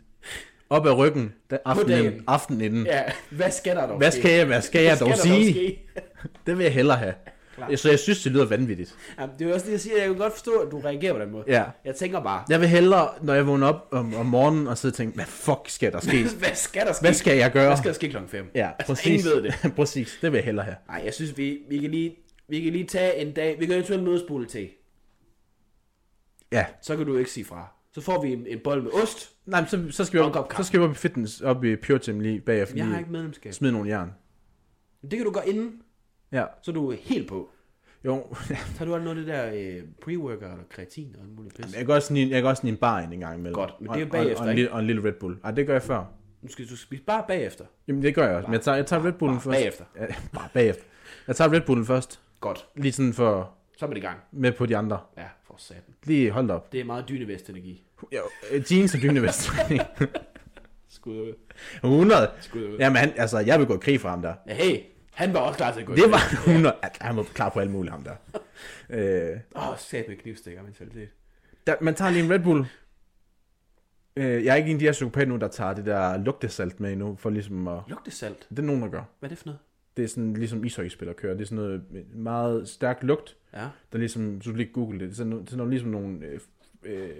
op 0.70 0.86
ad 0.86 0.92
ryggen 0.92 1.34
da, 1.50 1.58
aftenen, 1.64 2.04
dagen. 2.04 2.24
aftenen 2.26 2.60
inden. 2.60 2.86
Ja. 2.86 3.02
Hvad 3.30 3.50
skal 3.50 3.76
der 3.76 3.86
dog 3.86 3.96
Hvad 3.98 4.10
skal 4.10 4.30
jeg, 4.30 4.46
hvad 4.46 4.62
skal 4.62 4.82
jeg 4.82 4.96
Hvad 4.96 5.08
dog 5.08 5.18
skal 5.18 5.30
der 5.30 5.36
sige? 5.36 5.78
Det 6.46 6.58
vil 6.58 6.64
jeg 6.64 6.72
hellere 6.74 6.96
have. 6.96 7.14
Klar. 7.58 7.76
Så 7.76 7.90
jeg 7.90 7.98
synes, 7.98 8.22
det 8.22 8.32
lyder 8.32 8.46
vanvittigt. 8.46 8.94
Jamen, 9.20 9.34
det 9.38 9.44
er 9.44 9.48
jo 9.48 9.54
også 9.54 9.66
det, 9.66 9.72
jeg 9.72 9.80
siger. 9.80 9.96
Jeg 9.96 10.06
kan 10.06 10.16
godt 10.16 10.32
forstå, 10.32 10.52
at 10.58 10.70
du 10.70 10.80
reagerer 10.80 11.12
på 11.12 11.18
den 11.18 11.30
måde. 11.30 11.44
Ja. 11.46 11.64
Jeg 11.84 11.94
tænker 11.94 12.20
bare, 12.20 12.44
Jeg 12.48 12.60
vil 12.60 12.68
hellere, 12.68 13.08
når 13.22 13.34
jeg 13.34 13.46
vågner 13.46 13.66
op 13.66 13.88
om, 13.90 14.14
om 14.14 14.26
morgenen 14.26 14.66
og 14.66 14.78
sidder 14.78 14.92
og 14.92 14.96
tænker, 14.96 15.14
hvad 15.14 15.24
fuck 15.24 15.60
skal 15.66 15.92
der 15.92 16.00
ske? 16.00 16.24
hvad 16.38 16.54
skal 16.54 16.86
der 16.86 16.92
ske? 16.92 17.02
Hvad 17.02 17.12
skal 17.12 17.36
jeg 17.36 17.52
gøre? 17.52 17.66
Hvad 17.66 17.76
skal 17.76 17.88
der 17.88 17.94
ske 17.94 18.08
klokken 18.08 18.30
5? 18.30 18.50
Ja, 18.54 18.70
altså, 18.78 18.86
præcis. 18.86 19.06
ingen 19.06 19.36
ved 19.36 19.42
det. 19.42 19.72
præcis, 19.76 20.18
det 20.22 20.32
vil 20.32 20.38
jeg 20.38 20.44
hellere 20.44 20.64
have. 20.64 20.76
Nej, 20.88 21.02
jeg 21.04 21.14
synes, 21.14 21.38
vi, 21.38 21.58
vi, 21.68 21.78
kan 21.78 21.90
lige, 21.90 22.16
vi 22.48 22.60
kan 22.60 22.72
lige 22.72 22.84
tage 22.84 23.16
en 23.16 23.32
dag. 23.32 23.60
Vi 23.60 23.66
kan 23.66 23.74
eventuelt 23.74 24.02
mødes 24.02 24.22
på 24.28 24.44
til. 24.48 24.68
Ja. 26.52 26.66
Så 26.82 26.96
kan 26.96 27.06
du 27.06 27.16
ikke 27.16 27.30
sige 27.30 27.44
fra. 27.44 27.72
Så 27.92 28.00
får 28.00 28.22
vi 28.22 28.32
en, 28.32 28.46
en 28.46 28.58
bold 28.64 28.82
med 28.82 28.90
ost. 29.02 29.30
Nej, 29.46 29.60
men 29.60 29.68
så, 29.68 29.96
så, 29.96 30.04
skal 30.04 30.20
vi 30.20 30.24
op, 30.24 30.52
så 30.56 30.62
skal 30.62 30.80
vi 30.80 30.84
op 30.84 30.90
i 30.90 30.94
fitness, 30.94 31.40
op 31.40 31.64
i 31.64 31.76
Pure 31.76 31.98
Gym 31.98 32.20
lige 32.20 32.40
bagefter. 32.40 32.76
Jeg 32.76 32.86
har 32.86 32.98
ikke 32.98 33.12
medlemskab. 33.12 33.52
Smide 33.52 33.72
nogle 33.72 33.90
jern. 33.90 34.12
Det 35.02 35.10
kan 35.10 35.24
du 35.24 35.30
gøre 35.30 35.48
inden, 35.48 35.72
Ja. 36.32 36.44
så 36.62 36.70
er 36.70 36.72
du 36.74 36.90
helt 36.90 37.28
på. 37.28 37.48
Jo, 38.04 38.26
har 38.78 38.84
du 38.84 38.94
alt 38.94 39.04
noget 39.04 39.18
af 39.18 39.24
det 39.24 39.34
der 39.34 39.50
øh, 39.54 39.82
pre-workout 40.04 40.44
og 40.60 40.68
kreatin 40.70 41.14
og 41.18 41.22
alt 41.24 41.36
muligt 41.36 41.56
pis. 41.56 41.76
jeg 41.76 41.86
kan 41.86 41.94
også 41.94 42.08
snige, 42.08 42.30
jeg 42.30 42.42
kan 42.42 42.50
også 42.50 42.66
en 42.66 42.76
bar 42.76 43.00
ind 43.00 43.12
en 43.12 43.20
gang 43.20 43.34
imellem. 43.38 43.54
Godt, 43.54 43.74
men 43.80 43.92
det 43.92 44.00
er 44.00 44.04
Og- 44.04 44.10
bagefter, 44.10 44.36
og, 44.36 44.44
og, 44.44 44.50
en 44.50 44.56
lille, 44.56 44.72
og 44.72 44.80
en 44.80 44.86
lille 44.86 45.04
Red 45.04 45.12
Bull. 45.12 45.36
Ej, 45.44 45.50
det 45.50 45.66
gør 45.66 45.72
jeg 45.74 45.82
før. 45.82 46.04
Nu 46.42 46.48
skal 46.48 46.66
du 46.68 46.76
spise 46.76 47.02
bare 47.02 47.24
bagefter. 47.28 47.64
Jamen, 47.88 48.02
det 48.02 48.14
gør 48.14 48.26
jeg 48.26 48.36
også. 48.36 48.46
Men 48.46 48.52
jeg 48.54 48.60
tager, 48.62 48.76
jeg 48.76 48.86
tager 48.86 49.04
Red 49.04 49.12
Bullen 49.12 49.36
bare 49.36 49.42
først. 49.42 49.58
bagefter. 49.58 49.84
Ja, 49.96 50.06
bare 50.32 50.48
bagefter. 50.54 50.82
Jeg 51.26 51.36
tager 51.36 51.52
Red 51.52 51.60
Bullen 51.60 51.86
først. 51.86 52.20
Godt. 52.40 52.66
Lige 52.76 52.92
sådan 52.92 53.12
for 53.12 53.50
Så 53.78 53.84
er 53.84 53.88
man 53.88 53.96
i 53.96 54.00
gang. 54.00 54.18
med 54.32 54.52
på 54.52 54.66
de 54.66 54.76
andre. 54.76 54.98
Ja, 55.16 55.24
for 55.46 55.54
satan. 55.58 55.94
Lige 56.04 56.30
hold 56.30 56.50
op. 56.50 56.72
Det 56.72 56.80
er 56.80 56.84
meget 56.84 57.08
dynevest-energi. 57.08 57.84
Jo, 58.12 58.20
øh, 58.52 58.72
jeans 58.72 58.94
og 58.94 59.00
dynevest. 59.02 59.50
Skud 60.88 61.16
ud. 61.20 61.32
100. 61.84 62.30
Skud 62.40 62.60
ud. 62.64 62.76
Jamen, 62.78 62.96
han, 62.96 63.12
altså, 63.16 63.38
jeg 63.38 63.58
vil 63.58 63.66
gå 63.66 63.74
i 63.74 63.78
krig 63.82 64.00
for 64.00 64.08
ham 64.08 64.22
der. 64.22 64.34
Ja, 64.48 64.54
hey, 64.54 64.78
han 65.18 65.34
var 65.34 65.40
også 65.40 65.56
klar 65.56 65.72
til 65.72 65.80
at 65.80 65.86
gå 65.86 65.94
Det 65.94 66.02
var 66.10 66.48
100. 66.48 66.76
Altså, 66.82 67.04
han 67.04 67.16
var 67.16 67.22
klar 67.22 67.48
på 67.48 67.60
alt 67.60 67.70
muligt, 67.70 67.92
ham 67.92 68.04
der. 68.04 68.14
Øh, 68.90 69.40
Åh, 69.56 69.68
oh, 69.70 69.76
sat 69.78 70.04
med 70.08 70.16
knivstikker 70.16 70.62
mentalitet. 70.62 71.08
der, 71.66 71.74
man 71.80 71.94
tager 71.94 72.10
lige 72.10 72.24
en 72.24 72.30
Red 72.30 72.38
Bull. 72.38 72.64
Øh, 74.16 74.44
jeg 74.44 74.52
er 74.52 74.54
ikke 74.54 74.70
en 74.70 74.76
af 74.76 74.78
de 74.78 74.84
her 74.84 74.92
psykopater 74.92 75.26
nu, 75.28 75.36
der 75.36 75.48
tager 75.48 75.74
det 75.74 75.86
der 75.86 76.16
lugtesalt 76.16 76.80
med 76.80 76.92
endnu, 76.92 77.16
for 77.16 77.30
ligesom 77.30 77.68
at... 77.68 77.80
Lugte 77.88 78.10
salt. 78.10 78.46
Det 78.50 78.58
er 78.58 78.62
nogen, 78.62 78.82
der 78.82 78.88
gør. 78.88 79.02
Hvad 79.18 79.26
er 79.26 79.28
det 79.28 79.38
for 79.38 79.46
noget? 79.46 79.58
Det 79.96 80.04
er 80.04 80.08
sådan 80.08 80.34
ligesom 80.34 80.64
ishockeyspillere 80.64 81.14
kører. 81.16 81.34
Det 81.34 81.42
er 81.42 81.46
sådan 81.46 81.56
noget 81.64 81.82
meget 82.14 82.68
stærk 82.68 82.98
lugt, 83.02 83.36
Ja. 83.54 83.68
der 83.92 83.98
ligesom, 83.98 84.42
så 84.42 84.50
du 84.50 84.56
lige 84.56 84.72
google 84.72 84.98
det, 85.00 85.06
det 85.08 85.10
er 85.12 85.16
sådan, 85.16 85.46
sådan 85.46 85.70
ligesom 85.70 85.88
nogle 85.90 86.26
øh, 86.26 86.40
øh, 86.84 87.10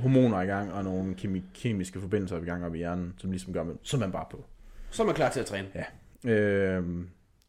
hormoner 0.00 0.40
i 0.40 0.46
gang, 0.46 0.72
og 0.72 0.84
nogle 0.84 1.14
kemi, 1.14 1.42
kemiske 1.54 2.00
forbindelser 2.00 2.36
i 2.42 2.44
gang 2.44 2.64
op 2.64 2.74
i 2.74 2.78
hjernen, 2.78 3.14
som 3.18 3.30
ligesom 3.30 3.52
gør, 3.52 3.62
man, 3.62 3.78
så 3.82 3.96
er 3.96 4.00
man 4.00 4.12
bare 4.12 4.26
på. 4.30 4.44
Så 4.90 5.02
er 5.02 5.06
man 5.06 5.14
klar 5.14 5.30
til 5.30 5.40
at 5.40 5.46
træne. 5.46 5.68
Ja. 5.74 6.30
Øh, 6.30 6.84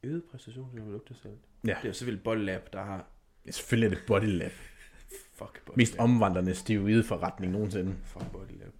Øget 0.05 0.23
præstation, 0.23 0.69
det 0.75 0.81
er 0.81 0.91
lugte 0.91 1.13
salt. 1.13 1.35
Ja. 1.67 1.75
Det 1.81 1.89
er 1.89 1.93
selvfølgelig 1.93 2.23
Bollab, 2.23 2.73
der 2.73 2.83
har... 2.83 3.07
ja, 3.45 3.51
selvfølgelig 3.51 3.91
er 3.95 3.99
det 3.99 4.03
body 4.07 4.37
lab. 4.37 4.51
Fuck 5.37 5.61
Bollab. 5.65 5.77
Mest 5.77 5.95
omvandrende 5.97 6.55
steroideforretning 6.55 7.51
nogensinde. 7.53 7.95
Fuck 8.03 8.31
Bollab. 8.31 8.73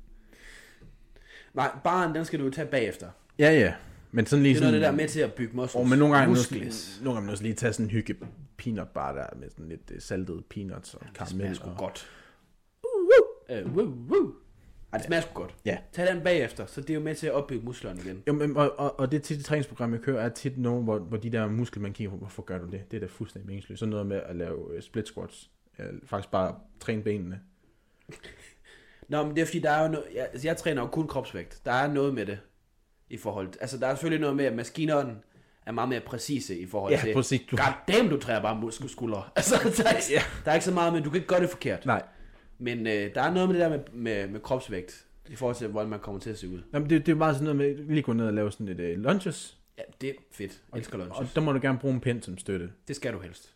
Nej, 1.53 1.71
baren, 1.83 2.15
den 2.15 2.25
skal 2.25 2.39
du 2.39 2.45
jo 2.45 2.51
tage 2.51 2.67
bagefter. 2.67 3.09
Ja, 3.39 3.51
ja. 3.51 3.73
Men 4.11 4.25
sådan 4.25 4.43
lige 4.43 4.53
Det 4.53 4.57
er 4.59 4.61
sådan... 4.61 4.73
det 4.73 4.81
der 4.81 4.91
med 4.91 5.07
til 5.07 5.19
at 5.19 5.33
bygge 5.33 5.55
muscles. 5.55 5.75
Og 5.75 5.87
men 5.89 5.99
nogle 5.99 6.15
gange, 6.17 6.29
Muskles. 6.29 6.67
også, 6.67 7.03
nogle 7.03 7.17
gange 7.17 7.31
også 7.31 7.43
lige 7.43 7.55
tage 7.55 7.73
sådan 7.73 7.85
en 7.85 7.89
hygge 7.89 8.15
peanut 8.57 8.87
bar 8.87 9.11
der, 9.13 9.27
med 9.39 9.49
sådan 9.49 9.69
lidt 9.69 9.91
øh, 9.91 10.01
saltede 10.01 10.43
peanuts 10.49 10.93
og 10.93 11.01
Det 11.19 11.27
smager 11.29 11.43
karamel. 11.43 11.55
sgu 11.55 11.69
Og... 11.69 11.77
godt. 11.77 12.09
Uh, 13.65 13.75
woo, 13.75 13.85
woo. 14.09 14.33
Ej, 14.95 14.97
det 14.97 15.05
smager 15.07 15.21
sgu 15.21 15.33
godt. 15.33 15.55
Ja. 15.65 15.77
Tag 15.91 16.07
den 16.07 16.23
bagefter, 16.23 16.65
så 16.65 16.81
det 16.81 16.89
er 16.89 16.93
jo 16.93 16.99
med 16.99 17.15
til 17.15 17.27
at 17.27 17.33
opbygge 17.33 17.65
musklerne 17.65 18.01
igen. 18.05 18.23
Jo, 18.27 18.33
men, 18.33 18.57
og, 18.57 18.79
og, 18.79 18.99
og, 18.99 19.11
det 19.11 19.23
til 19.23 19.37
det 19.37 19.45
træningsprogram, 19.45 19.93
jeg 19.93 20.01
kører, 20.01 20.21
er 20.25 20.29
tit 20.29 20.57
noget, 20.57 20.83
hvor, 20.83 20.99
hvor 20.99 21.17
de 21.17 21.29
der 21.31 21.47
muskler, 21.47 21.81
man 21.81 21.93
kigger 21.93 22.11
på, 22.11 22.17
hvorfor 22.17 22.41
gør 22.43 22.57
du 22.57 22.65
det? 22.65 22.91
Det 22.91 22.97
er 22.97 23.01
da 23.01 23.07
fuldstændig 23.07 23.47
meningsløst. 23.47 23.79
Sådan 23.79 23.89
noget 23.89 24.05
med 24.05 24.21
at 24.25 24.35
lave 24.35 24.75
uh, 24.75 24.81
split 24.81 25.07
squats. 25.07 25.49
Ja, 25.79 25.83
faktisk 26.05 26.31
bare 26.31 26.55
træne 26.79 27.03
benene. 27.03 27.39
Nå, 29.09 29.23
men 29.23 29.35
det 29.35 29.41
er 29.41 29.45
fordi, 29.45 29.59
der 29.59 29.71
er 29.71 29.81
jo 29.85 29.87
noget... 29.91 30.05
Jeg, 30.15 30.27
altså, 30.31 30.47
jeg 30.47 30.57
træner 30.57 30.81
jo 30.81 30.87
kun 30.87 31.07
kropsvægt. 31.07 31.61
Der 31.65 31.71
er 31.71 31.93
noget 31.93 32.13
med 32.13 32.25
det. 32.25 32.39
I 33.09 33.17
forhold 33.17 33.51
til, 33.51 33.57
altså, 33.61 33.77
der 33.77 33.87
er 33.87 33.95
selvfølgelig 33.95 34.21
noget 34.21 34.35
med, 34.35 34.45
at 34.45 34.53
maskinerne 34.55 35.15
er 35.65 35.71
meget 35.71 35.89
mere 35.89 35.99
præcise 36.05 36.59
i 36.59 36.65
forhold 36.65 36.93
Ja, 36.93 36.99
til... 36.99 37.13
præcis. 37.13 37.41
Du- 37.51 37.55
God 37.57 37.73
damn, 37.95 38.09
du 38.09 38.19
træner 38.19 38.41
bare 38.41 38.55
muskel 38.61 38.89
skuldre. 38.89 39.23
Altså, 39.35 39.55
der 39.83 39.89
er, 39.89 39.95
ikke, 39.95 40.07
Ja. 40.11 40.21
der 40.45 40.51
er 40.51 40.55
ikke 40.55 40.65
så 40.65 40.71
meget, 40.73 40.93
men 40.93 41.03
du 41.03 41.09
kan 41.09 41.15
ikke 41.17 41.27
gøre 41.27 41.41
det 41.41 41.49
forkert. 41.49 41.85
Nej. 41.85 42.03
Men 42.59 42.87
øh, 42.87 43.15
der 43.15 43.21
er 43.21 43.33
noget 43.33 43.49
med 43.49 43.55
det 43.59 43.61
der 43.63 43.69
med, 43.69 43.79
med, 43.93 44.27
med 44.27 44.39
kropsvægt, 44.39 45.05
i 45.29 45.35
forhold 45.35 45.55
til, 45.55 45.67
hvordan 45.67 45.89
man 45.89 45.99
kommer 45.99 46.19
til 46.21 46.29
at 46.29 46.37
se 46.37 46.49
ud. 46.49 46.61
Jamen, 46.73 46.89
det, 46.89 47.05
det 47.05 47.11
er 47.11 47.15
meget 47.15 47.35
sådan 47.35 47.55
noget 47.55 47.77
med, 47.77 47.85
lige 47.93 48.01
gå 48.01 48.13
ned 48.13 48.25
og 48.27 48.33
lave 48.33 48.51
sådan 48.51 48.67
et 48.67 48.79
uh, 48.97 49.03
lunges. 49.03 49.57
Ja, 49.77 49.83
det 50.01 50.09
er 50.09 50.13
fedt. 50.31 50.61
Jeg 50.73 50.77
elsker 50.79 50.97
lunches. 50.97 51.17
Og 51.19 51.35
der 51.35 51.41
må 51.41 51.51
du 51.51 51.59
gerne 51.61 51.77
bruge 51.79 51.93
en 51.93 51.99
pind 51.99 52.21
som 52.21 52.37
støtte. 52.37 52.69
Det 52.87 52.95
skal 52.95 53.13
du 53.13 53.19
helst. 53.19 53.51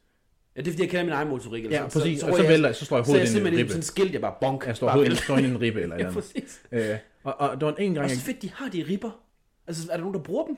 Ja, 0.56 0.62
det 0.62 0.68
er 0.68 0.72
fordi, 0.72 0.84
jeg 0.84 0.90
kender 0.90 1.04
min 1.04 1.14
egen 1.14 1.28
motorik. 1.30 1.66
eller 1.66 1.78
Ja, 1.82 1.90
sådan. 1.90 2.02
præcis. 2.02 2.24
Og 2.24 2.28
ryger 2.30 2.38
så 2.38 2.44
jeg- 2.44 2.52
vælter 2.52 2.68
jeg, 2.70 2.76
så 2.76 2.86
slår 2.86 2.98
jeg 2.98 3.06
Så 3.06 3.12
jeg 3.12 3.20
hovedet 3.20 3.22
ind 3.22 3.28
i 3.28 3.32
en 3.32 3.36
simpelthen 3.36 3.60
ribbe. 3.60 3.70
sådan 3.72 3.80
en 3.80 3.84
skilt, 3.84 4.14
jeg 4.14 4.22
bare 4.22 4.36
bonk. 4.42 4.66
Jeg 4.68 4.78
slår 4.78 4.88
bare 4.88 4.96
hovedet 4.98 5.30
ind 5.30 5.40
i 5.40 5.50
en 5.50 5.62
ribbe 5.62 5.82
eller 5.82 5.96
Ja, 6.06 6.12
præcis. 6.12 6.62
Øh, 6.72 6.84
og, 7.24 7.40
og 7.40 7.62
der 7.62 7.66
var 7.68 7.76
en 7.76 7.94
gang, 7.94 8.04
Og 8.04 8.10
jeg, 8.10 8.18
så 8.18 8.26
fedt, 8.26 8.42
de 8.42 8.50
har 8.54 8.70
de 8.70 8.86
ribber. 8.90 9.24
Altså, 9.68 9.88
er 9.92 9.96
der 9.96 10.02
nogen, 10.02 10.14
der 10.14 10.22
bruger 10.24 10.46
dem? 10.46 10.58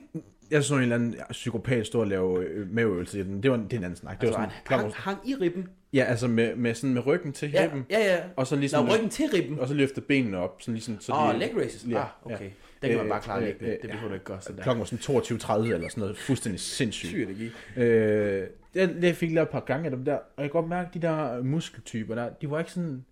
jeg 0.50 0.64
så 0.64 0.74
en 0.74 0.82
eller 0.82 0.94
anden 0.94 1.14
psykopat 1.30 1.86
stå 1.86 2.00
og 2.00 2.06
lave 2.06 2.44
øh, 2.44 2.70
maveøvelser 2.74 3.20
i 3.20 3.22
den. 3.22 3.42
Det 3.42 3.50
var 3.50 3.56
det 3.56 3.72
er 3.72 3.76
en 3.78 3.84
anden 3.84 3.96
snak. 3.96 4.20
Det 4.20 4.26
Altså, 4.26 4.40
var 4.40 4.46
han 4.46 4.56
sådan, 4.66 4.78
hang, 4.80 4.94
hang 4.94 5.28
i 5.30 5.34
ribben. 5.34 5.68
Ja, 5.92 6.04
altså 6.04 6.28
med, 6.28 6.56
med, 6.56 6.74
sådan 6.74 6.94
med 6.94 7.06
ryggen 7.06 7.32
til 7.32 7.50
Ja, 7.50 7.62
ribben. 7.62 7.86
ja, 7.90 7.98
ja. 8.14 8.20
Og 8.36 8.46
så 8.46 8.56
ligesom 8.56 8.84
Nå, 8.84 8.94
ryggen 8.94 9.08
til 9.10 9.26
ribben. 9.34 9.58
og 9.58 9.68
så 9.68 9.74
løfte 9.74 10.00
benene 10.00 10.38
op, 10.38 10.56
sådan 10.62 10.74
ligesom, 10.74 11.00
så 11.00 11.12
Åh, 11.12 11.18
de- 11.18 11.34
oh, 11.34 11.38
leg 11.40 11.52
races. 11.56 11.86
Ja, 11.90 12.00
Ah, 12.00 12.06
okay. 12.24 12.44
ja. 12.44 12.50
Den 12.82 12.90
kan 12.90 12.96
man 12.96 13.06
Øh, 13.06 13.10
bare 13.10 13.20
klare 13.22 13.42
øh, 13.42 13.54
øh, 13.60 13.68
Det 13.68 13.80
behøver 13.90 14.08
du 14.08 14.14
ikke 14.14 14.24
gøre 14.24 14.40
sådan 14.40 14.56
der. 14.56 14.62
Klokken 14.62 14.80
var 14.80 14.84
sådan 14.84 15.22
22.30 15.68 15.74
eller 15.74 15.88
sådan 15.88 16.00
noget, 16.00 16.18
fuldstændig 16.18 16.60
sindssygt. 16.60 17.10
Syg 17.10 17.22
energi. 17.22 17.50
Øh, 17.76 18.46
jeg, 18.74 18.90
jeg 19.02 19.16
fik 19.16 19.32
lavet 19.32 19.46
et 19.46 19.50
par 19.52 19.60
gange 19.60 19.84
af 19.84 19.90
dem 19.90 20.04
der, 20.04 20.14
og 20.14 20.22
jeg 20.38 20.44
kan 20.44 20.50
godt 20.50 20.68
mærke, 20.68 20.88
at 20.88 20.94
de 20.94 21.02
der 21.02 21.42
muskeltyper 21.42 22.14
der, 22.14 22.28
de 22.28 22.50
var 22.50 22.58
ikke 22.58 22.72
sådan 22.72 23.04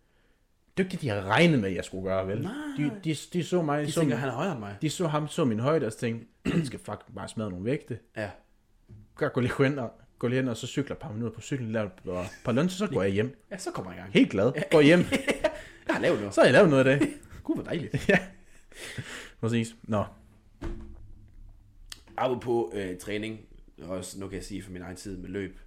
dygtige, 0.78 1.00
de 1.02 1.08
havde 1.08 1.22
regnet 1.22 1.58
med, 1.58 1.68
at 1.68 1.74
jeg 1.76 1.84
skulle 1.84 2.04
gøre, 2.04 2.28
vel? 2.28 2.42
Nej. 2.42 2.52
De, 2.78 2.90
de, 3.04 3.16
de 3.32 3.44
så 3.44 3.62
mig, 3.62 3.86
De 3.86 3.92
så, 3.92 4.00
tænker, 4.00 4.16
han 4.16 4.28
er 4.28 4.32
højere 4.32 4.52
end 4.52 4.60
mig. 4.60 4.74
de 4.82 4.90
så 4.90 5.06
ham, 5.06 5.28
så 5.28 5.44
min 5.44 5.60
højde, 5.60 5.86
og 5.86 5.92
så 5.92 5.98
tænkte, 5.98 6.26
han 6.52 6.66
skal 6.66 6.78
fucking 6.78 7.14
bare 7.16 7.28
smadre 7.28 7.50
nogle 7.50 7.64
vægte. 7.64 7.98
Ja. 8.16 8.30
Godt 9.14 9.32
gå 9.32 9.40
lige 9.40 9.52
hen 9.58 9.78
og, 9.78 9.90
gå 10.20 10.28
lige 10.28 10.40
hen 10.40 10.48
og 10.48 10.56
så 10.56 10.66
cykler 10.66 10.96
et 10.96 11.00
par 11.02 11.12
minutter 11.12 11.34
på 11.34 11.40
cyklen, 11.40 11.72
laver 11.72 11.86
et 11.86 12.30
par- 12.44 12.52
lunch, 12.52 12.76
så 12.78 12.86
går 12.86 13.02
jeg 13.02 13.12
hjem. 13.12 13.44
Ja, 13.50 13.58
så 13.58 13.70
kommer 13.70 13.90
jeg 13.92 13.98
i 13.98 14.00
gang. 14.02 14.12
Helt 14.12 14.30
glad. 14.30 14.52
Går 14.70 14.80
hjem. 14.80 15.00
Jeg 15.86 15.94
har 15.96 16.00
lavet 16.02 16.18
noget. 16.20 16.34
Så 16.34 16.40
har 16.40 16.46
jeg 16.46 16.52
lavet 16.52 16.70
noget 16.70 16.86
af 16.86 16.98
det. 16.98 17.08
Gud, 17.44 17.54
hvor 17.54 17.64
dejligt. 17.64 18.08
ja. 18.08 18.18
Præcis. 19.40 19.74
Nå. 19.82 20.04
Apropos 22.16 22.74
øh, 22.74 22.98
træning, 22.98 23.40
også 23.82 24.20
nu 24.20 24.28
kan 24.28 24.36
jeg 24.36 24.44
sige 24.44 24.62
for 24.62 24.70
min 24.72 24.82
egen 24.82 24.96
tid 24.96 25.16
med 25.16 25.28
løb. 25.28 25.60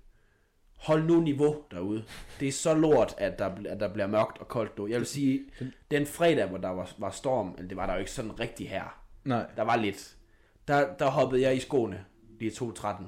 Hold 0.77 1.03
nu 1.03 1.19
niveau 1.21 1.55
derude. 1.71 2.03
Det 2.39 2.47
er 2.47 2.51
så 2.51 2.73
lort, 2.73 3.15
at 3.17 3.39
der, 3.39 3.49
at 3.69 3.79
der 3.79 3.93
bliver 3.93 4.07
mørkt 4.07 4.37
og 4.37 4.47
koldt 4.47 4.77
nu. 4.77 4.87
Jeg 4.87 4.99
vil 4.99 5.07
sige, 5.07 5.43
den 5.91 6.05
fredag, 6.05 6.47
hvor 6.47 6.57
der 6.57 6.69
var, 6.69 6.91
var 6.97 7.09
storm, 7.11 7.53
eller 7.57 7.67
det 7.67 7.77
var 7.77 7.85
der 7.85 7.93
jo 7.93 7.99
ikke 7.99 8.11
sådan 8.11 8.39
rigtig 8.39 8.69
her. 8.69 9.01
Nej. 9.25 9.45
Der 9.55 9.61
var 9.63 9.75
lidt. 9.75 10.15
Der, 10.67 10.95
der 10.97 11.09
hoppede 11.09 11.41
jeg 11.41 11.55
i 11.55 11.59
skoene 11.59 12.05
lige 12.39 12.51
2.13. 12.51 13.03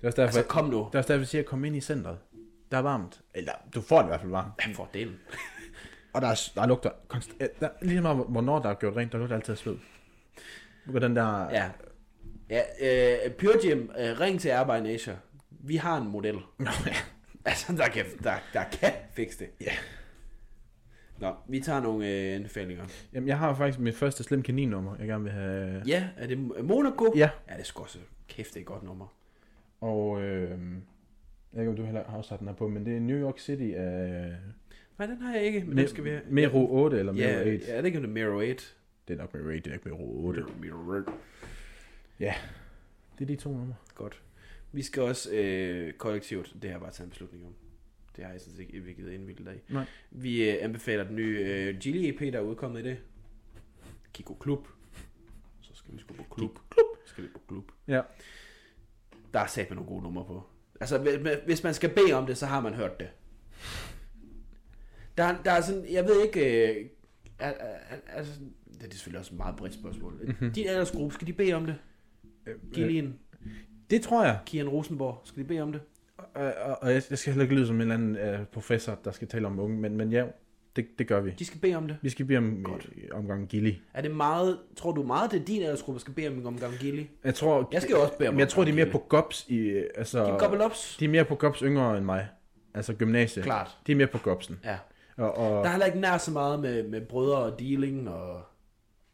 Det 0.00 0.04
er 0.04 0.08
også 0.08 0.16
derfor, 0.22 0.38
Altså, 0.38 0.48
kom 0.48 0.64
nu. 0.64 0.78
det 0.78 0.94
er 0.94 0.98
også 0.98 1.12
derfor, 1.12 1.20
jeg 1.20 1.26
siger, 1.28 1.42
kom 1.42 1.64
ind 1.64 1.76
i 1.76 1.80
centret. 1.80 2.18
Der 2.70 2.78
er 2.78 2.82
varmt. 2.82 3.20
Eller, 3.34 3.52
du 3.74 3.80
får 3.80 3.98
det 3.98 4.04
i 4.04 4.08
hvert 4.08 4.20
fald 4.20 4.30
varmt. 4.30 4.52
Ja, 4.66 4.72
for 4.74 4.88
delen. 4.94 5.16
Og 6.14 6.22
der, 6.22 6.28
er, 6.28 6.50
der 6.54 6.66
lugter 6.66 6.90
konstant. 7.08 7.60
Der, 7.60 7.68
lige 7.82 8.00
meget, 8.00 8.24
hvornår 8.28 8.58
der 8.62 8.68
er 8.70 8.74
gjort 8.74 8.96
rent, 8.96 9.12
der 9.12 9.18
lugter 9.18 9.36
altid 9.36 9.52
af 9.52 9.58
sved. 9.58 9.76
Du 10.86 10.92
kan 10.92 11.02
den 11.02 11.16
der... 11.16 11.50
Ja. 11.50 11.70
Ja, 12.50 12.62
øh, 13.26 13.32
Pure 13.32 13.58
Gym, 13.62 13.90
øh, 13.98 14.20
ring 14.20 14.40
til 14.40 14.48
Air 14.48 14.64
by 14.64 14.82
Nature. 14.86 15.16
Vi 15.50 15.76
har 15.76 15.96
en 15.98 16.08
model. 16.08 16.34
Nå, 16.58 16.70
ja. 16.86 16.94
Altså, 17.44 17.72
der 17.72 17.88
kan, 17.88 18.04
der, 18.22 18.34
der 18.52 18.64
kan 18.72 18.92
fikse 19.12 19.38
det. 19.38 19.48
Ja. 19.60 19.72
Nå, 21.18 21.34
vi 21.48 21.60
tager 21.60 21.80
nogle 21.80 22.06
øh, 22.08 22.34
anbefalinger. 22.34 22.84
Jamen, 23.12 23.28
jeg 23.28 23.38
har 23.38 23.54
faktisk 23.54 23.78
mit 23.78 23.96
første 23.96 24.24
Slim 24.24 24.42
Kanin-nummer, 24.42 24.96
jeg 24.98 25.06
gerne 25.06 25.24
vil 25.24 25.32
have. 25.32 25.82
Ja, 25.86 26.08
er 26.16 26.26
det 26.26 26.38
Monaco? 26.64 27.12
Ja. 27.16 27.30
Ja, 27.48 27.52
det 27.54 27.60
er 27.60 27.64
sgu 27.64 27.82
også 27.82 27.98
kæft, 28.28 28.48
det 28.48 28.56
er 28.56 28.60
et 28.60 28.66
godt 28.66 28.82
nummer. 28.82 29.06
Og 29.80 30.22
øh, 30.22 30.50
jeg 30.50 30.58
ved 31.52 31.60
ikke, 31.60 31.70
om 31.70 31.76
du 31.76 31.84
heller 31.84 32.04
har 32.10 32.22
sat 32.22 32.38
den 32.40 32.48
her 32.48 32.54
på, 32.54 32.68
men 32.68 32.86
det 32.86 32.96
er 32.96 33.00
New 33.00 33.18
York 33.20 33.38
City 33.38 33.72
af 33.76 34.32
Nej, 34.98 35.06
den 35.06 35.20
har 35.20 35.34
jeg 35.34 35.42
ikke, 35.44 35.60
men 35.64 35.78
Me- 35.78 35.80
den 35.80 35.88
skal 35.88 36.04
vi 36.04 36.08
have. 36.10 36.22
Mero 36.28 36.66
8 36.70 36.98
eller 36.98 37.12
Mero 37.12 37.22
Ja, 37.28 37.40
8. 37.40 37.50
ja, 37.50 37.56
det 37.56 37.68
er 37.80 37.84
ikke 37.84 38.00
det 38.00 38.08
Mero 38.08 38.36
8. 38.36 38.64
Det 39.08 39.14
er 39.14 39.18
nok 39.18 39.34
Mero 39.34 39.44
8, 39.46 39.60
det 39.60 39.66
er 39.66 39.72
ikke 39.74 39.88
Mero 39.88 40.26
8. 40.26 40.44
Mero 40.60 40.78
8. 40.96 41.12
Ja, 42.20 42.34
det 43.18 43.24
er 43.24 43.26
de 43.26 43.36
to 43.36 43.50
numre. 43.52 43.74
Godt. 43.94 44.22
Vi 44.72 44.82
skal 44.82 45.02
også 45.02 45.34
øh, 45.34 45.92
kollektivt, 45.92 46.52
det 46.54 46.64
har 46.64 46.70
jeg 46.70 46.80
bare 46.80 46.90
taget 46.90 47.06
en 47.06 47.10
beslutning 47.10 47.46
om. 47.46 47.54
Det 48.16 48.24
har 48.24 48.32
jeg 48.32 48.40
sådan 48.40 48.54
set 48.54 48.60
ikke 48.74 48.94
givet 48.94 49.12
indviklet 49.12 49.54
i. 49.68 49.72
Nej. 49.72 49.84
Vi 50.10 50.50
øh, 50.50 50.56
anbefaler 50.60 51.04
den 51.04 51.16
nye 51.16 51.38
øh, 51.38 51.78
Gilly 51.78 52.08
EP, 52.08 52.20
der 52.32 52.38
er 52.38 52.42
udkommet 52.42 52.80
i 52.80 52.82
det. 52.88 52.96
Kiko 54.12 54.34
Klub. 54.34 54.68
Så 55.60 55.70
skal 55.74 55.94
vi 55.94 55.98
sgu 56.00 56.14
på 56.14 56.22
klub. 56.34 56.58
klub. 56.70 56.84
Skal 57.06 57.24
vi 57.24 57.28
på 57.28 57.40
klub. 57.48 57.72
Ja. 57.88 58.00
Der 59.34 59.40
er 59.40 59.46
sat 59.46 59.70
med 59.70 59.76
nogle 59.76 59.88
gode 59.88 60.02
numre 60.02 60.24
på. 60.24 60.42
Altså, 60.80 60.98
hvis- 61.46 61.62
man 61.64 61.74
skal 61.74 61.90
bede 61.90 62.12
om 62.12 62.26
det, 62.26 62.38
så 62.38 62.46
har 62.46 62.60
man 62.60 62.74
hørt 62.74 63.00
det. 63.00 63.08
Der, 65.18 65.34
der 65.44 65.50
er 65.52 65.60
sådan, 65.60 65.84
jeg 65.92 66.04
ved 66.04 66.24
ikke, 66.24 66.68
øh, 66.78 66.84
altså, 68.08 68.32
det 68.80 68.86
er 68.86 68.90
selvfølgelig 68.94 69.18
også 69.20 69.34
et 69.34 69.36
meget 69.38 69.56
bredt 69.56 69.74
spørgsmål. 69.74 70.12
Mhm. 70.12 70.26
Mm-hmm. 70.28 70.52
Din 70.52 70.66
aldersgruppe, 70.66 71.14
skal 71.14 71.26
de 71.26 71.32
bede 71.32 71.52
om 71.52 71.66
det? 71.66 71.76
Gillian, 72.74 73.18
Det 73.90 74.02
tror 74.02 74.24
jeg. 74.24 74.38
Kian 74.46 74.68
Rosenborg, 74.68 75.20
skal 75.24 75.42
de 75.42 75.48
bede 75.48 75.60
om 75.60 75.72
det? 75.72 75.80
Og, 76.18 76.26
og, 76.62 76.78
og 76.82 76.92
jeg, 76.92 77.02
jeg 77.10 77.18
skal 77.18 77.32
heller 77.32 77.42
ikke 77.42 77.54
lyde 77.54 77.66
som 77.66 77.76
en 77.76 77.80
eller 77.80 77.94
anden 77.94 78.16
øh, 78.16 78.46
professor, 78.46 78.98
der 79.04 79.10
skal 79.10 79.28
tale 79.28 79.46
om 79.46 79.58
unge, 79.58 79.76
men, 79.78 79.96
men 79.96 80.12
ja, 80.12 80.24
det, 80.78 80.98
det 80.98 81.06
gør 81.06 81.20
vi. 81.20 81.30
De 81.38 81.44
skal 81.44 81.60
bede 81.60 81.74
om 81.74 81.86
det. 81.88 81.96
Vi 82.02 82.10
skal 82.10 82.24
bede 82.26 82.38
om 82.38 82.60
Godt. 82.64 82.88
øh, 82.96 83.18
omgang 83.18 83.48
Gilly. 83.48 83.72
Er 83.94 84.02
det 84.02 84.10
meget, 84.10 84.58
tror 84.76 84.92
du 84.92 85.02
meget, 85.02 85.30
det 85.30 85.40
er 85.40 85.44
din 85.44 85.62
aldersgruppe, 85.62 86.00
skal 86.00 86.14
bede 86.14 86.28
om 86.28 86.46
omgang 86.46 86.74
Gilly? 86.80 87.04
Jeg 87.24 87.34
tror, 87.34 87.68
Jeg 87.72 87.82
skal 87.82 87.92
jo 87.92 88.02
også 88.02 88.14
bede 88.18 88.28
om 88.28 88.34
men 88.34 88.40
jeg 88.40 88.48
tror, 88.48 88.64
de 88.64 88.70
er 88.70 88.74
mere 88.74 88.86
på 88.90 88.98
GOPS 88.98 89.46
i, 89.48 89.56
øh, 89.56 89.84
altså. 89.94 90.36
Gobble 90.38 90.64
ups? 90.64 90.96
de 91.00 91.04
er 91.04 91.08
mere 91.08 91.24
på 91.24 91.34
GOPS 91.34 91.60
yngre 91.60 91.96
end 91.96 92.04
mig. 92.04 92.28
Altså 92.74 92.94
gymnasiet. 92.94 93.44
Klart. 93.44 93.78
De 93.86 93.92
er 93.92 93.96
mere 93.96 94.06
på 94.06 94.18
GOPSen. 94.18 94.60
Ja. 94.64 94.76
Og, 95.16 95.36
og, 95.36 95.50
Der 95.50 95.68
er 95.68 95.70
heller 95.70 95.86
ikke 95.86 96.00
nær 96.00 96.18
så 96.18 96.30
meget 96.30 96.60
med, 96.60 96.88
med 96.88 97.00
brødre 97.00 97.38
og 97.38 97.58
dealing 97.60 98.08
og 98.08 98.42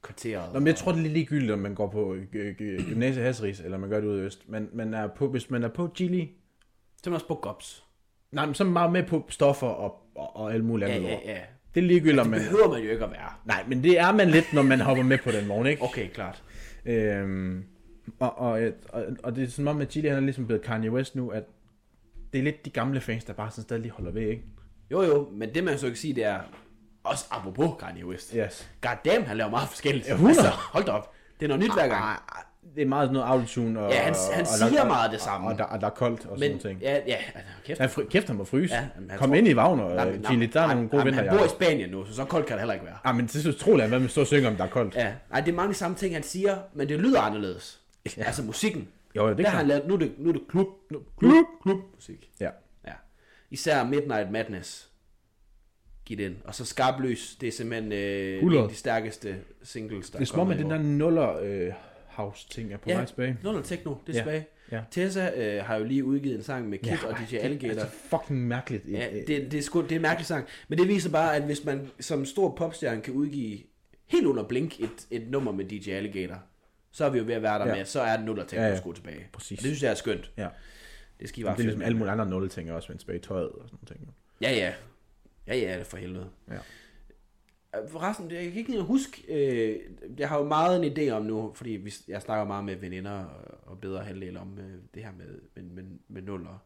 kvarteret. 0.02 0.52
Nå, 0.52 0.58
men 0.58 0.66
jeg 0.66 0.76
tror, 0.76 0.92
det 0.92 1.06
er 1.06 1.10
ligegyldigt, 1.10 1.52
om 1.52 1.58
man 1.58 1.74
går 1.74 1.88
på 1.90 2.14
øh, 2.14 2.54
øh, 2.60 2.88
gymnasiet 2.88 3.24
Hasseris, 3.24 3.60
eller 3.60 3.78
man 3.78 3.90
gør 3.90 4.00
det 4.00 4.06
ude 4.08 4.22
i 4.22 4.24
Øst. 4.24 4.48
Men 4.48 4.68
man 4.72 4.94
er 4.94 5.06
på, 5.06 5.28
hvis 5.28 5.50
man 5.50 5.62
er 5.64 5.68
på 5.68 5.86
Gilly, 5.86 6.24
Så 6.96 7.02
er 7.04 7.08
man 7.10 7.14
også 7.14 7.26
på 7.26 7.34
Gobs. 7.34 7.84
nej, 8.32 8.46
men 8.46 8.54
så 8.54 8.62
er 8.62 8.66
man 8.66 8.72
meget 8.72 8.92
med 8.92 9.02
på 9.02 9.26
stoffer 9.28 9.66
og, 9.66 10.02
og, 10.14 10.36
og 10.36 10.54
alt 10.54 10.64
muligt 10.64 10.88
Ja, 10.90 10.94
andet. 10.94 11.08
ja, 11.08 11.14
lort. 11.14 11.22
ja. 11.24 11.38
Det 11.75 11.81
er 11.83 11.85
ligegyldigt, 11.85 12.20
om 12.20 12.25
Det 12.25 12.31
man... 12.31 12.41
behøver 12.41 12.68
man 12.72 12.83
jo 12.83 12.91
ikke 12.91 13.05
at 13.05 13.11
være. 13.11 13.33
Nej, 13.45 13.64
men 13.68 13.83
det 13.83 13.99
er 13.99 14.12
man 14.12 14.31
lidt, 14.31 14.53
når 14.53 14.62
man 14.62 14.81
hopper 14.81 15.05
med 15.05 15.18
på 15.25 15.31
den 15.31 15.49
vogn, 15.49 15.66
ikke? 15.66 15.83
Okay, 15.83 16.09
klart. 16.09 16.43
Øhm, 16.87 17.64
og, 18.18 18.39
og, 18.39 18.61
og, 18.89 19.05
og 19.22 19.37
det 19.37 19.45
er 19.45 19.49
som 19.51 19.66
om, 19.66 19.81
at 19.81 19.93
Chili 19.93 20.09
han 20.09 20.16
er 20.16 20.20
ligesom 20.20 20.47
blevet 20.47 20.62
Kanye 20.62 20.91
West 20.91 21.16
nu, 21.16 21.29
at 21.29 21.45
det 22.33 22.39
er 22.39 22.43
lidt 22.43 22.64
de 22.64 22.70
gamle 22.70 23.01
fans, 23.01 23.25
der 23.25 23.33
bare 23.33 23.51
sådan 23.51 23.62
stadig 23.62 23.83
lige 23.83 23.93
holder 23.93 24.12
ved, 24.12 24.22
ikke? 24.22 24.43
Jo, 24.91 25.03
jo, 25.03 25.29
men 25.33 25.55
det 25.55 25.64
man 25.64 25.79
så 25.79 25.87
ikke 25.87 25.99
sige, 25.99 26.14
det 26.14 26.25
er 26.25 26.41
også 27.05 27.25
apropos 27.31 27.70
Kanye 27.81 28.07
West. 28.07 28.33
Yes. 28.37 28.70
God 28.81 28.97
damn, 29.05 29.25
han 29.25 29.37
laver 29.37 29.51
meget 29.51 29.68
forskelligt. 29.68 30.07
Ja, 30.09 30.12
100. 30.12 30.39
Altså, 30.39 30.51
hold 30.51 30.85
da 30.85 30.91
op. 30.93 31.12
Det 31.41 31.47
er 31.47 31.49
noget 31.49 31.64
nyt 31.64 31.72
hver 31.75 31.89
gang. 31.89 32.18
Ah, 32.70 32.74
det 32.76 32.82
er 32.82 32.86
meget 32.86 33.06
sådan 33.06 33.12
noget 33.14 33.26
autotune, 33.28 33.80
og, 33.80 33.90
Ja, 33.92 33.96
han- 34.02 34.14
han 34.32 34.40
og, 34.40 34.46
siger 34.46 34.80
og, 34.80 34.86
meget 34.86 35.12
det 35.12 35.20
samme. 35.20 35.46
Og, 35.46 35.52
og, 35.52 35.58
der, 35.58 35.64
og 35.64 35.80
der 35.80 35.86
er 35.86 35.90
koldt 35.90 36.18
og 36.20 36.22
sådan 36.22 36.40
Men, 36.40 36.50
nogle 36.50 36.62
ting. 36.62 36.80
ja, 36.80 37.00
ja, 37.06 37.16
kæft. 37.64 37.80
Han 37.80 37.90
fry, 37.90 38.02
kæft, 38.10 38.26
han 38.26 38.36
må 38.36 38.44
fryse. 38.44 38.74
Ja, 38.74 38.80
han 38.94 39.10
Kom 39.18 39.28
tror- 39.28 39.36
ind 39.36 39.48
i 39.48 39.54
Wagner, 39.54 39.94
Nej, 39.94 40.06
øh, 40.08 40.12
men- 40.14 40.24
Chili. 40.24 40.46
Der 40.46 40.60
er 40.60 40.66
nej, 40.66 40.74
nogle 40.74 40.88
gode 40.88 41.04
nej, 41.04 41.04
vinter. 41.04 41.30
Han 41.30 41.38
bor 41.38 41.44
i 41.44 41.48
Spanien 41.48 41.90
nu, 41.90 42.04
så 42.04 42.14
så 42.14 42.24
koldt 42.24 42.46
kan 42.46 42.52
det 42.54 42.60
heller 42.60 42.74
ikke 42.74 42.86
være. 42.86 42.98
Ja, 43.06 43.12
men 43.12 43.26
det 43.26 43.34
er 43.36 43.38
så 43.40 43.48
utroligt, 43.48 43.84
at 43.94 44.00
man 44.00 44.08
står 44.08 44.20
og 44.22 44.26
synger 44.26 44.50
om, 44.50 44.56
der 44.56 44.64
er 44.64 44.68
koldt. 44.68 44.94
Ja, 44.94 45.12
nej, 45.30 45.40
det 45.40 45.48
er 45.52 45.56
mange 45.56 45.74
samme 45.74 45.96
ting, 45.96 46.14
han 46.14 46.22
siger, 46.22 46.56
men 46.74 46.88
det 46.88 47.00
lyder 47.00 47.20
anderledes. 47.20 47.80
Ja. 48.16 48.22
Altså 48.22 48.42
musikken. 48.42 48.88
Jo, 49.16 49.28
det 49.28 49.38
Der 49.38 49.48
har 49.48 49.58
han 49.58 49.66
lavet, 49.66 49.86
nu 49.88 49.94
er 49.94 49.98
det, 49.98 50.12
nu 50.18 50.28
er 50.28 50.32
det 50.32 50.42
klub, 50.48 50.66
nu, 50.90 51.00
Klub, 51.18 51.32
klub 51.62 51.78
musik. 51.94 52.30
Ja. 52.40 52.50
Ja. 52.86 52.92
Især 53.50 53.84
Midnight 53.84 54.30
Madness. 54.30 54.88
Giv 56.04 56.18
den. 56.18 56.36
Og 56.44 56.54
så 56.54 56.64
Skarpløs, 56.64 57.36
det 57.40 57.46
er 57.46 57.52
simpelthen 57.52 57.92
øh, 57.92 58.34
100. 58.34 58.58
en 58.58 58.64
af 58.64 58.68
de 58.70 58.76
stærkeste 58.76 59.36
singles, 59.62 60.10
der 60.10 60.18
Det 60.18 60.24
er 60.24 60.28
som 60.28 60.40
om, 60.40 60.50
at 60.50 60.58
den 60.58 60.70
der 60.70 60.78
nuller 60.78 61.36
øh, 61.42 61.72
house 62.14 62.48
ting 62.48 62.72
er 62.72 62.76
på 62.76 62.88
Ja. 62.90 62.94
vej 62.96 63.04
tilbage. 63.04 63.38
Nuller 63.42 63.62
Techno, 63.62 63.94
det 64.06 64.12
er 64.12 64.18
Ja. 64.18 64.22
tilbage. 64.22 64.46
Ja. 64.72 64.80
Tessa 64.90 65.30
øh, 65.36 65.64
har 65.64 65.76
jo 65.76 65.84
lige 65.84 66.04
udgivet 66.04 66.36
en 66.36 66.42
sang 66.42 66.68
med 66.68 66.78
Kid 66.78 66.90
ja, 67.02 67.06
og 67.08 67.18
DJ 67.18 67.30
det 67.30 67.38
Alligator. 67.42 67.80
er 67.82 67.86
så 67.86 67.90
fucking 68.10 68.48
mærkeligt. 68.48 68.84
Ja, 68.90 69.08
det, 69.26 69.52
det, 69.52 69.54
er 69.58 69.62
sgu, 69.62 69.82
det 69.82 69.92
er 69.92 69.96
en 69.96 70.02
mærkelig 70.02 70.26
sang. 70.26 70.46
Men 70.68 70.78
det 70.78 70.88
viser 70.88 71.10
bare, 71.10 71.36
at 71.36 71.42
hvis 71.42 71.64
man 71.64 71.90
som 72.00 72.24
stor 72.24 72.54
popstjerne 72.56 73.00
kan 73.02 73.14
udgive 73.14 73.58
helt 74.06 74.26
under 74.26 74.42
blink 74.44 74.80
et, 74.80 75.06
et 75.10 75.30
nummer 75.30 75.52
med 75.52 75.64
DJ 75.64 75.90
Alligator, 75.90 76.42
så 76.92 77.04
er 77.04 77.10
vi 77.10 77.18
jo 77.18 77.24
ved 77.24 77.34
at 77.34 77.42
være 77.42 77.58
der 77.58 77.64
Ja. 77.66 77.70
ja. 77.72 77.76
med, 77.76 77.84
så 77.84 78.00
er 78.00 78.16
den 78.16 78.26
nuller 78.26 78.44
til 78.44 78.56
Ja, 78.56 78.66
ja. 78.68 78.80
tilbage. 78.94 79.26
Præcis. 79.32 79.58
Og 79.58 79.62
det 79.62 79.68
synes 79.70 79.82
jeg 79.82 79.90
er 79.90 79.94
skønt. 79.94 80.30
Ja. 80.36 80.48
Det 81.20 81.28
skal 81.28 81.38
I 81.38 81.42
Det 81.42 81.46
bare 81.46 81.56
er 81.58 81.62
ligesom 81.62 81.82
alle 81.82 81.98
mulige 81.98 82.12
andre 82.12 82.26
nulle 82.30 82.48
ting 82.48 82.72
også, 82.72 82.92
med 82.92 82.98
tilbage 82.98 83.18
i 83.18 83.22
tøjet 83.22 83.48
og 83.48 83.62
sådan 83.68 83.78
noget 83.82 83.88
ting. 83.88 84.14
Ja, 84.42 84.50
ja. 84.52 84.72
Ja, 85.46 85.56
ja, 85.72 85.78
det 85.78 85.86
for 85.86 85.96
helvede. 85.96 86.26
Ja. 86.50 86.54
Forresten, 87.89 88.31
jeg 88.31 88.43
kan 88.45 88.53
ikke 88.55 88.70
lige 88.70 88.83
huske, 88.83 89.22
øh, 89.29 89.81
jeg 90.18 90.29
har 90.29 90.39
jo 90.39 90.45
meget 90.45 90.85
en 90.87 90.93
idé 90.93 91.11
om 91.12 91.22
nu, 91.25 91.53
fordi 91.55 91.70
vi, 91.70 91.95
jeg 92.09 92.22
snakker 92.22 92.45
meget 92.45 92.64
med 92.64 92.77
veninder 92.77 93.25
og, 93.66 93.79
bedre 93.81 94.05
halvdel 94.05 94.37
om 94.37 94.59
øh, 94.59 94.75
det 94.95 95.05
her 95.05 95.12
med, 95.12 95.41
med, 95.55 95.62
med, 95.83 95.85
med 96.09 96.22
nuller 96.22 96.59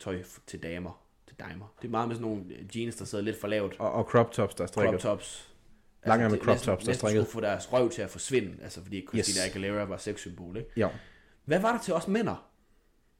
tøj 0.00 0.22
til 0.46 0.62
damer. 0.62 1.02
Til 1.28 1.36
damer. 1.40 1.74
Det 1.82 1.88
er 1.88 1.90
meget 1.90 2.08
med 2.08 2.16
sådan 2.16 2.28
nogle 2.30 2.44
jeans, 2.76 2.96
der 2.96 3.04
sidder 3.04 3.24
lidt 3.24 3.40
for 3.40 3.48
lavt. 3.48 3.76
Og, 3.78 3.92
og 3.92 4.04
crop 4.04 4.32
tops, 4.32 4.54
der 4.54 4.62
er 4.64 4.68
strikket. 4.68 5.00
Crop 5.02 5.18
tops. 5.18 5.48
Lange 6.06 6.24
med 6.28 6.30
det- 6.36 6.44
crop 6.44 6.52
næsten- 6.54 6.66
tops, 6.66 6.84
der 6.84 6.88
er 6.88 6.90
næsten 6.90 7.06
strikket. 7.08 7.26
skulle 7.26 7.32
få 7.32 7.40
deres 7.40 7.72
røv 7.72 7.90
til 7.90 8.02
at 8.02 8.10
forsvinde, 8.10 8.54
altså 8.62 8.82
fordi 8.82 9.06
Christina 9.08 9.44
Yes. 9.46 9.50
Aguilera 9.56 9.84
var 9.84 9.96
sexsymbol, 9.96 10.56
ikke? 10.56 10.70
Ja. 10.76 10.88
Hvad 11.44 11.60
var 11.60 11.72
der 11.72 11.78
til 11.78 11.94
os 11.94 12.08
mænder? 12.08 12.48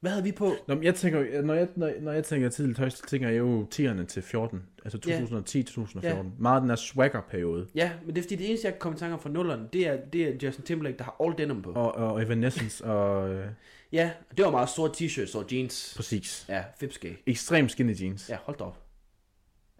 Hvad 0.03 0.11
havde 0.11 0.23
vi 0.23 0.31
på? 0.31 0.53
Nå, 0.67 0.75
men 0.75 0.83
jeg 0.83 0.95
tænker, 0.95 1.41
når 1.41 1.53
jeg, 1.53 1.67
når, 1.75 1.91
når 2.01 2.11
jeg 2.11 2.23
tænker 2.23 2.49
tidligt 2.49 2.77
tøj, 2.77 2.89
så 2.89 3.03
tænker 3.07 3.29
jeg 3.29 3.39
jo 3.39 3.67
10'erne 3.75 4.05
til 4.05 4.21
14. 4.21 4.63
Altså 4.85 4.99
Ja. 5.07 5.19
2010-2014. 5.19 5.99
Ja. 6.03 6.15
Meget 6.39 6.61
den 6.61 6.69
her 6.69 6.75
swagger-periode. 6.75 7.67
Ja, 7.75 7.91
men 8.05 8.15
det 8.15 8.21
er 8.21 8.23
fordi 8.23 8.35
det 8.35 8.47
eneste, 8.49 8.65
jeg 8.65 8.73
kan 8.73 8.79
komme 8.79 8.95
i 8.95 8.99
tanke 8.99 9.13
om 9.13 9.19
fra 9.19 9.29
nullerne, 9.29 9.63
det 9.73 9.87
er, 9.87 9.97
det 10.13 10.21
er 10.21 10.47
Justin 10.47 10.63
Timberlake, 10.65 10.97
der 10.97 11.03
har 11.03 11.15
all 11.23 11.33
denim 11.37 11.61
på. 11.61 11.71
Og, 11.71 11.95
og 11.95 12.23
Evanescence 12.23 12.83
og... 12.85 13.29
Øh, 13.33 13.45
Ja, 13.93 14.11
det 14.37 14.45
var 14.45 14.51
meget 14.51 14.69
store 14.69 14.89
t-shirts 14.89 15.37
og 15.37 15.45
jeans. 15.51 15.93
præcis. 15.95 16.45
Ja, 16.49 16.63
fipske. 16.79 17.17
Ekstrem 17.27 17.69
skinny 17.69 18.01
jeans. 18.01 18.29
Ja, 18.29 18.37
hold 18.43 18.57
da 18.57 18.63
op. 18.63 18.79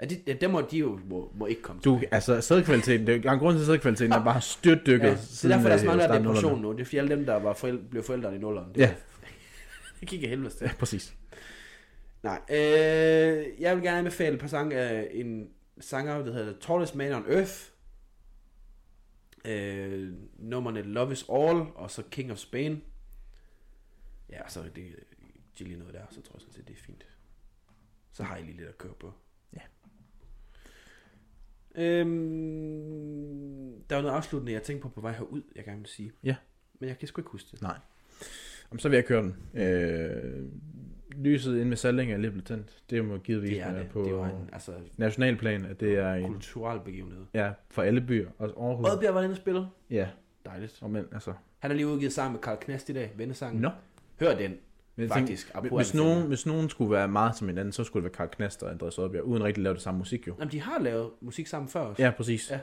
Ja, 0.02 0.06
de, 0.06 0.18
ja, 0.28 0.34
dem 0.34 0.50
må 0.50 0.62
de 0.72 0.78
jo 0.78 1.00
må, 1.10 1.32
må 1.36 1.46
ikke 1.46 1.62
komme 1.62 1.82
Du, 1.86 2.02
altså, 2.12 2.42
sædkvaliteten, 2.42 3.08
det 3.08 3.26
er 3.26 3.32
en 3.32 3.40
grund 3.40 3.58
til, 3.58 3.66
sædkvaliteten 3.66 4.12
er 4.20 4.24
bare 4.24 4.42
styrtdykket. 4.42 5.08
Ja, 5.08 5.12
det 5.14 5.44
er 5.44 5.48
derfor, 5.48 5.68
der 5.68 5.76
er 5.76 5.80
så 5.80 5.86
mange, 5.86 6.02
der 6.02 6.08
er 6.08 6.14
af 6.14 6.20
depression 6.24 6.62
nu. 6.62 6.72
Det 6.72 6.82
er 6.82 6.86
fordi 6.86 6.98
alle 6.98 7.16
dem, 7.16 7.26
der 7.26 7.36
var 7.36 7.54
forældre, 7.54 7.84
blev 7.92 8.04
forældre 8.04 8.36
i 8.36 8.38
nullerne. 8.38 8.68
Det, 8.76 8.82
Ja. 8.82 8.92
Det 10.04 10.10
gik 10.10 10.24
af 10.24 10.30
helvede 10.30 10.50
til. 10.50 10.66
Ja, 10.66 10.74
præcis. 10.80 11.18
Nej, 12.24 12.42
øh, 12.50 13.62
jeg 13.62 13.76
vil 13.76 13.84
gerne 13.84 13.98
anbefale 13.98 14.34
et 14.34 14.40
par 14.40 14.48
sange 14.48 14.76
af 14.76 15.10
en 15.12 15.50
sanger, 15.80 16.26
der 16.26 16.34
hedder 16.34 16.60
Tallest 16.60 16.96
Man 16.96 17.14
on 17.14 17.32
Earth. 17.32 17.70
Øh, 19.46 20.14
nummerne 20.38 20.82
Love 20.82 21.12
is 21.12 21.26
All, 21.30 21.58
og 21.76 21.92
så 21.92 22.04
King 22.12 22.32
of 22.32 22.38
Spain. 22.38 22.84
Ja, 24.30 24.48
så 24.48 24.60
er 24.60 24.64
det 24.64 24.96
giver 25.56 25.68
lige 25.68 25.80
noget 25.80 25.94
der, 25.94 26.06
så 26.10 26.22
tror 26.22 26.36
jeg 26.36 26.42
sådan 26.42 26.54
set, 26.54 26.68
det 26.68 26.74
er 26.74 26.82
fint. 26.82 27.08
Så 28.12 28.24
har 28.24 28.38
I 28.38 28.44
lige 28.44 28.58
lidt 28.58 28.70
at 28.70 28.78
køre 28.78 28.94
på. 29.00 29.14
Ja. 29.54 29.62
Øhm, 31.76 33.84
der 33.90 33.96
var 33.96 34.02
noget 34.02 34.16
afsluttende, 34.16 34.52
jeg 34.52 34.64
tænkte 34.64 34.82
på 34.82 34.90
på 34.90 35.02
vej 35.02 35.12
herud, 35.12 35.42
jeg 35.56 35.66
gerne 35.66 35.80
vil 35.80 35.88
sige. 35.88 36.12
Ja. 36.24 36.36
Men 36.80 36.90
jeg 36.90 36.98
kan 36.98 37.08
sgu 37.08 37.22
ikke 37.22 37.32
huske 37.32 37.50
det. 37.52 37.62
Nej. 37.62 37.80
Jamen, 38.72 38.80
så 38.80 38.90
vil 38.90 38.96
jeg 38.96 39.06
køre 39.06 39.22
den. 39.22 39.62
Øh, 39.62 40.46
lyset 41.26 41.54
inde 41.54 41.66
med 41.66 41.78
Salling 41.78 42.12
er 42.12 42.18
lige 42.18 42.32
blevet 42.32 42.46
tændt. 42.46 42.84
Det 42.90 43.06
må 43.06 43.18
givetvis 43.18 43.50
Det 43.50 43.62
er 43.62 43.74
det. 43.74 43.88
på 43.90 44.04
det 44.04 44.14
var 44.14 44.26
en 44.26 44.50
altså, 44.54 44.72
nationalplan, 44.98 45.66
at 45.66 45.80
det 45.80 45.94
er 45.98 46.14
en, 46.14 46.26
kulturel 46.28 46.80
begivenhed. 46.86 47.26
ja, 47.34 47.52
for 47.70 47.82
alle 47.82 48.02
byer. 48.02 48.30
Og 48.38 48.68
Aarhus. 48.68 48.90
Oddbjerg 48.90 49.16
var 49.16 49.22
inde 49.22 49.34
og 49.34 49.38
spille. 49.38 49.66
Ja, 49.90 50.08
Dejligt. 50.46 50.78
og 50.82 50.90
men, 50.92 51.06
altså. 51.14 51.34
Han 51.60 51.72
har 51.72 51.76
lige 51.76 51.88
udgivet 51.88 52.14
sammen 52.14 52.34
med 52.34 52.42
Karl 52.42 52.58
Knast 52.62 52.90
i 52.90 52.94
dag, 52.94 53.12
vennesangen. 53.18 53.62
Nå. 53.62 53.70
Hør 54.20 54.36
den, 54.36 54.56
Men 54.96 55.10
faktisk. 55.10 55.54
tænker, 55.54 55.76
hvis, 55.76 55.94
nogen, 55.94 56.28
hvis 56.28 56.46
nogen 56.46 56.70
skulle 56.70 56.92
være 56.92 57.08
meget 57.08 57.36
som 57.38 57.48
hinanden, 57.48 57.72
så 57.72 57.84
skulle 57.84 58.04
det 58.04 58.12
være 58.20 58.28
Karl 58.28 58.36
Knast 58.36 58.64
og 58.64 58.72
Andreas 58.72 58.98
Oddbjerg, 58.98 59.24
uden 59.24 59.44
rigtig 59.44 59.62
at 59.62 59.64
lave 59.64 59.74
det 59.74 59.82
samme 59.82 59.98
musik 59.98 60.28
jo. 60.28 60.36
Jamen, 60.40 60.52
de 60.52 60.62
har 60.62 60.80
lavet 60.80 61.10
musik 61.22 61.48
sammen 61.48 61.70
før 61.70 61.80
også. 61.80 62.04
Ja, 62.04 62.12
præcis. 62.12 62.52
Ja. 62.52 62.60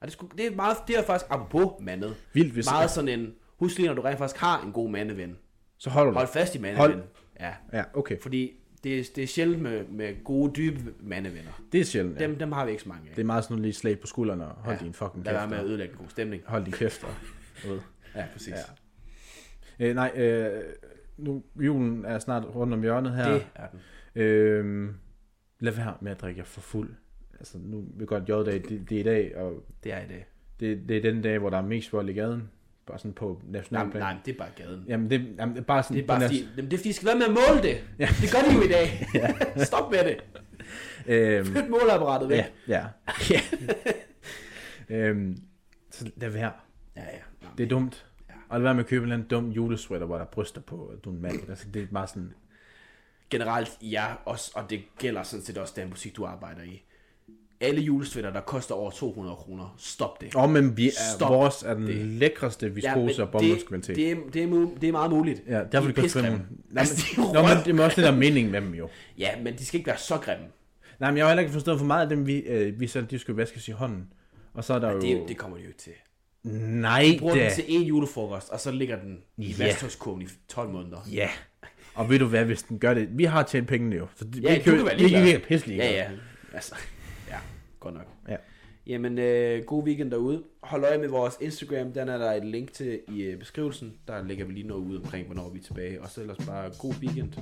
Og 0.00 0.06
det, 0.06 0.12
skulle, 0.12 0.32
det, 0.38 0.46
er 0.46 0.56
meget, 0.56 0.76
det 0.88 0.98
er 0.98 1.02
faktisk, 1.02 1.26
apropos 1.30 1.84
mandet, 1.84 2.14
Vildt, 2.32 2.52
hvis 2.52 2.70
meget 2.70 2.90
sådan 2.90 3.20
en, 3.20 3.34
husk 3.62 3.76
lige, 3.78 3.86
når 3.86 3.94
du 3.94 4.02
rent 4.02 4.18
faktisk 4.18 4.40
har 4.40 4.62
en 4.66 4.72
god 4.72 4.90
mandeven. 4.90 5.36
så 5.78 5.90
holder 5.90 6.12
du. 6.12 6.16
Hold 6.18 6.28
fast 6.28 6.54
i 6.54 6.58
mandeven. 6.58 6.76
Hold. 6.90 7.02
Ja, 7.40 7.52
Ja, 7.72 7.84
okay. 7.94 8.20
fordi 8.20 8.52
det, 8.84 8.98
er- 9.00 9.04
det 9.16 9.22
er 9.24 9.26
sjældent 9.26 9.62
med, 9.62 9.84
med 9.88 10.24
gode, 10.24 10.52
dybe 10.56 10.92
mandevenner. 11.00 11.62
Det 11.72 11.80
er 11.80 11.84
sjældent, 11.84 12.20
ja. 12.20 12.26
Dem, 12.26 12.38
dem 12.38 12.52
har 12.52 12.64
vi 12.64 12.70
ikke 12.70 12.82
så 12.82 12.88
mange 12.88 13.08
af. 13.10 13.14
Det 13.14 13.22
er 13.22 13.26
meget 13.26 13.44
sådan 13.44 13.58
lige 13.62 13.72
slag 13.72 14.00
på 14.00 14.06
skuldrene 14.06 14.46
og 14.46 14.54
hold 14.54 14.76
Ja. 14.80 14.84
din 14.84 14.92
fucking 14.94 15.24
Lad 15.24 15.32
kæft. 15.32 15.40
være 15.40 15.48
med 15.50 15.58
at 15.58 15.64
ødelægge 15.64 15.92
en 15.92 15.98
god 15.98 16.08
stemning. 16.08 16.42
Hold 16.46 16.64
din 16.64 16.72
kæft. 16.72 17.06
Ved. 17.66 17.80
Ja, 18.16 18.24
præcis. 18.32 18.54
Ja. 19.78 19.88
Øh, 19.88 19.94
nej, 19.94 20.12
øh, 20.16 20.62
nu 21.16 21.42
julen 21.60 22.04
er 22.04 22.18
snart 22.18 22.44
rundt 22.54 22.74
om 22.74 22.82
hjørnet 22.82 23.12
her. 23.12 23.32
Det 23.32 23.46
er 23.54 23.66
den. 23.66 23.80
Øh, 24.22 24.94
lad 25.60 25.72
være 25.72 25.94
med 26.00 26.10
at 26.12 26.20
drikke 26.20 26.38
jer 26.38 26.44
for 26.44 26.60
fuld. 26.60 26.94
Altså, 27.38 27.58
nu 27.58 27.84
vi 27.96 28.06
godt 28.06 28.28
J-dag, 28.28 28.62
det, 28.68 28.90
det 28.90 28.96
er 28.96 29.00
i 29.00 29.02
dag, 29.02 29.36
og 29.36 29.64
Det 29.84 29.92
er 29.92 29.98
i 30.04 30.08
dag. 30.08 30.26
det, 30.60 30.88
det 30.88 30.96
er 30.96 31.00
den 31.12 31.22
dag, 31.22 31.38
hvor 31.38 31.50
der 31.50 31.58
er 31.58 31.62
mest 31.66 31.92
vold 31.92 32.08
i 32.08 32.12
gaden. 32.12 32.50
Bare 32.86 32.98
sådan 32.98 33.12
på 33.12 33.40
Nej, 33.44 33.52
nationalplan. 33.52 34.00
nej, 34.02 34.16
det 34.24 34.34
er 34.34 34.38
bare 34.38 34.48
gaden. 34.56 34.84
Jamen, 34.88 35.10
det, 35.10 35.34
jamen, 35.38 35.54
det 35.54 35.60
er 35.60 35.64
bare 35.64 35.82
sådan... 35.82 35.96
Det 35.96 36.02
er 36.02 36.06
bare 36.06 36.20
fordi, 36.20 36.48
jamen, 36.56 36.70
det 36.70 36.72
er 36.72 36.78
fordi, 36.78 36.88
de 36.88 36.92
skal 36.94 37.06
være 37.06 37.16
med 37.18 37.26
at 37.26 37.30
måle 37.32 37.62
det. 37.62 37.84
Ja. 37.98 38.08
Det 38.20 38.32
gør 38.32 38.38
de 38.50 38.54
jo 38.54 38.62
i 38.62 38.68
dag. 38.68 39.06
Stop 39.66 39.90
med 39.90 39.98
det. 40.04 40.24
Øhm, 41.06 41.46
Flyt 41.46 41.68
måleapparatet 41.70 42.28
væk. 42.28 42.38
ja, 42.38 42.52
ja. 42.68 42.86
ja. 43.30 43.40
øhm, 44.96 45.36
så 45.90 46.10
lad 46.16 46.28
være. 46.30 46.52
Ja, 46.96 47.02
ja. 47.02 47.18
Nå, 47.42 47.48
Det 47.58 47.64
er 47.64 47.68
dumt. 47.68 48.06
Ja. 48.28 48.34
Og 48.48 48.58
lad 48.60 48.62
være 48.62 48.74
med 48.74 48.84
at 48.84 48.88
købe 48.88 48.98
en 48.98 49.02
eller 49.12 49.14
anden 49.16 49.28
dum 49.28 49.50
julesweater, 49.50 50.06
hvor 50.06 50.16
der 50.16 50.24
er 50.24 50.28
bryster 50.28 50.60
på, 50.60 50.92
du 51.04 51.10
er 51.10 51.14
en 51.14 51.22
mand. 51.22 51.48
Altså, 51.48 51.66
det 51.74 51.82
er 51.82 51.86
bare 51.92 52.06
sådan... 52.06 52.32
Generelt, 53.30 53.78
ja, 53.82 54.04
også, 54.24 54.52
og 54.54 54.70
det 54.70 54.82
gælder 54.98 55.22
sådan 55.22 55.44
set 55.44 55.58
også 55.58 55.72
den 55.76 55.88
musik, 55.88 56.16
du 56.16 56.24
arbejder 56.24 56.62
i. 56.62 56.82
Alle 57.62 57.80
julesvætter, 57.80 58.32
der 58.32 58.40
koster 58.40 58.74
over 58.74 58.90
200 58.90 59.36
kroner, 59.36 59.74
stop 59.78 60.20
det. 60.20 60.34
Åh, 60.36 60.42
oh, 60.44 60.50
men 60.50 60.76
vi 60.76 60.88
er, 60.88 60.92
Stop 61.16 61.28
vores 61.32 61.62
er 61.62 61.74
den 61.74 61.86
det. 61.86 61.96
lækreste 61.96 62.74
viskose 62.74 63.22
og 63.22 63.30
bomuldskvalitet. 63.30 63.96
det, 63.96 64.16
det, 64.16 64.34
det, 64.34 64.42
er, 64.42 64.68
det 64.80 64.88
er 64.88 64.92
meget 64.92 65.10
muligt. 65.10 65.42
Ja, 65.48 65.60
derfor 65.72 65.88
De 65.88 65.94
det 65.94 66.02
koster 66.02 66.02
pisgrimme. 66.20 66.38
fem. 66.48 66.76
Altså, 66.76 66.94
de 67.16 67.20
er 67.22 67.32
Nå, 67.32 67.42
men 67.42 67.74
det 67.74 67.80
er 67.80 67.84
også 67.84 67.96
det, 67.96 68.04
der 68.04 68.12
er 68.12 68.16
mening 68.16 68.50
med 68.50 68.60
dem 68.60 68.74
jo. 68.74 68.88
Ja, 69.18 69.30
men 69.42 69.54
de 69.58 69.66
skal 69.66 69.78
ikke 69.78 69.88
være 69.88 69.98
så 69.98 70.16
grimme. 70.18 70.44
Nej, 71.00 71.10
men 71.10 71.16
jeg 71.18 71.24
har 71.24 71.30
heller 71.30 71.40
ikke 71.40 71.52
forstået 71.52 71.78
for 71.78 71.86
meget 71.86 72.02
af 72.02 72.08
dem, 72.08 72.26
vi, 72.26 72.36
øh, 72.38 72.80
vi 72.80 72.86
selv, 72.86 73.06
de 73.06 73.18
skal 73.18 73.34
vaskes 73.34 73.68
i 73.68 73.70
hånden. 73.70 74.04
Og 74.54 74.64
så 74.64 74.74
er 74.74 74.78
der 74.78 74.90
jo... 74.92 75.00
Det, 75.00 75.22
det 75.28 75.36
kommer 75.36 75.56
de 75.56 75.62
jo 75.62 75.68
ikke 75.68 75.80
til. 75.80 75.92
Nej, 76.44 77.02
De 77.12 77.18
bruger 77.18 77.34
da. 77.34 77.42
den 77.44 77.52
til 77.52 77.64
en 77.68 77.82
julefrokost, 77.82 78.50
og 78.50 78.60
så 78.60 78.70
ligger 78.70 78.96
den 79.00 79.18
i 79.38 79.46
Ja. 79.58 79.64
vasthuskurven 79.64 80.22
i 80.22 80.26
12 80.48 80.70
måneder. 80.70 80.96
Ja. 81.12 81.28
Og 81.94 82.10
ved 82.10 82.18
du 82.18 82.26
hvad, 82.26 82.44
hvis 82.44 82.62
den 82.62 82.78
gør 82.78 82.94
det... 82.94 83.08
Vi 83.12 83.24
har 83.24 83.42
tjent 83.42 83.68
pengene 83.68 83.96
jo. 83.96 84.06
Så 84.16 84.24
det, 84.24 84.42
Ja, 84.42 84.58
vi 84.58 84.70
du 84.70 84.76
kan 84.76 84.84
være 84.86 84.96
ligeglad. 84.96 85.22
vi 85.24 85.30
er 85.32 85.38
pisselig. 85.38 85.76
Ja, 85.76 85.90
ja. 85.92 86.04
Altså, 86.54 86.74
ja, 86.74 87.01
godt 87.82 87.94
nok. 87.94 88.06
Ja. 88.28 88.36
Jamen, 88.86 89.18
øh, 89.18 89.64
god 89.64 89.84
weekend 89.84 90.10
derude. 90.10 90.42
Hold 90.62 90.84
øje 90.84 90.98
med 90.98 91.08
vores 91.08 91.34
Instagram, 91.40 91.92
den 91.92 92.08
er 92.08 92.18
der 92.18 92.32
et 92.32 92.44
link 92.44 92.72
til 92.72 93.00
i 93.08 93.22
øh, 93.22 93.38
beskrivelsen. 93.38 93.94
Der 94.08 94.22
lægger 94.22 94.44
vi 94.44 94.52
lige 94.52 94.68
noget 94.68 94.82
ud 94.82 94.96
omkring, 94.96 95.26
hvornår 95.26 95.50
vi 95.50 95.58
er 95.58 95.62
tilbage. 95.62 96.02
Og 96.02 96.10
så 96.10 96.20
ellers 96.20 96.46
bare 96.46 96.70
god 96.78 96.94
weekend. 97.00 97.32